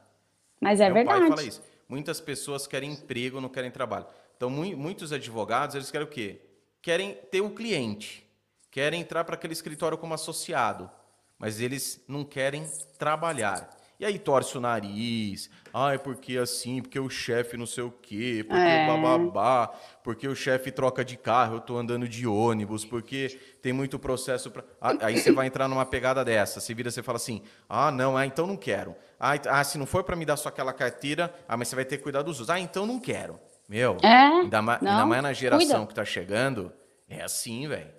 Mas 0.60 0.80
é 0.80 0.86
meu 0.86 0.94
verdade. 0.94 1.20
Meu 1.20 1.28
pai 1.28 1.36
fala 1.36 1.48
isso. 1.48 1.62
Muitas 1.88 2.20
pessoas 2.20 2.66
querem 2.66 2.92
emprego, 2.92 3.40
não 3.40 3.48
querem 3.48 3.70
trabalho. 3.70 4.06
Então, 4.36 4.50
muitos 4.50 5.12
advogados, 5.12 5.74
eles 5.74 5.90
querem 5.90 6.06
o 6.06 6.10
quê? 6.10 6.40
Querem 6.82 7.14
ter 7.30 7.40
o 7.40 7.46
um 7.46 7.54
cliente, 7.54 8.26
querem 8.70 9.00
entrar 9.00 9.24
para 9.24 9.34
aquele 9.34 9.52
escritório 9.52 9.98
como 9.98 10.14
associado 10.14 10.90
mas 11.38 11.60
eles 11.60 12.02
não 12.08 12.24
querem 12.24 12.66
trabalhar. 12.98 13.70
E 13.98 14.04
aí 14.04 14.18
torce 14.18 14.58
o 14.58 14.60
nariz, 14.60 15.48
ai, 15.72 15.98
porque 15.98 16.36
assim, 16.36 16.82
porque 16.82 17.00
o 17.00 17.08
chefe 17.08 17.56
não 17.56 17.64
sei 17.64 17.82
o 17.82 17.90
quê, 17.90 18.44
porque 18.46 18.62
é. 18.62 18.84
o 18.84 19.02
bababá, 19.02 19.68
porque 20.04 20.28
o 20.28 20.36
chefe 20.36 20.70
troca 20.70 21.02
de 21.02 21.16
carro, 21.16 21.56
eu 21.56 21.60
tô 21.60 21.78
andando 21.78 22.06
de 22.06 22.26
ônibus, 22.26 22.84
porque 22.84 23.40
tem 23.62 23.72
muito 23.72 23.98
processo 23.98 24.50
para. 24.50 24.64
Aí 25.00 25.18
você 25.18 25.32
vai 25.32 25.46
entrar 25.46 25.66
numa 25.66 25.86
pegada 25.86 26.22
dessa. 26.22 26.60
Você 26.60 26.74
vira, 26.74 26.90
você 26.90 27.02
fala 27.02 27.16
assim: 27.16 27.40
ah, 27.66 27.90
não, 27.90 28.18
ah, 28.18 28.26
então 28.26 28.46
não 28.46 28.56
quero. 28.56 28.94
Ah, 29.18 29.32
ah 29.48 29.64
se 29.64 29.78
não 29.78 29.86
for 29.86 30.04
para 30.04 30.14
me 30.14 30.26
dar 30.26 30.36
só 30.36 30.50
aquela 30.50 30.74
carteira, 30.74 31.34
ah, 31.48 31.56
mas 31.56 31.68
você 31.68 31.74
vai 31.74 31.84
ter 31.86 31.96
que 31.96 32.02
cuidar 32.02 32.20
dos 32.20 32.38
outros. 32.38 32.50
Ah, 32.50 32.60
então 32.60 32.84
não 32.84 33.00
quero. 33.00 33.40
Meu, 33.68 33.96
é, 34.02 34.08
ainda, 34.08 34.62
ma 34.62 34.78
não, 34.80 34.92
ainda 34.92 35.06
mais 35.06 35.22
na 35.22 35.32
geração 35.32 35.68
cuida. 35.68 35.86
que 35.86 35.94
tá 35.94 36.04
chegando, 36.04 36.72
é 37.08 37.22
assim, 37.22 37.66
velho. 37.66 37.92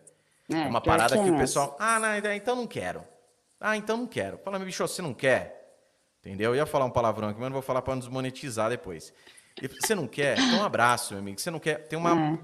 É, 0.49 0.61
é, 0.61 0.67
uma 0.67 0.79
parada 0.79 1.17
que, 1.17 1.23
que 1.23 1.29
o 1.29 1.37
pessoal, 1.37 1.75
ah, 1.79 1.99
não, 1.99 2.33
então 2.33 2.55
não 2.55 2.67
quero. 2.67 3.03
Ah, 3.59 3.75
então 3.75 3.97
não 3.97 4.07
quero. 4.07 4.37
Fala, 4.37 4.57
meu 4.57 4.65
bicho, 4.65 4.87
você 4.87 5.01
não 5.01 5.13
quer? 5.13 5.57
Entendeu? 6.19 6.51
Eu 6.51 6.55
ia 6.55 6.65
falar 6.65 6.85
um 6.85 6.89
palavrão 6.89 7.29
aqui, 7.29 7.39
mas 7.39 7.49
não 7.49 7.53
vou 7.53 7.61
falar 7.61 7.81
para 7.81 7.95
não 7.95 7.99
desmonetizar 7.99 8.69
depois. 8.69 9.13
Você 9.81 9.95
não 9.95 10.07
quer? 10.07 10.37
Então 10.37 10.59
um 10.59 10.63
abraço, 10.63 11.13
meu 11.13 11.21
amigo. 11.21 11.39
Você 11.39 11.49
não 11.49 11.59
quer? 11.59 11.87
Tem 11.87 11.97
uma 11.97 12.11
é. 12.11 12.39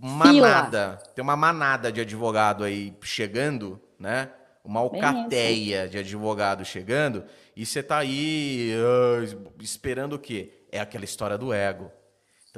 manada, 0.00 0.98
tem 1.14 1.22
uma 1.22 1.36
manada 1.36 1.92
de 1.92 2.00
advogado 2.00 2.64
aí 2.64 2.96
chegando, 3.02 3.80
né? 3.98 4.30
Uma 4.64 4.80
alcateia 4.80 5.88
de 5.88 5.98
advogado 5.98 6.64
chegando, 6.64 7.24
e 7.56 7.64
você 7.64 7.82
tá 7.82 7.98
aí 7.98 8.72
uh, 8.76 9.52
esperando 9.60 10.14
o 10.14 10.18
quê? 10.18 10.66
É 10.70 10.78
aquela 10.78 11.04
história 11.04 11.38
do 11.38 11.52
ego. 11.52 11.90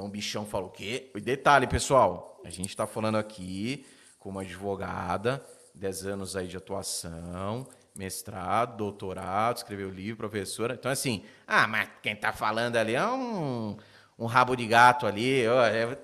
Então 0.00 0.08
o 0.08 0.10
bichão 0.10 0.46
falou 0.46 0.68
o 0.68 0.72
quê? 0.72 1.10
E 1.14 1.20
detalhe, 1.20 1.66
pessoal, 1.66 2.40
a 2.42 2.48
gente 2.48 2.70
está 2.70 2.86
falando 2.86 3.18
aqui 3.18 3.84
com 4.18 4.30
uma 4.30 4.40
advogada, 4.40 5.44
10 5.74 6.06
anos 6.06 6.36
aí 6.36 6.48
de 6.48 6.56
atuação, 6.56 7.68
mestrado, 7.94 8.78
doutorado, 8.78 9.58
escreveu 9.58 9.90
livro, 9.90 10.16
professora. 10.16 10.72
Então, 10.72 10.90
assim, 10.90 11.22
ah, 11.46 11.66
mas 11.66 11.90
quem 12.02 12.14
está 12.14 12.32
falando 12.32 12.76
ali 12.76 12.94
é 12.94 13.06
um, 13.06 13.76
um 14.18 14.24
rabo 14.24 14.56
de 14.56 14.66
gato 14.66 15.06
ali. 15.06 15.44
É, 15.44 15.98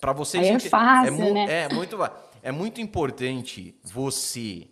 Para 0.00 0.12
vocês. 0.12 0.44
é 0.44 0.68
fácil, 0.68 1.22
é, 1.22 1.32
né? 1.32 1.62
É 1.66 1.68
muito, 1.72 1.96
é 2.42 2.50
muito 2.50 2.80
importante 2.80 3.78
você 3.84 4.66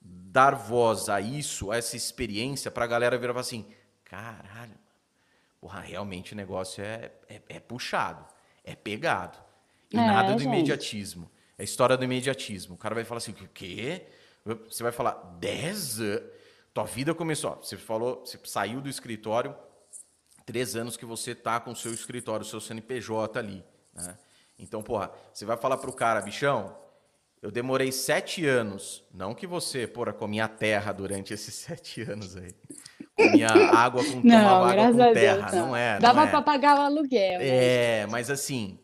dar 0.00 0.54
voz 0.54 1.08
a 1.08 1.20
isso, 1.20 1.72
a 1.72 1.76
essa 1.76 1.96
experiência, 1.96 2.70
para 2.70 2.84
a 2.84 2.88
galera 2.88 3.18
virar 3.18 3.32
e 3.32 3.34
falar 3.34 3.40
assim: 3.40 3.66
caralho, 4.04 4.78
porra, 5.60 5.80
realmente 5.80 6.32
o 6.32 6.36
negócio 6.36 6.82
é, 6.82 7.12
é, 7.28 7.42
é 7.48 7.60
puxado, 7.60 8.24
é 8.64 8.74
pegado. 8.74 9.38
E 9.92 9.96
é, 9.96 10.00
nada 10.00 10.34
do 10.34 10.38
gente. 10.38 10.48
imediatismo. 10.48 11.30
É 11.56 11.62
a 11.62 11.64
história 11.64 11.96
do 11.96 12.04
imediatismo. 12.04 12.74
O 12.74 12.78
cara 12.78 12.94
vai 12.94 13.04
falar 13.04 13.18
assim: 13.18 13.32
o 13.32 13.48
quê? 13.48 14.06
Você 14.44 14.82
vai 14.82 14.92
falar 14.92 15.14
10 15.38 16.00
anos. 16.00 16.38
Tua 16.72 16.84
vida 16.84 17.14
começou. 17.14 17.56
Você 17.56 17.76
falou, 17.76 18.20
você 18.24 18.38
saiu 18.44 18.80
do 18.80 18.88
escritório, 18.88 19.56
três 20.46 20.76
anos 20.76 20.96
que 20.96 21.04
você 21.04 21.34
tá 21.34 21.58
com 21.58 21.72
o 21.72 21.76
seu 21.76 21.92
escritório, 21.92 22.46
o 22.46 22.48
seu 22.48 22.60
CNPJ 22.60 23.38
ali. 23.38 23.64
Né? 23.92 24.16
Então, 24.58 24.82
porra, 24.82 25.10
você 25.32 25.44
vai 25.44 25.56
falar 25.56 25.78
pro 25.78 25.92
cara, 25.92 26.20
bichão, 26.20 26.76
eu 27.42 27.50
demorei 27.50 27.90
sete 27.92 28.46
anos, 28.46 29.04
não 29.12 29.34
que 29.34 29.46
você, 29.46 29.86
porra, 29.86 30.12
comia 30.12 30.48
terra 30.48 30.92
durante 30.92 31.32
esses 31.32 31.54
sete 31.54 32.02
anos 32.02 32.36
aí. 32.36 32.54
Comia 33.18 33.48
água 33.48 34.04
com 34.04 34.20
não, 34.22 34.64
água 34.64 34.92
com 34.92 35.12
terra, 35.12 35.36
Deus, 35.36 35.52
não. 35.52 35.66
não 35.68 35.76
é. 35.76 35.98
Dava 35.98 36.24
é. 36.24 36.26
para 36.28 36.40
pagar 36.40 36.78
o 36.78 36.82
aluguel. 36.82 37.40
É, 37.40 38.06
mas 38.06 38.30
assim, 38.30 38.78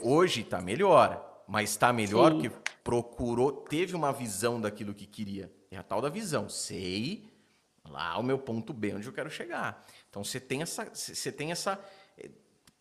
hoje 0.00 0.44
tá 0.44 0.60
melhor, 0.60 1.42
mas 1.48 1.76
tá 1.76 1.92
melhor 1.92 2.32
Sim. 2.32 2.40
que 2.42 2.50
procurou, 2.84 3.52
teve 3.52 3.94
uma 3.96 4.12
visão 4.12 4.60
daquilo 4.60 4.94
que 4.94 5.06
queria. 5.06 5.50
É 5.70 5.76
a 5.76 5.82
tal 5.82 6.00
da 6.00 6.08
visão. 6.08 6.48
Sei 6.48 7.28
lá 7.88 8.18
o 8.18 8.22
meu 8.22 8.38
ponto 8.38 8.72
B, 8.72 8.94
onde 8.94 9.06
eu 9.06 9.12
quero 9.12 9.30
chegar. 9.30 9.84
Então 10.08 10.22
você 10.22 10.38
tem 10.38 10.62
essa, 10.62 10.88
você 10.92 11.32
tem 11.32 11.50
essa, 11.50 11.78
eh, 12.16 12.30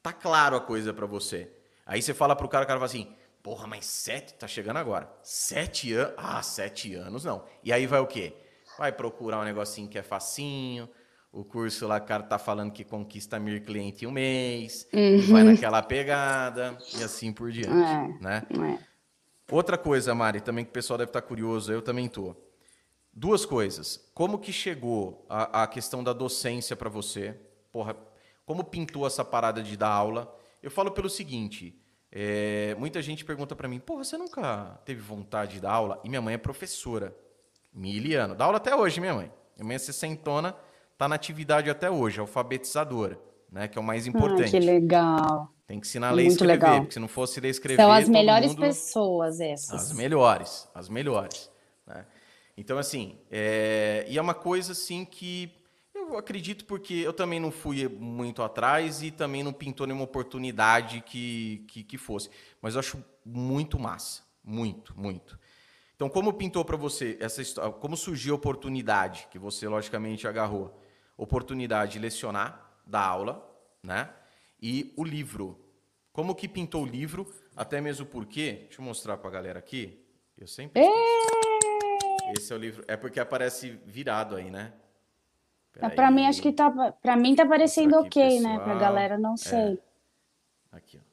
tá 0.01 0.13
claro 0.13 0.55
a 0.55 0.61
coisa 0.61 0.93
para 0.93 1.05
você. 1.05 1.51
Aí 1.85 2.01
você 2.01 2.13
fala 2.13 2.35
pro 2.35 2.47
cara, 2.47 2.63
o 2.63 2.67
cara 2.67 2.79
fala 2.79 2.85
assim, 2.85 3.15
porra, 3.41 3.65
mas 3.65 3.85
sete, 3.85 4.33
tá 4.35 4.47
chegando 4.47 4.77
agora. 4.77 5.11
Sete 5.23 5.93
anos, 5.93 6.13
ah, 6.17 6.41
sete 6.43 6.93
anos 6.93 7.25
não. 7.25 7.45
E 7.63 7.73
aí 7.73 7.87
vai 7.87 7.99
o 7.99 8.07
quê? 8.07 8.33
Vai 8.77 8.91
procurar 8.91 9.39
um 9.39 9.43
negocinho 9.43 9.89
que 9.89 9.97
é 9.97 10.03
facinho, 10.03 10.89
o 11.31 11.43
curso 11.43 11.87
lá, 11.87 11.97
o 11.97 12.01
cara 12.01 12.23
tá 12.23 12.39
falando 12.39 12.71
que 12.71 12.83
conquista 12.83 13.39
mil 13.39 13.61
clientes 13.61 14.01
em 14.01 14.07
um 14.07 14.11
mês, 14.11 14.87
uhum. 14.93 15.21
vai 15.31 15.43
naquela 15.43 15.81
pegada 15.81 16.77
e 16.97 17.03
assim 17.03 17.31
por 17.31 17.51
diante, 17.51 17.69
é, 17.69 18.21
né? 18.21 18.43
É. 18.49 18.89
Outra 19.51 19.77
coisa, 19.77 20.13
Mari, 20.13 20.41
também 20.41 20.63
que 20.63 20.69
o 20.69 20.73
pessoal 20.73 20.97
deve 20.97 21.09
estar 21.09 21.21
curioso, 21.21 21.71
eu 21.71 21.81
também 21.81 22.07
tô. 22.07 22.35
Duas 23.11 23.45
coisas. 23.45 24.09
Como 24.13 24.37
que 24.37 24.53
chegou 24.53 25.25
a, 25.27 25.63
a 25.63 25.67
questão 25.67 26.03
da 26.03 26.13
docência 26.13 26.75
para 26.75 26.89
você? 26.89 27.35
Porra, 27.71 27.95
como 28.45 28.63
pintou 28.63 29.05
essa 29.05 29.25
parada 29.25 29.61
de 29.61 29.75
dar 29.75 29.89
aula? 29.89 30.35
Eu 30.61 30.69
falo 30.69 30.91
pelo 30.91 31.09
seguinte, 31.09 31.79
é, 32.11 32.75
muita 32.77 33.01
gente 33.01 33.25
pergunta 33.25 33.55
para 33.55 33.67
mim, 33.67 33.79
porra, 33.79 34.03
você 34.03 34.17
nunca 34.17 34.79
teve 34.85 35.01
vontade 35.01 35.53
de 35.53 35.61
dar 35.61 35.71
aula? 35.71 35.99
E 36.03 36.09
minha 36.09 36.21
mãe 36.21 36.33
é 36.33 36.37
professora, 36.37 37.15
miliano, 37.73 38.35
dá 38.35 38.45
aula 38.45 38.57
até 38.57 38.75
hoje, 38.75 38.99
minha 38.99 39.13
mãe. 39.13 39.31
Minha 39.55 39.67
mãe 39.67 39.75
é 39.75 39.79
sessentona, 39.79 40.55
tá 40.99 41.07
na 41.07 41.15
atividade 41.15 41.69
até 41.69 41.89
hoje, 41.89 42.19
alfabetizadora, 42.19 43.17
né, 43.49 43.69
que 43.69 43.77
é 43.77 43.81
o 43.81 43.83
mais 43.83 44.05
importante. 44.05 44.49
Ah, 44.49 44.59
que 44.59 44.59
legal. 44.59 45.49
Tem 45.65 45.79
que 45.79 45.87
ensinar 45.87 46.09
a 46.09 46.11
ler 46.11 46.25
e 46.25 46.27
escrever, 46.27 46.51
legal. 46.51 46.79
porque 46.81 46.93
se 46.93 46.99
não 46.99 47.07
fosse 47.07 47.39
ler 47.39 47.47
e 47.47 47.51
escrever. 47.51 47.81
São 47.81 47.89
as 47.89 48.09
melhores 48.09 48.49
mundo... 48.49 48.59
pessoas 48.59 49.39
essas. 49.39 49.91
As 49.91 49.91
melhores, 49.93 50.67
as 50.75 50.89
melhores. 50.89 51.49
Né? 51.87 52.05
Então, 52.57 52.77
assim, 52.77 53.17
é... 53.31 54.05
e 54.09 54.17
é 54.17 54.21
uma 54.21 54.33
coisa 54.33 54.73
assim 54.73 55.05
que 55.05 55.49
eu 55.95 56.17
acredito 56.17 56.65
porque 56.65 56.95
eu 56.95 57.13
também 57.13 57.39
não 57.39 57.49
fui 57.49 57.87
muito 57.87 58.43
atrás 58.43 59.01
e 59.01 59.09
também 59.09 59.41
não 59.41 59.53
pintou 59.53 59.87
nenhuma 59.87 60.03
oportunidade 60.03 61.01
que, 61.05 61.63
que, 61.69 61.81
que 61.81 61.97
fosse. 61.97 62.29
Mas 62.61 62.73
eu 62.73 62.81
acho 62.81 63.01
muito 63.23 63.79
massa. 63.79 64.23
Muito, 64.43 64.93
muito. 64.99 65.39
Então, 65.95 66.09
como 66.09 66.33
pintou 66.33 66.65
para 66.65 66.75
você 66.75 67.17
essa 67.21 67.41
história? 67.41 67.71
Como 67.71 67.95
surgiu 67.95 68.33
a 68.33 68.37
oportunidade 68.37 69.29
que 69.31 69.39
você, 69.39 69.65
logicamente, 69.65 70.27
agarrou? 70.27 70.77
Oportunidade 71.21 71.93
de 71.93 71.99
lecionar, 71.99 72.81
dar 72.85 73.05
aula, 73.05 73.47
né? 73.83 74.09
e 74.61 74.93
o 74.95 75.03
livro. 75.03 75.57
Como 76.11 76.35
que 76.35 76.47
pintou 76.47 76.83
o 76.83 76.85
livro, 76.85 77.31
até 77.55 77.79
mesmo 77.79 78.05
porque, 78.05 78.63
deixa 78.67 78.81
eu 78.81 78.85
mostrar 78.85 79.17
para 79.17 79.29
a 79.29 79.33
galera 79.33 79.59
aqui, 79.59 80.05
eu 80.37 80.47
sempre 80.47 80.81
Esse 82.37 82.51
é 82.51 82.55
o 82.55 82.59
livro, 82.59 82.83
é 82.87 82.97
porque 82.97 83.19
aparece 83.19 83.69
virado 83.85 84.35
aí, 84.35 84.49
né? 84.49 84.73
Para 85.95 86.11
mim 86.11 86.25
acho 86.25 86.41
que 86.41 86.51
tá, 86.51 86.69
para 87.01 87.15
mim 87.15 87.35
tá 87.35 87.45
parecendo 87.45 87.95
aqui, 87.99 88.19
ok, 88.19 88.37
pessoal. 88.37 88.57
né? 88.57 88.59
Para 88.59 88.77
galera 88.77 89.17
não 89.17 89.35
é. 89.35 89.37
sei. 89.37 89.73
É. 89.73 89.77
Aqui, 90.71 90.99
ó. 90.99 91.09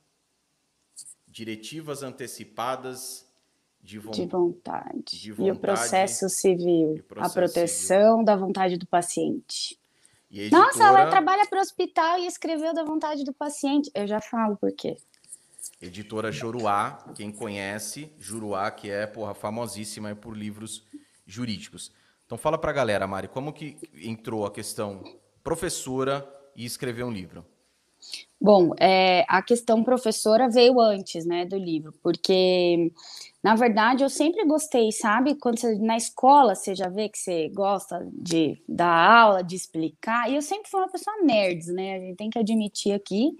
Diretivas 1.28 2.02
antecipadas 2.02 3.30
de, 3.80 3.92
de, 3.92 4.26
vontade. 4.26 5.20
de 5.20 5.32
vontade. 5.32 5.48
E 5.48 5.52
o 5.52 5.56
processo 5.56 6.28
civil, 6.28 7.04
processo 7.06 7.30
a 7.30 7.34
proteção 7.34 8.12
civil. 8.12 8.24
da 8.24 8.34
vontade 8.34 8.76
do 8.76 8.86
paciente. 8.86 9.78
Editora... 10.30 10.62
Nossa, 10.62 10.84
ela 10.84 11.06
trabalha 11.06 11.46
para 11.46 11.58
o 11.58 11.62
hospital 11.62 12.18
e 12.18 12.26
escreveu 12.26 12.74
da 12.74 12.84
vontade 12.84 13.24
do 13.24 13.32
paciente. 13.32 13.90
Eu 13.94 14.06
já 14.06 14.20
falo 14.20 14.56
por 14.56 14.72
quê. 14.72 14.96
Editora 15.80 16.32
Juruá, 16.32 17.12
quem 17.14 17.30
conhece, 17.30 18.10
Juruá, 18.18 18.70
que 18.70 18.90
é 18.90 19.06
porra, 19.06 19.34
famosíssima 19.34 20.14
por 20.14 20.36
livros 20.36 20.84
jurídicos. 21.26 21.92
Então 22.24 22.38
fala 22.38 22.58
para 22.58 22.70
a 22.70 22.74
galera, 22.74 23.06
Mari, 23.06 23.28
como 23.28 23.52
que 23.52 23.76
entrou 23.94 24.46
a 24.46 24.50
questão 24.50 25.02
professora 25.44 26.26
e 26.56 26.64
escrever 26.64 27.04
um 27.04 27.12
livro? 27.12 27.44
Bom, 28.40 28.72
é, 28.78 29.24
a 29.28 29.42
questão 29.42 29.82
professora 29.82 30.48
veio 30.48 30.80
antes, 30.80 31.24
né, 31.24 31.44
do 31.44 31.56
livro, 31.56 31.92
porque 32.02 32.92
na 33.46 33.54
verdade, 33.54 34.02
eu 34.02 34.10
sempre 34.10 34.44
gostei, 34.44 34.90
sabe? 34.90 35.36
Quando 35.36 35.60
você, 35.60 35.78
na 35.78 35.96
escola 35.96 36.56
você 36.56 36.74
já 36.74 36.88
vê 36.88 37.08
que 37.08 37.16
você 37.16 37.48
gosta 37.50 38.04
de 38.12 38.60
dar 38.68 38.88
aula, 38.88 39.44
de 39.44 39.54
explicar. 39.54 40.28
E 40.28 40.34
eu 40.34 40.42
sempre 40.42 40.68
fui 40.68 40.80
uma 40.80 40.90
pessoa 40.90 41.16
nerds, 41.22 41.68
né? 41.68 41.94
A 41.94 42.00
gente 42.00 42.16
tem 42.16 42.28
que 42.28 42.40
admitir 42.40 42.92
aqui 42.92 43.36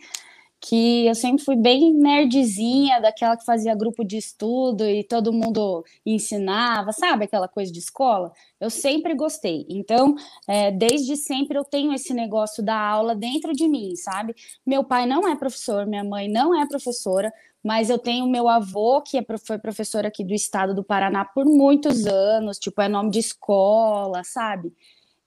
que 0.68 1.06
eu 1.06 1.14
sempre 1.14 1.44
fui 1.44 1.55
bem 1.55 1.94
nerdzinha, 1.94 3.01
daquela 3.01 3.36
que 3.36 3.44
fazia 3.44 3.72
grupo 3.72 4.05
de 4.05 4.16
estudo 4.16 4.84
e 4.84 5.05
todo 5.05 5.32
mundo 5.32 5.84
ensinava, 6.05 6.90
sabe? 6.90 7.24
Aquela 7.24 7.47
coisa 7.47 7.70
de 7.72 7.78
escola. 7.78 8.32
Eu 8.59 8.68
sempre 8.68 9.14
gostei. 9.14 9.64
Então, 9.68 10.16
é, 10.48 10.72
desde 10.72 11.16
sempre 11.16 11.56
eu 11.56 11.62
tenho 11.62 11.93
esse 11.94 12.12
negócio 12.12 12.64
da 12.64 12.76
aula 12.76 13.14
dentro 13.14 13.52
de 13.52 13.68
mim, 13.68 13.94
sabe? 13.94 14.34
Meu 14.66 14.82
pai 14.82 15.06
não 15.06 15.28
é 15.28 15.36
professor, 15.36 15.86
minha 15.86 16.02
mãe 16.02 16.28
não 16.28 16.60
é 16.60 16.66
professora, 16.66 17.32
mas 17.62 17.88
eu 17.88 17.98
tenho 17.98 18.26
meu 18.26 18.48
avô, 18.48 19.01
que 19.02 19.18
é, 19.18 19.24
foi 19.47 19.59
professor 19.59 20.05
aqui 20.05 20.24
do 20.24 20.34
estado 20.34 20.74
do 20.74 20.82
Paraná 20.82 21.24
por 21.24 21.44
muitos 21.44 22.06
anos, 22.06 22.59
tipo, 22.59 22.82
é 22.82 22.88
nome 22.88 23.10
de 23.10 23.20
escola, 23.20 24.24
sabe? 24.24 24.72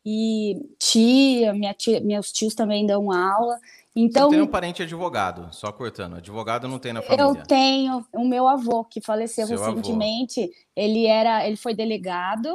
E 0.06 0.56
tia, 0.78 1.54
minha 1.54 1.74
tia 1.74 2.00
meus 2.02 2.32
tios 2.32 2.56
também 2.56 2.86
dão 2.86 3.12
aula. 3.12 3.60
Então, 3.96 4.30
Você 4.30 4.38
tem 4.38 4.44
um 4.44 4.48
parente 4.48 4.84
advogado, 4.84 5.54
só 5.54 5.72
cortando. 5.72 6.16
Advogado 6.16 6.68
não 6.68 6.80
tem 6.80 6.94
na 6.94 7.02
família. 7.02 7.24
Eu 7.24 7.36
tenho 7.46 8.06
o 8.14 8.26
meu 8.26 8.48
avô, 8.48 8.84
que 8.86 9.02
faleceu 9.02 9.46
Seu 9.48 9.58
recentemente. 9.58 10.42
Avô. 10.42 10.54
Ele 10.76 11.06
era, 11.06 11.46
ele 11.46 11.58
foi 11.58 11.74
delegado, 11.74 12.50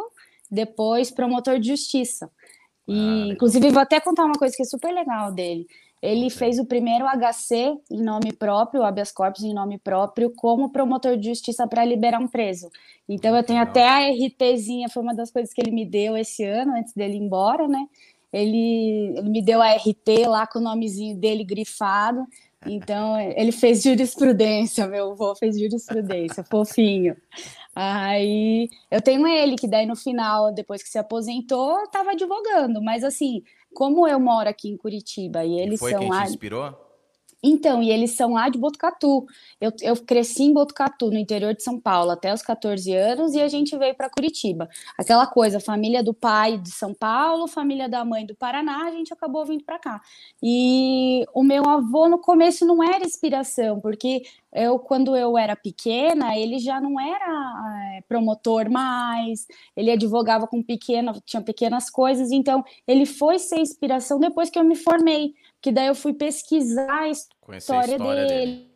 depois 0.50 1.10
promotor 1.10 1.58
de 1.58 1.68
justiça. 1.68 2.30
E, 2.86 2.94
ah, 2.98 3.32
inclusive, 3.32 3.70
vou 3.70 3.82
até 3.82 4.00
contar 4.00 4.24
uma 4.24 4.38
coisa 4.38 4.54
que 4.56 4.62
é 4.62 4.66
super 4.66 4.92
legal 4.92 5.32
dele. 5.32 5.66
Ele 6.04 6.28
fez 6.28 6.58
o 6.58 6.66
primeiro 6.66 7.06
HC 7.06 7.78
em 7.90 8.02
nome 8.02 8.30
próprio, 8.30 8.82
o 8.82 8.84
habeas 8.84 9.10
corpus 9.10 9.42
em 9.42 9.54
nome 9.54 9.78
próprio, 9.78 10.30
como 10.36 10.68
promotor 10.68 11.16
de 11.16 11.30
justiça 11.30 11.66
para 11.66 11.82
liberar 11.82 12.20
um 12.20 12.28
preso. 12.28 12.68
Então, 13.08 13.34
eu 13.34 13.42
tenho 13.42 13.62
até 13.62 13.88
a 13.88 14.10
RTzinha, 14.10 14.90
foi 14.90 15.02
uma 15.02 15.14
das 15.14 15.30
coisas 15.30 15.54
que 15.54 15.62
ele 15.62 15.70
me 15.70 15.86
deu 15.86 16.14
esse 16.14 16.44
ano, 16.44 16.76
antes 16.76 16.92
dele 16.92 17.14
ir 17.14 17.22
embora, 17.22 17.66
né? 17.66 17.86
Ele, 18.30 19.14
ele 19.16 19.30
me 19.30 19.40
deu 19.40 19.62
a 19.62 19.72
RT 19.72 20.26
lá 20.28 20.46
com 20.46 20.58
o 20.58 20.62
nomezinho 20.62 21.16
dele 21.16 21.42
grifado. 21.42 22.26
Então, 22.66 23.18
ele 23.34 23.50
fez 23.50 23.82
jurisprudência, 23.82 24.86
meu 24.86 25.12
avô 25.12 25.34
fez 25.34 25.58
jurisprudência, 25.58 26.44
fofinho. 26.50 27.16
Aí 27.74 28.68
eu 28.90 29.00
tenho 29.00 29.26
ele, 29.26 29.56
que 29.56 29.66
daí 29.66 29.86
no 29.86 29.96
final, 29.96 30.52
depois 30.52 30.82
que 30.82 30.88
se 30.90 30.98
aposentou, 30.98 31.82
estava 31.84 32.10
advogando, 32.10 32.82
mas 32.82 33.02
assim, 33.02 33.42
como 33.74 34.08
eu 34.08 34.18
moro 34.18 34.48
aqui 34.48 34.68
em 34.68 34.76
Curitiba 34.76 35.44
e 35.44 35.58
eles 35.58 35.74
e 35.74 35.78
foi 35.78 35.90
são 35.90 36.00
quem 36.00 36.10
te 36.10 36.28
inspirou? 36.28 36.83
Então, 37.46 37.82
e 37.82 37.90
eles 37.90 38.12
são 38.12 38.32
lá 38.32 38.48
de 38.48 38.58
Botucatu. 38.58 39.26
Eu, 39.60 39.70
eu 39.82 39.94
cresci 39.96 40.44
em 40.44 40.54
Botucatu, 40.54 41.10
no 41.10 41.18
interior 41.18 41.54
de 41.54 41.62
São 41.62 41.78
Paulo, 41.78 42.10
até 42.10 42.32
os 42.32 42.40
14 42.40 42.90
anos, 42.94 43.34
e 43.34 43.42
a 43.42 43.48
gente 43.48 43.76
veio 43.76 43.94
para 43.94 44.08
Curitiba. 44.08 44.66
Aquela 44.98 45.26
coisa, 45.26 45.60
família 45.60 46.02
do 46.02 46.14
pai 46.14 46.56
de 46.56 46.70
São 46.70 46.94
Paulo, 46.94 47.46
família 47.46 47.86
da 47.86 48.02
mãe 48.02 48.24
do 48.24 48.34
Paraná, 48.34 48.86
a 48.86 48.90
gente 48.90 49.12
acabou 49.12 49.44
vindo 49.44 49.62
para 49.62 49.78
cá. 49.78 50.00
E 50.42 51.26
o 51.34 51.42
meu 51.42 51.68
avô, 51.68 52.08
no 52.08 52.18
começo, 52.18 52.64
não 52.64 52.82
era 52.82 53.04
inspiração, 53.04 53.78
porque 53.78 54.22
eu, 54.50 54.78
quando 54.78 55.14
eu 55.14 55.36
era 55.36 55.54
pequena, 55.54 56.38
ele 56.38 56.58
já 56.58 56.80
não 56.80 56.98
era 56.98 57.96
é, 57.96 58.00
promotor 58.08 58.70
mais, 58.70 59.46
ele 59.76 59.90
advogava 59.90 60.46
com 60.46 60.62
pequena, 60.62 61.12
tinha 61.26 61.42
pequenas 61.42 61.90
coisas, 61.90 62.32
então 62.32 62.64
ele 62.86 63.04
foi 63.04 63.38
ser 63.38 63.58
inspiração 63.58 64.18
depois 64.18 64.48
que 64.48 64.58
eu 64.58 64.64
me 64.64 64.76
formei 64.76 65.34
que 65.64 65.72
daí 65.72 65.86
eu 65.86 65.94
fui 65.94 66.12
pesquisar 66.12 66.92
a 66.92 67.08
história, 67.08 67.54
a 67.54 67.56
história 67.56 67.98
dele. 67.98 68.28
dele. 68.28 68.70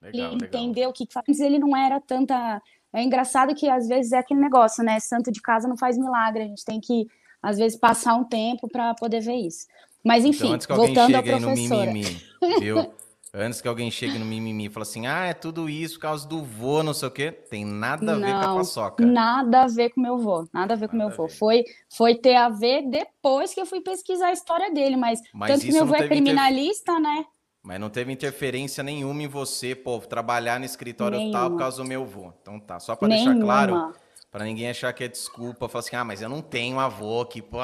Legal, 0.00 0.34
entender 0.34 0.86
o 0.86 0.92
que 0.92 1.04
faz. 1.12 1.40
Ele 1.40 1.58
não 1.58 1.76
era 1.76 2.00
tanta. 2.00 2.62
É 2.92 3.02
engraçado 3.02 3.52
que 3.52 3.68
às 3.68 3.88
vezes 3.88 4.12
é 4.12 4.18
aquele 4.18 4.38
negócio, 4.38 4.84
né? 4.84 5.00
Santo 5.00 5.32
de 5.32 5.42
casa 5.42 5.66
não 5.66 5.76
faz 5.76 5.98
milagre. 5.98 6.44
A 6.44 6.46
gente 6.46 6.64
tem 6.64 6.80
que, 6.80 7.08
às 7.42 7.58
vezes, 7.58 7.76
passar 7.76 8.14
um 8.14 8.22
tempo 8.22 8.68
para 8.68 8.94
poder 8.94 9.20
ver 9.20 9.34
isso. 9.34 9.66
Mas 10.04 10.24
enfim, 10.24 10.44
então, 10.44 10.54
antes 10.54 10.66
que 10.68 10.72
voltando 10.72 11.16
à 11.16 11.18
aí 11.18 11.30
no 11.32 11.40
professora. 11.40 11.92
mimimi, 11.92 12.22
viu? 12.60 12.94
Antes 13.32 13.60
que 13.60 13.68
alguém 13.68 13.90
chegue 13.92 14.18
no 14.18 14.24
mimimi 14.24 14.66
e 14.66 14.70
fale 14.70 14.82
assim, 14.82 15.06
ah, 15.06 15.26
é 15.26 15.34
tudo 15.34 15.68
isso 15.70 15.94
por 15.94 16.02
causa 16.02 16.26
do 16.26 16.42
vô, 16.42 16.82
não 16.82 16.92
sei 16.92 17.08
o 17.08 17.10
quê. 17.12 17.30
Tem 17.30 17.64
nada 17.64 18.16
a 18.16 18.18
ver 18.18 18.36
com 18.36 18.44
a 18.44 18.48
Não, 18.48 18.56
paçoca. 18.56 19.06
nada 19.06 19.62
a 19.62 19.66
ver 19.68 19.90
com 19.90 20.00
meu 20.00 20.18
vô, 20.18 20.48
nada 20.52 20.74
a 20.74 20.76
ver 20.76 20.88
com 20.88 20.96
Nada 20.96 21.08
meu 21.08 21.10
vô. 21.10 21.28
Foi, 21.28 21.64
foi 21.88 22.16
ter 22.16 22.34
a 22.34 22.48
ver 22.48 22.82
depois 22.90 23.54
que 23.54 23.60
eu 23.60 23.66
fui 23.66 23.80
pesquisar 23.80 24.28
a 24.28 24.32
história 24.32 24.72
dele, 24.72 24.96
mas, 24.96 25.20
Mas 25.32 25.52
tanto 25.52 25.64
que 25.64 25.72
meu 25.72 25.82
não 25.82 25.86
vô 25.86 25.94
é 25.94 26.08
criminalista, 26.08 26.98
né? 26.98 27.24
Mas 27.62 27.78
não 27.78 27.90
teve 27.90 28.12
interferência 28.12 28.82
nenhuma 28.82 29.22
em 29.22 29.28
você, 29.28 29.74
pô, 29.74 29.98
trabalhar 30.00 30.58
no 30.58 30.64
escritório 30.64 31.18
tal 31.18 31.26
Nenhuma. 31.26 31.50
por 31.50 31.58
causa 31.58 31.76
do 31.82 31.88
meu 31.88 32.04
vô. 32.06 32.32
Então 32.40 32.58
tá, 32.58 32.80
só 32.80 32.96
pra 32.96 33.06
deixar 33.06 33.38
claro, 33.38 33.92
pra 34.30 34.44
ninguém 34.44 34.70
achar 34.70 34.92
que 34.92 35.04
é 35.04 35.08
desculpa, 35.08 35.68
falar 35.68 35.80
assim, 35.80 35.94
ah, 35.94 36.04
mas 36.04 36.22
eu 36.22 36.28
não 36.28 36.40
tenho 36.42 36.80
avô 36.80 37.24
que, 37.26 37.42
pô, 37.42 37.58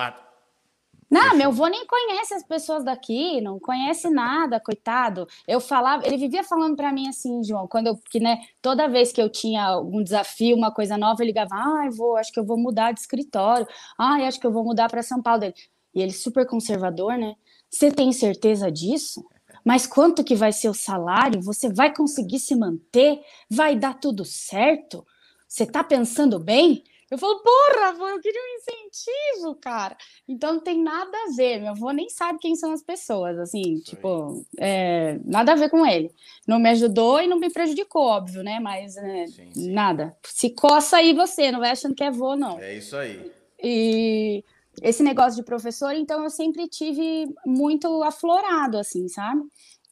Não, 1.11 1.37
meu 1.37 1.53
vô 1.53 1.67
nem 1.69 1.87
conhece 1.87 2.35
as 2.35 2.43
pessoas 2.43 2.85
daqui, 2.85 3.41
não 3.41 3.61
conhece 3.61 4.11
nada, 4.11 4.59
coitado. 4.59 5.27
Eu 5.47 5.61
falava, 5.61 6.07
ele 6.07 6.17
vivia 6.17 6.43
falando 6.43 6.75
pra 6.75 6.93
mim 6.93 7.09
assim, 7.09 7.45
João, 7.45 7.69
quando 7.69 7.87
eu, 7.87 7.97
que, 8.11 8.19
né, 8.19 8.41
toda 8.61 8.89
vez 8.89 9.13
que 9.13 9.23
eu 9.23 9.31
tinha 9.31 9.65
algum 9.65 10.03
desafio, 10.03 10.57
uma 10.57 10.73
coisa 10.73 10.99
nova, 10.99 11.23
ele 11.23 11.31
ligava, 11.31 11.55
ai, 11.55 11.91
vô, 11.91 12.17
acho 12.17 12.33
que 12.33 12.41
eu 12.41 12.45
vou 12.45 12.59
mudar 12.59 12.93
de 12.93 13.01
escritório. 13.01 13.67
Ai, 13.97 14.25
acho 14.27 14.41
que 14.41 14.47
eu 14.47 14.53
vou 14.53 14.65
mudar 14.65 14.89
pra 14.89 15.03
São 15.03 15.23
Paulo 15.23 15.41
dele. 15.41 15.55
E 15.95 16.03
ele 16.03 16.13
super 16.13 16.47
conservador, 16.47 17.17
né? 17.17 17.35
Você 17.71 17.91
tem 17.91 18.13
certeza 18.13 18.71
disso? 18.71 19.25
Mas 19.65 19.87
quanto 19.87 20.25
que 20.25 20.35
vai 20.35 20.53
ser 20.53 20.69
o 20.69 20.75
salário? 20.75 21.43
Você 21.43 21.73
vai 21.73 21.95
conseguir 21.95 22.39
se 22.39 22.55
manter? 22.55 23.21
Vai 23.51 23.77
dar 23.77 23.95
tudo 23.95 24.25
certo? 24.25 25.05
Você 25.49 25.65
tá 25.65 25.83
pensando 25.83 26.39
bem? 26.39 26.85
Eu 27.11 27.19
falo, 27.19 27.41
porra, 27.41 27.93
vô, 27.93 28.09
eu 28.09 28.21
queria 28.21 28.41
um 28.41 28.57
incentivo, 28.59 29.55
cara. 29.57 29.97
Então 30.27 30.55
não 30.55 30.61
tem 30.61 30.83
nada 30.83 31.17
a 31.17 31.37
ver. 31.37 31.61
Meu 31.61 31.71
avô 31.71 31.91
nem 31.93 32.09
sabe 32.09 32.41
quem 32.41 32.57
são 32.57 32.73
as 32.73 32.83
pessoas, 32.83 33.39
assim, 33.39 33.75
Isso 33.75 33.85
tipo, 33.85 34.45
é, 34.59 35.19
nada 35.25 35.53
a 35.53 35.57
ver 35.57 35.71
com 35.71 35.87
ele. 35.87 36.11
Não 36.47 36.59
me 36.59 36.69
ajudou 36.71 37.21
e 37.21 37.29
não 37.29 37.39
me 37.39 37.49
prejudicou, 37.51 38.03
óbvio, 38.03 38.43
né? 38.43 38.59
Mas 38.59 38.97
é, 38.97 39.27
Sim, 39.29 39.51
sim. 39.53 39.71
nada. 39.73 40.17
Se 40.25 40.51
coça 40.51 40.97
aí 40.97 41.13
você, 41.15 41.53
não 41.53 41.61
vai 41.61 41.71
achando 41.71 41.95
que 41.95 42.03
é 42.05 42.11
vô, 42.11 42.35
não. 42.35 42.59
é 42.59 42.77
isso 42.77 42.97
aí. 42.97 43.31
E 43.63 44.45
esse 44.83 45.03
negócio 45.03 45.37
de 45.37 45.45
professor, 45.45 45.95
então 45.95 46.23
eu 46.23 46.31
sempre 46.31 46.69
tive 46.69 47.33
muito 47.47 48.03
aflorado, 48.03 48.79
assim, 48.79 49.09
sabe? 49.09 49.43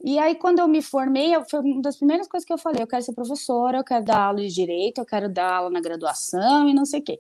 E 0.07 0.19
aí, 0.19 0.35
quando 0.35 0.59
eu 0.59 0.69
me 0.69 0.83
formei, 0.83 1.33
foi 1.49 1.61
uma 1.61 1.81
das 1.81 1.97
primeiras 1.97 2.29
coisas 2.29 2.47
que 2.47 2.53
eu 2.53 2.59
falei: 2.59 2.83
eu 2.83 2.87
quero 2.87 3.03
ser 3.03 3.15
professora, 3.15 3.79
eu 3.79 3.85
quero 3.85 4.05
dar 4.05 4.19
aula 4.19 4.41
de 4.41 4.49
direito, 4.49 4.99
eu 4.99 5.07
quero 5.07 5.31
dar 5.31 5.51
aula 5.51 5.71
na 5.71 5.81
graduação 5.81 6.69
e 6.69 6.75
não 6.75 6.85
sei 6.85 7.01
o 7.01 7.03
quê. 7.03 7.19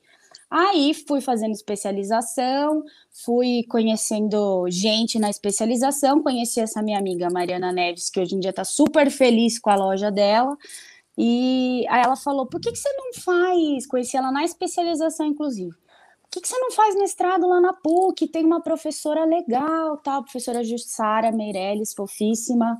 Aí 0.50 0.92
fui 0.92 1.22
fazendo 1.22 1.52
especialização, 1.52 2.84
fui 3.10 3.64
conhecendo 3.70 4.66
gente 4.68 5.18
na 5.18 5.30
especialização, 5.30 6.22
conheci 6.22 6.60
essa 6.60 6.82
minha 6.82 6.98
amiga 6.98 7.30
Mariana 7.30 7.72
Neves, 7.72 8.10
que 8.10 8.20
hoje 8.20 8.36
em 8.36 8.40
dia 8.40 8.50
está 8.50 8.64
super 8.64 9.10
feliz 9.10 9.58
com 9.58 9.70
a 9.70 9.76
loja 9.76 10.10
dela. 10.10 10.54
E 11.16 11.86
aí 11.88 12.02
ela 12.02 12.16
falou: 12.16 12.46
por 12.46 12.60
que, 12.60 12.70
que 12.70 12.78
você 12.78 12.92
não 12.92 13.14
faz? 13.14 13.86
Conheci 13.86 14.14
ela 14.16 14.30
na 14.30 14.44
especialização, 14.44 15.26
inclusive. 15.26 15.74
Que, 16.34 16.40
que 16.40 16.48
você 16.48 16.58
não 16.58 16.72
faz 16.72 16.96
mestrado 16.96 17.46
lá 17.46 17.60
na 17.60 17.72
PUC? 17.72 18.26
Tem 18.26 18.44
uma 18.44 18.60
professora 18.60 19.24
legal, 19.24 19.96
tal, 19.98 20.24
professora 20.24 20.64
Jussara 20.64 21.30
Meirelles, 21.30 21.94
fofíssima, 21.94 22.76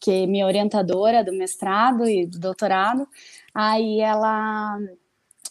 que 0.00 0.10
é 0.10 0.26
minha 0.26 0.46
orientadora 0.46 1.22
do 1.22 1.30
mestrado 1.30 2.08
e 2.08 2.24
do 2.24 2.38
doutorado. 2.38 3.06
Aí 3.54 4.00
ela 4.00 4.78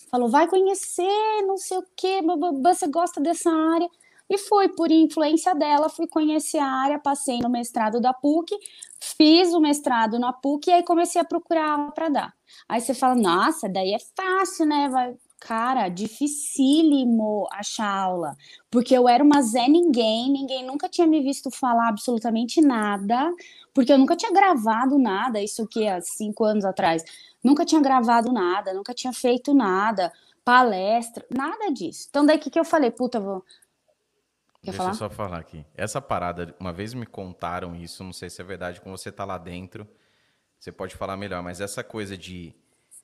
falou: 0.09 0.29
vai 0.29 0.47
conhecer, 0.47 1.43
não 1.45 1.55
sei 1.55 1.77
o 1.77 1.85
quê, 1.95 2.21
você 2.63 2.87
gosta 2.87 3.21
dessa 3.21 3.51
área. 3.51 3.87
E 4.27 4.35
fui, 4.39 4.69
por 4.69 4.91
influência 4.91 5.53
dela, 5.53 5.89
fui 5.89 6.07
conhecer 6.07 6.57
a 6.57 6.65
área, 6.65 6.97
passei 6.97 7.37
no 7.37 7.49
mestrado 7.51 8.01
da 8.01 8.13
PUC, 8.13 8.51
fiz 8.99 9.53
o 9.53 9.59
mestrado 9.59 10.17
na 10.17 10.33
PUC 10.33 10.71
e 10.71 10.73
aí 10.73 10.83
comecei 10.83 11.21
a 11.21 11.25
procurar 11.25 11.91
para 11.91 12.09
dar. 12.09 12.33
Aí 12.67 12.81
você 12.81 12.95
fala, 12.95 13.13
nossa, 13.13 13.69
daí 13.69 13.93
é 13.93 13.99
fácil, 14.15 14.65
né? 14.65 14.89
Vai... 14.89 15.15
Cara, 15.45 15.89
dificílimo 15.89 17.49
achar 17.51 17.85
aula, 17.85 18.37
porque 18.71 18.95
eu 18.97 19.09
era 19.09 19.21
uma 19.21 19.41
Zé 19.41 19.67
Ninguém, 19.67 20.31
ninguém 20.31 20.65
nunca 20.65 20.87
tinha 20.87 21.05
me 21.05 21.21
visto 21.21 21.51
falar 21.51 21.89
absolutamente 21.89 22.61
nada, 22.61 23.29
porque 23.73 23.91
eu 23.91 23.97
nunca 23.97 24.15
tinha 24.15 24.31
gravado 24.31 24.97
nada, 24.97 25.41
isso 25.41 25.67
que 25.67 25.85
há 25.85 25.99
cinco 25.99 26.45
anos 26.45 26.63
atrás, 26.63 27.03
nunca 27.43 27.65
tinha 27.65 27.81
gravado 27.81 28.31
nada, 28.31 28.73
nunca 28.73 28.93
tinha 28.93 29.11
feito 29.11 29.53
nada, 29.53 30.13
palestra, 30.45 31.25
nada 31.29 31.69
disso. 31.73 32.07
Então, 32.09 32.25
daí 32.25 32.37
o 32.37 32.39
que, 32.39 32.49
que 32.49 32.59
eu 32.59 32.63
falei? 32.63 32.89
Puta, 32.89 33.19
vou. 33.19 33.43
Quer 34.61 34.71
Deixa 34.71 34.77
falar? 34.77 34.91
eu 34.91 34.95
só 34.95 35.09
falar 35.09 35.39
aqui. 35.39 35.65
Essa 35.75 35.99
parada, 35.99 36.55
uma 36.57 36.71
vez 36.71 36.93
me 36.93 37.05
contaram 37.05 37.75
isso, 37.75 38.01
não 38.01 38.13
sei 38.13 38.29
se 38.29 38.41
é 38.41 38.45
verdade, 38.45 38.79
como 38.79 38.97
você 38.97 39.11
tá 39.11 39.25
lá 39.25 39.37
dentro, 39.37 39.85
você 40.57 40.71
pode 40.71 40.95
falar 40.95 41.17
melhor, 41.17 41.43
mas 41.43 41.59
essa 41.59 41.83
coisa 41.83 42.17
de 42.17 42.55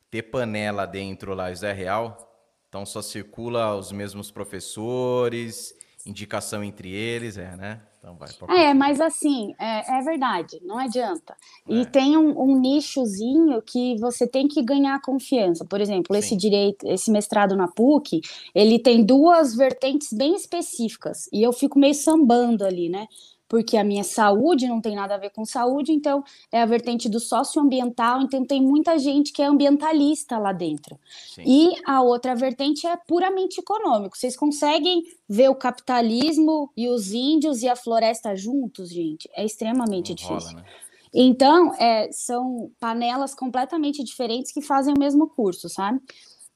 ter 0.10 0.24
panela 0.24 0.88
dentro 0.88 1.34
lá, 1.34 1.52
isso 1.52 1.66
é 1.66 1.74
real? 1.74 2.29
Então 2.70 2.86
só 2.86 3.02
circula 3.02 3.76
os 3.76 3.92
mesmos 3.92 4.30
professores, 4.32 5.76
indicação 6.06 6.64
entre 6.64 6.90
eles, 6.90 7.36
é, 7.38 7.56
né? 7.56 7.82
Então 8.00 8.16
vai. 8.16 8.32
pode 8.32 8.54
É, 8.54 8.74
mas 8.74 9.02
assim, 9.02 9.54
é, 9.60 10.00
é 10.00 10.02
verdade, 10.02 10.60
não 10.64 10.78
adianta. 10.78 11.36
E 11.68 11.82
É. 11.82 11.86
tem 11.86 12.16
um, 12.16 12.40
um 12.40 12.60
nichozinho 12.60 13.62
que 13.62 13.98
você 14.00 14.26
tem 14.26 14.48
que 14.48 14.62
ganhar 14.62 15.02
confiança. 15.02 15.66
Por 15.66 15.82
exemplo, 15.82 16.16
esse 16.16 16.30
Sim. 16.30 16.38
direito, 16.38 16.88
esse 16.88 17.12
mestrado 17.12 17.56
na 17.58 17.68
PUC, 17.68 18.22
ele 18.56 18.80
tem 18.80 19.04
duas 19.04 19.54
vertentes 19.56 20.14
bem 20.14 20.34
específicas. 20.36 21.28
E 21.34 21.44
eu 21.44 21.52
fico 21.52 21.78
meio 21.78 21.94
sambando 21.94 22.64
ali, 22.66 22.88
né? 22.88 23.08
Porque 23.50 23.76
a 23.76 23.84
minha 23.84 24.04
saúde 24.04 24.68
não 24.68 24.80
tem 24.80 24.96
nada 24.96 25.16
a 25.16 25.18
ver 25.18 25.32
com 25.32 25.44
saúde, 25.44 25.92
então 25.92 26.24
é 26.52 26.62
a 26.62 26.66
vertente 26.66 27.10
do 27.10 27.20
socioambiental, 27.20 28.22
então 28.22 28.46
tem 28.46 28.62
muita 28.62 28.98
gente 29.00 29.34
que 29.34 29.42
é 29.42 29.46
ambientalista 29.46 30.38
lá 30.38 30.54
dentro. 30.54 30.98
Sim. 31.34 31.44
E 31.46 31.82
a 31.84 32.02
outra 32.04 32.36
vertente 32.36 32.86
é 32.86 32.96
puramente 32.96 33.60
econômico. 33.60 34.16
Vocês 34.16 34.38
conseguem 34.38 35.04
ver 35.28 35.50
o 35.50 35.56
capitalismo 35.56 36.72
e 36.78 36.88
os 36.88 37.12
índios 37.12 37.64
e 37.64 37.68
a 37.68 37.76
floresta 37.76 38.36
juntos, 38.36 38.90
gente? 38.90 39.28
É 39.34 39.44
extremamente 39.44 40.16
Não 40.22 40.28
rola, 40.28 40.40
difícil. 40.40 40.58
né? 40.58 40.66
Então, 41.12 41.74
é, 41.76 42.12
são 42.12 42.72
panelas 42.80 43.34
completamente 43.34 44.04
diferentes 44.04 44.52
que 44.52 44.62
fazem 44.62 44.94
o 44.94 45.00
mesmo 45.00 45.28
curso, 45.28 45.68
sabe? 45.68 46.00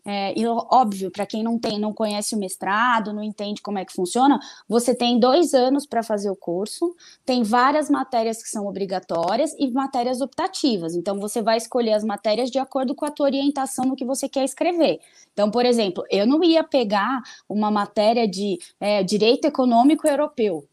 É, 0.06 0.38
e 0.38 0.46
óbvio, 0.46 1.10
para 1.10 1.26
quem 1.26 1.42
não 1.42 1.58
tem, 1.58 1.80
não 1.80 1.94
conhece 1.94 2.36
o 2.36 2.38
mestrado, 2.38 3.14
não 3.14 3.24
entende 3.24 3.62
como 3.62 3.78
é 3.78 3.86
que 3.86 3.94
funciona, 3.94 4.38
você 4.68 4.94
tem 4.94 5.18
dois 5.18 5.54
anos 5.54 5.86
para 5.86 6.04
fazer 6.04 6.30
o 6.30 6.36
curso, 6.36 6.94
tem 7.26 7.42
várias 7.42 7.90
matérias 7.90 8.44
que 8.44 8.50
são 8.50 8.68
obrigatórias 8.68 9.56
e 9.58 9.72
matérias 9.72 10.20
optativas. 10.20 10.94
Então, 10.94 11.20
você 11.20 11.42
vai 11.42 11.58
escolher 11.58 11.94
as 11.94 12.04
matérias 12.04 12.52
de 12.52 12.60
acordo 12.60 12.94
com 12.94 13.06
a 13.06 13.12
tua 13.12 13.28
orientação 13.28 13.86
no 13.86 13.96
que 13.96 14.04
você 14.06 14.28
quer 14.28 14.44
escrever. 14.44 15.00
Então, 15.32 15.50
por 15.50 15.66
exemplo, 15.66 16.04
eu 16.12 16.28
não 16.28 16.44
ia 16.44 16.64
pegar 16.64 17.22
uma 17.48 17.72
matéria 17.72 18.28
de 18.28 18.60
é, 18.80 19.04
direito 19.04 19.46
econômico 19.46 20.08
europeu. 20.08 20.68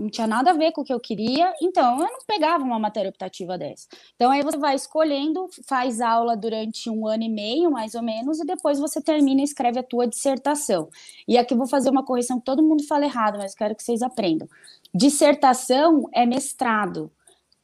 Não 0.00 0.08
tinha 0.08 0.26
nada 0.26 0.50
a 0.50 0.54
ver 0.54 0.72
com 0.72 0.80
o 0.80 0.84
que 0.84 0.92
eu 0.94 0.98
queria, 0.98 1.52
então 1.60 2.00
eu 2.00 2.10
não 2.10 2.20
pegava 2.26 2.64
uma 2.64 2.78
matéria 2.78 3.10
optativa 3.10 3.58
dessa. 3.58 3.86
Então 4.16 4.30
aí 4.30 4.42
você 4.42 4.56
vai 4.56 4.74
escolhendo, 4.74 5.46
faz 5.68 6.00
aula 6.00 6.36
durante 6.36 6.88
um 6.88 7.06
ano 7.06 7.22
e 7.24 7.28
meio, 7.28 7.70
mais 7.70 7.94
ou 7.94 8.02
menos, 8.02 8.40
e 8.40 8.46
depois 8.46 8.78
você 8.78 9.02
termina 9.02 9.42
e 9.42 9.44
escreve 9.44 9.78
a 9.78 9.82
tua 9.82 10.06
dissertação. 10.06 10.88
E 11.28 11.36
aqui 11.36 11.52
eu 11.52 11.58
vou 11.58 11.66
fazer 11.66 11.90
uma 11.90 12.04
correção 12.04 12.38
que 12.38 12.46
todo 12.46 12.62
mundo 12.62 12.82
fala 12.86 13.04
errado, 13.04 13.38
mas 13.38 13.54
quero 13.54 13.74
que 13.74 13.82
vocês 13.82 14.00
aprendam. 14.00 14.48
Dissertação 14.94 16.08
é 16.12 16.24
mestrado, 16.24 17.10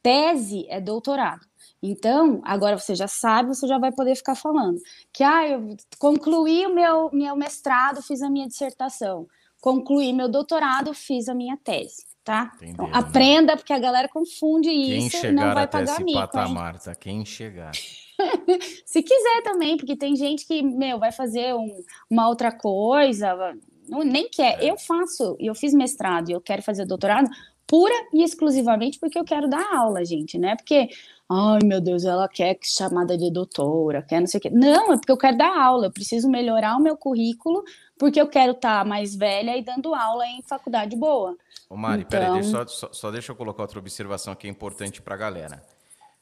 tese 0.01 0.65
é 0.69 0.79
doutorado. 0.79 1.45
Então, 1.81 2.41
agora 2.43 2.77
você 2.77 2.95
já 2.95 3.07
sabe, 3.07 3.49
você 3.49 3.67
já 3.67 3.77
vai 3.77 3.91
poder 3.91 4.15
ficar 4.15 4.35
falando 4.35 4.79
que 5.13 5.23
ah, 5.23 5.47
eu 5.47 5.77
concluí 5.99 6.65
o 6.65 6.73
meu, 6.73 7.09
meu 7.11 7.35
mestrado, 7.35 8.01
fiz 8.01 8.21
a 8.21 8.29
minha 8.29 8.47
dissertação, 8.47 9.27
concluí 9.61 10.11
meu 10.13 10.27
doutorado, 10.27 10.93
fiz 10.93 11.29
a 11.29 11.35
minha 11.35 11.57
tese, 11.57 12.06
tá? 12.27 12.51
Então, 12.57 12.67
Entenderam, 12.85 12.91
né? 12.91 12.97
aprenda, 12.99 13.55
porque 13.57 13.71
a 13.71 13.79
galera 13.79 14.09
confunde 14.09 14.67
Quem 14.69 15.07
isso 15.07 15.15
e 15.25 15.31
não 15.31 15.43
chegar 15.43 15.53
vai 15.53 15.63
até 15.63 15.77
pagar 15.79 15.93
esse 15.93 16.03
mico, 16.03 16.19
hein? 16.19 16.25
patamar, 16.25 16.79
tá? 16.79 16.93
Quem 16.93 17.25
chegar. 17.25 17.71
Se 18.85 19.01
quiser 19.01 19.41
também, 19.43 19.77
porque 19.77 19.95
tem 19.95 20.15
gente 20.15 20.45
que, 20.45 20.61
meu, 20.61 20.99
vai 20.99 21.11
fazer 21.11 21.53
um- 21.55 21.83
uma 22.09 22.27
outra 22.27 22.51
coisa, 22.51 23.55
não, 23.87 23.99
nem 24.03 24.27
quer. 24.29 24.61
É. 24.61 24.69
Eu 24.71 24.77
faço, 24.77 25.37
eu 25.39 25.55
fiz 25.55 25.73
mestrado 25.73 26.29
e 26.29 26.33
eu 26.33 26.41
quero 26.41 26.61
fazer 26.61 26.85
doutorado 26.85 27.29
pura 27.65 27.93
e 28.13 28.23
exclusivamente 28.23 28.97
porque 28.99 29.19
eu 29.19 29.25
quero 29.25 29.47
dar 29.49 29.75
aula, 29.75 30.03
gente, 30.05 30.37
né? 30.37 30.55
Porque, 30.55 30.87
ai 31.29 31.59
meu 31.63 31.81
Deus, 31.81 32.05
ela 32.05 32.27
quer 32.27 32.57
chamada 32.63 33.17
de 33.17 33.29
doutora, 33.31 34.01
quer 34.01 34.19
não 34.21 34.27
sei 34.27 34.37
o 34.37 34.41
quê. 34.41 34.49
Não, 34.49 34.93
é 34.93 34.97
porque 34.97 35.11
eu 35.11 35.17
quero 35.17 35.37
dar 35.37 35.55
aula, 35.61 35.87
eu 35.87 35.91
preciso 35.91 36.29
melhorar 36.29 36.77
o 36.77 36.81
meu 36.81 36.95
currículo, 36.97 37.63
porque 37.97 38.19
eu 38.21 38.27
quero 38.27 38.51
estar 38.53 38.85
mais 38.85 39.15
velha 39.15 39.57
e 39.57 39.63
dando 39.63 39.93
aula 39.95 40.25
em 40.27 40.41
faculdade 40.41 40.95
boa. 40.95 41.35
Ô 41.69 41.75
Mari, 41.75 42.05
peraí, 42.05 42.27
Então- 42.27 42.39
deixa, 42.63 42.67
só, 42.67 42.93
só, 42.93 43.11
deixa 43.11 43.31
eu 43.31 43.35
colocar 43.35 43.63
outra 43.63 43.79
observação 43.79 44.35
que 44.35 44.47
é 44.47 44.49
importante 44.49 45.01
pra 45.01 45.17
galera. 45.17 45.61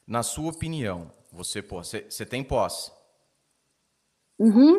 Na 0.06 0.22
sua 0.22 0.50
opinião, 0.50 1.10
você, 1.32 1.60
você, 1.62 2.06
você 2.08 2.24
tem 2.24 2.42
pós? 2.42 2.92
Uhum. 4.38 4.76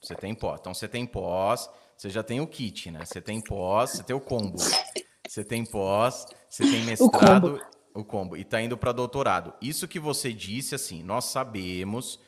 Você 0.00 0.14
tem 0.14 0.34
pós. 0.34 0.60
Então, 0.60 0.74
você 0.74 0.86
tem 0.88 1.04
pós, 1.06 1.68
você 1.96 2.08
já 2.10 2.22
tem 2.22 2.40
o 2.40 2.46
kit, 2.46 2.90
né? 2.90 3.04
Você 3.04 3.20
tem 3.20 3.40
pós, 3.40 3.90
você 3.90 4.02
tem 4.02 4.14
o 4.14 4.20
combo. 4.20 4.56
Você 5.28 5.44
tem 5.44 5.64
pós, 5.64 6.26
você 6.48 6.62
tem 6.62 6.84
mestrado, 6.84 7.46
o 7.46 7.50
combo, 7.50 7.66
o 7.94 8.04
combo 8.04 8.36
e 8.36 8.42
está 8.42 8.60
indo 8.62 8.76
para 8.78 8.92
doutorado. 8.92 9.52
Isso 9.60 9.88
que 9.88 9.98
você 9.98 10.32
disse, 10.32 10.74
assim, 10.74 11.02
nós 11.02 11.26
sabemos 11.26 12.20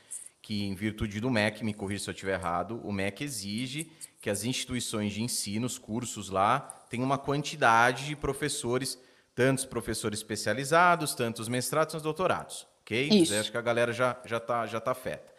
que, 0.43 0.65
em 0.65 0.75
virtude 0.75 1.21
do 1.21 1.31
MEC, 1.31 1.65
me 1.65 1.73
corrija 1.73 2.05
se 2.05 2.11
eu 2.11 2.13
estiver 2.15 2.35
errado, 2.35 2.81
o 2.85 2.93
MEC 2.93 3.23
exige 3.25 3.91
que 4.21 4.29
as 4.29 4.45
instituições 4.45 5.13
de 5.13 5.23
ensino, 5.23 5.67
os 5.67 5.79
cursos 5.79 6.29
lá, 6.29 6.61
tenham 6.91 7.05
uma 7.05 7.19
quantidade 7.19 8.07
de 8.07 8.17
professores, 8.17 8.99
tantos 9.35 9.65
professores 9.65 10.19
especializados, 10.19 11.15
tantos 11.15 11.49
mestrados, 11.49 11.93
tantos 11.93 12.03
doutorados, 12.03 12.67
ok? 12.83 13.09
Isso. 13.09 13.35
Acho 13.35 13.51
que 13.51 13.57
a 13.57 13.63
galera 13.63 13.93
já 13.93 14.21
já 14.25 14.37
está 14.37 14.67
já 14.67 14.81
tá 14.81 14.95
feta. 14.95 15.33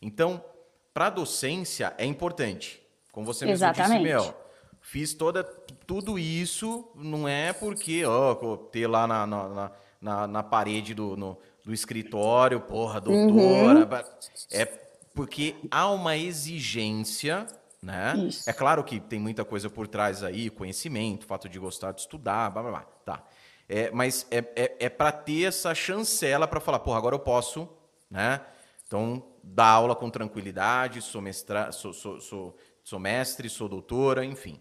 Então, 0.00 0.44
para 0.92 1.06
a 1.06 1.10
docência 1.10 1.94
é 1.96 2.04
importante, 2.04 2.82
como 3.12 3.26
você 3.26 3.44
mesmo 3.44 3.64
Exatamente. 3.64 4.02
disse, 4.02 4.14
Mel. 4.14 4.42
Fiz 4.80 5.14
toda, 5.14 5.42
tudo 5.84 6.16
isso, 6.16 6.88
não 6.94 7.26
é 7.26 7.52
porque, 7.52 8.04
ó, 8.04 8.56
ter 8.56 8.86
lá 8.86 9.04
na, 9.04 9.26
na, 9.26 9.72
na, 10.00 10.26
na 10.28 10.42
parede 10.44 10.94
do, 10.94 11.16
no, 11.16 11.36
do 11.64 11.74
escritório, 11.74 12.60
porra, 12.60 13.00
doutora. 13.00 13.80
Uhum. 13.80 14.26
É 14.52 14.64
porque 15.12 15.56
há 15.70 15.90
uma 15.90 16.16
exigência, 16.16 17.46
né? 17.86 18.14
É 18.44 18.52
claro 18.52 18.82
que 18.82 18.98
tem 18.98 19.20
muita 19.20 19.44
coisa 19.44 19.70
por 19.70 19.86
trás 19.86 20.24
aí, 20.24 20.50
conhecimento, 20.50 21.24
fato 21.24 21.48
de 21.48 21.56
gostar 21.56 21.92
de 21.92 22.00
estudar, 22.00 22.50
blá 22.50 22.62
blá 22.62 22.70
blá. 22.72 22.80
Tá. 23.04 23.24
É, 23.68 23.92
mas 23.92 24.26
é, 24.28 24.38
é, 24.56 24.76
é 24.80 24.88
para 24.88 25.12
ter 25.12 25.44
essa 25.44 25.72
chancela 25.72 26.48
para 26.48 26.58
falar, 26.58 26.80
porra, 26.80 26.98
agora 26.98 27.14
eu 27.14 27.20
posso, 27.20 27.68
né? 28.10 28.40
Então, 28.88 29.24
dar 29.40 29.68
aula 29.68 29.94
com 29.94 30.10
tranquilidade, 30.10 31.00
sou, 31.00 31.22
mestra, 31.22 31.70
sou, 31.70 31.92
sou, 31.92 32.20
sou, 32.20 32.56
sou 32.82 32.98
mestre, 32.98 33.48
sou 33.48 33.68
doutora, 33.68 34.24
enfim. 34.24 34.60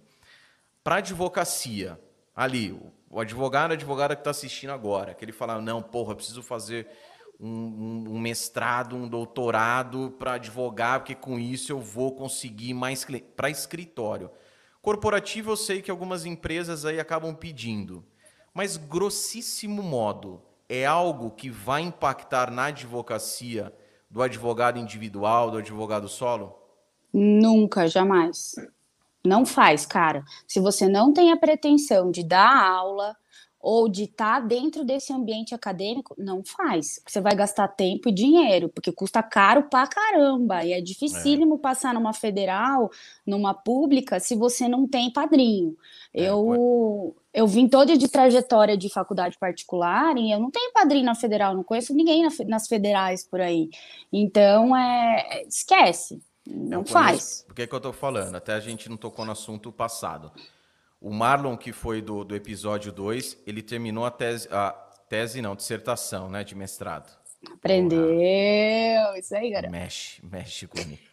Para 0.84 0.98
advocacia, 0.98 2.00
ali, 2.36 2.72
o, 2.72 2.94
o 3.10 3.20
advogado, 3.20 3.72
a 3.72 3.74
advogada 3.74 4.16
que 4.16 4.22
está 4.22 4.32
assistindo 4.32 4.72
agora, 4.72 5.16
que 5.16 5.26
ele 5.26 5.32
fala, 5.32 5.60
não, 5.60 5.82
porra, 5.82 6.12
eu 6.12 6.16
preciso 6.16 6.44
fazer 6.44 6.88
um, 7.40 8.06
um, 8.10 8.20
mestrado, 8.20 8.96
um 8.96 9.08
doutorado 9.08 10.14
para 10.18 10.34
advogar, 10.34 11.00
porque 11.00 11.16
com 11.16 11.40
isso 11.40 11.72
eu 11.72 11.80
vou 11.80 12.16
conseguir 12.16 12.74
mais 12.74 13.06
para 13.36 13.50
escritório. 13.50 14.30
Corporativo, 14.82 15.52
eu 15.52 15.58
sei 15.58 15.82
que 15.82 15.92
algumas 15.92 16.26
empresas 16.26 16.86
aí 16.86 17.00
acabam 17.00 17.36
pedindo, 17.36 18.06
mas 18.54 18.78
grossíssimo 18.78 19.82
modo, 19.82 20.42
é 20.68 20.86
algo 20.86 21.32
que 21.32 21.50
vai 21.50 21.82
impactar 21.82 22.52
na 22.52 22.66
advocacia 22.66 23.74
do 24.10 24.22
advogado 24.22 24.80
individual, 24.80 25.52
do 25.52 25.58
advogado 25.58 26.08
solo? 26.08 26.58
Nunca, 27.14 27.88
jamais. 27.88 28.56
Não 29.26 29.46
faz, 29.46 29.86
cara. 29.86 30.24
Se 30.48 30.60
você 30.60 30.88
não 30.88 31.12
tem 31.12 31.32
a 31.32 31.38
pretensão 31.38 32.12
de 32.12 32.24
dar 32.24 32.56
aula 32.56 33.16
ou 33.66 33.90
de 33.90 34.04
estar 34.04 34.40
tá 34.42 34.48
dentro 34.48 34.84
desse 34.86 35.12
ambiente 35.12 35.56
acadêmico, 35.56 36.14
não 36.20 36.44
faz. 36.44 37.02
Você 37.04 37.20
vai 37.20 37.36
gastar 37.36 37.68
tempo 37.68 38.10
e 38.10 38.12
dinheiro, 38.12 38.70
porque 38.70 38.92
custa 38.92 39.24
caro 39.24 39.64
pra 39.64 39.88
caramba. 39.88 40.64
E 40.64 40.72
é 40.72 40.80
dificílimo 40.80 41.56
é. 41.56 41.58
passar 41.58 41.92
numa 41.92 42.14
federal, 42.14 42.92
numa 43.26 43.56
pública, 43.56 44.20
se 44.20 44.36
você 44.36 44.68
não 44.68 44.88
tem 44.88 45.12
padrinho. 45.12 45.76
É, 46.14 46.26
eu, 46.26 47.16
eu 47.34 47.48
vim 47.48 47.68
toda 47.68 47.98
de 47.98 48.08
trajetória 48.08 48.78
de 48.78 48.88
faculdade 48.88 49.36
particular 49.40 50.16
e 50.16 50.32
eu 50.32 50.40
não 50.40 50.52
tenho 50.52 50.72
padrinho 50.72 51.06
na 51.06 51.16
federal, 51.16 51.56
não 51.56 51.64
conheço 51.64 51.92
ninguém 51.96 52.22
na, 52.22 52.30
nas 52.48 52.68
federais 52.68 53.24
por 53.24 53.42
aí. 53.42 53.72
Então, 54.14 54.78
é, 54.78 55.44
esquece. 55.48 56.22
Não 56.46 56.82
eu 56.82 56.86
faz. 56.86 57.44
Por 57.48 57.56
que, 57.56 57.66
que 57.66 57.74
eu 57.74 57.78
estou 57.78 57.94
falando? 57.94 58.36
Até 58.36 58.54
a 58.54 58.60
gente 58.60 58.88
não 58.88 58.96
tocou 58.96 59.26
no 59.26 59.32
assunto 59.32 59.72
passado. 59.72 60.32
O 61.06 61.12
Marlon, 61.12 61.56
que 61.56 61.72
foi 61.72 62.02
do, 62.02 62.24
do 62.24 62.36
episódio 62.36 62.92
2, 62.92 63.44
ele 63.46 63.62
terminou 63.62 64.08
a 64.08 64.10
tese, 64.10 64.50
a 64.52 64.72
tese 65.08 65.40
não, 65.40 65.56
dissertação, 65.56 66.32
né, 66.32 66.44
de 66.44 66.56
mestrado. 66.56 67.16
Aprendeu, 67.54 68.08
Porra. 69.06 69.20
isso 69.20 69.36
aí, 69.36 69.52
cara. 69.52 69.70
Mexe, 69.70 70.20
mexe 70.26 70.66
comigo. 70.66 71.04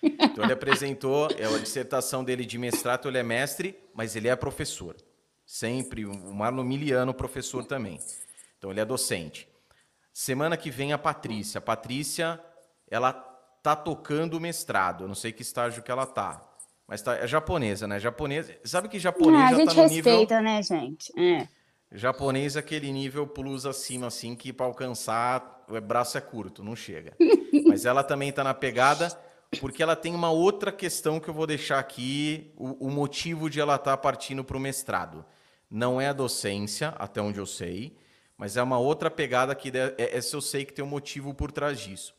Então 0.00 0.44
ele 0.44 0.52
apresentou 0.52 1.26
é 1.36 1.44
a 1.44 1.58
dissertação 1.58 2.22
dele 2.22 2.46
de 2.46 2.56
mestrado, 2.56 3.08
ele 3.08 3.18
é 3.18 3.24
mestre, 3.24 3.76
mas 3.92 4.14
ele 4.14 4.28
é 4.28 4.36
professor. 4.36 4.94
Sempre, 5.44 6.06
o 6.06 6.14
Marlon 6.32 6.62
Miliano, 6.62 7.12
professor 7.12 7.64
também. 7.64 7.98
Então 8.58 8.70
ele 8.70 8.78
é 8.78 8.84
docente. 8.84 9.48
Semana 10.12 10.56
que 10.56 10.70
vem 10.70 10.92
a 10.92 10.98
Patrícia. 10.98 11.58
A 11.58 11.62
Patrícia, 11.62 12.40
ela 12.88 13.12
tá 13.60 13.74
tocando 13.74 14.34
o 14.34 14.40
mestrado. 14.40 15.02
Eu 15.02 15.08
não 15.08 15.16
sei 15.16 15.32
que 15.32 15.42
estágio 15.42 15.82
que 15.82 15.90
ela 15.90 16.06
tá. 16.06 16.51
Mas 16.86 17.02
tá, 17.02 17.16
é 17.16 17.26
japonesa, 17.26 17.86
né? 17.86 17.98
Japonesa. 17.98 18.54
Sabe 18.64 18.88
que 18.88 18.98
japonês 18.98 19.42
ah, 19.42 19.54
já 19.54 19.66
tá 19.66 19.74
no 19.74 19.82
respeita, 19.82 20.40
nível. 20.40 20.42
né, 20.42 20.62
gente? 20.62 21.12
É. 21.18 21.48
Japonês 21.94 22.56
é 22.56 22.60
aquele 22.60 22.90
nível 22.90 23.26
plus 23.26 23.66
acima, 23.66 24.06
assim, 24.06 24.34
que 24.34 24.52
para 24.52 24.66
alcançar 24.66 25.64
o 25.68 25.80
braço 25.80 26.16
é 26.16 26.20
curto, 26.20 26.64
não 26.64 26.74
chega. 26.74 27.14
Mas 27.66 27.84
ela 27.84 28.02
também 28.02 28.32
tá 28.32 28.42
na 28.42 28.54
pegada, 28.54 29.08
porque 29.60 29.82
ela 29.82 29.94
tem 29.94 30.14
uma 30.14 30.30
outra 30.30 30.72
questão 30.72 31.20
que 31.20 31.28
eu 31.28 31.34
vou 31.34 31.46
deixar 31.46 31.78
aqui, 31.78 32.52
o, 32.56 32.86
o 32.86 32.90
motivo 32.90 33.50
de 33.50 33.60
ela 33.60 33.76
estar 33.76 33.92
tá 33.92 33.96
partindo 33.96 34.42
para 34.42 34.56
o 34.56 34.60
mestrado. 34.60 35.24
Não 35.70 36.00
é 36.00 36.08
a 36.08 36.12
docência, 36.12 36.88
até 36.98 37.20
onde 37.20 37.38
eu 37.38 37.46
sei, 37.46 37.96
mas 38.36 38.56
é 38.56 38.62
uma 38.62 38.78
outra 38.78 39.10
pegada 39.10 39.54
que 39.54 39.70
é, 39.76 40.16
essa 40.16 40.34
eu 40.34 40.40
sei 40.40 40.64
que 40.64 40.72
tem 40.72 40.84
um 40.84 40.88
motivo 40.88 41.34
por 41.34 41.52
trás 41.52 41.78
disso. 41.78 42.14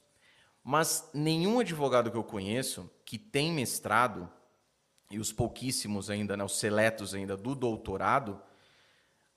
Mas 0.63 1.09
nenhum 1.13 1.59
advogado 1.59 2.09
que 2.09 2.17
eu 2.17 2.23
conheço 2.23 2.89
que 3.03 3.17
tem 3.17 3.51
mestrado, 3.51 4.29
e 5.13 5.19
os 5.19 5.31
pouquíssimos 5.31 6.09
ainda, 6.09 6.35
né, 6.35 6.43
os 6.43 6.57
seletos 6.57 7.13
ainda 7.13 7.37
do 7.37 7.53
doutorado, 7.53 8.41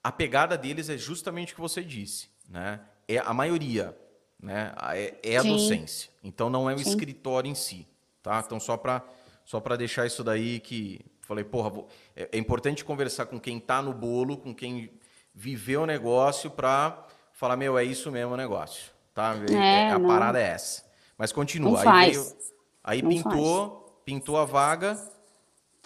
a 0.02 0.10
pegada 0.10 0.56
deles 0.56 0.88
é 0.88 0.96
justamente 0.96 1.52
o 1.52 1.56
que 1.56 1.60
você 1.60 1.84
disse. 1.84 2.28
Né? 2.48 2.80
É 3.06 3.18
a 3.18 3.34
maioria 3.34 3.94
né, 4.42 4.72
é, 4.92 5.14
é 5.22 5.36
a 5.36 5.42
Sim. 5.42 5.48
docência. 5.48 6.10
Então 6.24 6.48
não 6.48 6.70
é 6.70 6.74
o 6.74 6.78
Sim. 6.78 6.88
escritório 6.88 7.50
em 7.50 7.54
si. 7.54 7.86
Tá? 8.22 8.42
Então, 8.44 8.58
só 8.58 8.76
para 8.76 9.04
só 9.44 9.60
deixar 9.76 10.06
isso 10.06 10.24
daí 10.24 10.58
que. 10.60 11.00
Falei, 11.20 11.44
porra, 11.44 11.70
vou, 11.70 11.88
é, 12.14 12.28
é 12.32 12.38
importante 12.38 12.84
conversar 12.84 13.26
com 13.26 13.38
quem 13.38 13.58
está 13.58 13.82
no 13.82 13.92
bolo, 13.92 14.36
com 14.36 14.54
quem 14.54 14.90
viveu 15.34 15.82
o 15.82 15.86
negócio, 15.86 16.50
para 16.50 17.04
falar, 17.32 17.56
meu, 17.56 17.76
é 17.76 17.84
isso 17.84 18.10
mesmo 18.10 18.34
o 18.34 18.36
negócio. 18.36 18.92
Tá? 19.12 19.34
É, 19.50 19.88
é 19.88 19.92
a 19.92 19.98
não. 19.98 20.08
parada 20.08 20.40
é 20.40 20.44
essa. 20.44 20.84
Mas 21.18 21.32
continua. 21.32 21.82
Não 21.82 21.92
aí, 21.92 22.12
veio, 22.12 22.36
aí 22.82 23.02
pintou, 23.02 23.70
faz. 23.70 23.92
pintou 24.04 24.38
a 24.38 24.44
vaga. 24.44 25.15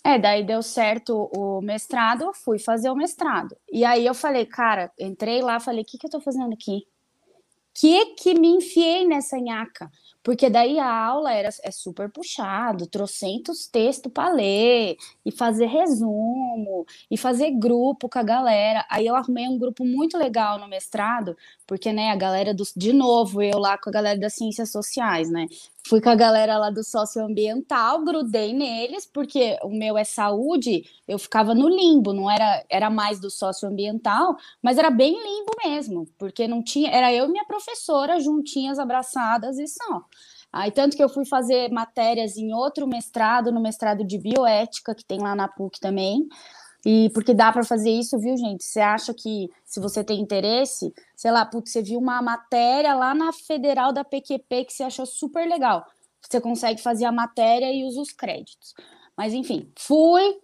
É, 0.04 0.18
daí 0.18 0.44
deu 0.44 0.62
certo 0.62 1.30
o 1.36 1.60
mestrado, 1.60 2.32
fui 2.34 2.58
fazer 2.58 2.90
o 2.90 2.96
mestrado. 2.96 3.56
E 3.70 3.84
aí 3.84 4.06
eu 4.06 4.14
falei, 4.14 4.46
cara, 4.46 4.90
entrei 4.98 5.42
lá, 5.42 5.60
falei, 5.60 5.82
o 5.82 5.84
que, 5.84 5.98
que 5.98 6.06
eu 6.06 6.10
tô 6.10 6.20
fazendo 6.20 6.54
aqui? 6.54 6.86
Que 7.74 8.14
que 8.16 8.34
me 8.34 8.48
enfiei 8.48 9.06
nessa 9.06 9.38
nhaca? 9.38 9.90
Porque 10.22 10.50
daí 10.50 10.78
a 10.78 10.92
aula 10.92 11.32
era, 11.32 11.48
é 11.62 11.70
super 11.70 12.10
puxado, 12.10 12.86
trocentos 12.86 13.66
textos 13.66 14.12
para 14.12 14.32
ler, 14.34 14.96
e 15.24 15.32
fazer 15.32 15.66
resumo, 15.66 16.84
e 17.10 17.16
fazer 17.16 17.50
grupo 17.52 18.08
com 18.08 18.18
a 18.18 18.22
galera. 18.22 18.84
Aí 18.90 19.06
eu 19.06 19.16
arrumei 19.16 19.48
um 19.48 19.58
grupo 19.58 19.84
muito 19.84 20.18
legal 20.18 20.58
no 20.58 20.68
mestrado, 20.68 21.36
porque, 21.66 21.90
né, 21.92 22.10
a 22.10 22.16
galera 22.16 22.52
do, 22.52 22.64
de 22.76 22.92
novo, 22.92 23.40
eu 23.42 23.58
lá 23.58 23.78
com 23.78 23.88
a 23.88 23.92
galera 23.92 24.18
das 24.18 24.34
ciências 24.34 24.70
sociais, 24.70 25.30
né? 25.30 25.46
Fui 25.90 26.00
com 26.00 26.08
a 26.08 26.14
galera 26.14 26.56
lá 26.56 26.70
do 26.70 26.84
socioambiental, 26.84 28.04
grudei 28.04 28.52
neles, 28.52 29.04
porque 29.12 29.58
o 29.60 29.70
meu 29.70 29.98
é 29.98 30.04
saúde, 30.04 30.84
eu 31.08 31.18
ficava 31.18 31.52
no 31.52 31.68
limbo, 31.68 32.12
não 32.12 32.30
era, 32.30 32.64
era 32.70 32.88
mais 32.88 33.18
do 33.18 33.28
socioambiental, 33.28 34.36
mas 34.62 34.78
era 34.78 34.88
bem 34.88 35.12
limbo 35.12 35.50
mesmo, 35.64 36.06
porque 36.16 36.46
não 36.46 36.62
tinha, 36.62 36.92
era 36.92 37.12
eu 37.12 37.24
e 37.24 37.32
minha 37.32 37.44
professora 37.44 38.20
juntinhas, 38.20 38.78
abraçadas 38.78 39.58
e 39.58 39.66
só. 39.66 40.04
Aí, 40.52 40.70
tanto 40.70 40.96
que 40.96 41.02
eu 41.02 41.08
fui 41.08 41.24
fazer 41.24 41.72
matérias 41.72 42.36
em 42.36 42.54
outro 42.54 42.86
mestrado, 42.86 43.50
no 43.50 43.60
mestrado 43.60 44.04
de 44.04 44.16
bioética, 44.16 44.94
que 44.94 45.04
tem 45.04 45.18
lá 45.18 45.34
na 45.34 45.48
PUC 45.48 45.80
também. 45.80 46.28
E 46.84 47.10
porque 47.10 47.34
dá 47.34 47.52
para 47.52 47.62
fazer 47.62 47.90
isso, 47.90 48.18
viu, 48.18 48.36
gente? 48.36 48.64
Você 48.64 48.80
acha 48.80 49.12
que 49.12 49.50
se 49.64 49.80
você 49.80 50.02
tem 50.02 50.20
interesse, 50.20 50.92
sei 51.14 51.30
lá, 51.30 51.44
putz, 51.44 51.70
você 51.70 51.82
viu 51.82 51.98
uma 51.98 52.22
matéria 52.22 52.94
lá 52.94 53.14
na 53.14 53.32
Federal 53.32 53.92
da 53.92 54.04
PQP 54.04 54.64
que 54.64 54.72
você 54.72 54.84
achou 54.84 55.04
super 55.04 55.46
legal. 55.46 55.84
Você 56.20 56.40
consegue 56.40 56.80
fazer 56.80 57.04
a 57.04 57.12
matéria 57.12 57.70
e 57.72 57.84
usa 57.84 58.00
os 58.00 58.12
créditos. 58.12 58.74
Mas 59.16 59.34
enfim, 59.34 59.70
fui, 59.78 60.40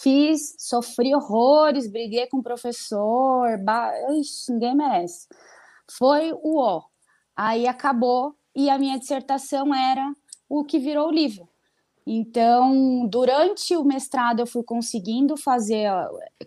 fiz, 0.00 0.56
sofri 0.58 1.14
horrores, 1.14 1.90
briguei 1.90 2.26
com 2.26 2.38
o 2.38 2.42
professor, 2.42 3.48
Ixi, 4.18 4.52
ninguém 4.52 4.74
merece. 4.74 5.28
Foi 5.98 6.32
o 6.32 6.58
ó. 6.58 6.82
Aí 7.36 7.66
acabou 7.66 8.34
e 8.54 8.70
a 8.70 8.78
minha 8.78 8.98
dissertação 8.98 9.74
era 9.74 10.14
o 10.48 10.64
que 10.64 10.78
virou 10.78 11.08
o 11.08 11.12
livro. 11.12 11.48
Então, 12.06 13.06
durante 13.08 13.74
o 13.76 13.84
mestrado, 13.84 14.40
eu 14.40 14.46
fui 14.46 14.62
conseguindo 14.62 15.36
fazer, 15.36 15.90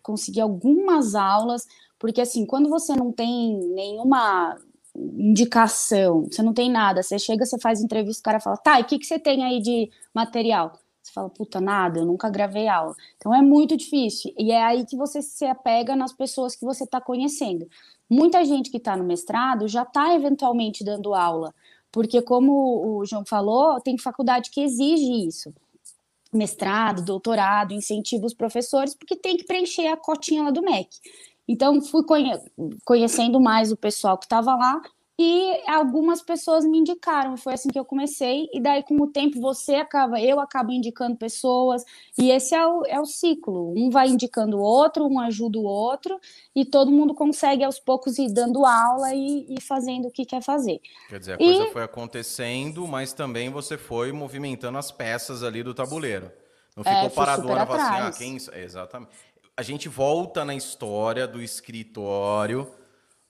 conseguir 0.04 0.42
algumas 0.42 1.16
aulas, 1.16 1.66
porque 1.98 2.22
assim, 2.22 2.46
quando 2.46 2.70
você 2.70 2.96
não 2.96 3.12
tem 3.12 3.58
nenhuma 3.74 4.56
indicação, 4.96 6.26
você 6.26 6.42
não 6.44 6.54
tem 6.54 6.70
nada. 6.72 7.02
Você 7.02 7.18
chega, 7.20 7.46
você 7.46 7.58
faz 7.60 7.82
entrevista, 7.82 8.20
o 8.20 8.24
cara 8.24 8.40
fala, 8.40 8.58
tá, 8.58 8.80
e 8.80 8.84
o 8.84 8.86
que, 8.86 9.00
que 9.00 9.06
você 9.06 9.20
tem 9.20 9.44
aí 9.44 9.60
de 9.60 9.90
material? 10.14 10.74
Você 11.02 11.14
fala, 11.14 11.30
puta, 11.30 11.62
nada, 11.62 12.00
eu 12.00 12.06
nunca 12.06 12.30
gravei 12.30 12.68
aula. 12.68 12.94
Então 13.16 13.34
é 13.34 13.42
muito 13.42 13.78
difícil. 13.78 14.34
E 14.38 14.52
é 14.52 14.62
aí 14.62 14.86
que 14.86 14.98
você 14.98 15.22
se 15.22 15.46
apega 15.46 15.96
nas 15.96 16.12
pessoas 16.12 16.56
que 16.56 16.66
você 16.66 16.84
está 16.84 17.00
conhecendo. 17.00 17.68
Muita 18.10 18.44
gente 18.44 18.70
que 18.70 18.78
está 18.78 18.96
no 18.96 19.04
mestrado 19.04 19.68
já 19.68 19.84
está 19.84 20.14
eventualmente 20.14 20.84
dando 20.84 21.14
aula, 21.14 21.54
porque, 21.92 22.22
como 22.22 23.00
o 23.00 23.06
João 23.06 23.26
falou, 23.26 23.80
tem 23.82 23.98
faculdade 23.98 24.50
que 24.52 24.62
exige 24.62 25.28
isso. 25.28 25.54
Mestrado, 26.34 27.04
doutorado, 27.04 27.74
incentiva 27.74 28.26
os 28.26 28.34
professores, 28.34 28.94
porque 28.94 29.16
tem 29.16 29.38
que 29.38 29.46
preencher 29.46 29.88
a 29.88 29.98
cotinha 29.98 30.44
lá 30.44 30.52
do 30.52 30.62
MEC. 30.62 30.90
Então, 31.48 31.82
fui 31.82 32.04
conhe 32.04 32.38
conhecendo 32.84 33.40
mais 33.40 33.72
o 33.72 33.78
pessoal 33.78 34.18
que 34.18 34.26
estava 34.26 34.54
lá 34.56 34.82
e 35.20 35.64
algumas 35.68 36.22
pessoas 36.22 36.64
me 36.64 36.78
indicaram, 36.78 37.36
foi 37.38 37.54
assim 37.54 37.70
que 37.70 37.80
eu 37.80 37.86
comecei, 37.86 38.48
e 38.54 38.62
daí 38.62 38.84
com 38.84 39.02
o 39.02 39.08
tempo 39.08 39.42
você 39.42 39.76
acaba, 39.76 40.22
eu 40.22 40.40
acabo 40.40 40.72
indicando 40.72 41.18
pessoas, 41.18 41.84
e 42.18 42.30
esse 42.30 42.54
é 42.54 42.68
o, 42.68 42.86
é 42.86 43.00
o 43.00 43.06
ciclo, 43.06 43.74
um 43.76 43.90
vai 43.90 44.10
indicando 44.10 44.58
o 44.58 44.62
outro, 44.62 45.08
um 45.08 45.20
ajuda 45.20 45.58
o 45.58 45.64
outro, 45.64 46.20
e 46.56 46.64
todo 46.64 46.92
mundo 46.92 47.16
consegue 47.16 47.64
aos 47.64 47.80
poucos 47.80 48.20
ir 48.20 48.32
dando 48.32 48.64
aula 48.64 49.12
e, 49.16 49.56
e 49.58 49.60
fazendo 49.60 50.08
o 50.08 50.12
que 50.12 50.24
quer 50.24 50.44
fazer. 50.44 50.80
Quer 51.10 51.20
dizer, 51.20 51.32
a 51.34 51.36
e... 51.36 51.56
coisa 51.56 51.72
foi 51.72 51.84
acontecendo, 51.84 52.88
mas 52.88 53.12
também 53.12 53.50
você 53.50 53.76
foi 53.76 54.12
movimentando 54.12 54.78
as 54.78 54.92
peças 54.92 55.42
ali 55.42 55.64
do 55.64 55.74
tabuleiro. 55.74 56.32
Não 56.76 56.84
ficou 56.84 57.08
é, 57.08 57.10
paradona, 57.10 57.64
assim, 57.64 57.74
ah, 57.82 58.12
quem... 58.16 58.38
Exatamente. 58.62 59.12
A 59.56 59.64
gente 59.64 59.90
volta 59.90 60.46
na 60.46 60.54
história 60.54 61.28
do 61.28 61.42
escritório 61.42 62.72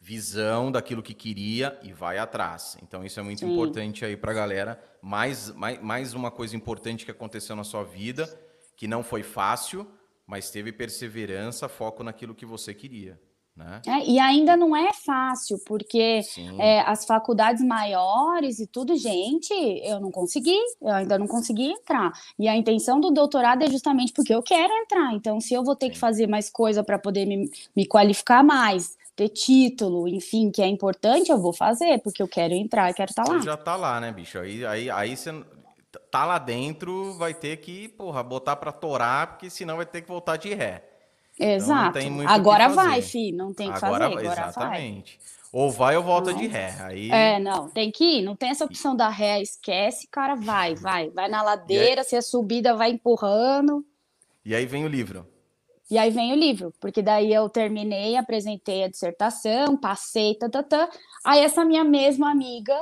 visão 0.08 0.72
daquilo 0.72 1.04
que 1.04 1.14
queria 1.14 1.78
e 1.84 1.92
vai 1.92 2.18
atrás. 2.18 2.78
Então 2.82 3.04
isso 3.04 3.20
é 3.20 3.24
muito 3.24 3.40
Sim. 3.40 3.52
importante 3.52 4.06
aí 4.06 4.16
para 4.16 4.32
a 4.32 4.34
galera. 4.34 4.82
Mais, 5.02 5.54
mais, 5.54 5.82
mais 5.82 6.14
uma 6.14 6.32
coisa 6.32 6.56
importante 6.56 7.04
que 7.04 7.12
aconteceu 7.12 7.58
na 7.58 7.66
sua 7.66 7.84
vida, 7.84 8.26
que 8.78 8.88
não 8.88 9.04
foi 9.04 9.22
fácil, 9.22 9.86
mas 10.26 10.50
teve 10.50 10.72
perseverança, 10.72 11.68
foco 11.68 12.04
naquilo 12.04 12.34
que 12.34 12.46
você 12.46 12.74
queria. 12.74 13.20
Né? 13.54 13.82
É, 13.86 14.10
e 14.10 14.18
ainda 14.18 14.56
não 14.56 14.74
é 14.78 14.94
fácil, 14.94 15.60
porque 15.66 16.22
é, 16.60 16.80
as 16.82 17.06
faculdades 17.06 17.62
maiores 17.66 18.60
e 18.60 18.68
tudo, 18.68 18.96
gente, 18.96 19.52
eu 19.84 20.00
não 20.00 20.12
consegui, 20.12 20.58
eu 20.80 20.94
ainda 20.94 21.18
não 21.18 21.28
consegui 21.28 21.72
entrar. 21.72 22.14
E 22.40 22.48
a 22.48 22.56
intenção 22.56 23.02
do 23.02 23.12
doutorado 23.12 23.64
é 23.64 23.70
justamente 23.70 24.14
porque 24.14 24.34
eu 24.34 24.44
quero 24.44 24.72
entrar. 24.74 25.14
Então, 25.16 25.42
se 25.42 25.54
eu 25.54 25.64
vou 25.66 25.76
ter 25.76 25.88
Sim. 25.88 25.92
que 25.94 26.00
fazer 26.00 26.28
mais 26.28 26.50
coisa 26.50 26.82
para 26.82 27.00
poder 27.00 27.26
me, 27.26 27.50
me 27.76 27.86
qualificar 27.86 28.44
mais, 28.44 28.96
ter 29.18 29.30
título, 29.30 30.07
enfim, 30.07 30.52
que 30.52 30.61
é 30.61 30.68
importante, 30.68 31.31
eu 31.31 31.39
vou 31.39 31.52
fazer, 31.52 31.99
porque 32.03 32.22
eu 32.22 32.27
quero 32.27 32.53
entrar, 32.53 32.94
quero 32.94 33.10
estar 33.10 33.23
tá 33.23 33.34
lá. 33.34 33.41
Já 33.41 33.57
tá 33.57 33.76
lá, 33.76 33.99
né, 33.99 34.11
bicho? 34.11 34.38
Aí, 34.38 34.64
aí, 34.64 34.91
aí 34.91 35.18
você 35.18 35.44
tá 36.11 36.23
lá 36.23 36.38
dentro, 36.38 37.14
vai 37.14 37.34
ter 37.34 37.57
que, 37.57 37.89
porra, 37.89 38.22
botar 38.22 38.56
para 38.56 38.72
torar, 38.72 39.27
porque 39.30 39.49
senão 39.49 39.77
vai 39.77 39.88
ter 39.88 40.03
que 40.03 40.07
voltar 40.07 40.38
de 40.38 40.53
ré. 40.53 40.84
Então, 41.34 41.48
Exato. 41.48 41.98
Então, 41.98 42.30
agora 42.30 42.69
vai, 42.69 43.02
fi, 43.02 43.31
não 43.31 43.56
tem 43.56 43.72
que 43.72 43.84
agora, 43.84 44.11
fazer, 44.11 44.27
agora 44.27 44.49
exatamente. 44.49 45.19
Vai. 45.19 45.61
Ou 45.64 45.72
vai 45.72 45.98
ou 45.98 46.03
volta 46.03 46.31
não. 46.31 46.38
de 46.38 46.45
ré. 46.45 46.76
Aí... 46.81 47.10
É, 47.10 47.39
não, 47.39 47.69
tem 47.69 47.89
que 47.89 48.19
ir, 48.19 48.22
não 48.22 48.35
tem 48.35 48.49
essa 48.49 48.65
opção 48.65 48.95
da 48.95 49.10
ré, 49.10 49.41
esquece, 49.41 50.07
cara, 50.11 50.35
vai, 50.35 50.76
vai. 50.76 51.10
Vai 51.10 51.27
na 51.27 51.41
ladeira, 51.41 52.02
aí... 52.02 52.07
se 52.07 52.15
a 52.15 52.22
subida 52.22 52.76
vai 52.76 52.91
empurrando. 52.91 53.84
E 54.45 54.53
aí 54.53 54.68
vem 54.68 54.85
o 54.85 54.88
livro. 54.88 55.26
E 55.89 55.97
aí 55.97 56.09
vem 56.09 56.34
o 56.34 56.35
livro, 56.35 56.73
porque 56.80 57.01
daí 57.01 57.34
eu 57.34 57.47
terminei, 57.49 58.18
apresentei 58.18 58.84
a 58.84 58.89
dissertação, 58.89 59.77
passei, 59.77 60.35
tatatã. 60.35 60.88
Aí 61.26 61.39
essa 61.39 61.64
minha 61.64 61.84
mesma 61.84 62.30
amiga, 62.30 62.77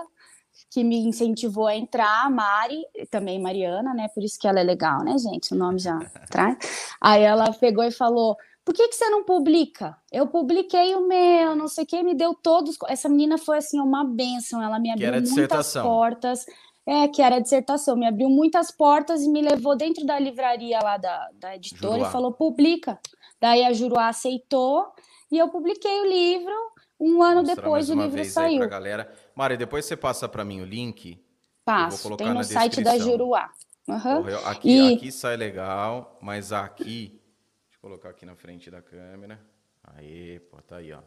que 0.72 0.84
me 0.84 0.98
incentivou 0.98 1.68
a 1.68 1.76
entrar, 1.76 2.26
a 2.26 2.30
Mari, 2.30 2.84
também 3.12 3.40
Mariana, 3.40 3.94
né? 3.94 4.08
Por 4.14 4.24
isso 4.24 4.40
que 4.40 4.48
ela 4.48 4.60
é 4.60 4.64
legal, 4.64 5.04
né, 5.04 5.18
gente? 5.18 5.54
O 5.54 5.58
nome 5.58 5.80
já 5.80 6.00
traz. 6.30 6.58
Aí 7.00 7.22
ela 7.22 7.54
pegou 7.54 7.84
e 7.84 7.92
falou: 7.92 8.36
por 8.66 8.74
que, 8.74 8.88
que 8.88 8.96
você 8.96 9.08
não 9.10 9.24
publica? 9.24 9.96
Eu 10.12 10.26
publiquei 10.26 10.96
o 10.96 11.08
meu, 11.08 11.56
não 11.56 11.68
sei 11.68 11.84
o 11.84 11.88
que, 11.88 12.02
me 12.02 12.16
deu 12.16 12.34
todos. 12.34 12.76
Essa 12.88 13.08
menina 13.08 13.38
foi 13.38 13.60
assim, 13.60 13.80
uma 13.80 14.04
benção, 14.04 14.60
ela 14.62 14.80
me 14.80 14.92
abriu 14.92 15.12
muitas 15.12 15.74
portas. 15.74 16.46
É, 16.86 17.08
que 17.08 17.22
era 17.22 17.38
a 17.38 17.40
dissertação, 17.40 17.96
me 17.96 18.06
abriu 18.06 18.30
muitas 18.30 18.70
portas 18.70 19.24
e 19.24 19.30
me 19.30 19.42
levou 19.42 19.76
dentro 19.76 20.06
da 20.06 20.20
livraria 20.20 20.80
lá 20.80 20.98
da, 20.98 21.30
da 21.34 21.56
editora 21.56 21.94
Juruá. 21.94 22.10
e 22.10 22.12
falou: 22.12 22.32
publica. 22.32 23.00
Daí 23.42 23.64
a 23.64 23.74
Juruá 23.74 24.10
aceitou 24.10 24.94
e 25.32 25.38
eu 25.38 25.50
publiquei 25.50 26.00
o 26.02 26.06
livro. 26.06 26.54
Um 27.00 27.22
ano 27.22 27.44
depois 27.44 27.90
o 27.90 27.96
livro 27.96 28.24
saiu. 28.24 28.62
Aí 28.64 28.70
galera. 28.70 29.12
Mari, 29.34 29.58
depois 29.58 29.86
você 29.86 29.98
passa 29.98 30.30
para 30.30 30.46
mim 30.46 30.62
o 30.62 30.66
link. 30.66 31.22
Passo, 31.66 32.16
tem 32.16 32.32
no 32.32 32.44
site 32.44 32.82
da 32.82 32.98
Juruá. 32.98 33.50
Uhum. 33.88 34.48
aqui, 34.48 34.70
e... 34.70 34.94
aqui 34.96 35.12
sai 35.12 35.36
legal, 35.36 36.18
mas 36.22 36.52
aqui. 36.54 37.20
Deixa 37.66 37.78
eu 37.78 37.82
colocar 37.82 38.10
aqui 38.10 38.26
na 38.26 38.36
frente 38.36 38.70
da 38.70 38.82
câmera. 38.82 39.40
Aí, 39.84 40.40
pô, 40.40 40.62
tá 40.62 40.78
aí, 40.78 40.92
ó. 40.94 41.00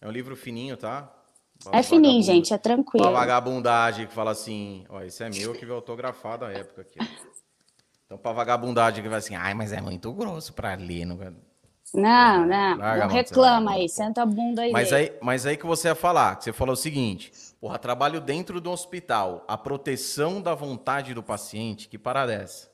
É 0.00 0.06
um 0.06 0.10
livro 0.10 0.36
fininho, 0.36 0.76
tá? 0.76 1.12
É 1.72 1.82
fininho, 1.82 2.22
gente, 2.22 2.52
é 2.54 2.58
tranquilo. 2.58 3.06
Uma 3.06 3.12
vagabundagem 3.12 4.06
que 4.06 4.14
fala 4.14 4.30
assim, 4.30 4.84
ó, 4.88 5.02
esse 5.02 5.22
é 5.22 5.30
meu 5.30 5.52
que 5.52 5.64
veio 5.64 5.74
autografado 5.74 6.44
à 6.44 6.52
época 6.52 6.82
aqui. 6.82 6.98
Então, 8.04 8.16
pra 8.16 8.32
vagabundagem 8.32 9.02
que 9.02 9.08
vai 9.08 9.18
assim, 9.18 9.34
ai, 9.34 9.52
mas 9.52 9.72
é 9.72 9.80
muito 9.80 10.12
grosso 10.12 10.52
pra 10.52 10.74
ler. 10.74 11.04
Não, 11.06 11.16
não, 11.94 12.46
não, 12.46 12.76
não 12.76 13.08
reclama 13.08 13.72
aí, 13.72 13.88
senta 13.88 14.22
a 14.22 14.26
bunda 14.26 14.62
aí. 14.62 14.70
Mas, 14.70 14.92
aí. 14.92 15.12
mas 15.20 15.44
aí 15.46 15.56
que 15.56 15.66
você 15.66 15.88
ia 15.88 15.94
falar, 15.94 16.36
que 16.36 16.44
você 16.44 16.52
falou 16.52 16.74
o 16.74 16.76
seguinte, 16.76 17.32
porra, 17.60 17.78
trabalho 17.78 18.20
dentro 18.20 18.60
do 18.60 18.70
hospital, 18.70 19.44
a 19.48 19.58
proteção 19.58 20.40
da 20.40 20.54
vontade 20.54 21.14
do 21.14 21.22
paciente, 21.22 21.88
que 21.88 21.98
parada 21.98 22.32
é 22.32 22.42
essa? 22.42 22.70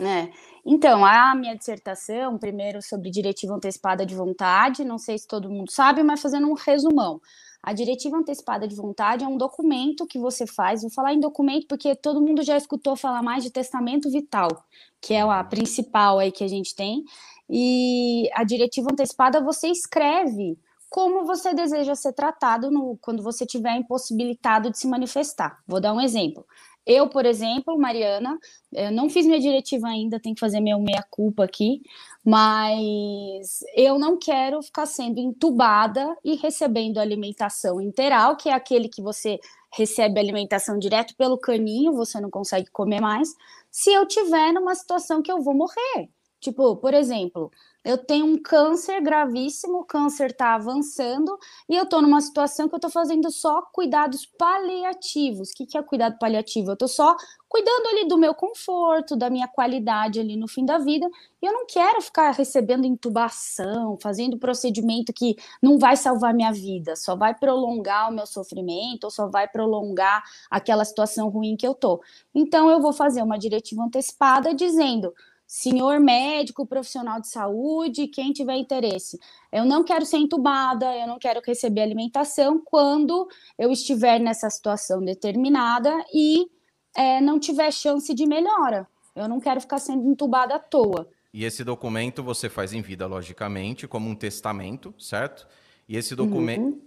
É. 0.00 0.30
Então, 0.64 1.04
a 1.04 1.34
minha 1.34 1.56
dissertação, 1.56 2.38
primeiro 2.38 2.80
sobre 2.80 3.10
diretiva 3.10 3.54
antecipada 3.54 4.06
de 4.06 4.14
vontade, 4.14 4.84
não 4.84 4.96
sei 4.96 5.18
se 5.18 5.26
todo 5.26 5.50
mundo 5.50 5.70
sabe, 5.70 6.02
mas 6.02 6.22
fazendo 6.22 6.48
um 6.48 6.54
resumão. 6.54 7.20
A 7.62 7.72
diretiva 7.72 8.16
antecipada 8.16 8.66
de 8.66 8.74
vontade 8.74 9.24
é 9.24 9.28
um 9.28 9.36
documento 9.36 10.06
que 10.06 10.18
você 10.18 10.46
faz. 10.46 10.82
Vou 10.82 10.90
falar 10.90 11.14
em 11.14 11.20
documento 11.20 11.68
porque 11.68 11.94
todo 11.94 12.20
mundo 12.20 12.42
já 12.42 12.56
escutou 12.56 12.96
falar 12.96 13.22
mais 13.22 13.44
de 13.44 13.50
testamento 13.50 14.10
vital, 14.10 14.48
que 15.00 15.14
é 15.14 15.20
a 15.20 15.44
principal 15.44 16.18
aí 16.18 16.32
que 16.32 16.42
a 16.42 16.48
gente 16.48 16.74
tem. 16.74 17.04
E 17.48 18.28
a 18.34 18.42
diretiva 18.42 18.88
antecipada 18.90 19.40
você 19.40 19.68
escreve 19.68 20.58
como 20.90 21.24
você 21.24 21.54
deseja 21.54 21.94
ser 21.94 22.12
tratado 22.12 22.70
no, 22.70 22.98
quando 23.00 23.22
você 23.22 23.46
tiver 23.46 23.76
impossibilitado 23.76 24.70
de 24.70 24.78
se 24.78 24.88
manifestar. 24.88 25.62
Vou 25.66 25.80
dar 25.80 25.94
um 25.94 26.00
exemplo. 26.00 26.44
Eu, 26.84 27.08
por 27.08 27.24
exemplo, 27.24 27.78
Mariana, 27.78 28.36
eu 28.72 28.90
não 28.90 29.08
fiz 29.08 29.24
minha 29.24 29.38
diretiva 29.38 29.86
ainda, 29.86 30.18
tenho 30.18 30.34
que 30.34 30.40
fazer 30.40 30.60
meu 30.60 30.80
meia-culpa 30.80 31.44
aqui, 31.44 31.80
mas 32.24 33.60
eu 33.74 33.98
não 33.98 34.16
quero 34.16 34.62
ficar 34.62 34.86
sendo 34.86 35.18
entubada 35.18 36.16
e 36.24 36.36
recebendo 36.36 36.98
alimentação 36.98 37.80
interal, 37.80 38.36
que 38.36 38.48
é 38.48 38.52
aquele 38.52 38.88
que 38.88 39.02
você 39.02 39.40
recebe 39.72 40.20
alimentação 40.20 40.78
direto 40.78 41.16
pelo 41.16 41.38
caninho, 41.38 41.94
você 41.94 42.20
não 42.20 42.30
consegue 42.30 42.70
comer 42.70 43.00
mais, 43.00 43.34
se 43.70 43.90
eu 43.92 44.06
tiver 44.06 44.52
numa 44.52 44.74
situação 44.74 45.22
que 45.22 45.32
eu 45.32 45.40
vou 45.40 45.54
morrer. 45.54 46.08
Tipo, 46.40 46.76
por 46.76 46.92
exemplo, 46.92 47.50
eu 47.84 47.98
tenho 47.98 48.26
um 48.26 48.40
câncer 48.40 49.00
gravíssimo, 49.00 49.80
o 49.80 49.84
câncer 49.84 50.30
está 50.30 50.54
avançando 50.54 51.36
e 51.68 51.74
eu 51.74 51.82
estou 51.82 52.00
numa 52.00 52.20
situação 52.20 52.68
que 52.68 52.74
eu 52.74 52.78
estou 52.78 52.90
fazendo 52.90 53.30
só 53.30 53.60
cuidados 53.72 54.24
paliativos. 54.24 55.50
O 55.50 55.54
que, 55.54 55.66
que 55.66 55.76
é 55.76 55.82
cuidado 55.82 56.16
paliativo? 56.18 56.70
Eu 56.70 56.74
estou 56.74 56.86
só 56.86 57.16
cuidando 57.48 57.88
ali 57.88 58.08
do 58.08 58.16
meu 58.16 58.34
conforto, 58.34 59.16
da 59.16 59.28
minha 59.28 59.48
qualidade 59.48 60.20
ali 60.20 60.36
no 60.36 60.46
fim 60.46 60.64
da 60.64 60.78
vida. 60.78 61.06
E 61.42 61.46
eu 61.46 61.52
não 61.52 61.66
quero 61.66 62.00
ficar 62.00 62.30
recebendo 62.30 62.86
intubação, 62.86 63.98
fazendo 64.00 64.38
procedimento 64.38 65.12
que 65.12 65.36
não 65.60 65.76
vai 65.76 65.96
salvar 65.96 66.32
minha 66.32 66.52
vida, 66.52 66.94
só 66.94 67.16
vai 67.16 67.34
prolongar 67.34 68.08
o 68.10 68.14
meu 68.14 68.26
sofrimento, 68.26 69.04
ou 69.04 69.10
só 69.10 69.28
vai 69.28 69.48
prolongar 69.48 70.22
aquela 70.50 70.84
situação 70.84 71.28
ruim 71.28 71.56
que 71.56 71.66
eu 71.66 71.74
tô. 71.74 72.00
Então 72.34 72.70
eu 72.70 72.80
vou 72.80 72.92
fazer 72.92 73.22
uma 73.22 73.38
diretiva 73.38 73.82
antecipada 73.82 74.54
dizendo 74.54 75.12
senhor 75.52 76.00
médico, 76.00 76.64
profissional 76.64 77.20
de 77.20 77.28
saúde, 77.28 78.08
quem 78.08 78.32
tiver 78.32 78.56
interesse. 78.56 79.20
Eu 79.52 79.66
não 79.66 79.84
quero 79.84 80.06
ser 80.06 80.16
entubada, 80.16 80.96
eu 80.96 81.06
não 81.06 81.18
quero 81.18 81.42
receber 81.46 81.82
alimentação 81.82 82.58
quando 82.64 83.28
eu 83.58 83.70
estiver 83.70 84.18
nessa 84.18 84.48
situação 84.48 85.04
determinada 85.04 85.94
e 86.10 86.50
é, 86.96 87.20
não 87.20 87.38
tiver 87.38 87.70
chance 87.70 88.14
de 88.14 88.24
melhora. 88.24 88.88
Eu 89.14 89.28
não 89.28 89.38
quero 89.38 89.60
ficar 89.60 89.78
sendo 89.78 90.08
entubada 90.10 90.54
à 90.54 90.58
toa. 90.58 91.06
E 91.34 91.44
esse 91.44 91.62
documento 91.62 92.22
você 92.22 92.48
faz 92.48 92.72
em 92.72 92.80
vida, 92.80 93.06
logicamente, 93.06 93.86
como 93.86 94.08
um 94.08 94.14
testamento, 94.14 94.94
certo? 94.98 95.46
E 95.86 95.98
esse 95.98 96.16
documento. 96.16 96.62
Uhum. 96.62 96.80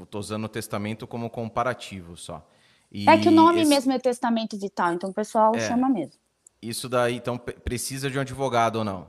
Estou 0.00 0.20
é, 0.20 0.22
usando 0.22 0.44
o 0.44 0.48
testamento 0.48 1.08
como 1.08 1.28
comparativo 1.28 2.16
só. 2.16 2.48
E 2.92 3.10
é 3.10 3.18
que 3.18 3.26
o 3.26 3.32
nome 3.32 3.62
esse... 3.62 3.68
mesmo 3.68 3.90
é 3.90 3.98
testamento 3.98 4.56
vital, 4.56 4.92
então 4.92 5.10
o 5.10 5.12
pessoal 5.12 5.56
é. 5.56 5.66
chama 5.66 5.88
mesmo. 5.88 6.22
Isso 6.62 6.88
daí, 6.88 7.16
então, 7.16 7.36
precisa 7.36 8.08
de 8.08 8.16
um 8.16 8.20
advogado 8.20 8.76
ou 8.76 8.84
não? 8.84 9.08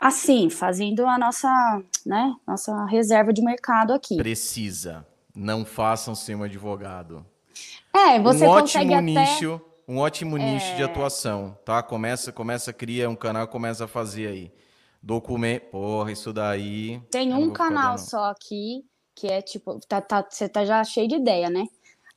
Assim, 0.00 0.50
fazendo 0.50 1.06
a 1.06 1.16
nossa, 1.16 1.48
né, 2.04 2.34
nossa 2.46 2.84
reserva 2.86 3.32
de 3.32 3.40
mercado 3.40 3.92
aqui. 3.92 4.16
Precisa. 4.16 5.06
não 5.34 5.64
façam 5.64 6.16
sem 6.16 6.34
um 6.34 6.42
advogado. 6.42 7.24
É, 7.94 8.20
você 8.20 8.44
um 8.44 8.60
consegue 8.60 8.94
ótimo 8.94 8.94
até... 8.94 9.32
nicho, 9.32 9.60
um 9.86 9.98
ótimo 9.98 10.36
nicho 10.36 10.74
de 10.74 10.82
atuação, 10.82 11.56
tá? 11.64 11.82
Começa, 11.82 12.32
começa, 12.32 12.72
cria 12.72 13.08
um 13.08 13.14
canal, 13.14 13.46
começa 13.46 13.84
a 13.84 13.88
fazer 13.88 14.26
aí. 14.26 14.52
Documento, 15.00 15.70
porra, 15.70 16.10
isso 16.10 16.32
daí. 16.32 17.00
Tem 17.10 17.32
um 17.32 17.52
canal 17.52 17.94
dando... 17.94 18.04
só 18.04 18.30
aqui 18.30 18.84
que 19.14 19.26
é 19.26 19.40
tipo, 19.40 19.80
tá, 19.88 20.00
tá, 20.00 20.24
você 20.28 20.48
tá 20.48 20.64
já 20.64 20.82
cheio 20.84 21.08
de 21.08 21.16
ideia, 21.16 21.48
né? 21.50 21.66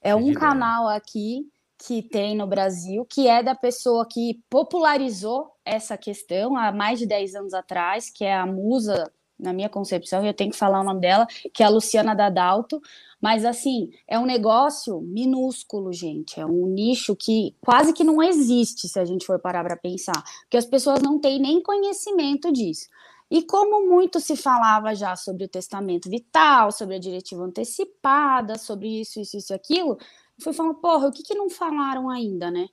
É 0.02 0.14
cheio 0.14 0.18
um 0.18 0.34
canal 0.34 0.88
aqui 0.88 1.48
que 1.84 2.04
tem 2.04 2.36
no 2.36 2.46
Brasil, 2.46 3.04
que 3.06 3.28
é 3.28 3.42
da 3.42 3.56
pessoa 3.56 4.06
que 4.08 4.40
popularizou 4.50 5.52
essa 5.66 5.98
questão 5.98 6.56
há 6.56 6.72
mais 6.72 7.00
de 7.00 7.08
10 7.08 7.34
anos 7.36 7.54
atrás, 7.56 8.08
que 8.10 8.24
é 8.24 8.36
a 8.36 8.46
musa, 8.46 9.12
na 9.40 9.52
minha 9.52 9.68
concepção, 9.68 10.24
eu 10.24 10.34
tenho 10.34 10.52
que 10.52 10.58
falar 10.58 10.82
o 10.82 10.84
nome 10.84 11.02
dela, 11.02 11.26
que 11.52 11.64
é 11.64 11.66
a 11.66 11.70
Luciana 11.70 12.14
Dadalto, 12.14 12.80
mas 13.20 13.44
assim, 13.44 13.90
é 14.08 14.20
um 14.20 14.28
negócio 14.28 15.02
minúsculo, 15.02 15.92
gente, 15.92 16.40
é 16.40 16.46
um 16.46 16.68
nicho 16.68 17.16
que 17.16 17.56
quase 17.60 17.94
que 17.94 18.04
não 18.04 18.22
existe 18.22 18.88
se 18.88 19.00
a 19.00 19.06
gente 19.06 19.26
for 19.26 19.40
parar 19.40 19.64
para 19.64 19.76
pensar, 19.76 20.24
porque 20.42 20.58
as 20.58 20.66
pessoas 20.66 21.02
não 21.02 21.20
têm 21.20 21.40
nem 21.40 21.64
conhecimento 21.64 22.52
disso. 22.52 22.88
E 23.32 23.42
como 23.42 23.90
muito 23.90 24.20
se 24.20 24.36
falava 24.36 24.94
já 24.94 25.16
sobre 25.16 25.46
o 25.46 25.48
testamento 25.48 26.10
vital, 26.10 26.70
sobre 26.70 26.96
a 26.96 27.00
diretiva 27.00 27.42
antecipada, 27.42 28.58
sobre 28.58 29.00
isso, 29.00 29.22
isso, 29.22 29.38
isso 29.38 29.54
e 29.54 29.56
aquilo, 29.56 29.98
fui 30.42 30.54
falando, 30.54 30.76
porra, 30.76 31.08
o 31.08 31.12
que, 31.12 31.24
que 31.24 31.36
não 31.36 31.50
falaram 31.50 32.10
ainda, 32.10 32.50
né? 32.52 32.68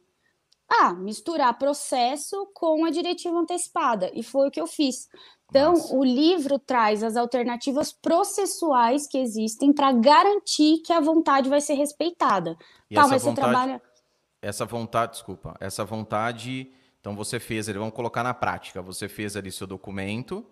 Ah, 0.69 0.93
misturar 0.93 1.59
processo 1.59 2.51
com 2.55 2.85
a 2.85 2.91
diretiva 2.91 3.37
antecipada. 3.39 4.11
E 4.15 4.23
foi 4.23 4.49
o 4.49 4.51
que 4.51 4.61
eu 4.61 4.67
fiz. 4.67 5.09
Então, 5.49 5.73
Nossa. 5.73 5.97
o 5.97 6.05
livro 6.05 6.59
traz 6.59 7.03
as 7.03 7.17
alternativas 7.17 7.91
processuais 7.91 9.07
que 9.07 9.17
existem 9.17 9.73
para 9.73 9.93
garantir 9.93 10.83
que 10.85 10.93
a 10.93 11.01
vontade 11.01 11.49
vai 11.49 11.61
ser 11.61 11.75
respeitada. 11.75 12.57
E 12.91 12.95
tá, 12.95 13.09
mas 13.09 13.23
vontade, 13.23 13.25
você 13.25 13.35
trabalha. 13.35 13.83
Essa 14.43 14.67
vontade, 14.67 15.13
desculpa, 15.13 15.57
essa 15.59 15.85
vontade 15.85 16.71
então 17.01 17.15
você 17.15 17.39
fez, 17.39 17.69
eles 17.69 17.81
vão 17.81 17.91
colocar 17.91 18.23
na 18.23 18.35
prática. 18.35 18.83
Você 18.83 19.09
fez 19.09 19.37
ali 19.37 19.51
seu 19.51 19.67
documento 19.67 20.45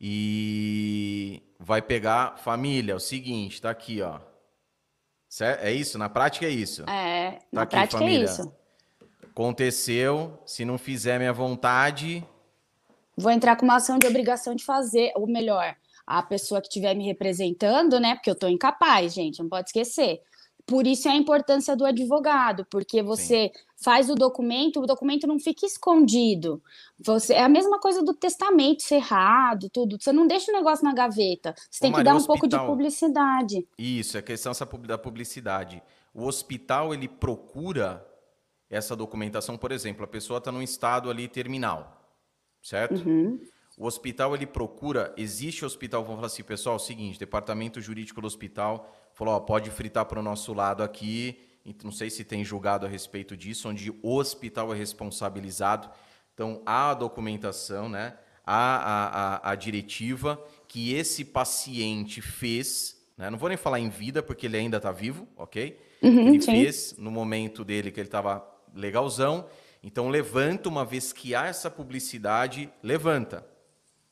e 0.00 1.42
vai 1.58 1.82
pegar 1.82 2.38
família. 2.38 2.92
É 2.92 2.94
o 2.94 3.00
seguinte, 3.00 3.60
tá 3.60 3.70
aqui, 3.70 4.00
ó. 4.00 4.18
É 5.62 5.72
isso? 5.72 5.98
Na 5.98 6.08
prática 6.08 6.46
é 6.46 6.50
isso. 6.50 6.82
É, 6.88 7.32
tá 7.32 7.38
na 7.52 7.62
aqui, 7.62 7.70
prática 7.76 7.96
é 7.96 8.00
família. 8.00 8.20
é 8.20 8.24
isso. 8.24 8.52
Aconteceu, 9.30 10.42
se 10.44 10.64
não 10.64 10.78
fizer 10.78 11.18
minha 11.18 11.32
vontade. 11.32 12.26
Vou 13.16 13.30
entrar 13.30 13.56
com 13.56 13.64
uma 13.64 13.76
ação 13.76 13.98
de 13.98 14.06
obrigação 14.06 14.54
de 14.54 14.64
fazer, 14.64 15.12
ou 15.14 15.26
melhor, 15.26 15.76
a 16.06 16.22
pessoa 16.22 16.60
que 16.60 16.68
estiver 16.68 16.94
me 16.94 17.04
representando, 17.04 18.00
né? 18.00 18.14
Porque 18.14 18.30
eu 18.30 18.34
estou 18.34 18.48
incapaz, 18.48 19.12
gente, 19.12 19.40
não 19.40 19.48
pode 19.48 19.68
esquecer. 19.68 20.20
Por 20.68 20.86
isso 20.86 21.08
é 21.08 21.12
a 21.12 21.16
importância 21.16 21.74
do 21.74 21.86
advogado, 21.86 22.66
porque 22.70 23.02
você 23.02 23.50
Sim. 23.54 23.62
faz 23.82 24.10
o 24.10 24.14
documento, 24.14 24.80
o 24.80 24.86
documento 24.86 25.26
não 25.26 25.40
fica 25.40 25.64
escondido. 25.64 26.62
Você 27.00 27.32
é 27.32 27.42
a 27.42 27.48
mesma 27.48 27.80
coisa 27.80 28.02
do 28.02 28.12
testamento 28.12 28.82
cerrado, 28.82 29.70
tudo. 29.70 29.96
Você 29.98 30.12
não 30.12 30.26
deixa 30.26 30.52
o 30.52 30.54
negócio 30.54 30.84
na 30.84 30.92
gaveta. 30.92 31.54
Você 31.70 31.78
Ô, 31.78 31.88
tem 31.88 31.92
que 31.94 32.02
dar 32.02 32.12
um 32.12 32.18
hospital... 32.18 32.36
pouco 32.38 32.48
de 32.48 32.58
publicidade. 32.58 33.66
Isso, 33.78 34.18
é 34.18 34.22
questão 34.22 34.52
da 34.86 34.98
publicidade. 34.98 35.82
O 36.12 36.26
hospital 36.26 36.92
ele 36.92 37.08
procura 37.08 38.06
essa 38.68 38.94
documentação, 38.94 39.56
por 39.56 39.72
exemplo, 39.72 40.04
a 40.04 40.08
pessoa 40.08 40.36
está 40.36 40.52
num 40.52 40.60
estado 40.60 41.08
ali 41.08 41.28
terminal, 41.28 42.12
certo? 42.62 43.08
Uhum. 43.08 43.40
O 43.78 43.86
hospital 43.86 44.34
ele 44.34 44.46
procura, 44.46 45.14
existe 45.16 45.64
hospital, 45.64 46.02
vamos 46.02 46.16
falar 46.16 46.26
assim, 46.26 46.42
pessoal, 46.42 46.74
é 46.74 46.76
o 46.76 46.78
seguinte, 46.78 47.18
departamento 47.18 47.80
jurídico 47.80 48.20
do 48.20 48.26
hospital 48.26 48.92
falou, 49.18 49.34
ó, 49.34 49.40
pode 49.40 49.68
fritar 49.70 50.04
para 50.06 50.20
o 50.20 50.22
nosso 50.22 50.54
lado 50.54 50.82
aqui. 50.82 51.40
Não 51.82 51.90
sei 51.90 52.08
se 52.08 52.24
tem 52.24 52.44
julgado 52.44 52.86
a 52.86 52.88
respeito 52.88 53.36
disso, 53.36 53.68
onde 53.68 53.90
o 54.00 54.14
hospital 54.14 54.72
é 54.72 54.76
responsabilizado. 54.76 55.90
Então, 56.32 56.62
há 56.64 56.90
a 56.90 56.94
documentação, 56.94 57.88
né? 57.88 58.14
há 58.46 58.76
a, 58.76 59.50
a, 59.50 59.50
a 59.50 59.54
diretiva 59.56 60.42
que 60.68 60.94
esse 60.94 61.24
paciente 61.24 62.22
fez. 62.22 62.96
Né? 63.16 63.28
Não 63.28 63.36
vou 63.36 63.48
nem 63.48 63.58
falar 63.58 63.80
em 63.80 63.88
vida, 63.88 64.22
porque 64.22 64.46
ele 64.46 64.56
ainda 64.56 64.76
está 64.76 64.92
vivo, 64.92 65.26
ok? 65.36 65.78
Uhum, 66.00 66.28
ele 66.28 66.40
sim. 66.40 66.52
fez 66.52 66.94
no 66.96 67.10
momento 67.10 67.64
dele 67.64 67.90
que 67.90 67.98
ele 67.98 68.06
estava 68.06 68.46
legalzão. 68.72 69.46
Então, 69.82 70.08
levanta, 70.08 70.68
uma 70.68 70.84
vez 70.84 71.12
que 71.12 71.34
há 71.34 71.46
essa 71.46 71.68
publicidade, 71.68 72.70
levanta. 72.82 73.44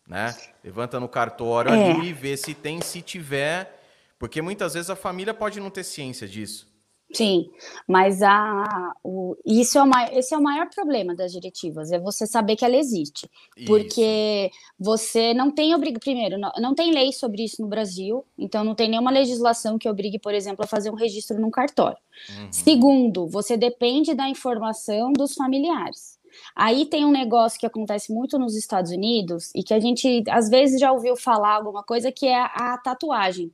Né? 0.07 0.37
Levanta 0.65 0.99
no 0.99 1.09
cartório 1.09 1.73
é. 1.73 1.93
ali, 1.93 2.13
vê 2.13 2.37
se 2.37 2.55
tem, 2.55 2.81
se 2.83 3.01
tiver, 3.01 3.86
porque 4.19 4.43
muitas 4.43 4.75
vezes 4.75 4.91
a 4.91 4.97
família 4.97 5.35
pode 5.35 5.61
não 5.61 5.71
ter 5.71 5.85
ciência 5.85 6.27
disso. 6.27 6.77
Sim, 7.13 7.49
mas 7.87 8.21
a, 8.21 8.93
o, 9.03 9.37
isso 9.47 9.79
é 9.79 9.83
o, 9.83 9.91
esse 10.13 10.35
é 10.35 10.39
o 10.39 10.43
maior 10.43 10.69
problema 10.69 11.15
das 11.15 11.33
diretivas, 11.33 11.93
é 11.93 12.01
você 12.01 12.27
saber 12.27 12.57
que 12.57 12.65
ela 12.65 12.77
existe. 12.77 13.31
Isso. 13.57 13.67
Porque 13.67 14.51
você 14.79 15.33
não 15.33 15.51
tem 15.51 15.75
obriga 15.75 16.01
primeiro, 16.01 16.37
não, 16.37 16.51
não 16.59 16.75
tem 16.75 16.93
lei 16.93 17.13
sobre 17.13 17.45
isso 17.45 17.63
no 17.63 17.69
Brasil, 17.69 18.25
então 18.37 18.65
não 18.65 18.75
tem 18.75 18.91
nenhuma 18.91 19.11
legislação 19.11 19.79
que 19.79 19.89
obrigue, 19.89 20.19
por 20.19 20.35
exemplo, 20.35 20.65
a 20.65 20.69
fazer 20.69 20.91
um 20.91 20.95
registro 20.95 21.41
num 21.41 21.51
cartório. 21.51 21.99
Uhum. 22.29 22.53
Segundo, 22.53 23.27
você 23.29 23.57
depende 23.57 24.13
da 24.13 24.29
informação 24.29 25.13
dos 25.13 25.35
familiares. 25.35 26.17
Aí 26.55 26.85
tem 26.87 27.05
um 27.05 27.13
negócio 27.13 27.59
que 27.59 27.67
acontece 27.67 28.13
muito 28.13 28.39
nos 28.39 28.57
Estados 28.57 28.91
Unidos 28.91 29.51
e 29.55 29.63
que 29.63 29.73
a 29.73 29.81
gente 29.81 30.25
às 30.29 30.51
vezes 30.51 30.81
já 30.81 30.93
ouviu 30.93 31.17
falar 31.17 31.55
alguma 31.55 31.83
coisa 31.83 32.13
que 32.13 32.27
é 32.27 32.37
a 32.37 32.77
tatuagem 32.77 33.51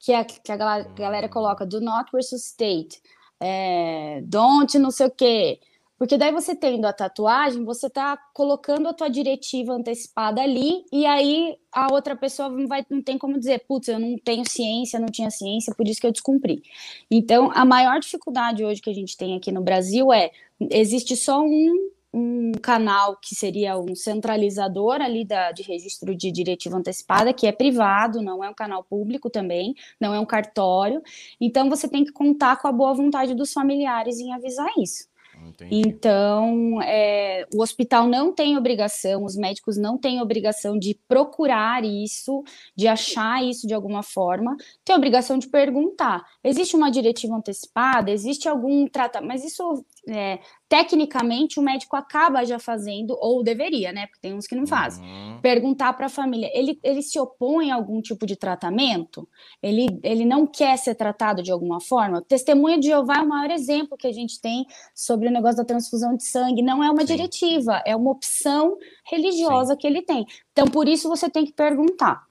que, 0.00 0.12
é, 0.12 0.24
que 0.24 0.50
a 0.50 0.56
galera, 0.56 1.28
coloca 1.28 1.66
do 1.66 1.80
not 1.80 2.10
versus 2.10 2.42
state, 2.46 3.00
é, 3.38 4.22
don't 4.24 4.76
não 4.78 4.90
sei 4.90 5.06
o 5.06 5.10
quê. 5.10 5.60
Porque 5.98 6.16
daí 6.16 6.32
você 6.32 6.56
tendo 6.56 6.86
a 6.86 6.94
tatuagem, 6.94 7.62
você 7.62 7.86
está 7.86 8.16
colocando 8.32 8.88
a 8.88 8.94
tua 8.94 9.10
diretiva 9.10 9.74
antecipada 9.74 10.40
ali, 10.40 10.82
e 10.90 11.04
aí 11.04 11.58
a 11.70 11.92
outra 11.92 12.16
pessoa 12.16 12.48
não, 12.48 12.66
vai, 12.66 12.84
não 12.88 13.02
tem 13.02 13.18
como 13.18 13.38
dizer, 13.38 13.66
putz, 13.68 13.88
eu 13.88 13.98
não 13.98 14.16
tenho 14.16 14.48
ciência, 14.48 14.98
não 14.98 15.08
tinha 15.08 15.30
ciência, 15.30 15.74
por 15.74 15.86
isso 15.86 16.00
que 16.00 16.06
eu 16.06 16.12
descumpri. 16.12 16.62
Então, 17.10 17.50
a 17.54 17.66
maior 17.66 18.00
dificuldade 18.00 18.64
hoje 18.64 18.80
que 18.80 18.88
a 18.88 18.94
gente 18.94 19.14
tem 19.14 19.36
aqui 19.36 19.52
no 19.52 19.60
Brasil 19.60 20.10
é, 20.10 20.30
existe 20.70 21.14
só 21.14 21.42
um 21.42 21.90
um 22.12 22.52
canal 22.52 23.16
que 23.16 23.34
seria 23.34 23.78
um 23.78 23.94
centralizador 23.94 25.00
ali 25.00 25.24
da, 25.24 25.52
de 25.52 25.62
registro 25.62 26.14
de 26.14 26.30
diretiva 26.32 26.76
antecipada, 26.76 27.32
que 27.32 27.46
é 27.46 27.52
privado, 27.52 28.20
não 28.20 28.42
é 28.42 28.50
um 28.50 28.54
canal 28.54 28.82
público 28.82 29.30
também, 29.30 29.74
não 30.00 30.12
é 30.12 30.20
um 30.20 30.26
cartório. 30.26 31.02
Então, 31.40 31.68
você 31.68 31.88
tem 31.88 32.04
que 32.04 32.12
contar 32.12 32.56
com 32.56 32.68
a 32.68 32.72
boa 32.72 32.92
vontade 32.94 33.34
dos 33.34 33.52
familiares 33.52 34.18
em 34.18 34.32
avisar 34.32 34.70
isso. 34.78 35.10
Entendi. 35.46 35.88
Então, 35.88 36.80
é, 36.82 37.46
o 37.54 37.62
hospital 37.62 38.06
não 38.06 38.32
tem 38.32 38.56
obrigação, 38.56 39.24
os 39.24 39.36
médicos 39.36 39.76
não 39.76 39.96
têm 39.96 40.20
obrigação 40.20 40.78
de 40.78 40.98
procurar 41.08 41.84
isso, 41.84 42.42
de 42.76 42.86
achar 42.86 43.42
isso 43.42 43.66
de 43.66 43.74
alguma 43.74 44.02
forma, 44.02 44.56
tem 44.84 44.94
obrigação 44.94 45.38
de 45.38 45.48
perguntar: 45.48 46.22
existe 46.44 46.76
uma 46.76 46.90
diretiva 46.90 47.34
antecipada? 47.34 48.10
Existe 48.10 48.48
algum 48.48 48.86
tratamento? 48.86 49.28
Mas 49.28 49.44
isso 49.44 49.84
é, 50.08 50.38
tecnicamente 50.68 51.58
o 51.58 51.62
médico 51.62 51.96
acaba 51.96 52.44
já 52.44 52.58
fazendo, 52.58 53.16
ou 53.20 53.42
deveria, 53.42 53.92
né? 53.92 54.06
Porque 54.06 54.20
tem 54.20 54.34
uns 54.34 54.46
que 54.46 54.54
não 54.54 54.66
fazem. 54.66 55.04
Uhum. 55.04 55.40
Perguntar 55.40 55.92
para 55.92 56.06
a 56.06 56.10
família, 56.10 56.50
ele, 56.54 56.78
ele 56.82 57.02
se 57.02 57.18
opõe 57.18 57.70
a 57.70 57.74
algum 57.74 58.00
tipo 58.00 58.26
de 58.26 58.36
tratamento? 58.36 59.28
Ele, 59.62 59.86
ele 60.02 60.24
não 60.24 60.46
quer 60.46 60.76
ser 60.76 60.94
tratado 60.94 61.42
de 61.42 61.50
alguma 61.50 61.80
forma? 61.80 62.22
Testemunha 62.22 62.78
de 62.78 62.86
Jeová 62.86 63.18
é 63.18 63.22
o 63.22 63.28
maior 63.28 63.50
exemplo 63.50 63.96
que 63.96 64.06
a 64.06 64.12
gente 64.12 64.40
tem 64.40 64.66
sobre 64.94 65.28
o 65.28 65.32
negócio 65.32 65.56
da 65.56 65.64
transfusão 65.64 66.16
de 66.16 66.24
sangue. 66.24 66.62
Não 66.62 66.82
é 66.82 66.90
uma 66.90 67.02
Sim. 67.02 67.16
diretiva, 67.16 67.82
é 67.86 67.94
uma 67.94 68.10
opção 68.10 68.76
religiosa 69.10 69.74
Sim. 69.74 69.78
que 69.78 69.86
ele 69.86 70.02
tem. 70.02 70.26
Então, 70.52 70.66
por 70.66 70.88
isso 70.88 71.08
você 71.08 71.28
tem 71.28 71.44
que 71.44 71.52
perguntar. 71.52 72.24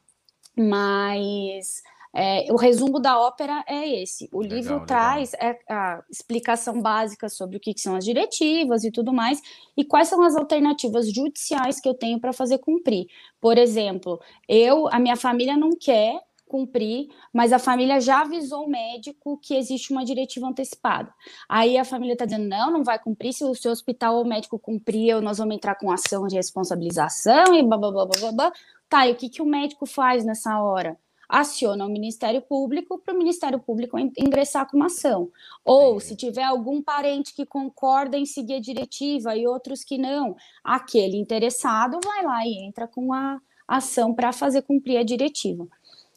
Mas 0.57 1.81
é, 2.13 2.51
o 2.51 2.55
resumo 2.55 2.99
da 2.99 3.19
ópera 3.19 3.63
é 3.67 4.01
esse. 4.01 4.29
O 4.31 4.41
legal, 4.41 4.57
livro 4.57 4.73
legal. 4.73 4.87
traz 4.87 5.33
é, 5.35 5.59
a 5.69 6.03
explicação 6.09 6.81
básica 6.81 7.29
sobre 7.29 7.57
o 7.57 7.59
que, 7.59 7.73
que, 7.73 7.81
são 7.81 7.95
as 7.95 8.03
diretivas 8.03 8.83
e 8.83 8.91
tudo 8.91 9.13
mais, 9.13 9.41
e 9.77 9.85
quais 9.85 10.07
são 10.07 10.21
as 10.23 10.35
alternativas 10.35 11.11
judiciais 11.11 11.79
que 11.79 11.87
eu 11.87 11.93
tenho 11.93 12.19
para 12.19 12.33
fazer 12.33 12.57
cumprir. 12.57 13.07
Por 13.39 13.57
exemplo, 13.57 14.19
eu, 14.47 14.87
a 14.87 14.99
minha 14.99 15.15
família 15.15 15.55
não 15.55 15.71
quer 15.71 16.19
cumprir, 16.47 17.09
mas 17.31 17.53
a 17.53 17.59
família 17.59 18.01
já 18.01 18.21
avisou 18.21 18.65
o 18.65 18.69
médico 18.69 19.37
que 19.37 19.55
existe 19.55 19.93
uma 19.93 20.03
diretiva 20.03 20.47
antecipada. 20.47 21.13
Aí 21.47 21.77
a 21.77 21.85
família 21.85 22.13
está 22.13 22.25
dizendo, 22.25 22.47
não, 22.47 22.71
não 22.71 22.83
vai 22.83 22.97
cumprir, 22.97 23.33
se 23.33 23.43
o 23.43 23.53
seu 23.53 23.71
hospital 23.71 24.15
ou 24.15 24.25
médico 24.25 24.57
cumprir, 24.57 25.21
nós 25.21 25.37
vamos 25.37 25.55
entrar 25.55 25.75
com 25.75 25.91
ação 25.91 26.25
de 26.25 26.35
responsabilização 26.35 27.53
e 27.53 27.61
blá, 27.61 27.77
blá, 27.77 27.91
blá, 27.91 28.05
blá, 28.05 28.31
blá. 28.31 28.51
Tá, 28.89 29.07
e 29.07 29.11
o 29.11 29.15
que, 29.15 29.29
que 29.29 29.41
o 29.43 29.45
médico 29.45 29.85
faz 29.85 30.25
nessa 30.25 30.59
hora? 30.59 30.97
Aciona 31.29 31.85
o 31.85 31.89
Ministério 31.89 32.41
Público 32.41 32.97
para 32.97 33.13
o 33.13 33.17
Ministério 33.17 33.59
Público 33.59 33.99
ingressar 33.99 34.67
com 34.67 34.75
uma 34.75 34.87
ação. 34.87 35.29
Ou, 35.63 35.99
se 35.99 36.15
tiver 36.15 36.43
algum 36.43 36.81
parente 36.81 37.35
que 37.35 37.45
concorda 37.45 38.17
em 38.17 38.25
seguir 38.25 38.55
a 38.55 38.59
diretiva 38.59 39.35
e 39.35 39.45
outros 39.45 39.83
que 39.83 39.99
não, 39.99 40.35
aquele 40.63 41.17
interessado 41.17 41.99
vai 42.03 42.23
lá 42.23 42.45
e 42.47 42.65
entra 42.65 42.87
com 42.87 43.13
a 43.13 43.39
ação 43.67 44.11
para 44.11 44.33
fazer 44.33 44.63
cumprir 44.63 44.97
a 44.97 45.03
diretiva. 45.03 45.67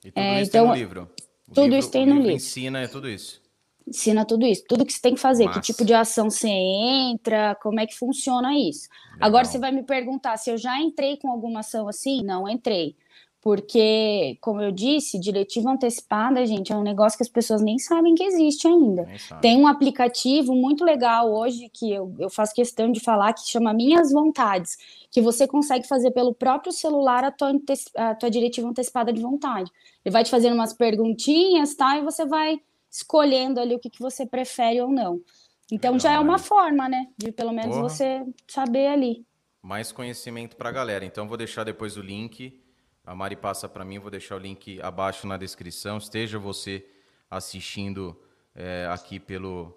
E 0.02 0.10
tudo 0.10 0.24
é, 0.24 0.40
isso 0.40 0.51
então, 0.51 0.64
tem 0.64 0.70
no 0.70 0.78
livro. 0.78 1.10
tudo 1.48 1.62
livro, 1.62 1.78
isso 1.78 1.90
tem 1.90 2.06
no 2.06 2.14
livro. 2.14 2.30
ensina 2.30 2.78
é 2.80 2.89
tudo 2.89 3.09
isso. 3.09 3.43
Ensina 3.86 4.24
tudo 4.24 4.47
isso, 4.47 4.64
tudo 4.66 4.86
que 4.86 4.93
você 4.93 5.01
tem 5.02 5.14
que 5.14 5.20
fazer, 5.20 5.44
Massa. 5.44 5.60
que 5.60 5.66
tipo 5.66 5.84
de 5.84 5.93
ação 5.93 6.30
você 6.30 6.48
entra, 6.48 7.56
como 7.56 7.80
é 7.80 7.86
que 7.86 7.98
funciona 7.98 8.56
isso. 8.56 8.89
Legal. 9.14 9.28
Agora 9.28 9.44
você 9.44 9.59
vai 9.59 9.72
me 9.72 9.82
perguntar 9.82 10.36
se 10.36 10.51
eu 10.51 10.56
já 10.56 10.80
entrei 10.80 11.16
com 11.16 11.28
alguma 11.28 11.60
ação 11.60 11.89
assim? 11.89 12.22
Não 12.22 12.48
entrei 12.48 12.97
porque, 13.43 14.39
como 14.40 14.62
eu 14.62 14.70
disse, 14.70 15.19
diretiva 15.19 15.73
antecipada, 15.73 16.47
gente, 16.47 16.73
é 16.73 16.77
um 16.77 16.82
negócio 16.82 17.19
que 17.19 17.24
as 17.24 17.28
pessoas 17.28 17.60
nem 17.60 17.77
sabem 17.77 18.14
que 18.14 18.23
existe 18.23 18.69
ainda. 18.69 19.05
Tem 19.40 19.59
um 19.59 19.66
aplicativo 19.66 20.55
muito 20.55 20.85
legal 20.85 21.28
hoje 21.35 21.69
que 21.69 21.93
eu, 21.93 22.14
eu 22.20 22.31
faço 22.31 22.55
questão 22.55 22.93
de 22.93 23.01
falar 23.01 23.32
que 23.32 23.40
chama 23.48 23.74
Minhas 23.74 24.12
Vontades, 24.12 24.78
que 25.10 25.20
você 25.20 25.48
consegue 25.48 25.89
fazer 25.89 26.12
pelo 26.12 26.32
próprio 26.32 26.73
celular 26.73 27.24
a 27.24 27.32
tua, 27.32 27.52
a 27.97 28.14
tua 28.14 28.31
diretiva 28.31 28.69
antecipada 28.69 29.12
de 29.12 29.20
vontade. 29.20 29.69
Ele 30.05 30.12
vai 30.12 30.23
te 30.23 30.31
fazendo 30.31 30.55
umas 30.55 30.73
perguntinhas, 30.73 31.74
tá? 31.74 31.98
E 31.98 32.02
você 32.02 32.24
vai 32.24 32.60
escolhendo 32.89 33.59
ali 33.59 33.74
o 33.74 33.78
que, 33.81 33.90
que 33.90 34.01
você 34.01 34.24
prefere 34.24 34.81
ou 34.81 34.89
não. 34.89 35.20
Então 35.69 35.94
legal, 35.94 36.01
já 36.01 36.12
é 36.12 36.20
uma 36.20 36.39
forma, 36.39 36.89
né? 36.89 37.09
De 37.19 37.32
pelo 37.32 37.52
menos 37.52 37.74
Porra. 37.74 37.89
você 37.89 38.24
saber 38.47 38.86
ali. 38.86 39.27
Mais 39.60 39.90
conhecimento 39.90 40.55
para 40.55 40.69
a 40.69 40.73
galera. 40.73 41.05
Então 41.05 41.27
vou 41.27 41.36
deixar 41.36 41.64
depois 41.64 41.97
o 41.97 42.02
link 42.02 42.61
a 43.05 43.15
Mari 43.15 43.35
passa 43.35 43.69
para 43.69 43.85
mim, 43.85 43.99
vou 43.99 44.11
deixar 44.11 44.37
o 44.37 44.39
link 44.39 44.81
abaixo 44.81 45.27
na 45.27 45.37
descrição. 45.37 45.99
Esteja 45.99 46.39
você 46.39 46.87
assistindo 47.29 48.16
é, 48.55 48.87
aqui 48.91 49.19
pelo, 49.19 49.77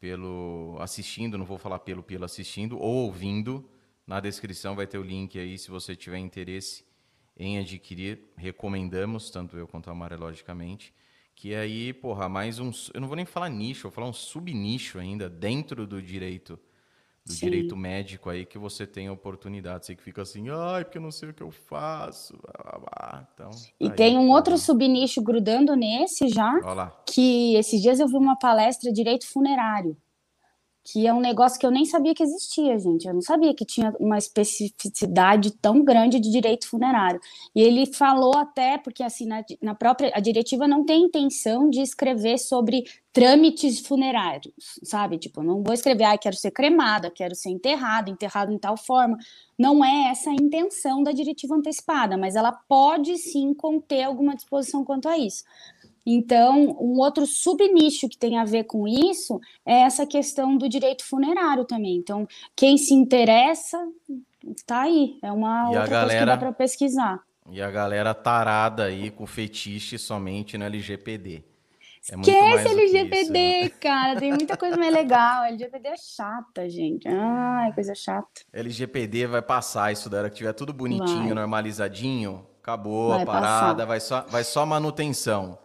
pelo 0.00 0.78
assistindo, 0.80 1.36
não 1.36 1.44
vou 1.44 1.58
falar 1.58 1.80
pelo 1.80 2.02
pelo 2.02 2.24
assistindo 2.24 2.78
ou 2.78 3.04
ouvindo. 3.04 3.68
Na 4.06 4.20
descrição 4.20 4.74
vai 4.74 4.86
ter 4.86 4.96
o 4.96 5.02
link 5.02 5.38
aí 5.38 5.58
se 5.58 5.70
você 5.70 5.94
tiver 5.94 6.18
interesse 6.18 6.84
em 7.36 7.58
adquirir. 7.58 8.20
Recomendamos, 8.36 9.30
tanto 9.30 9.56
eu 9.56 9.68
quanto 9.68 9.90
a 9.90 9.94
Mari, 9.94 10.16
logicamente. 10.16 10.94
Que 11.34 11.54
aí, 11.54 11.92
porra, 11.92 12.26
mais 12.26 12.58
um. 12.58 12.70
Eu 12.94 13.02
não 13.02 13.08
vou 13.08 13.16
nem 13.16 13.26
falar 13.26 13.50
nicho, 13.50 13.82
vou 13.82 13.92
falar 13.92 14.08
um 14.08 14.12
subnicho 14.14 14.98
ainda 14.98 15.28
dentro 15.28 15.86
do 15.86 16.00
direito 16.00 16.58
do 17.24 17.32
Sim. 17.32 17.46
direito 17.46 17.76
médico 17.76 18.28
aí 18.28 18.44
que 18.44 18.58
você 18.58 18.86
tem 18.86 19.08
oportunidade. 19.08 19.86
Você 19.86 19.94
que 19.94 20.02
fica 20.02 20.22
assim, 20.22 20.48
ai, 20.50 20.84
porque 20.84 20.98
eu 20.98 21.02
não 21.02 21.12
sei 21.12 21.30
o 21.30 21.34
que 21.34 21.42
eu 21.42 21.50
faço. 21.50 22.36
Então, 23.32 23.50
e 23.80 23.86
aí, 23.86 23.92
tem 23.92 24.18
um 24.18 24.30
outro 24.30 24.58
subnicho 24.58 25.22
grudando 25.22 25.76
nesse 25.76 26.28
já, 26.28 26.52
que 27.06 27.54
esses 27.54 27.80
dias 27.80 28.00
eu 28.00 28.08
vi 28.08 28.16
uma 28.16 28.36
palestra 28.36 28.92
direito 28.92 29.26
funerário 29.26 29.96
que 30.84 31.06
é 31.06 31.14
um 31.14 31.20
negócio 31.20 31.58
que 31.58 31.66
eu 31.66 31.70
nem 31.70 31.84
sabia 31.84 32.14
que 32.14 32.22
existia, 32.22 32.78
gente. 32.78 33.06
Eu 33.06 33.14
não 33.14 33.20
sabia 33.20 33.54
que 33.54 33.64
tinha 33.64 33.94
uma 34.00 34.18
especificidade 34.18 35.52
tão 35.52 35.84
grande 35.84 36.18
de 36.18 36.30
direito 36.30 36.68
funerário. 36.68 37.20
E 37.54 37.62
ele 37.62 37.86
falou 37.86 38.36
até, 38.36 38.78
porque 38.78 39.02
assim, 39.02 39.26
na, 39.26 39.44
na 39.60 39.74
própria, 39.74 40.10
a 40.14 40.20
diretiva 40.20 40.66
não 40.66 40.84
tem 40.84 41.04
intenção 41.04 41.70
de 41.70 41.80
escrever 41.80 42.38
sobre 42.38 42.84
trâmites 43.12 43.80
funerários, 43.80 44.54
sabe? 44.82 45.18
Tipo, 45.18 45.42
não 45.42 45.62
vou 45.62 45.74
escrever, 45.74 46.04
ah, 46.04 46.18
quero 46.18 46.34
ser 46.34 46.50
cremada, 46.50 47.10
quero 47.10 47.34
ser 47.34 47.50
enterrado, 47.50 48.10
enterrado 48.10 48.50
em 48.52 48.58
tal 48.58 48.76
forma. 48.76 49.18
Não 49.58 49.84
é 49.84 50.10
essa 50.10 50.30
a 50.30 50.34
intenção 50.34 51.02
da 51.02 51.12
diretiva 51.12 51.54
antecipada, 51.54 52.16
mas 52.16 52.34
ela 52.34 52.52
pode 52.52 53.16
sim 53.18 53.52
conter 53.54 54.02
alguma 54.04 54.34
disposição 54.34 54.84
quanto 54.84 55.08
a 55.08 55.18
isso. 55.18 55.44
Então, 56.04 56.76
um 56.80 56.98
outro 56.98 57.26
subnicho 57.26 58.08
que 58.08 58.18
tem 58.18 58.38
a 58.38 58.44
ver 58.44 58.64
com 58.64 58.88
isso 58.88 59.40
é 59.64 59.82
essa 59.82 60.06
questão 60.06 60.56
do 60.56 60.68
direito 60.68 61.04
funerário 61.04 61.64
também. 61.64 61.96
Então, 61.96 62.26
quem 62.56 62.76
se 62.76 62.92
interessa, 62.92 63.78
tá 64.66 64.82
aí. 64.82 65.18
É 65.22 65.30
uma 65.30 65.64
e 65.64 65.76
outra 65.76 65.86
galera, 65.86 66.06
coisa 66.06 66.18
que 66.18 66.26
dá 66.26 66.36
para 66.36 66.52
pesquisar. 66.52 67.20
E 67.50 67.60
a 67.60 67.70
galera 67.70 68.14
tarada 68.14 68.84
aí 68.84 69.10
com 69.10 69.26
fetiche 69.26 69.98
somente 69.98 70.58
no 70.58 70.64
LGPD. 70.64 71.44
É 72.10 72.16
Esquece 72.16 72.68
LGPD, 72.68 73.20
isso, 73.20 73.32
né? 73.32 73.68
cara. 73.80 74.18
Tem 74.18 74.30
muita 74.32 74.56
coisa 74.56 74.76
mais 74.76 74.92
legal. 74.92 75.44
LGPD 75.54 75.88
é 75.88 75.96
chata, 75.96 76.68
gente. 76.68 77.06
Ai, 77.06 77.72
coisa 77.72 77.94
chata. 77.94 78.42
LGPD 78.52 79.26
vai 79.26 79.42
passar 79.42 79.92
isso 79.92 80.10
da 80.10 80.18
hora 80.18 80.30
que 80.30 80.36
tiver 80.36 80.52
tudo 80.52 80.72
bonitinho, 80.72 81.26
vai. 81.26 81.34
normalizadinho. 81.34 82.44
Acabou 82.60 83.10
vai 83.10 83.22
a 83.22 83.26
parada, 83.26 83.86
vai 83.86 84.00
só, 84.00 84.22
vai 84.22 84.42
só 84.42 84.66
manutenção. 84.66 85.58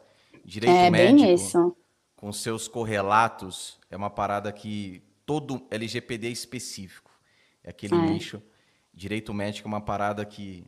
Direito 0.48 0.74
é, 0.74 0.90
médico, 0.90 1.78
com 2.15 2.32
seus 2.32 2.69
correlatos, 2.69 3.78
é 3.91 3.98
uma 3.98 4.10
parada 4.10 4.49
que 4.49 5.03
todo 5.26 5.68
LGPD 5.69 6.28
é 6.28 6.32
específico. 6.32 7.11
É 7.61 7.72
aquele 7.72 7.95
é. 7.95 7.98
nicho. 7.98 8.41
Direito 8.94 9.34
médico 9.34 9.68
é 9.68 9.69
uma 9.69 9.82
parada 9.82 10.24
que 10.26 10.64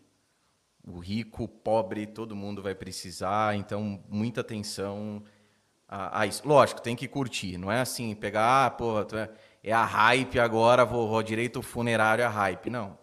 o 0.85 0.99
rico, 0.99 1.45
o 1.45 1.47
pobre, 1.47 2.06
todo 2.06 2.35
mundo 2.35 2.61
vai 2.61 2.76
precisar. 2.76 3.56
Então, 3.56 4.03
muita 4.10 4.41
atenção 4.41 5.23
a, 5.88 6.22
a 6.22 6.27
isso. 6.27 6.45
Lógico, 6.45 6.81
tem 6.81 6.93
que 6.93 7.07
curtir. 7.07 7.57
Não 7.57 7.72
é 7.72 7.80
assim, 7.80 8.14
pegar, 8.14 8.65
ah, 8.65 8.69
pô, 8.69 8.99
é, 8.99 9.30
é 9.64 9.72
a 9.72 9.85
hype 9.85 10.38
agora, 10.41 10.84
vou, 10.84 11.07
vou 11.07 11.23
direito 11.23 11.61
funerário 11.61 12.22
é 12.22 12.26
a 12.26 12.30
hype. 12.30 12.69
Não. 12.69 12.97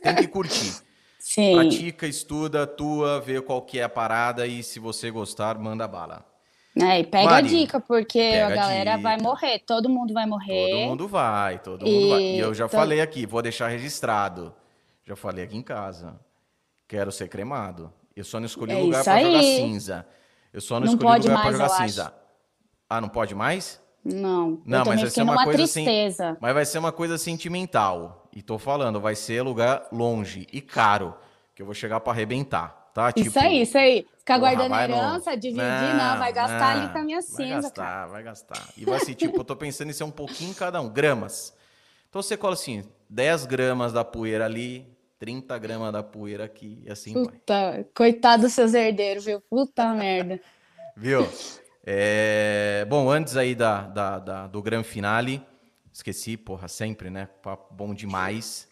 Tem 0.00 0.14
que 0.14 0.28
curtir. 0.28 0.80
Sim. 1.20 1.54
Pratica, 1.54 2.06
estuda, 2.06 2.62
atua, 2.62 3.20
vê 3.20 3.40
qual 3.42 3.60
que 3.60 3.78
é 3.78 3.82
a 3.82 3.88
parada 3.88 4.46
e 4.46 4.62
se 4.62 4.80
você 4.80 5.10
gostar, 5.10 5.58
manda 5.58 5.86
bala. 5.86 6.24
É, 6.80 7.00
e 7.00 7.04
pega 7.04 7.30
Mari, 7.30 7.46
a 7.46 7.50
dica, 7.50 7.80
porque 7.80 8.18
a 8.18 8.48
galera 8.48 8.96
vai 8.96 9.18
morrer, 9.18 9.58
todo 9.58 9.88
mundo 9.88 10.14
vai 10.14 10.24
morrer. 10.24 10.70
Todo 10.70 10.88
mundo 10.88 11.08
vai, 11.08 11.58
todo 11.58 11.86
e... 11.86 11.92
mundo 11.92 12.08
vai. 12.08 12.22
E 12.22 12.38
eu 12.38 12.54
já 12.54 12.66
to... 12.66 12.74
falei 12.74 13.00
aqui, 13.02 13.26
vou 13.26 13.42
deixar 13.42 13.68
registrado. 13.68 14.54
Já 15.04 15.14
falei 15.14 15.44
aqui 15.44 15.56
em 15.56 15.62
casa. 15.62 16.18
Quero 16.88 17.12
ser 17.12 17.28
cremado. 17.28 17.92
Eu 18.16 18.24
só 18.24 18.40
não 18.40 18.46
escolhi 18.46 18.72
é 18.72 18.78
lugar 18.78 19.04
para 19.04 19.20
jogar 19.20 19.42
cinza. 19.42 20.06
Eu 20.52 20.60
só 20.60 20.80
não, 20.80 20.86
não 20.86 20.94
escolhi 20.94 21.20
lugar 21.20 21.42
para 21.42 21.52
jogar 21.52 21.68
cinza. 21.68 22.04
Acho. 22.06 22.14
Ah, 22.88 23.00
não 23.00 23.08
pode 23.08 23.34
mais? 23.34 23.80
Não. 24.04 24.62
Não, 24.64 24.84
mas 24.84 25.00
vai 25.00 25.10
ser 25.10 25.22
uma 25.22 25.44
coisa 25.44 25.64
assim, 25.64 25.84
tristeza. 25.84 26.30
Assim, 26.30 26.38
mas 26.40 26.54
vai 26.54 26.64
ser 26.64 26.78
uma 26.78 26.92
coisa 26.92 27.18
sentimental. 27.18 28.19
E 28.32 28.42
tô 28.42 28.58
falando, 28.58 29.00
vai 29.00 29.14
ser 29.14 29.42
lugar 29.42 29.86
longe 29.90 30.46
e 30.52 30.60
caro, 30.60 31.14
que 31.54 31.62
eu 31.62 31.66
vou 31.66 31.74
chegar 31.74 32.00
para 32.00 32.12
arrebentar, 32.12 32.90
tá? 32.94 33.12
Isso 33.16 33.30
tipo, 33.30 33.38
aí, 33.38 33.62
isso 33.62 33.76
aí. 33.76 34.06
Ficar 34.18 34.38
guardando 34.38 34.74
herança, 34.74 35.30
no... 35.30 35.36
dividir, 35.36 35.64
não, 35.64 35.96
não, 35.96 36.18
vai 36.18 36.32
gastar 36.32 36.76
não, 36.76 36.82
ali 36.82 36.92
com 36.92 36.98
a 36.98 37.02
minha 37.02 37.22
cinza. 37.22 37.44
Vai 37.44 37.62
gastar, 37.62 37.84
cara. 37.84 38.06
vai 38.06 38.22
gastar. 38.22 38.68
E 38.76 38.84
vai 38.84 38.96
assim, 38.96 39.14
tipo, 39.14 39.38
eu 39.38 39.44
tô 39.44 39.56
pensando 39.56 39.90
em 39.90 39.92
ser 39.92 40.04
um 40.04 40.10
pouquinho 40.10 40.54
cada 40.54 40.80
um, 40.80 40.88
gramas. 40.88 41.52
Então 42.08 42.22
você 42.22 42.36
cola 42.36 42.54
assim, 42.54 42.84
10 43.08 43.46
gramas 43.46 43.92
da 43.92 44.04
poeira 44.04 44.44
ali, 44.44 44.86
30 45.18 45.58
gramas 45.58 45.92
da 45.92 46.02
poeira 46.02 46.44
aqui, 46.44 46.82
e 46.84 46.90
assim 46.90 47.12
Puta, 47.12 47.70
vai. 47.72 47.84
coitado 47.94 48.42
dos 48.42 48.52
seus 48.52 48.72
herdeiros, 48.74 49.24
viu? 49.24 49.40
Puta 49.40 49.92
merda. 49.94 50.40
Viu? 50.96 51.28
É... 51.84 52.86
Bom, 52.88 53.10
antes 53.10 53.36
aí 53.36 53.54
da, 53.54 53.82
da, 53.82 54.18
da 54.18 54.46
do 54.46 54.62
grande 54.62 54.86
finale, 54.86 55.42
Esqueci, 56.00 56.34
porra, 56.34 56.66
sempre, 56.66 57.10
né? 57.10 57.26
Papo 57.26 57.74
bom 57.74 57.92
demais. 57.92 58.66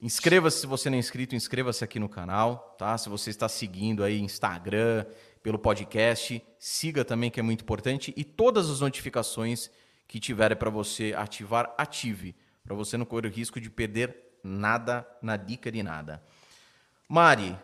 Inscreva-se 0.00 0.60
se 0.60 0.66
você 0.66 0.88
não 0.88 0.96
é 0.96 0.98
inscrito, 0.98 1.34
inscreva-se 1.34 1.84
aqui 1.84 1.98
no 1.98 2.08
canal, 2.08 2.74
tá? 2.78 2.96
Se 2.96 3.10
você 3.10 3.28
está 3.28 3.50
seguindo 3.50 4.02
aí 4.02 4.18
Instagram, 4.18 5.04
pelo 5.42 5.58
podcast, 5.58 6.42
siga 6.58 7.04
também 7.04 7.30
que 7.30 7.38
é 7.38 7.42
muito 7.42 7.60
importante 7.60 8.14
e 8.16 8.24
todas 8.24 8.70
as 8.70 8.80
notificações 8.80 9.70
que 10.08 10.18
tiverem 10.18 10.56
para 10.56 10.70
você 10.70 11.12
ativar, 11.14 11.74
ative, 11.76 12.34
para 12.64 12.74
você 12.74 12.96
não 12.96 13.04
correr 13.04 13.28
o 13.28 13.30
risco 13.30 13.60
de 13.60 13.68
perder 13.68 14.38
nada 14.42 15.06
na 15.20 15.36
dica 15.36 15.70
de 15.70 15.82
nada. 15.82 16.24
Mari, 17.06 17.54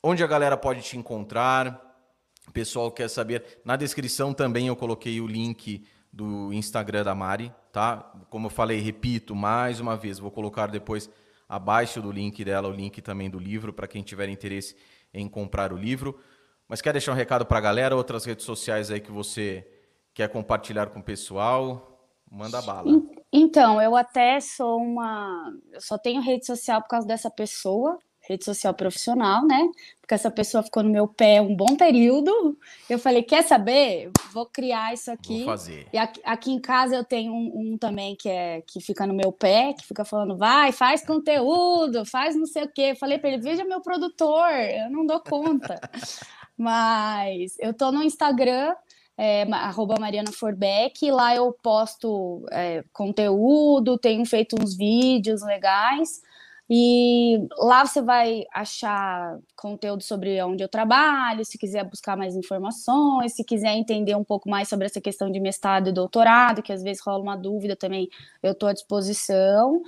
onde 0.00 0.22
a 0.22 0.26
galera 0.28 0.56
pode 0.56 0.82
te 0.82 0.96
encontrar? 0.96 1.84
O 2.46 2.52
pessoal 2.52 2.92
quer 2.92 3.10
saber. 3.10 3.60
Na 3.64 3.74
descrição 3.74 4.32
também 4.32 4.68
eu 4.68 4.76
coloquei 4.76 5.20
o 5.20 5.26
link 5.26 5.84
do 6.12 6.52
Instagram 6.52 7.04
da 7.04 7.14
Mari, 7.14 7.52
tá? 7.72 8.12
Como 8.30 8.46
eu 8.46 8.50
falei, 8.50 8.80
repito 8.80 9.34
mais 9.34 9.80
uma 9.80 9.96
vez, 9.96 10.18
vou 10.18 10.30
colocar 10.30 10.66
depois 10.68 11.10
abaixo 11.48 12.02
do 12.02 12.12
link 12.12 12.44
dela 12.44 12.68
o 12.68 12.72
link 12.72 13.00
também 13.00 13.30
do 13.30 13.38
livro 13.38 13.72
para 13.72 13.88
quem 13.88 14.02
tiver 14.02 14.28
interesse 14.28 14.76
em 15.12 15.28
comprar 15.28 15.72
o 15.72 15.76
livro. 15.76 16.18
Mas 16.68 16.82
quer 16.82 16.92
deixar 16.92 17.12
um 17.12 17.16
recado 17.16 17.46
para 17.46 17.58
a 17.58 17.62
galera, 17.62 17.96
outras 17.96 18.24
redes 18.24 18.44
sociais 18.44 18.90
aí 18.90 19.00
que 19.00 19.10
você 19.10 19.66
quer 20.12 20.28
compartilhar 20.28 20.88
com 20.88 21.00
o 21.00 21.02
pessoal? 21.02 21.88
Manda 22.30 22.60
bala. 22.60 22.90
Então, 23.32 23.80
eu 23.80 23.96
até 23.96 24.38
sou 24.38 24.78
uma. 24.78 25.50
Eu 25.72 25.80
só 25.80 25.96
tenho 25.96 26.20
rede 26.20 26.44
social 26.44 26.82
por 26.82 26.88
causa 26.88 27.06
dessa 27.06 27.30
pessoa, 27.30 27.98
rede 28.28 28.44
social 28.44 28.74
profissional, 28.74 29.46
né? 29.46 29.70
Porque 30.00 30.14
essa 30.14 30.30
pessoa 30.30 30.62
ficou 30.62 30.82
no 30.82 30.90
meu 30.90 31.08
pé 31.08 31.40
um 31.40 31.56
bom 31.56 31.76
período. 31.76 32.58
Eu 32.88 32.98
falei, 32.98 33.22
quer 33.22 33.42
saber? 33.42 34.10
Vou 34.32 34.44
criar 34.44 34.92
isso 34.92 35.10
aqui. 35.10 35.38
Vou 35.38 35.46
fazer. 35.46 35.86
E 35.92 35.98
aqui, 35.98 36.20
aqui 36.24 36.50
em 36.50 36.60
casa 36.60 36.94
eu 36.94 37.04
tenho 37.04 37.32
um, 37.32 37.52
um, 37.54 37.78
também 37.78 38.14
que 38.14 38.28
é 38.28 38.62
que 38.66 38.80
fica 38.80 39.06
no 39.06 39.14
meu 39.14 39.32
pé, 39.32 39.72
que 39.72 39.86
fica 39.86 40.04
falando, 40.04 40.36
vai, 40.36 40.72
faz 40.72 41.04
conteúdo, 41.04 42.04
faz 42.04 42.36
não 42.36 42.46
sei 42.46 42.64
o 42.64 42.68
quê. 42.68 42.90
Eu 42.90 42.96
falei 42.96 43.18
para 43.18 43.30
ele, 43.30 43.42
veja 43.42 43.64
meu 43.64 43.80
produtor, 43.80 44.50
eu 44.50 44.90
não 44.90 45.06
dou 45.06 45.20
conta. 45.20 45.80
Mas 46.56 47.56
eu 47.60 47.72
tô 47.72 47.92
no 47.92 48.02
Instagram, 48.02 48.74
é, 49.16 49.42
arroba 49.52 49.96
Mariana 49.98 50.32
Forbeck, 50.32 51.10
lá 51.10 51.34
eu 51.34 51.52
posto 51.62 52.44
é, 52.50 52.84
conteúdo, 52.92 53.96
tenho 53.96 54.24
feito 54.26 54.56
uns 54.60 54.76
vídeos 54.76 55.42
legais. 55.42 56.22
E 56.70 57.48
lá 57.56 57.86
você 57.86 58.02
vai 58.02 58.44
achar 58.52 59.38
conteúdo 59.56 60.02
sobre 60.02 60.42
onde 60.42 60.62
eu 60.62 60.68
trabalho, 60.68 61.44
se 61.44 61.56
quiser 61.56 61.82
buscar 61.84 62.14
mais 62.16 62.36
informações, 62.36 63.34
se 63.34 63.42
quiser 63.42 63.74
entender 63.74 64.14
um 64.14 64.24
pouco 64.24 64.50
mais 64.50 64.68
sobre 64.68 64.84
essa 64.84 65.00
questão 65.00 65.30
de 65.30 65.40
mestrado 65.40 65.88
e 65.88 65.92
doutorado, 65.92 66.62
que 66.62 66.72
às 66.72 66.82
vezes 66.82 67.02
rola 67.02 67.22
uma 67.22 67.36
dúvida 67.36 67.74
também, 67.74 68.08
eu 68.42 68.52
estou 68.52 68.68
à 68.68 68.74
disposição. 68.74 69.82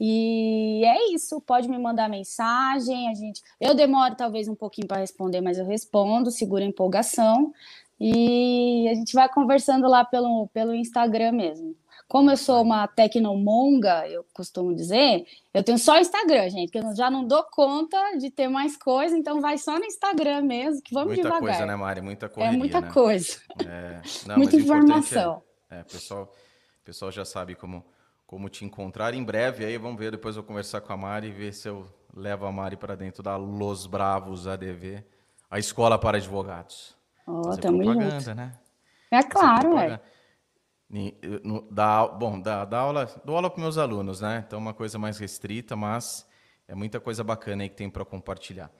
E 0.00 0.82
é 0.84 1.12
isso, 1.14 1.40
pode 1.42 1.68
me 1.68 1.78
mandar 1.78 2.08
mensagem, 2.08 3.08
a 3.08 3.14
gente, 3.14 3.42
eu 3.60 3.74
demoro 3.74 4.16
talvez 4.16 4.48
um 4.48 4.54
pouquinho 4.54 4.88
para 4.88 5.00
responder, 5.00 5.40
mas 5.40 5.58
eu 5.58 5.66
respondo, 5.66 6.30
segura 6.30 6.64
a 6.64 6.66
empolgação. 6.66 7.52
E 8.00 8.88
a 8.88 8.94
gente 8.94 9.12
vai 9.12 9.28
conversando 9.28 9.86
lá 9.86 10.04
pelo, 10.04 10.48
pelo 10.48 10.74
Instagram 10.74 11.32
mesmo. 11.32 11.76
Como 12.12 12.30
eu 12.30 12.36
sou 12.36 12.60
uma 12.60 12.86
tecnomonga, 12.86 14.06
eu 14.06 14.22
costumo 14.34 14.74
dizer, 14.74 15.26
eu 15.54 15.64
tenho 15.64 15.78
só 15.78 15.98
Instagram, 15.98 16.50
gente, 16.50 16.70
porque 16.70 16.86
eu 16.86 16.94
já 16.94 17.10
não 17.10 17.26
dou 17.26 17.42
conta 17.44 17.96
de 18.18 18.30
ter 18.30 18.48
mais 18.48 18.76
coisa, 18.76 19.16
então 19.16 19.40
vai 19.40 19.56
só 19.56 19.78
no 19.78 19.84
Instagram 19.86 20.42
mesmo, 20.42 20.82
que 20.82 20.92
vamos 20.92 21.14
muita 21.14 21.22
devagar. 21.22 21.40
Muita 21.40 21.56
coisa, 21.56 21.66
né, 21.66 21.74
Mari? 21.74 22.00
Muita 22.02 22.28
correria, 22.28 22.54
É 22.54 22.58
muita 22.58 22.80
né? 22.82 22.90
coisa. 22.92 23.40
É, 23.66 24.02
não, 24.28 24.36
muita 24.36 24.56
informação. 24.56 25.42
É, 25.70 25.78
é, 25.78 25.82
pessoal, 25.84 26.30
pessoal 26.84 27.10
já 27.10 27.24
sabe 27.24 27.54
como, 27.54 27.82
como 28.26 28.50
te 28.50 28.62
encontrar 28.62 29.14
em 29.14 29.24
breve, 29.24 29.64
aí 29.64 29.78
vamos 29.78 29.98
ver, 29.98 30.10
depois 30.10 30.36
eu 30.36 30.42
conversar 30.42 30.82
com 30.82 30.92
a 30.92 30.96
Mari 30.98 31.28
e 31.28 31.32
ver 31.32 31.54
se 31.54 31.66
eu 31.66 31.88
levo 32.14 32.44
a 32.44 32.52
Mari 32.52 32.76
para 32.76 32.94
dentro 32.94 33.22
da 33.22 33.38
Los 33.38 33.86
Bravos 33.86 34.46
ADV, 34.46 35.02
a 35.50 35.58
escola 35.58 35.98
para 35.98 36.18
advogados. 36.18 36.94
Oh, 37.26 37.56
tamo 37.56 37.82
propaganda, 37.82 38.20
junto. 38.20 38.34
né? 38.34 38.52
É 39.10 39.22
claro, 39.22 39.78
é. 39.78 39.98
Da, 41.70 42.06
bom, 42.06 42.38
da, 42.38 42.66
da 42.66 42.78
aula, 42.78 43.22
dou 43.24 43.34
aula 43.34 43.48
para 43.48 43.62
meus 43.62 43.78
alunos, 43.78 44.20
né? 44.20 44.44
Então, 44.46 44.58
uma 44.58 44.74
coisa 44.74 44.98
mais 44.98 45.16
restrita, 45.18 45.74
mas 45.74 46.26
é 46.68 46.74
muita 46.74 47.00
coisa 47.00 47.24
bacana 47.24 47.62
aí 47.62 47.70
que 47.70 47.76
tem 47.76 47.88
para 47.88 48.04
compartilhar. 48.04 48.70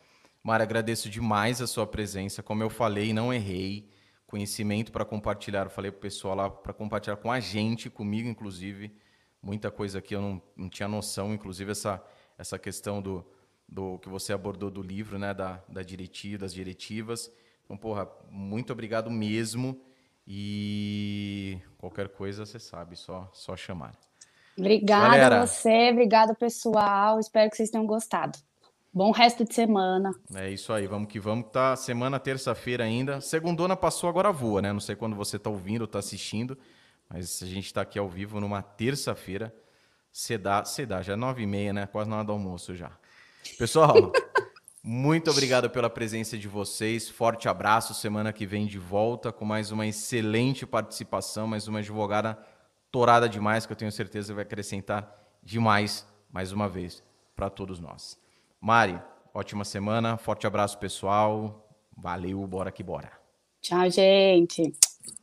Mara, 0.43 0.62
agradeço 0.62 1.09
demais 1.09 1.62
a 1.62 1.66
sua 1.66 1.86
presença. 1.86 2.43
Como 2.43 2.62
eu 2.62 2.68
falei, 2.68 3.14
não 3.14 3.32
errei. 3.32 3.89
Conhecimento 4.26 4.93
para 4.93 5.05
compartilhar. 5.06 5.66
Eu 5.66 5.70
falei 5.70 5.90
para 5.90 5.98
o 5.98 6.01
pessoal 6.02 6.34
lá 6.34 6.51
para 6.51 6.74
compartilhar 6.74 7.16
com 7.16 7.32
a 7.32 7.40
gente, 7.40 7.89
comigo, 7.89 8.28
inclusive. 8.28 8.93
Muita 9.40 9.70
coisa 9.70 9.98
aqui 9.98 10.14
eu 10.14 10.20
não, 10.20 10.43
não 10.55 10.68
tinha 10.68 10.89
noção, 10.89 11.32
inclusive 11.32 11.70
essa, 11.70 12.02
essa 12.36 12.59
questão 12.59 13.01
do, 13.01 13.24
do 13.66 13.98
que 14.01 14.09
você 14.09 14.32
abordou 14.32 14.70
do 14.70 14.82
livro, 14.82 15.18
né? 15.18 15.32
Da, 15.32 15.62
da 15.66 15.82
diretiva, 15.82 16.39
das 16.39 16.52
diretivas. 16.52 17.32
Então, 17.64 17.76
porra, 17.76 18.06
muito 18.30 18.72
obrigado 18.72 19.10
mesmo. 19.10 19.80
E 20.26 21.59
qualquer 21.82 22.09
coisa, 22.10 22.46
você 22.46 22.60
sabe, 22.60 22.94
só, 22.94 23.28
só 23.32 23.56
chamar. 23.56 23.92
Obrigada 24.56 25.09
Galera, 25.09 25.42
a 25.42 25.46
você, 25.46 25.90
obrigada 25.90 26.32
pessoal. 26.32 27.18
Espero 27.18 27.50
que 27.50 27.56
vocês 27.56 27.70
tenham 27.70 27.84
gostado. 27.84 28.38
Bom 28.94 29.10
resto 29.10 29.44
de 29.44 29.52
semana. 29.52 30.14
É 30.32 30.48
isso 30.48 30.72
aí, 30.72 30.86
vamos 30.86 31.09
que 31.09 31.18
vamos. 31.18 31.50
Tá 31.50 31.74
semana 31.74 32.20
terça-feira 32.20 32.84
ainda. 32.84 33.20
Segundona 33.20 33.76
passou, 33.76 34.09
agora 34.09 34.30
voa, 34.30 34.62
né? 34.62 34.72
Não 34.72 34.78
sei 34.78 34.94
quando 34.94 35.16
você 35.16 35.40
tá 35.40 35.50
ouvindo 35.50 35.80
ou 35.80 35.88
tá 35.88 35.98
assistindo, 35.98 36.56
mas 37.10 37.42
a 37.42 37.46
gente 37.46 37.66
está 37.66 37.80
aqui 37.80 37.98
ao 37.98 38.09
vivo 38.09 38.38
numa 38.38 38.62
terça-feira. 38.62 39.52
Cedar, 40.12 40.66
cedar, 40.66 41.02
já 41.02 41.14
é 41.14 41.16
nove 41.16 41.42
e 41.42 41.46
meia, 41.46 41.72
né? 41.72 41.86
Quase 41.86 42.09
na 42.09 42.16
hora 42.16 42.26
do 42.26 42.32
almoço 42.32 42.76
já. 42.76 42.92
Pessoal, 43.59 44.12
muito 44.84 45.30
obrigado 45.30 45.70
pela 45.70 45.88
presença 45.88 46.36
de 46.36 46.48
vocês. 46.48 47.09
Forte 47.09 47.48
abraço. 47.48 47.94
Semana 47.94 48.32
que 48.32 48.44
vem 48.44 48.66
de 48.66 48.78
volta 48.78 49.30
com 49.30 49.44
mais 49.44 49.70
uma 49.70 49.86
excelente 49.86 50.66
participação, 50.66 51.46
mais 51.46 51.68
uma 51.68 51.78
advogada 51.78 52.38
torada 52.90 53.28
demais 53.28 53.64
que 53.64 53.72
eu 53.72 53.76
tenho 53.76 53.92
certeza 53.92 54.34
vai 54.34 54.42
acrescentar 54.42 55.18
demais 55.42 56.06
mais 56.30 56.52
uma 56.52 56.68
vez 56.68 57.02
para 57.34 57.48
todos 57.48 57.80
nós. 57.80 58.18
Mari, 58.60 59.00
ótima 59.32 59.64
semana. 59.64 60.16
Forte 60.16 60.46
abraço, 60.46 60.78
pessoal. 60.78 61.68
Valeu, 61.96 62.46
bora 62.46 62.72
que 62.72 62.82
bora. 62.82 63.10
Tchau, 63.60 63.88
gente. 63.88 64.72